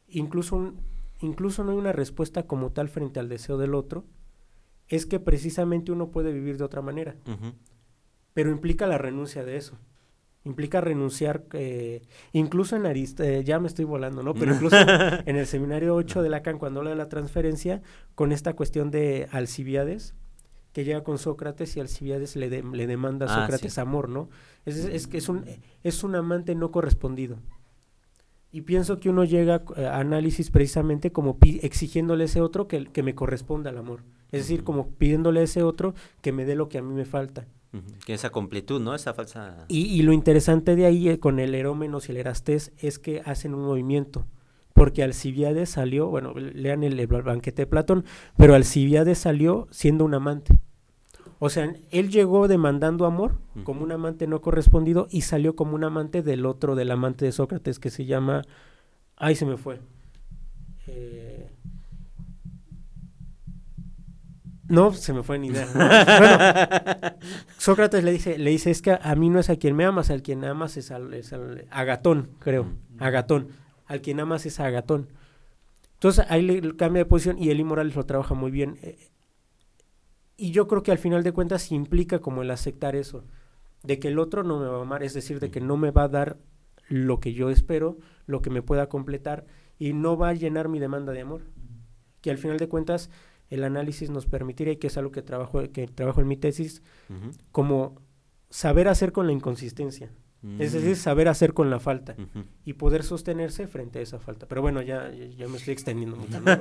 incluso 0.08 0.56
un, 0.56 0.80
incluso 1.20 1.62
no 1.64 1.72
hay 1.72 1.76
una 1.76 1.92
respuesta 1.92 2.46
como 2.46 2.72
tal 2.72 2.88
frente 2.88 3.20
al 3.20 3.28
deseo 3.28 3.58
del 3.58 3.74
otro, 3.74 4.04
es 4.88 5.04
que 5.04 5.20
precisamente 5.20 5.92
uno 5.92 6.10
puede 6.10 6.32
vivir 6.32 6.56
de 6.56 6.64
otra 6.64 6.80
manera, 6.80 7.14
pero 8.32 8.50
implica 8.50 8.86
la 8.86 8.96
renuncia 8.98 9.44
de 9.44 9.56
eso. 9.56 9.76
Implica 10.44 10.80
renunciar, 10.80 11.44
eh, 11.52 12.02
incluso 12.32 12.76
en 12.76 12.86
Arist 12.86 13.20
eh, 13.20 13.44
ya 13.44 13.58
me 13.60 13.66
estoy 13.68 13.84
volando, 13.84 14.22
¿no? 14.22 14.34
Pero 14.34 14.52
incluso 14.54 14.76
en 14.78 15.36
el 15.36 15.46
seminario 15.46 15.94
8 15.94 16.22
de 16.22 16.28
Lacan, 16.30 16.58
cuando 16.58 16.80
habla 16.80 16.90
de 16.90 16.96
la 16.96 17.08
transferencia, 17.08 17.82
con 18.14 18.32
esta 18.32 18.54
cuestión 18.54 18.90
de 18.90 19.28
Alcibiades, 19.32 20.14
que 20.72 20.84
llega 20.84 21.02
con 21.02 21.18
Sócrates 21.18 21.76
y 21.76 21.80
Alcibiades 21.80 22.36
le, 22.36 22.48
de- 22.50 22.62
le 22.62 22.86
demanda 22.86 23.26
a 23.26 23.28
Ah, 23.34 23.40
Sócrates 23.42 23.74
sí. 23.74 23.80
amor, 23.80 24.08
¿no? 24.08 24.28
Es, 24.64 24.76
es, 24.76 24.84
es 24.86 25.06
que 25.06 25.18
es 25.18 25.28
un, 25.28 25.44
es 25.82 26.04
un 26.04 26.14
amante 26.14 26.54
no 26.54 26.70
correspondido. 26.70 27.38
Y 28.50 28.62
pienso 28.62 28.98
que 28.98 29.10
uno 29.10 29.24
llega 29.24 29.62
eh, 29.76 29.84
a 29.86 29.98
análisis 29.98 30.50
precisamente 30.50 31.12
como 31.12 31.36
exigiéndole 31.42 32.24
a 32.24 32.26
ese 32.26 32.40
otro 32.40 32.66
que, 32.68 32.86
que 32.86 33.02
me 33.02 33.14
corresponda 33.14 33.70
al 33.70 33.78
amor. 33.78 34.04
Es 34.30 34.42
decir, 34.42 34.62
como 34.64 34.88
pidiéndole 34.90 35.40
a 35.40 35.44
ese 35.44 35.62
otro 35.62 35.94
que 36.22 36.32
me 36.32 36.44
dé 36.46 36.54
lo 36.54 36.68
que 36.68 36.78
a 36.78 36.82
mí 36.82 36.94
me 36.94 37.04
falta. 37.04 37.46
Que 38.06 38.14
esa 38.14 38.30
completud, 38.30 38.80
¿no? 38.80 38.94
Esa 38.94 39.12
falsa... 39.14 39.66
Y, 39.68 39.86
y 39.86 40.02
lo 40.02 40.12
interesante 40.12 40.74
de 40.74 40.86
ahí 40.86 41.08
eh, 41.08 41.18
con 41.18 41.38
el 41.38 41.54
Herómenos 41.54 42.08
y 42.08 42.12
el 42.12 42.18
Erastés 42.18 42.72
es 42.78 42.98
que 42.98 43.20
hacen 43.24 43.54
un 43.54 43.62
movimiento. 43.62 44.26
Porque 44.72 45.02
Alcibiades 45.02 45.70
salió, 45.70 46.06
bueno, 46.08 46.32
lean 46.34 46.84
el, 46.84 46.98
el 46.98 47.06
banquete 47.06 47.62
de 47.62 47.66
Platón, 47.66 48.04
pero 48.36 48.54
Alcibiades 48.54 49.18
salió 49.18 49.66
siendo 49.70 50.04
un 50.04 50.14
amante. 50.14 50.56
O 51.40 51.50
sea, 51.50 51.72
él 51.90 52.10
llegó 52.10 52.48
demandando 52.48 53.04
amor 53.04 53.38
como 53.64 53.82
un 53.82 53.92
amante 53.92 54.26
no 54.26 54.40
correspondido 54.40 55.06
y 55.10 55.22
salió 55.22 55.54
como 55.54 55.74
un 55.74 55.84
amante 55.84 56.22
del 56.22 56.46
otro, 56.46 56.74
del 56.74 56.90
amante 56.90 57.24
de 57.24 57.32
Sócrates, 57.32 57.78
que 57.78 57.90
se 57.90 58.06
llama. 58.06 58.42
Ay, 59.16 59.34
se 59.34 59.46
me 59.46 59.56
fue. 59.56 59.80
Eh, 60.86 61.47
No, 64.68 64.92
se 64.92 65.12
me 65.14 65.22
fue 65.22 65.38
ni 65.38 65.48
idea. 65.48 65.66
Bueno, 65.74 67.16
Sócrates 67.58 68.04
le 68.04 68.12
dice, 68.12 68.38
le 68.38 68.50
dice, 68.50 68.70
es 68.70 68.82
que 68.82 68.98
a 69.00 69.14
mí 69.14 69.30
no 69.30 69.38
es 69.40 69.48
a 69.50 69.56
quien 69.56 69.74
me 69.74 69.84
amas, 69.84 70.10
al 70.10 70.22
quien 70.22 70.44
amas 70.44 70.76
es 70.76 70.90
al, 70.90 71.14
es 71.14 71.32
al- 71.32 71.66
Agatón, 71.70 72.30
creo. 72.38 72.66
Agatón. 72.98 73.48
Al 73.86 74.00
quien 74.02 74.20
amas 74.20 74.44
es 74.46 74.60
a 74.60 74.66
Agatón. 74.66 75.08
Entonces 75.94 76.26
ahí 76.28 76.42
le 76.42 76.76
cambia 76.76 77.02
de 77.02 77.06
posición 77.08 77.38
y 77.38 77.50
Eli 77.50 77.64
Morales 77.64 77.96
lo 77.96 78.04
trabaja 78.04 78.34
muy 78.34 78.50
bien. 78.50 78.78
Eh, 78.82 79.08
Y 80.36 80.50
yo 80.52 80.68
creo 80.68 80.82
que 80.82 80.92
al 80.92 80.98
final 80.98 81.22
de 81.24 81.32
cuentas 81.32 81.72
implica 81.72 82.18
como 82.20 82.42
el 82.42 82.50
aceptar 82.50 82.94
eso, 82.94 83.24
de 83.82 83.98
que 83.98 84.08
el 84.08 84.18
otro 84.18 84.44
no 84.44 84.60
me 84.60 84.66
va 84.66 84.78
a 84.78 84.82
amar, 84.82 85.02
es 85.02 85.14
decir, 85.14 85.40
de 85.40 85.50
que 85.50 85.60
no 85.60 85.76
me 85.76 85.90
va 85.90 86.04
a 86.04 86.08
dar 86.08 86.36
lo 86.88 87.18
que 87.20 87.32
yo 87.32 87.50
espero, 87.50 87.98
lo 88.26 88.40
que 88.42 88.50
me 88.50 88.62
pueda 88.62 88.88
completar 88.88 89.46
y 89.78 89.92
no 89.94 90.16
va 90.16 90.28
a 90.28 90.34
llenar 90.34 90.68
mi 90.68 90.78
demanda 90.78 91.12
de 91.12 91.22
amor. 91.22 91.42
Que 92.20 92.30
al 92.30 92.38
final 92.38 92.58
de 92.58 92.68
cuentas 92.68 93.10
el 93.50 93.64
análisis 93.64 94.10
nos 94.10 94.26
permitiría, 94.26 94.72
y 94.74 94.76
que 94.76 94.86
es 94.88 94.96
algo 94.98 95.10
que 95.12 95.22
trabajo, 95.22 95.62
que 95.72 95.86
trabajo 95.88 96.20
en 96.20 96.28
mi 96.28 96.36
tesis, 96.36 96.82
como 97.52 98.00
saber 98.50 98.88
hacer 98.88 99.12
con 99.12 99.26
la 99.26 99.32
inconsistencia, 99.32 100.10
es 100.58 100.72
decir, 100.72 100.96
saber 100.96 101.26
hacer 101.28 101.52
con 101.52 101.68
la 101.70 101.80
falta 101.80 102.14
y 102.64 102.74
poder 102.74 103.02
sostenerse 103.02 103.66
frente 103.66 103.98
a 103.98 104.02
esa 104.02 104.18
falta. 104.20 104.46
Pero 104.46 104.62
bueno, 104.62 104.80
ya, 104.82 105.10
ya- 105.10 105.26
ya 105.26 105.48
me 105.48 105.56
estoy 105.56 105.72
extendiendo 105.72 106.16
mucho. 106.16 106.40
¿no? 106.40 106.46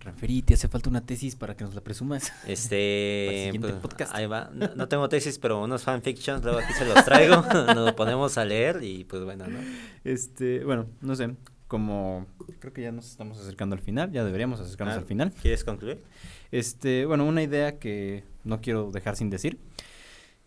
Ranferi, 0.00 0.42
te 0.42 0.54
hace 0.54 0.68
falta 0.68 0.88
una 0.88 1.04
tesis 1.04 1.34
para 1.34 1.56
que 1.56 1.64
nos 1.64 1.74
la 1.74 1.80
presumas. 1.82 2.30
Para 2.30 2.46
el 2.46 2.52
Este, 2.52 3.42
siguiente 3.44 3.68
pues, 3.68 3.80
podcast. 3.80 4.14
ahí 4.14 4.26
va. 4.26 4.50
No, 4.54 4.74
no 4.74 4.88
tengo 4.88 5.08
tesis, 5.08 5.38
pero 5.38 5.62
unos 5.62 5.82
fanfictions, 5.82 6.42
luego 6.44 6.58
aquí 6.60 6.72
se 6.72 6.84
los 6.86 7.04
traigo, 7.04 7.36
nos 7.52 7.76
lo 7.76 7.96
ponemos 7.96 8.38
a 8.38 8.44
leer 8.44 8.82
y 8.82 9.04
pues 9.04 9.24
bueno, 9.24 9.46
¿no? 9.48 9.58
Este, 10.04 10.64
bueno, 10.64 10.86
no 11.00 11.16
sé, 11.16 11.34
como 11.68 12.26
creo 12.58 12.72
que 12.72 12.82
ya 12.82 12.90
nos 12.92 13.08
estamos 13.10 13.38
acercando 13.38 13.76
al 13.76 13.82
final, 13.82 14.10
ya 14.10 14.24
deberíamos 14.24 14.58
acercarnos 14.60 14.96
Ah, 14.96 14.98
al 15.00 15.04
final. 15.04 15.32
¿Quieres 15.40 15.62
concluir? 15.64 16.02
Este, 16.50 17.04
bueno, 17.06 17.24
una 17.26 17.42
idea 17.42 17.78
que 17.78 18.24
no 18.44 18.60
quiero 18.60 18.90
dejar 18.90 19.14
sin 19.16 19.30
decir. 19.30 19.58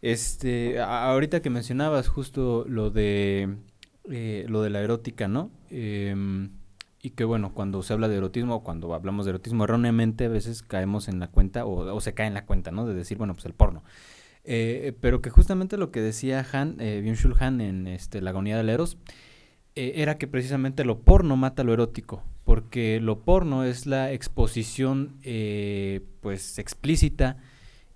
Este, 0.02 0.80
a- 0.80 1.12
ahorita 1.12 1.42
que 1.42 1.50
mencionabas 1.50 2.08
justo 2.08 2.66
lo 2.68 2.90
de 2.90 3.56
eh, 4.10 4.46
lo 4.50 4.64
de 4.64 4.72
la 4.72 4.82
erótica, 4.82 5.28
¿no? 5.28 5.52
Em, 5.70 6.50
y 7.04 7.12
que 7.12 7.24
bueno, 7.24 7.54
cuando 7.54 7.84
se 7.84 7.94
habla 7.94 8.08
de 8.08 8.16
erotismo 8.18 8.64
cuando 8.64 8.94
hablamos 8.96 9.26
de 9.26 9.30
erotismo 9.32 9.64
erróneamente 9.66 10.26
a 10.26 10.30
veces 10.30 10.64
caemos 10.64 11.08
en 11.08 11.20
la 11.20 11.28
cuenta 11.28 11.66
o, 11.66 11.94
o 11.96 12.02
se 12.02 12.14
cae 12.14 12.28
en 12.28 12.34
la 12.34 12.46
cuenta, 12.46 12.72
¿no? 12.72 12.86
De 12.88 12.96
decir, 12.96 13.18
bueno, 13.20 13.34
pues 13.36 13.46
el 13.46 13.54
porno. 13.54 13.84
Eh, 14.44 14.94
pero 15.02 15.22
que 15.22 15.30
justamente 15.30 15.78
lo 15.78 15.92
que 15.92 16.02
decía 16.02 16.44
Han, 16.52 16.78
eh, 16.80 17.04
Byung-Chul 17.06 17.40
Han 17.40 17.62
en 17.62 17.86
este, 17.88 18.22
La 18.22 18.32
agonía 18.32 18.58
del 18.58 18.70
Eros, 18.70 18.98
eh, 19.76 19.94
era 19.96 20.18
que 20.18 20.28
precisamente 20.28 20.84
lo 20.84 21.00
porno 21.00 21.38
mata 21.38 21.64
lo 21.64 21.74
erótico, 21.74 22.24
porque 22.44 23.00
lo 23.00 23.20
porno 23.22 23.64
es 23.64 23.86
la 23.86 24.12
exposición 24.12 25.16
eh, 25.24 26.02
pues 26.22 26.60
explícita 26.60 27.38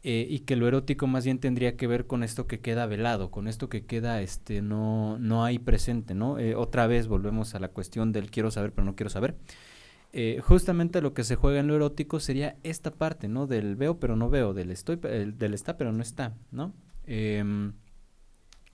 eh, 0.03 0.25
y 0.29 0.39
que 0.39 0.55
lo 0.55 0.67
erótico 0.67 1.07
más 1.07 1.25
bien 1.25 1.39
tendría 1.39 1.75
que 1.75 1.87
ver 1.87 2.07
con 2.07 2.23
esto 2.23 2.47
que 2.47 2.59
queda 2.61 2.85
velado, 2.85 3.31
con 3.31 3.47
esto 3.47 3.67
que 3.69 3.85
queda 3.85 4.21
este 4.21 4.61
no 4.61 5.17
no 5.19 5.43
hay 5.43 5.59
presente, 5.59 6.13
¿no? 6.15 6.39
Eh, 6.39 6.55
otra 6.55 6.87
vez 6.87 7.07
volvemos 7.07 7.55
a 7.55 7.59
la 7.59 7.69
cuestión 7.69 8.11
del 8.11 8.31
quiero 8.31 8.51
saber 8.51 8.71
pero 8.71 8.85
no 8.85 8.95
quiero 8.95 9.09
saber. 9.09 9.35
Justamente 10.43 11.01
lo 11.01 11.13
que 11.13 11.25
se 11.25 11.35
juega 11.35 11.59
en 11.59 11.67
lo 11.67 11.75
erótico 11.75 12.21
sería 12.21 12.55
esta 12.63 12.91
parte, 12.91 13.27
¿no? 13.27 13.47
Del 13.47 13.75
veo 13.75 13.99
pero 13.99 14.15
no 14.15 14.29
veo, 14.29 14.53
del 14.53 14.71
estoy, 14.71 14.95
del 14.95 15.53
está 15.53 15.75
pero 15.75 15.91
no 15.91 16.01
está, 16.01 16.33
¿no? 16.51 16.73
Em, 17.05 17.73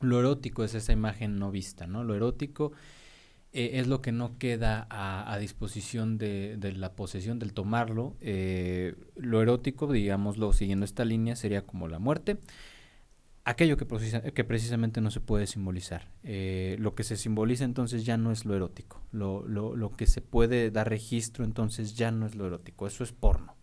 lo 0.02 0.20
erótico 0.20 0.64
es 0.64 0.74
esa 0.76 0.94
imagen 0.94 1.40
no 1.40 1.52
vista, 1.52 1.88
¿no? 1.88 2.04
Lo 2.04 2.16
erótico 2.16 2.74
eh, 3.54 3.80
es 3.80 3.88
lo 3.88 4.02
que 4.02 4.14
no 4.14 4.38
queda 4.38 4.88
a, 4.90 5.38
disposición 5.38 6.18
de, 6.18 6.58
la 6.76 6.94
posesión, 6.94 7.38
del 7.38 7.54
tomarlo. 7.54 8.16
Eh, 8.22 8.96
lo 9.16 9.42
erótico, 9.42 9.92
digámoslo, 9.92 10.54
siguiendo 10.54 10.86
esta 10.86 11.04
línea, 11.04 11.36
sería 11.36 11.66
como 11.66 11.88
la 11.90 12.00
muerte. 12.00 12.38
Aquello 13.44 13.76
que, 13.76 13.86
precisa- 13.86 14.22
que 14.22 14.44
precisamente 14.46 15.02
no 15.02 15.12
se 15.12 15.20
puede 15.20 15.48
simbolizar. 15.48 16.10
Eh, 16.24 16.78
lo 16.80 16.96
que 16.96 17.04
se 17.04 17.18
simboliza 17.18 17.66
entonces 17.66 18.06
ya 18.06 18.16
no 18.16 18.32
es 18.32 18.46
lo 18.46 18.56
erótico. 18.56 19.02
Lo, 19.12 19.46
lo, 19.46 19.76
lo 19.76 19.98
que 19.98 20.08
se 20.08 20.22
puede 20.22 20.72
dar 20.72 20.88
registro 20.90 21.44
entonces 21.44 21.96
ya 21.96 22.12
no 22.12 22.26
es 22.28 22.36
lo 22.36 22.48
erótico. 22.48 22.88
Eso 22.88 23.04
es 23.04 23.12
porno. 23.12 23.56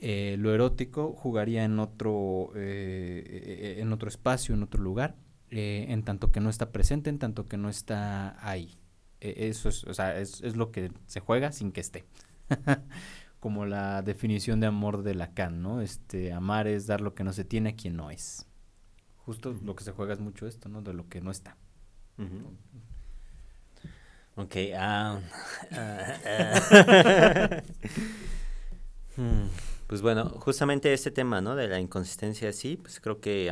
Lo 0.00 0.54
erótico 0.54 1.12
jugaría 1.12 1.64
en 1.64 1.80
otro, 1.80 2.52
en 2.54 3.92
otro 3.92 4.08
espacio, 4.08 4.54
en 4.54 4.62
otro 4.62 4.80
lugar, 4.80 5.16
eh, 5.50 5.86
en 5.88 6.02
tanto 6.02 6.30
que 6.30 6.40
no 6.40 6.50
está 6.50 6.72
presente, 6.72 7.10
en 7.10 7.18
tanto 7.18 7.46
que 7.46 7.56
no 7.56 7.68
está 7.68 8.36
ahí. 8.46 8.78
Eh, 9.20 9.48
eso 9.48 9.68
es, 9.68 9.84
o 9.84 9.94
sea, 9.94 10.18
es, 10.18 10.40
es 10.42 10.56
lo 10.56 10.70
que 10.70 10.92
se 11.06 11.20
juega 11.20 11.52
sin 11.52 11.72
que 11.72 11.80
esté. 11.80 12.06
Como 13.40 13.66
la 13.66 14.02
definición 14.02 14.60
de 14.60 14.66
amor 14.66 15.02
de 15.02 15.14
Lacan, 15.14 15.62
¿no? 15.62 15.80
Este, 15.80 16.32
amar 16.32 16.66
es 16.66 16.86
dar 16.86 17.00
lo 17.00 17.14
que 17.14 17.24
no 17.24 17.32
se 17.32 17.44
tiene 17.44 17.70
a 17.70 17.76
quien 17.76 17.96
no 17.96 18.10
es. 18.10 18.46
Justo 19.18 19.54
lo 19.62 19.76
que 19.76 19.84
se 19.84 19.92
juega 19.92 20.12
es 20.12 20.20
mucho 20.20 20.46
esto, 20.46 20.68
¿no? 20.68 20.82
De 20.82 20.92
lo 20.92 21.08
que 21.08 21.20
no 21.20 21.30
está. 21.30 21.56
Ujú. 22.18 22.56
Ok, 24.36 24.56
ah, 24.76 25.20
ah, 25.72 26.16
ah. 26.26 27.62
Hmm, 29.18 29.48
pues 29.88 30.02
bueno, 30.02 30.28
justamente 30.38 30.92
este 30.92 31.10
tema, 31.10 31.40
¿no? 31.40 31.56
De 31.56 31.66
la 31.66 31.80
inconsistencia, 31.80 32.52
sí, 32.52 32.76
pues 32.76 33.00
creo 33.00 33.20
que, 33.20 33.50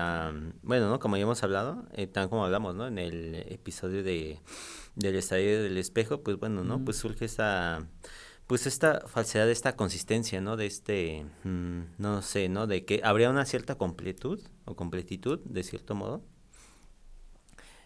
bueno, 0.63 0.91
¿no? 0.91 0.99
Como 1.01 1.17
ya 1.17 1.23
hemos 1.23 1.43
hablado, 1.43 1.87
eh, 1.95 2.07
tan 2.07 2.29
como 2.29 2.45
hablamos, 2.45 2.75
¿no? 2.75 2.87
En 2.87 2.99
el 2.99 3.35
episodio 3.49 4.03
de, 4.05 4.41
del 4.97 5.17
estadio 5.17 5.63
del 5.63 5.79
espejo, 5.79 6.23
pues 6.23 6.39
bueno, 6.39 6.63
¿no? 6.63 6.85
Pues 6.85 6.99
surge 6.99 7.25
esta, 7.25 7.89
pues 8.47 8.67
esta 8.67 9.01
falsedad, 9.09 9.49
esta 9.51 9.77
consistencia, 9.77 10.43
¿no? 10.43 10.59
De 10.59 10.67
este, 10.67 11.25
mm, 11.45 11.81
no 11.97 12.21
sé, 12.21 12.51
¿no? 12.51 12.67
De 12.67 12.85
que 12.85 13.01
habría 13.03 13.31
una 13.31 13.47
cierta 13.47 13.77
completud 13.77 14.39
o 14.67 14.77
completitud, 14.77 15.41
de 15.41 15.63
cierto 15.63 15.95
modo. 15.95 16.23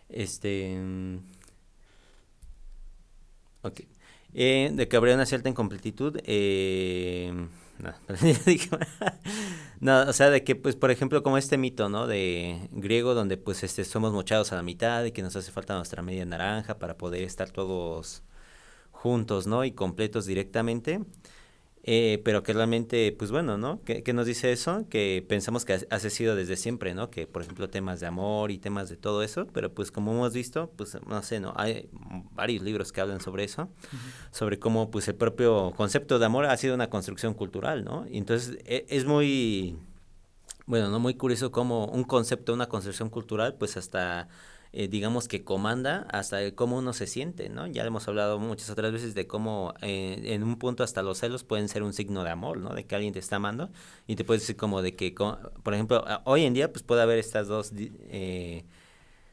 Este... 0.08 0.76
Ok. 3.62 3.82
Eh, 4.34 4.70
de 4.72 4.88
que 4.88 4.96
habría 4.96 5.14
una 5.14 5.26
cierta 5.26 5.48
incompletitud. 5.48 6.18
Eh, 6.24 7.32
no, 9.80 10.02
o 10.02 10.12
sea, 10.12 10.30
de 10.30 10.44
que, 10.44 10.56
pues, 10.56 10.76
por 10.76 10.90
ejemplo, 10.90 11.22
como 11.22 11.38
este 11.38 11.58
mito, 11.58 11.88
¿no? 11.88 12.06
De 12.06 12.68
griego, 12.72 13.14
donde, 13.14 13.36
pues, 13.36 13.62
este, 13.64 13.84
somos 13.84 14.12
mochados 14.12 14.52
a 14.52 14.56
la 14.56 14.62
mitad 14.62 15.04
y 15.04 15.12
que 15.12 15.22
nos 15.22 15.36
hace 15.36 15.52
falta 15.52 15.76
nuestra 15.76 16.02
media 16.02 16.24
naranja 16.24 16.78
para 16.78 16.96
poder 16.96 17.22
estar 17.22 17.50
todos 17.50 18.22
juntos, 18.90 19.46
¿no? 19.46 19.64
Y 19.64 19.72
completos 19.72 20.26
directamente. 20.26 21.00
Eh, 21.82 22.20
pero 22.24 22.42
que 22.42 22.52
realmente, 22.52 23.10
pues 23.18 23.30
bueno, 23.30 23.56
¿no? 23.56 23.80
¿Qué, 23.84 24.12
nos 24.12 24.26
dice 24.26 24.52
eso? 24.52 24.86
Que 24.90 25.24
pensamos 25.26 25.64
que 25.64 25.86
ha, 25.88 25.98
sido 25.98 26.36
desde 26.36 26.56
siempre, 26.56 26.94
¿no? 26.94 27.10
Que, 27.10 27.26
por 27.26 27.40
ejemplo, 27.40 27.70
temas 27.70 28.00
de 28.00 28.06
amor 28.06 28.50
y 28.50 28.58
temas 28.58 28.90
de 28.90 28.96
todo 28.96 29.22
eso, 29.22 29.46
pero 29.46 29.72
pues 29.72 29.90
como 29.90 30.12
hemos 30.12 30.34
visto, 30.34 30.70
pues 30.76 30.98
no 31.06 31.22
sé, 31.22 31.40
¿no? 31.40 31.54
Hay 31.56 31.88
varios 32.32 32.62
libros 32.62 32.92
que 32.92 33.00
hablan 33.00 33.20
sobre 33.20 33.44
eso, 33.44 33.70
sobre 34.30 34.58
cómo 34.58 34.90
pues 34.90 35.08
el 35.08 35.14
propio 35.14 35.72
concepto 35.74 36.18
de 36.18 36.26
amor 36.26 36.44
ha 36.44 36.56
sido 36.58 36.74
una 36.74 36.90
construcción 36.90 37.32
cultural, 37.32 37.82
¿no? 37.82 38.06
Y 38.10 38.18
entonces 38.18 38.58
e, 38.66 38.84
es 38.90 39.06
muy, 39.06 39.78
bueno, 40.66 40.90
¿no? 40.90 41.00
Muy 41.00 41.14
curioso 41.14 41.50
cómo 41.50 41.86
un 41.86 42.04
concepto, 42.04 42.52
una 42.52 42.68
construcción 42.68 43.08
cultural, 43.08 43.54
pues 43.54 43.78
hasta 43.78 44.28
eh, 44.72 44.88
digamos 44.88 45.26
que 45.26 45.42
comanda 45.42 46.06
hasta 46.10 46.54
cómo 46.54 46.78
uno 46.78 46.92
se 46.92 47.06
siente, 47.06 47.48
¿no? 47.48 47.66
Ya 47.66 47.84
hemos 47.84 48.06
hablado 48.06 48.38
muchas 48.38 48.70
otras 48.70 48.92
veces 48.92 49.14
de 49.14 49.26
cómo 49.26 49.74
eh, 49.82 50.20
en 50.26 50.42
un 50.42 50.56
punto 50.56 50.84
hasta 50.84 51.02
los 51.02 51.18
celos 51.18 51.42
pueden 51.44 51.68
ser 51.68 51.82
un 51.82 51.92
signo 51.92 52.22
de 52.22 52.30
amor, 52.30 52.58
¿no? 52.58 52.70
De 52.74 52.84
que 52.84 52.94
alguien 52.94 53.12
te 53.12 53.18
está 53.18 53.36
amando 53.36 53.70
y 54.06 54.16
te 54.16 54.24
puede 54.24 54.40
decir 54.40 54.56
como 54.56 54.82
de 54.82 54.94
que, 54.94 55.12
por 55.12 55.74
ejemplo, 55.74 56.04
hoy 56.24 56.44
en 56.44 56.54
día 56.54 56.72
pues 56.72 56.82
puede 56.82 57.02
haber 57.02 57.18
estas 57.18 57.48
dos... 57.48 57.72
Eh, 57.76 58.64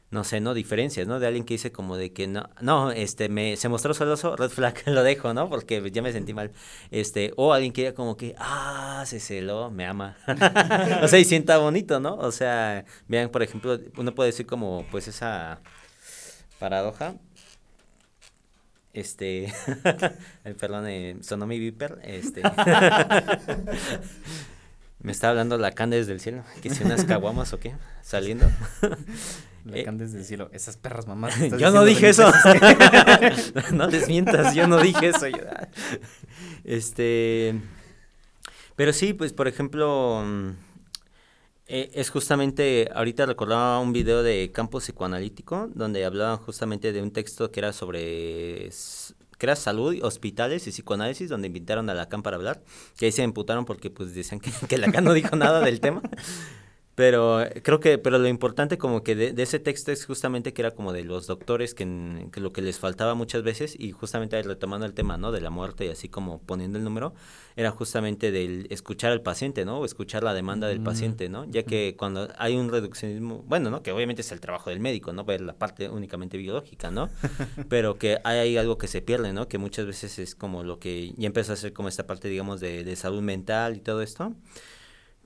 no 0.10 0.24
sé, 0.24 0.40
¿no? 0.40 0.54
Diferencias, 0.54 1.06
¿no? 1.06 1.20
De 1.20 1.28
alguien 1.28 1.44
que 1.44 1.56
dice 1.56 1.72
como 1.72 1.98
de 1.98 2.14
que 2.14 2.28
no, 2.28 2.50
no, 2.62 2.92
este, 2.92 3.28
me, 3.28 3.58
se 3.58 3.68
mostró 3.68 3.94
celoso, 3.94 4.38
red 4.38 4.50
flag, 4.50 4.82
lo 4.86 5.04
dejo, 5.04 5.34
¿no? 5.34 5.50
Porque 5.50 5.92
ya 5.92 6.02
me 6.02 6.14
sentí 6.14 6.34
mal. 6.34 6.52
Este, 6.92 7.34
o 7.36 7.54
alguien 7.54 7.74
que 7.74 7.82
diga 7.82 7.94
como 7.94 8.16
que, 8.16 8.34
ah, 8.38 9.04
se 9.06 9.20
celó, 9.20 9.70
me 9.70 9.86
ama. 9.86 10.18
o 11.04 11.08
sea, 11.08 11.20
y 11.20 11.26
sienta 11.26 11.58
bonito, 11.58 12.00
¿no? 12.00 12.16
O 12.16 12.32
sea, 12.32 12.86
vean, 13.08 13.30
por 13.30 13.44
ejemplo, 13.44 13.78
uno 13.98 14.16
puede 14.16 14.30
decir 14.30 14.46
como, 14.46 14.86
pues, 14.92 15.08
esa 15.10 15.60
paradoja. 16.60 17.16
Este, 18.94 19.54
perdón, 20.60 20.88
eh, 20.88 21.18
sonó 21.22 21.46
mi 21.46 21.60
viper, 21.60 22.00
este. 22.04 22.42
me 25.00 25.12
está 25.12 25.30
hablando 25.30 25.58
la 25.58 25.72
canda 25.74 25.98
desde 25.98 26.14
el 26.14 26.20
cielo, 26.20 26.44
que 26.64 26.72
si 26.72 26.84
unas 26.84 27.04
caguamas 27.06 27.54
o 27.54 27.60
qué, 27.60 27.76
saliendo. 28.02 28.50
Le 29.68 29.82
eh, 29.82 29.86
el 29.88 30.26
cielo, 30.26 30.50
esas 30.54 30.78
perras 30.78 31.08
mamás. 31.08 31.36
Yo 31.60 31.72
no 31.72 31.84
dije 31.84 32.10
eso. 32.10 32.32
no 33.74 33.88
desmientas, 33.88 34.56
yo 34.56 34.68
no 34.68 34.80
dije 34.80 35.10
eso. 35.10 35.26
este. 36.64 37.60
Pero 38.76 38.94
sí, 38.94 39.14
pues 39.14 39.34
por 39.34 39.48
ejemplo. 39.48 40.24
Mm, 40.26 40.52
eh, 41.70 41.92
es 41.96 42.10
justamente, 42.10 42.90
ahorita 42.94 43.26
recordaba 43.26 43.80
un 43.80 43.92
video 43.92 44.24
de 44.24 44.52
Campo 44.54 44.80
Psicoanalítico, 44.80 45.70
donde 45.76 46.06
hablaban 46.06 46.38
justamente 46.38 46.94
de 46.94 47.02
un 47.02 47.12
texto 47.12 47.52
que 47.52 47.60
era 47.60 47.74
sobre 47.74 48.70
que 49.38 49.46
era 49.46 49.56
salud, 49.56 49.96
hospitales 50.02 50.66
y 50.68 50.72
psicoanálisis, 50.72 51.30
donde 51.30 51.48
invitaron 51.48 51.90
a 51.90 51.94
Lacan 51.94 52.24
para 52.24 52.38
hablar, 52.38 52.64
que 52.98 53.06
ahí 53.06 53.12
se 53.12 53.22
imputaron 53.22 53.66
porque 53.66 53.90
pues 53.90 54.16
decían 54.16 54.40
que, 54.40 54.52
que 54.68 54.78
Lacan 54.78 55.04
no 55.04 55.14
dijo 55.14 55.36
nada 55.36 55.60
del 55.60 55.80
tema. 55.80 56.02
Pero 56.98 57.44
eh, 57.44 57.62
creo 57.64 57.80
que, 57.80 58.00
pero 58.00 58.18
lo 58.18 58.28
importante 58.28 58.80
como 58.80 59.04
que 59.04 59.16
de, 59.16 59.44
ese 59.44 59.60
texto 59.60 59.92
es 59.92 60.04
justamente 60.04 60.52
que 60.52 60.64
era 60.64 60.72
como 60.72 60.94
de 60.94 61.04
los 61.04 61.28
doctores 61.28 61.76
que, 61.76 61.86
lo 62.38 62.52
que 62.52 62.64
les 62.64 62.80
faltaba 62.80 63.14
muchas 63.14 63.44
veces 63.44 63.76
y 63.78 63.92
justamente 63.92 64.42
retomando 64.42 64.88
el 64.88 64.96
tema, 64.96 65.16
¿no? 65.16 65.32
De 65.32 65.40
la 65.40 65.52
muerte 65.52 65.86
y 65.86 65.90
así 65.90 66.10
como 66.10 66.42
poniendo 66.42 66.80
el 66.80 66.84
número, 66.84 67.14
era 67.56 67.70
justamente 67.70 68.32
del 68.32 68.66
escuchar 68.72 69.12
al 69.12 69.22
paciente, 69.22 69.64
¿no? 69.64 69.78
O 69.78 69.86
escuchar 69.86 70.24
la 70.24 70.34
demanda 70.34 70.68
del 70.68 70.82
paciente, 70.82 71.30
¿no? 71.30 71.46
Ya 71.46 71.62
que 71.62 71.96
cuando 71.96 72.30
hay 72.40 72.56
un 72.56 72.72
reduccionismo, 72.72 73.44
bueno, 73.46 73.70
¿no? 73.70 73.84
Que 73.84 73.92
obviamente 73.92 74.24
es 74.24 74.32
el 74.32 74.40
trabajo 74.40 74.72
del 74.72 74.80
médico, 74.80 75.14
¿no? 75.14 75.24
Ver 75.24 75.42
la 75.42 75.54
parte 75.54 75.90
únicamente 75.90 76.40
biológica, 76.40 76.90
¿no? 76.90 77.12
pero 77.70 78.00
que 78.00 78.18
hay 78.24 78.58
algo 78.58 78.80
que 78.80 78.88
se 78.88 79.04
pierde, 79.04 79.34
¿no? 79.34 79.48
Que 79.48 79.60
muchas 79.60 79.86
veces 79.86 80.18
es 80.18 80.34
como 80.34 80.64
lo 80.64 80.80
que 80.80 81.14
ya 81.16 81.28
empezó 81.28 81.54
a 81.54 81.58
ser 81.58 81.74
como 81.74 81.90
esta 81.90 82.08
parte, 82.08 82.28
digamos, 82.28 82.60
de, 82.60 82.84
de 82.84 82.96
salud 82.96 83.22
mental 83.22 83.78
y 83.78 83.82
todo 83.82 84.02
esto 84.02 84.34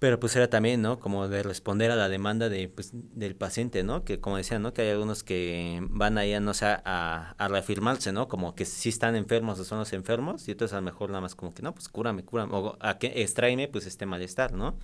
pero 0.02 0.20
pues 0.20 0.36
era 0.36 0.50
también, 0.50 0.82
¿no? 0.82 1.00
Como 1.00 1.28
de 1.28 1.44
responder 1.44 1.92
a 1.92 1.96
la 1.96 2.10
demanda 2.10 2.50
de, 2.50 2.68
pues, 2.68 2.90
del 2.92 3.36
paciente, 3.36 3.84
¿no? 3.84 4.04
Que 4.04 4.20
como 4.20 4.38
decía, 4.38 4.58
¿no? 4.58 4.74
Que 4.74 4.82
hay 4.82 4.90
algunos 4.90 5.24
que 5.24 5.78
van 5.92 6.18
ahí, 6.18 6.40
no 6.40 6.56
sé, 6.56 6.66
a, 6.66 7.36
a 7.38 7.48
reafirmarse, 7.48 8.12
¿no? 8.12 8.28
Como 8.28 8.56
que 8.56 8.66
sí 8.66 8.90
están 8.90 9.16
enfermos 9.16 9.60
o 9.60 9.64
son 9.64 9.78
los 9.78 9.94
enfermos, 9.94 10.48
y 10.48 10.54
otros 10.54 10.74
a 10.74 10.78
lo 10.78 10.82
mejor 10.82 11.12
nada 11.12 11.22
más 11.22 11.36
como 11.36 11.54
que, 11.54 11.62
no, 11.62 11.76
pues 11.76 11.88
cúrame, 11.88 12.26
cúrame, 12.26 12.52
o 12.52 12.78
a 12.80 12.98
que 12.98 13.22
extraime, 13.22 13.68
pues, 13.68 13.86
este 13.86 14.08
malestar, 14.08 14.54
¿no? 14.54 14.76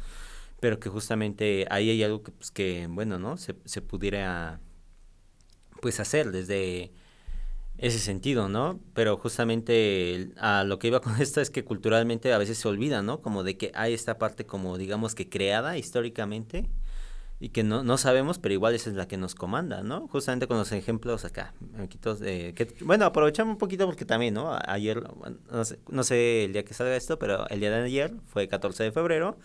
Pero 0.59 0.79
que 0.79 0.89
justamente 0.89 1.65
ahí 1.71 1.89
hay 1.89 2.03
algo 2.03 2.21
que, 2.21 2.31
pues, 2.31 2.51
que, 2.51 2.85
bueno, 2.87 3.17
¿no? 3.17 3.37
Se, 3.37 3.55
se 3.65 3.81
pudiera, 3.81 4.59
pues, 5.81 5.99
hacer 5.99 6.31
desde 6.31 6.91
ese 7.77 7.99
sentido, 7.99 8.49
¿no? 8.49 8.79
Pero 8.93 9.17
justamente 9.17 10.29
a 10.37 10.63
lo 10.63 10.79
que 10.79 10.87
iba 10.87 10.99
con 11.01 11.21
esto 11.21 11.41
es 11.41 11.49
que 11.49 11.63
culturalmente 11.63 12.33
a 12.33 12.37
veces 12.37 12.57
se 12.57 12.67
olvida, 12.67 13.01
¿no? 13.01 13.21
Como 13.21 13.43
de 13.43 13.57
que 13.57 13.71
hay 13.75 13.93
esta 13.93 14.17
parte 14.17 14.45
como 14.45 14.77
digamos 14.77 15.15
que 15.15 15.29
creada 15.29 15.77
históricamente 15.77 16.69
y 17.39 17.49
que 17.49 17.63
no, 17.63 17.83
no 17.83 17.97
sabemos, 17.97 18.39
pero 18.39 18.53
igual 18.53 18.73
esa 18.73 18.89
es 18.89 18.95
la 18.95 19.07
que 19.07 19.15
nos 19.15 19.35
comanda, 19.35 19.83
¿no? 19.83 20.07
Justamente 20.07 20.47
con 20.47 20.57
los 20.57 20.71
ejemplos 20.71 21.23
acá, 21.23 21.53
de, 21.59 22.53
que, 22.55 22.73
bueno, 22.81 23.05
aprovechamos 23.05 23.53
un 23.53 23.57
poquito 23.59 23.85
porque 23.85 24.05
también, 24.05 24.33
¿no? 24.33 24.57
Ayer, 24.65 25.03
no 25.51 25.65
sé, 25.65 25.79
no 25.87 26.03
sé 26.03 26.45
el 26.45 26.53
día 26.53 26.65
que 26.65 26.73
salga 26.73 26.95
esto, 26.95 27.19
pero 27.19 27.47
el 27.49 27.59
día 27.59 27.69
de 27.69 27.83
ayer 27.83 28.13
fue 28.25 28.47
14 28.47 28.85
de 28.85 28.91
febrero 28.91 29.37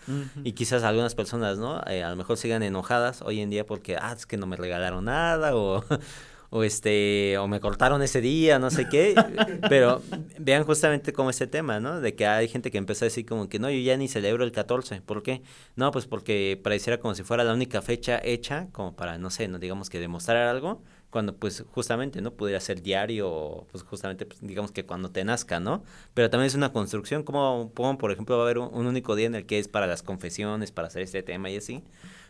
y 0.43 0.53
quizás 0.53 0.81
algunas 0.81 1.13
personas, 1.13 1.59
¿no? 1.59 1.81
Eh, 1.85 2.03
a 2.03 2.09
lo 2.09 2.15
mejor 2.15 2.37
sigan 2.37 2.63
enojadas 2.63 3.21
hoy 3.21 3.41
en 3.41 3.51
día 3.51 3.63
porque, 3.63 3.95
ah, 3.95 4.13
es 4.17 4.25
que 4.25 4.37
no 4.37 4.47
me 4.47 4.55
regalaron 4.55 5.05
nada 5.05 5.55
o 5.55 5.83
o 6.55 6.63
este 6.63 7.35
o 7.39 7.47
me 7.47 7.59
cortaron 7.59 8.03
ese 8.03 8.21
día, 8.21 8.59
no 8.59 8.69
sé 8.69 8.87
qué, 8.87 9.15
pero 9.69 10.03
vean 10.37 10.63
justamente 10.63 11.11
como 11.11 11.31
ese 11.31 11.47
tema, 11.47 11.79
¿no? 11.79 11.99
De 11.99 12.13
que 12.13 12.27
hay 12.27 12.47
gente 12.47 12.69
que 12.69 12.77
empezó 12.77 13.05
a 13.05 13.07
decir 13.07 13.25
como 13.25 13.49
que 13.49 13.57
no, 13.57 13.71
yo 13.71 13.79
ya 13.79 13.97
ni 13.97 14.07
celebro 14.07 14.43
el 14.43 14.51
14, 14.51 15.01
¿por 15.01 15.23
qué? 15.23 15.41
No, 15.75 15.89
pues 15.89 16.05
porque 16.05 16.59
pareciera 16.63 16.99
como 16.99 17.15
si 17.15 17.23
fuera 17.23 17.43
la 17.43 17.55
única 17.55 17.81
fecha 17.81 18.21
hecha 18.23 18.67
como 18.71 18.95
para 18.95 19.17
no 19.17 19.31
sé, 19.31 19.47
no 19.47 19.57
digamos 19.57 19.89
que 19.89 19.99
demostrar 19.99 20.47
algo, 20.47 20.83
cuando 21.09 21.35
pues 21.35 21.65
justamente, 21.71 22.21
¿no? 22.21 22.35
Pudiera 22.35 22.59
ser 22.59 22.83
diario, 22.83 23.65
pues 23.71 23.83
justamente, 23.83 24.27
pues, 24.27 24.39
digamos 24.41 24.71
que 24.71 24.85
cuando 24.85 25.09
te 25.09 25.23
nazca, 25.23 25.59
¿no? 25.59 25.83
Pero 26.13 26.29
también 26.29 26.45
es 26.45 26.55
una 26.55 26.71
construcción, 26.71 27.23
como, 27.23 27.71
por 27.73 28.11
ejemplo 28.11 28.37
va 28.37 28.43
a 28.43 28.45
haber 28.45 28.59
un, 28.59 28.85
único 28.85 29.15
día 29.15 29.25
en 29.25 29.33
el 29.33 29.47
que 29.47 29.57
es 29.57 29.67
para 29.67 29.87
las 29.87 30.03
confesiones, 30.03 30.71
para 30.71 30.87
hacer 30.87 31.01
este 31.01 31.23
tema 31.23 31.49
y 31.49 31.57
así 31.57 31.83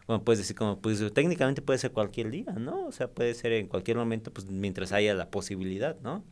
bueno, 0.08 0.24
puedes 0.24 0.40
decir 0.40 0.56
como, 0.56 0.80
pues 0.82 1.02
técnicamente 1.14 1.62
puede 1.62 1.80
ser 1.80 1.92
cualquier 1.92 2.30
día, 2.30 2.52
¿no? 2.54 2.86
O 2.88 2.92
sea, 2.92 3.10
puede 3.10 3.34
ser 3.34 3.54
en 3.54 3.68
cualquier 3.68 3.98
momento, 3.98 4.32
pues 4.34 4.48
mientras 4.48 4.92
haya 4.92 5.14
la 5.14 5.30
posibilidad, 5.30 6.00
¿no? 6.02 6.24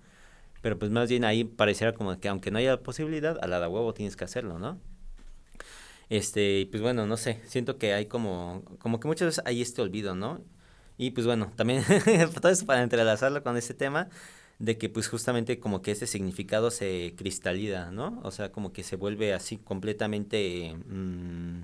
Pero 0.61 0.77
pues 0.79 0.91
más 0.91 1.09
bien 1.09 1.25
ahí 1.25 1.43
pareciera 1.43 1.93
como 1.93 2.19
que 2.19 2.29
aunque 2.29 2.51
no 2.51 2.59
haya 2.59 2.71
la 2.71 2.83
posibilidad, 2.83 3.37
a 3.41 3.47
la 3.47 3.59
de 3.59 3.67
huevo 3.67 3.93
tienes 3.93 4.15
que 4.15 4.25
hacerlo, 4.25 4.59
¿no? 4.59 4.79
Este, 6.09 6.67
pues 6.71 6.83
bueno, 6.83 7.05
no 7.07 7.17
sé, 7.17 7.41
siento 7.45 7.77
que 7.77 7.93
hay 7.93 8.05
como, 8.07 8.63
como 8.79 8.99
que 8.99 9.07
muchas 9.07 9.27
veces 9.27 9.43
hay 9.45 9.61
este 9.61 9.81
olvido, 9.81 10.13
¿no? 10.15 10.41
Y 10.97 11.11
pues 11.11 11.25
bueno, 11.25 11.51
también 11.55 11.83
todo 12.41 12.51
eso 12.51 12.65
para 12.65 12.83
entrelazarlo 12.83 13.43
con 13.43 13.57
ese 13.57 13.73
tema 13.73 14.09
de 14.59 14.77
que 14.77 14.89
pues 14.89 15.07
justamente 15.07 15.59
como 15.59 15.81
que 15.81 15.91
ese 15.91 16.07
significado 16.07 16.69
se 16.71 17.15
cristaliza, 17.17 17.91
¿no? 17.91 18.19
O 18.23 18.31
sea, 18.31 18.51
como 18.51 18.73
que 18.73 18.83
se 18.83 18.95
vuelve 18.97 19.33
así 19.33 19.57
completamente... 19.57 20.75
Mmm, 20.87 21.61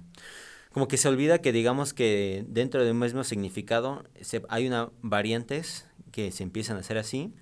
como 0.78 0.88
que 0.88 0.98
se 0.98 1.08
olvida 1.08 1.40
que 1.40 1.52
digamos 1.52 1.96
que 1.96 2.46
dentro 2.48 2.86
de 2.86 2.92
un 2.92 3.00
mismo 3.00 3.24
significado 3.24 4.04
se, 4.22 4.44
hay 4.48 4.68
una 4.68 4.92
variantes 5.02 5.88
que 6.12 6.32
se 6.32 6.44
empiezan 6.44 6.78
a 6.78 6.82
hacer 6.82 7.00
así 7.00 7.34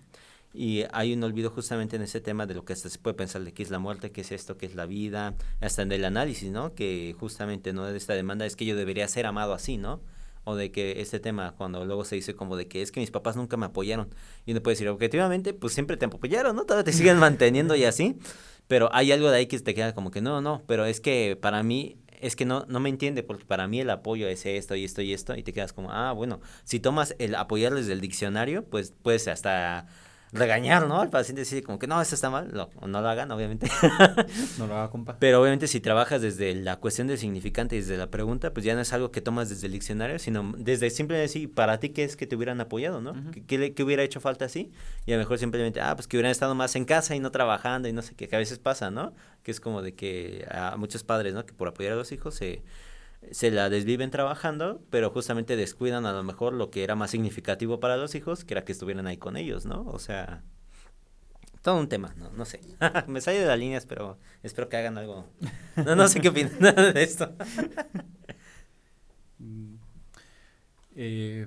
y 0.54 0.86
hay 0.94 1.12
un 1.12 1.22
olvido 1.22 1.50
justamente 1.50 1.98
en 1.98 2.02
ese 2.02 2.22
tema 2.22 2.46
de 2.46 2.54
lo 2.54 2.64
que 2.64 2.72
hasta 2.72 2.88
se 2.88 2.98
puede 2.98 3.14
pensar 3.14 3.44
de 3.44 3.52
qué 3.52 3.62
es 3.62 3.72
la 3.72 3.80
muerte, 3.80 4.14
qué 4.14 4.22
es 4.22 4.32
esto, 4.32 4.58
qué 4.58 4.68
es 4.68 4.76
la 4.76 4.86
vida, 4.86 5.36
hasta 5.60 5.82
en 5.82 5.92
el 5.92 6.06
análisis, 6.06 6.50
¿no? 6.50 6.76
Que 6.76 7.14
justamente 7.20 7.74
no 7.74 7.84
de 7.84 7.98
esta 7.98 8.14
demanda 8.14 8.46
es 8.46 8.56
que 8.56 8.64
yo 8.64 8.78
debería 8.78 9.06
ser 9.10 9.26
amado 9.26 9.54
así, 9.54 9.76
¿no? 9.76 10.00
o 10.46 10.56
de 10.56 10.72
que 10.72 11.02
este 11.02 11.20
tema, 11.20 11.56
cuando 11.58 11.84
luego 11.86 12.06
se 12.06 12.16
dice 12.16 12.36
como 12.36 12.56
de 12.56 12.68
que 12.68 12.84
es 12.84 12.92
que 12.92 13.00
mis 13.00 13.10
papás 13.10 13.36
nunca 13.36 13.58
me 13.58 13.66
apoyaron, 13.66 14.08
y 14.46 14.52
uno 14.52 14.62
puede 14.62 14.76
decir, 14.76 14.88
objetivamente, 14.88 15.54
pues 15.54 15.74
siempre 15.74 15.98
te 15.98 16.06
apoyaron, 16.06 16.56
¿no? 16.56 16.66
Todavía 16.66 16.86
te 16.86 16.94
siguen 16.94 17.18
manteniendo 17.18 17.76
y 17.76 17.84
así, 17.84 18.16
pero 18.68 18.90
hay 18.94 19.12
algo 19.12 19.30
de 19.30 19.38
ahí 19.38 19.48
que 19.48 19.60
te 19.60 19.74
queda 19.74 19.94
como 19.94 20.12
que 20.12 20.22
no, 20.22 20.42
no, 20.42 20.64
pero 20.68 20.86
es 20.86 21.02
que 21.02 21.36
para 21.42 21.64
mí 21.64 21.98
es 22.26 22.36
que 22.36 22.46
no, 22.46 22.66
no 22.68 22.80
me 22.80 22.90
entiende, 22.90 23.22
porque 23.22 23.46
para 23.46 23.68
mí 23.68 23.80
el 23.80 23.90
apoyo 23.90 24.28
es 24.28 24.46
esto 24.46 24.76
y 24.76 24.84
esto 24.84 25.02
y 25.02 25.14
esto, 25.14 25.36
y 25.36 25.44
te 25.44 25.54
quedas 25.54 25.74
como, 25.74 25.92
ah, 25.92 26.12
bueno, 26.12 26.42
si 26.64 26.80
tomas 26.80 27.16
el 27.20 27.36
apoyarles 27.36 27.86
del 27.86 28.02
diccionario, 28.02 28.66
pues 28.66 28.94
puedes 29.02 29.28
hasta 29.28 29.88
regañar, 30.36 30.88
¿no? 30.88 31.02
Al 31.02 31.10
paciente 31.10 31.42
decir 31.42 31.64
como 31.64 31.80
que 31.80 31.88
no, 31.88 32.00
eso 32.02 32.16
está 32.16 32.30
mal, 32.30 32.52
no, 32.54 32.70
no 32.86 33.02
lo 33.02 33.10
hagan, 33.10 33.32
obviamente. 33.32 33.68
no 34.60 34.68
lo 34.68 34.76
haga, 34.76 34.90
compa. 34.90 35.18
Pero 35.20 35.42
obviamente 35.42 35.68
si 35.68 35.80
trabajas 35.80 36.22
desde 36.22 36.54
la 36.56 36.78
cuestión 36.78 37.08
del 37.08 37.18
significante 37.18 37.76
y 37.76 37.80
desde 37.80 37.98
la 37.98 38.08
pregunta, 38.08 38.54
pues 38.54 38.66
ya 38.66 38.76
no 38.76 38.82
es 38.82 38.94
algo 38.94 39.12
que 39.12 39.22
tomas 39.22 39.50
desde 39.50 39.68
el 39.68 39.74
diccionario, 39.74 40.20
sino 40.20 40.54
desde 40.58 40.90
simplemente 40.90 41.28
decir, 41.28 41.54
para 41.54 41.80
ti, 41.80 41.90
¿qué 41.90 42.04
es 42.04 42.16
que 42.16 42.28
te 42.28 42.36
hubieran 42.36 42.60
apoyado, 42.62 43.02
no? 43.02 43.16
¿Qué, 43.48 43.74
¿Qué, 43.74 43.84
hubiera 43.84 44.04
hecho 44.04 44.20
falta 44.20 44.46
así? 44.46 44.72
Y 45.06 45.14
a 45.14 45.16
lo 45.16 45.22
mejor 45.22 45.38
simplemente, 45.38 45.82
ah, 45.82 45.96
pues 45.96 46.08
que 46.08 46.18
hubieran 46.18 46.32
estado 46.32 46.54
más 46.56 46.76
en 46.76 46.86
casa 46.86 47.16
y 47.16 47.20
no 47.20 47.32
trabajando 47.32 47.88
y 47.88 47.94
no 47.94 48.02
sé 48.02 48.16
qué, 48.16 48.28
que 48.28 48.36
a 48.36 48.40
veces 48.40 48.60
pasa, 48.60 48.92
¿no? 48.92 49.14
Que 49.44 49.52
es 49.52 49.60
como 49.60 49.82
de 49.82 49.96
que 49.96 50.46
a 50.52 50.76
muchos 50.78 51.04
padres, 51.04 51.34
¿no? 51.34 51.46
Que 51.46 51.54
por 51.54 51.68
apoyar 51.68 51.94
a 51.94 51.96
los 51.96 52.12
hijos 52.12 52.36
se 52.36 52.62
se 53.32 53.52
la 53.52 53.70
desviven 53.70 54.12
trabajando, 54.12 54.82
pero 54.90 55.10
justamente 55.12 55.56
descuidan 55.56 56.06
a 56.06 56.14
lo 56.14 56.24
mejor 56.24 56.54
lo 56.54 56.70
que 56.72 56.84
era 56.84 56.96
más 56.96 57.12
significativo 57.12 57.80
para 57.80 57.98
los 57.98 58.16
hijos, 58.16 58.46
que 58.46 58.54
era 58.54 58.66
que 58.66 58.72
estuvieran 58.72 59.08
ahí 59.08 59.18
con 59.18 59.38
ellos, 59.38 59.66
¿no? 59.66 59.86
O 59.88 60.00
sea, 60.00 60.44
todo 61.62 61.80
un 61.80 61.90
tema, 61.90 62.14
no, 62.18 62.30
no 62.32 62.46
sé. 62.46 62.62
Me 63.08 63.22
sale 63.22 63.40
de 63.40 63.48
las 63.48 63.58
líneas, 63.58 63.86
pero 63.86 64.20
espero 64.44 64.70
que 64.70 64.78
hagan 64.78 64.98
algo. 64.98 65.28
No, 65.84 65.96
no 65.96 66.08
sé 66.08 66.22
qué 66.22 66.30
opinan 66.30 66.60
de 66.60 67.04
esto. 67.04 67.34
Mm, 69.38 69.76
eh, 70.96 71.46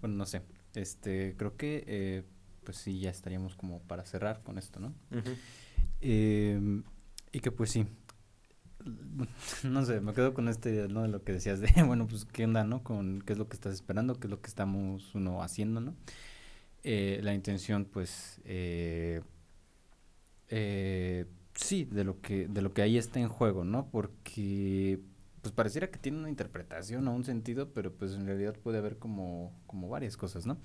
bueno, 0.00 0.16
no 0.16 0.24
sé. 0.24 0.40
Este, 0.74 1.34
creo 1.36 1.56
que, 1.56 1.82
eh, 1.88 2.22
pues 2.62 2.76
sí, 2.76 3.00
ya 3.00 3.10
estaríamos 3.10 3.56
como 3.56 3.82
para 3.82 4.06
cerrar 4.06 4.40
con 4.44 4.56
esto, 4.56 4.78
¿no? 4.78 4.94
eh, 6.00 6.82
y 7.32 7.40
que 7.40 7.50
pues 7.50 7.70
sí, 7.70 7.86
no 9.62 9.84
sé, 9.84 10.00
me 10.00 10.12
quedo 10.12 10.34
con 10.34 10.48
este 10.48 10.88
¿no? 10.88 11.02
De 11.02 11.08
lo 11.08 11.22
que 11.22 11.32
decías 11.32 11.60
de, 11.60 11.70
bueno, 11.86 12.06
pues, 12.06 12.24
¿qué 12.24 12.44
onda, 12.44 12.64
no? 12.64 12.82
Con 12.82 13.22
qué 13.22 13.32
es 13.32 13.38
lo 13.38 13.48
que 13.48 13.54
estás 13.54 13.74
esperando, 13.74 14.18
qué 14.18 14.26
es 14.26 14.30
lo 14.30 14.40
que 14.40 14.48
estamos 14.48 15.14
uno 15.14 15.42
haciendo, 15.42 15.80
¿no? 15.80 15.94
Eh, 16.82 17.20
la 17.22 17.32
intención, 17.34 17.86
pues, 17.86 18.40
eh, 18.44 19.22
eh, 20.48 21.24
sí, 21.54 21.84
de 21.86 22.04
lo 22.04 22.20
que, 22.20 22.46
de 22.46 22.62
lo 22.62 22.74
que 22.74 22.82
ahí 22.82 22.98
está 22.98 23.20
en 23.20 23.28
juego, 23.28 23.64
¿no? 23.64 23.88
Porque, 23.90 25.00
pues, 25.40 25.54
pareciera 25.54 25.90
que 25.90 25.98
tiene 25.98 26.18
una 26.18 26.28
interpretación 26.28 27.08
o 27.08 27.14
un 27.14 27.24
sentido, 27.24 27.72
pero, 27.72 27.90
pues, 27.94 28.12
en 28.12 28.26
realidad 28.26 28.54
puede 28.62 28.78
haber 28.78 28.98
como, 28.98 29.58
como 29.66 29.88
varias 29.88 30.18
cosas, 30.18 30.44
¿no? 30.44 30.58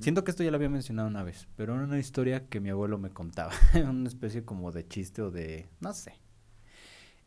Siento 0.00 0.24
que 0.24 0.32
esto 0.32 0.42
ya 0.42 0.50
lo 0.50 0.56
había 0.56 0.68
mencionado 0.68 1.08
una 1.08 1.22
vez, 1.22 1.46
pero 1.56 1.74
era 1.74 1.84
una 1.84 1.98
historia 2.00 2.48
que 2.48 2.58
mi 2.58 2.70
abuelo 2.70 2.98
me 2.98 3.10
contaba, 3.10 3.52
una 3.88 4.08
especie 4.08 4.44
como 4.44 4.72
de 4.72 4.88
chiste 4.88 5.22
o 5.22 5.30
de, 5.30 5.68
no 5.80 5.92
sé, 5.94 6.14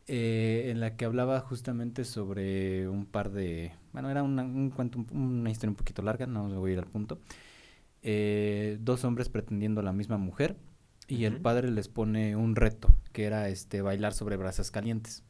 eh, 0.08 0.68
en 0.70 0.80
la 0.80 0.96
que 0.96 1.04
hablaba 1.04 1.40
justamente 1.40 2.04
sobre 2.04 2.88
un 2.88 3.06
par 3.06 3.30
de, 3.30 3.72
bueno, 3.92 4.10
era 4.10 4.22
una, 4.22 4.42
un 4.42 4.70
cuento, 4.70 5.04
una 5.10 5.50
historia 5.50 5.70
un 5.70 5.76
poquito 5.76 6.02
larga, 6.02 6.26
no 6.26 6.48
voy 6.48 6.70
a 6.70 6.72
ir 6.74 6.78
al 6.78 6.86
punto, 6.86 7.18
eh, 8.02 8.78
dos 8.80 9.04
hombres 9.04 9.28
pretendiendo 9.28 9.80
a 9.80 9.84
la 9.84 9.92
misma 9.92 10.16
mujer 10.16 10.56
y 11.08 11.24
el 11.24 11.40
padre 11.40 11.70
les 11.70 11.88
pone 11.88 12.36
un 12.36 12.56
reto, 12.56 12.94
que 13.12 13.24
era 13.24 13.48
este 13.48 13.82
bailar 13.82 14.12
sobre 14.12 14.36
brasas 14.36 14.70
calientes. 14.70 15.24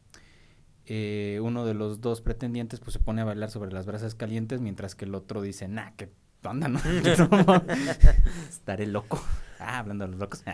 Eh, 0.85 1.41
uno 1.43 1.65
de 1.67 1.75
los 1.75 2.01
dos 2.01 2.21
pretendientes 2.21 2.81
pues 2.81 2.93
se 2.93 3.01
pone 3.01 3.21
a 3.21 3.25
bailar 3.25 3.51
sobre 3.51 3.73
las 3.73 3.87
brasas 3.87 4.15
calientes 4.15 4.61
mientras 4.61 4.95
que 4.95 5.05
el 5.05 5.15
otro 5.15 5.43
dice, 5.43 5.69
nah, 5.69 5.93
que 5.97 6.11
anda, 6.51 6.69
¿no? 6.69 6.81
Estaré 8.49 8.87
loco. 8.87 9.21
Ah, 9.59 9.79
hablando 9.79 10.05
de 10.05 10.11
los 10.13 10.21
locos. 10.21 10.45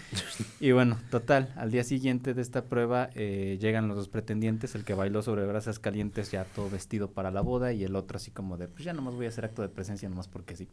y 0.60 0.72
bueno, 0.72 0.98
total, 1.10 1.52
al 1.56 1.70
día 1.70 1.84
siguiente 1.84 2.34
de 2.34 2.42
esta 2.42 2.64
prueba 2.64 3.10
eh, 3.14 3.58
llegan 3.60 3.88
los 3.88 3.96
dos 3.96 4.08
pretendientes, 4.08 4.74
el 4.74 4.84
que 4.84 4.94
bailó 4.94 5.22
sobre 5.22 5.46
brasas 5.46 5.78
calientes 5.78 6.30
ya 6.30 6.44
todo 6.44 6.70
vestido 6.70 7.10
para 7.10 7.30
la 7.30 7.40
boda 7.40 7.72
y 7.72 7.84
el 7.84 7.96
otro 7.96 8.16
así 8.16 8.30
como 8.30 8.56
de, 8.56 8.68
pues 8.68 8.84
ya 8.84 8.92
nomás 8.92 9.14
voy 9.14 9.26
a 9.26 9.30
hacer 9.30 9.44
acto 9.44 9.62
de 9.62 9.68
presencia 9.68 10.08
nomás 10.08 10.28
porque 10.28 10.56
sí. 10.56 10.68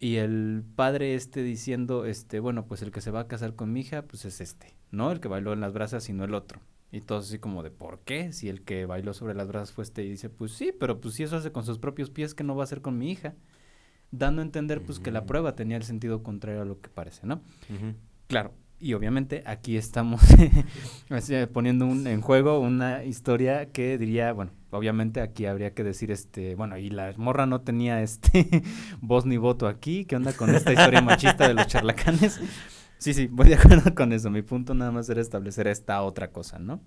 Y 0.00 0.16
el 0.16 0.64
padre 0.76 1.14
este 1.14 1.42
diciendo, 1.42 2.04
este, 2.04 2.40
bueno, 2.40 2.66
pues 2.66 2.82
el 2.82 2.92
que 2.92 3.00
se 3.00 3.10
va 3.10 3.20
a 3.20 3.28
casar 3.28 3.54
con 3.54 3.72
mi 3.72 3.80
hija, 3.80 4.02
pues 4.02 4.24
es 4.24 4.40
este, 4.40 4.76
¿no? 4.90 5.10
El 5.10 5.20
que 5.20 5.28
bailó 5.28 5.52
en 5.52 5.60
las 5.60 5.72
brasas, 5.72 6.04
sino 6.04 6.24
el 6.24 6.34
otro. 6.34 6.60
Y 6.90 7.00
todos 7.00 7.26
así 7.26 7.38
como 7.38 7.62
de, 7.62 7.70
¿por 7.70 8.00
qué? 8.00 8.32
Si 8.32 8.48
el 8.48 8.62
que 8.62 8.86
bailó 8.86 9.12
sobre 9.12 9.34
las 9.34 9.48
brasas 9.48 9.72
fue 9.72 9.84
este 9.84 10.04
y 10.04 10.10
dice, 10.10 10.30
pues 10.30 10.52
sí, 10.52 10.72
pero 10.78 11.00
pues 11.00 11.14
si 11.14 11.24
eso 11.24 11.36
hace 11.36 11.52
con 11.52 11.64
sus 11.64 11.78
propios 11.78 12.10
pies, 12.10 12.34
¿qué 12.34 12.44
no 12.44 12.56
va 12.56 12.62
a 12.62 12.64
hacer 12.64 12.80
con 12.80 12.96
mi 12.96 13.10
hija? 13.10 13.34
Dando 14.10 14.42
a 14.42 14.44
entender 14.44 14.82
pues 14.82 14.98
que 14.98 15.10
la 15.10 15.24
prueba 15.24 15.54
tenía 15.54 15.76
el 15.76 15.82
sentido 15.82 16.22
contrario 16.22 16.62
a 16.62 16.64
lo 16.64 16.80
que 16.80 16.88
parece, 16.88 17.26
¿no? 17.26 17.42
Claro, 18.26 18.52
y 18.80 18.94
obviamente 18.94 19.42
aquí 19.46 19.76
estamos 19.76 20.20
poniendo 21.52 21.86
un, 21.86 22.06
en 22.06 22.20
juego 22.20 22.60
una 22.60 23.04
historia 23.04 23.66
que 23.72 23.98
diría, 23.98 24.32
bueno, 24.32 24.52
obviamente 24.70 25.20
aquí 25.20 25.46
habría 25.46 25.74
que 25.74 25.82
decir 25.82 26.10
este, 26.10 26.54
bueno, 26.54 26.78
y 26.78 26.90
la 26.90 27.12
morra 27.16 27.46
no 27.46 27.60
tenía 27.62 28.02
este 28.02 28.62
voz 29.00 29.26
ni 29.26 29.36
voto 29.36 29.66
aquí, 29.66 30.04
¿qué 30.04 30.16
onda 30.16 30.32
con 30.32 30.54
esta 30.54 30.72
historia 30.72 31.02
machista 31.02 31.48
de 31.48 31.54
los 31.54 31.66
charlacanes? 31.66 32.40
Sí, 32.98 33.14
sí, 33.14 33.28
voy 33.28 33.48
de 33.48 33.54
acuerdo 33.54 33.94
con 33.94 34.12
eso. 34.12 34.28
Mi 34.28 34.42
punto 34.42 34.74
nada 34.74 34.90
más 34.90 35.08
era 35.08 35.20
establecer 35.20 35.68
esta 35.68 36.02
otra 36.02 36.32
cosa, 36.32 36.58
¿no? 36.58 36.80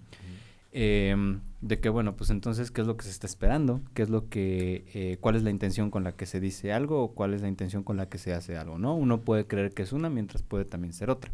Eh, 0.71 1.15
de 1.61 1.79
que 1.79 1.89
bueno, 1.89 2.15
pues 2.15 2.29
entonces, 2.29 2.71
¿qué 2.71 2.81
es 2.81 2.87
lo 2.87 2.97
que 2.97 3.03
se 3.03 3.11
está 3.11 3.27
esperando? 3.27 3.81
¿Qué 3.93 4.01
es 4.01 4.09
lo 4.09 4.29
que, 4.29 4.85
eh, 4.93 5.17
cuál 5.19 5.35
es 5.35 5.43
la 5.43 5.51
intención 5.51 5.91
con 5.91 6.03
la 6.03 6.13
que 6.15 6.25
se 6.25 6.39
dice 6.39 6.73
algo 6.73 7.03
o 7.03 7.13
cuál 7.13 7.33
es 7.33 7.41
la 7.41 7.47
intención 7.47 7.83
con 7.83 7.97
la 7.97 8.09
que 8.09 8.17
se 8.17 8.33
hace 8.33 8.57
algo, 8.57 8.79
¿no? 8.79 8.95
Uno 8.95 9.21
puede 9.21 9.45
creer 9.45 9.73
que 9.73 9.83
es 9.83 9.93
una 9.93 10.09
mientras 10.09 10.43
puede 10.43 10.65
también 10.65 10.93
ser 10.93 11.09
otra. 11.09 11.31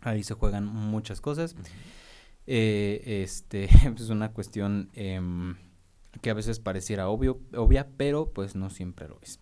Ahí 0.00 0.22
se 0.22 0.34
juegan 0.34 0.64
muchas 0.64 1.20
cosas. 1.20 1.54
Eh, 2.46 3.22
este 3.22 3.64
es 3.96 4.08
una 4.08 4.32
cuestión 4.32 4.90
em, 4.94 5.56
que 6.22 6.30
a 6.30 6.34
veces 6.34 6.58
pareciera 6.58 7.08
obvio, 7.08 7.40
obvia, 7.54 7.88
pero 7.96 8.32
pues 8.32 8.54
no 8.54 8.70
siempre 8.70 9.08
lo 9.08 9.18
es. 9.22 9.40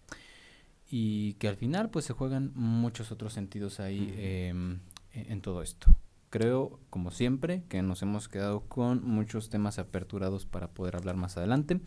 Y 0.90 1.34
que 1.34 1.48
al 1.48 1.56
final 1.56 1.90
pues 1.90 2.06
se 2.06 2.14
juegan 2.14 2.52
muchos 2.54 3.12
otros 3.12 3.32
sentidos 3.32 3.78
ahí 3.78 4.12
em, 4.18 4.80
e-, 5.12 5.30
en 5.32 5.40
todo 5.40 5.62
esto. 5.62 5.94
Creo, 6.30 6.78
como 6.90 7.10
siempre, 7.10 7.62
que 7.68 7.82
nos 7.82 8.02
hemos 8.02 8.28
quedado 8.28 8.60
con 8.60 9.02
muchos 9.02 9.48
temas 9.48 9.78
aperturados 9.78 10.44
para 10.44 10.68
poder 10.68 10.96
hablar 10.96 11.16
más 11.16 11.36
adelante. 11.36 11.80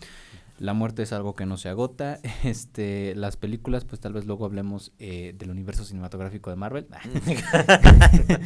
La 0.57 0.73
muerte 0.73 1.03
es 1.03 1.13
algo 1.13 1.35
que 1.35 1.45
no 1.45 1.57
se 1.57 1.69
agota. 1.69 2.19
Este, 2.43 3.13
las 3.15 3.37
películas, 3.37 3.85
pues 3.85 4.01
tal 4.01 4.13
vez 4.13 4.25
luego 4.25 4.45
hablemos 4.45 4.93
eh, 4.99 5.33
del 5.37 5.51
universo 5.51 5.85
cinematográfico 5.85 6.49
de 6.49 6.55
Marvel. 6.55 6.87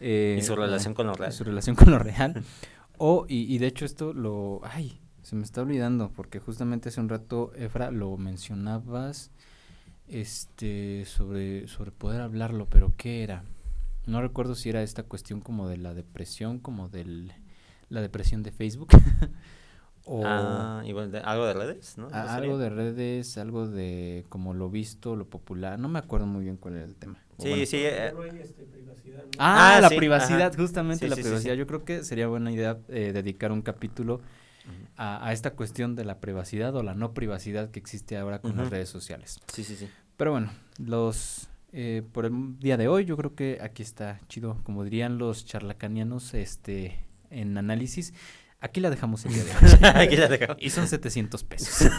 eh, 0.00 0.36
y 0.38 0.42
su 0.42 0.56
relación 0.56 0.94
con 0.94 1.06
lo 1.06 1.14
real. 1.14 1.32
Su 1.32 1.44
relación 1.44 1.76
con 1.76 1.90
lo 1.90 1.98
real. 1.98 2.42
O, 2.96 3.26
y, 3.28 3.54
y 3.54 3.58
de 3.58 3.66
hecho 3.66 3.84
esto 3.84 4.12
lo... 4.12 4.60
Ay, 4.64 5.00
se 5.22 5.36
me 5.36 5.44
está 5.44 5.62
olvidando, 5.62 6.10
porque 6.10 6.40
justamente 6.40 6.88
hace 6.88 7.00
un 7.00 7.08
rato, 7.08 7.52
Efra, 7.56 7.90
lo 7.90 8.16
mencionabas 8.16 9.30
este 10.08 11.04
sobre, 11.06 11.68
sobre 11.68 11.90
poder 11.90 12.20
hablarlo, 12.20 12.66
pero 12.66 12.92
¿qué 12.96 13.22
era? 13.22 13.44
No 14.06 14.20
recuerdo 14.20 14.54
si 14.54 14.68
era 14.68 14.82
esta 14.82 15.04
cuestión 15.04 15.40
como 15.40 15.68
de 15.68 15.76
la 15.76 15.94
depresión, 15.94 16.58
como 16.58 16.88
de 16.88 17.30
la 17.88 18.00
depresión 18.00 18.42
de 18.42 18.50
Facebook. 18.50 18.88
o 20.04 20.22
ah, 20.26 20.82
igual 20.84 21.14
algo 21.24 21.46
de 21.46 21.54
redes, 21.54 21.96
¿no? 21.96 22.08
algo 22.12 22.58
de 22.58 22.70
redes, 22.70 23.38
algo 23.38 23.68
de 23.68 24.24
como 24.28 24.54
lo 24.54 24.68
visto, 24.70 25.14
lo 25.14 25.28
popular. 25.28 25.78
No 25.78 25.88
me 25.88 25.98
acuerdo 25.98 26.26
muy 26.26 26.44
bien 26.44 26.56
cuál 26.56 26.76
era 26.76 26.84
el 26.84 26.96
tema. 26.96 27.18
sí, 27.38 27.66
sí. 27.66 27.76
Eh, 27.78 28.12
este, 28.40 28.64
privacidad, 28.64 29.24
Ah, 29.38 29.78
la 29.80 29.88
privacidad, 29.90 30.54
justamente 30.56 31.08
la 31.08 31.16
privacidad. 31.16 31.54
Yo 31.54 31.66
creo 31.66 31.84
que 31.84 32.02
sería 32.02 32.26
buena 32.26 32.50
idea 32.50 32.78
eh, 32.88 33.12
dedicar 33.12 33.52
un 33.52 33.62
capítulo 33.62 34.20
a, 34.96 35.26
a, 35.26 35.32
esta 35.32 35.52
cuestión 35.52 35.94
de 35.94 36.04
la 36.04 36.20
privacidad 36.20 36.74
o 36.74 36.82
la 36.82 36.94
no 36.94 37.14
privacidad 37.14 37.70
que 37.70 37.78
existe 37.78 38.16
ahora 38.16 38.40
con 38.40 38.56
las 38.56 38.70
redes 38.70 38.88
sociales. 38.88 39.40
Sí, 39.52 39.62
sí, 39.62 39.76
sí. 39.76 39.88
Pero 40.16 40.32
bueno, 40.32 40.52
los 40.78 41.48
eh, 41.72 42.02
por 42.12 42.26
el 42.26 42.58
día 42.58 42.76
de 42.76 42.88
hoy. 42.88 43.04
Yo 43.04 43.16
creo 43.16 43.34
que 43.34 43.58
aquí 43.62 43.82
está 43.82 44.20
chido, 44.28 44.58
como 44.62 44.84
dirían 44.84 45.18
los 45.18 45.46
charlacanianos 45.46 46.34
este, 46.34 46.98
en 47.30 47.56
análisis. 47.56 48.12
Aquí 48.60 48.80
la 48.80 48.90
dejamos 48.90 49.24
el 49.24 49.34
día 49.34 49.44
de 49.44 49.50
hoy. 49.50 49.78
aquí 49.94 50.16
la 50.16 50.28
dejamos. 50.28 50.58
Y 50.60 50.70
son 50.70 50.86
700 50.86 51.44
pesos. 51.44 51.90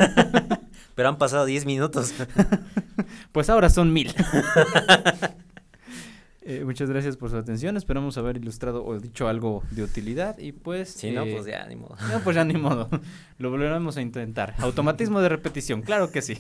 Pero 0.96 1.10
han 1.10 1.18
pasado 1.18 1.46
10 1.46 1.66
minutos. 1.66 2.14
pues 3.32 3.50
ahora 3.50 3.70
son 3.70 3.92
mil. 3.92 4.14
Eh, 6.46 6.64
muchas 6.66 6.90
gracias 6.90 7.16
por 7.16 7.30
su 7.30 7.38
atención. 7.38 7.78
Esperamos 7.78 8.18
haber 8.18 8.38
ilustrado 8.38 8.86
o 8.86 9.00
dicho 9.00 9.28
algo 9.28 9.64
de 9.72 9.82
utilidad. 9.84 10.38
Y 10.38 10.52
pues. 10.52 10.90
Si 10.90 11.12
no, 11.12 11.26
pues 11.26 11.46
ya 11.46 11.66
ni 11.66 11.76
modo. 11.78 11.96
No, 12.12 12.20
pues 12.20 12.36
ya 12.36 12.44
ni 12.44 12.56
modo. 12.56 12.90
Lo 13.38 13.50
volveremos 13.50 13.96
a 13.98 14.02
intentar. 14.02 14.54
Automatismo 14.60 15.22
de 15.22 15.30
repetición, 15.30 15.82
claro 15.82 16.12
que 16.12 16.22
sí. 16.22 16.38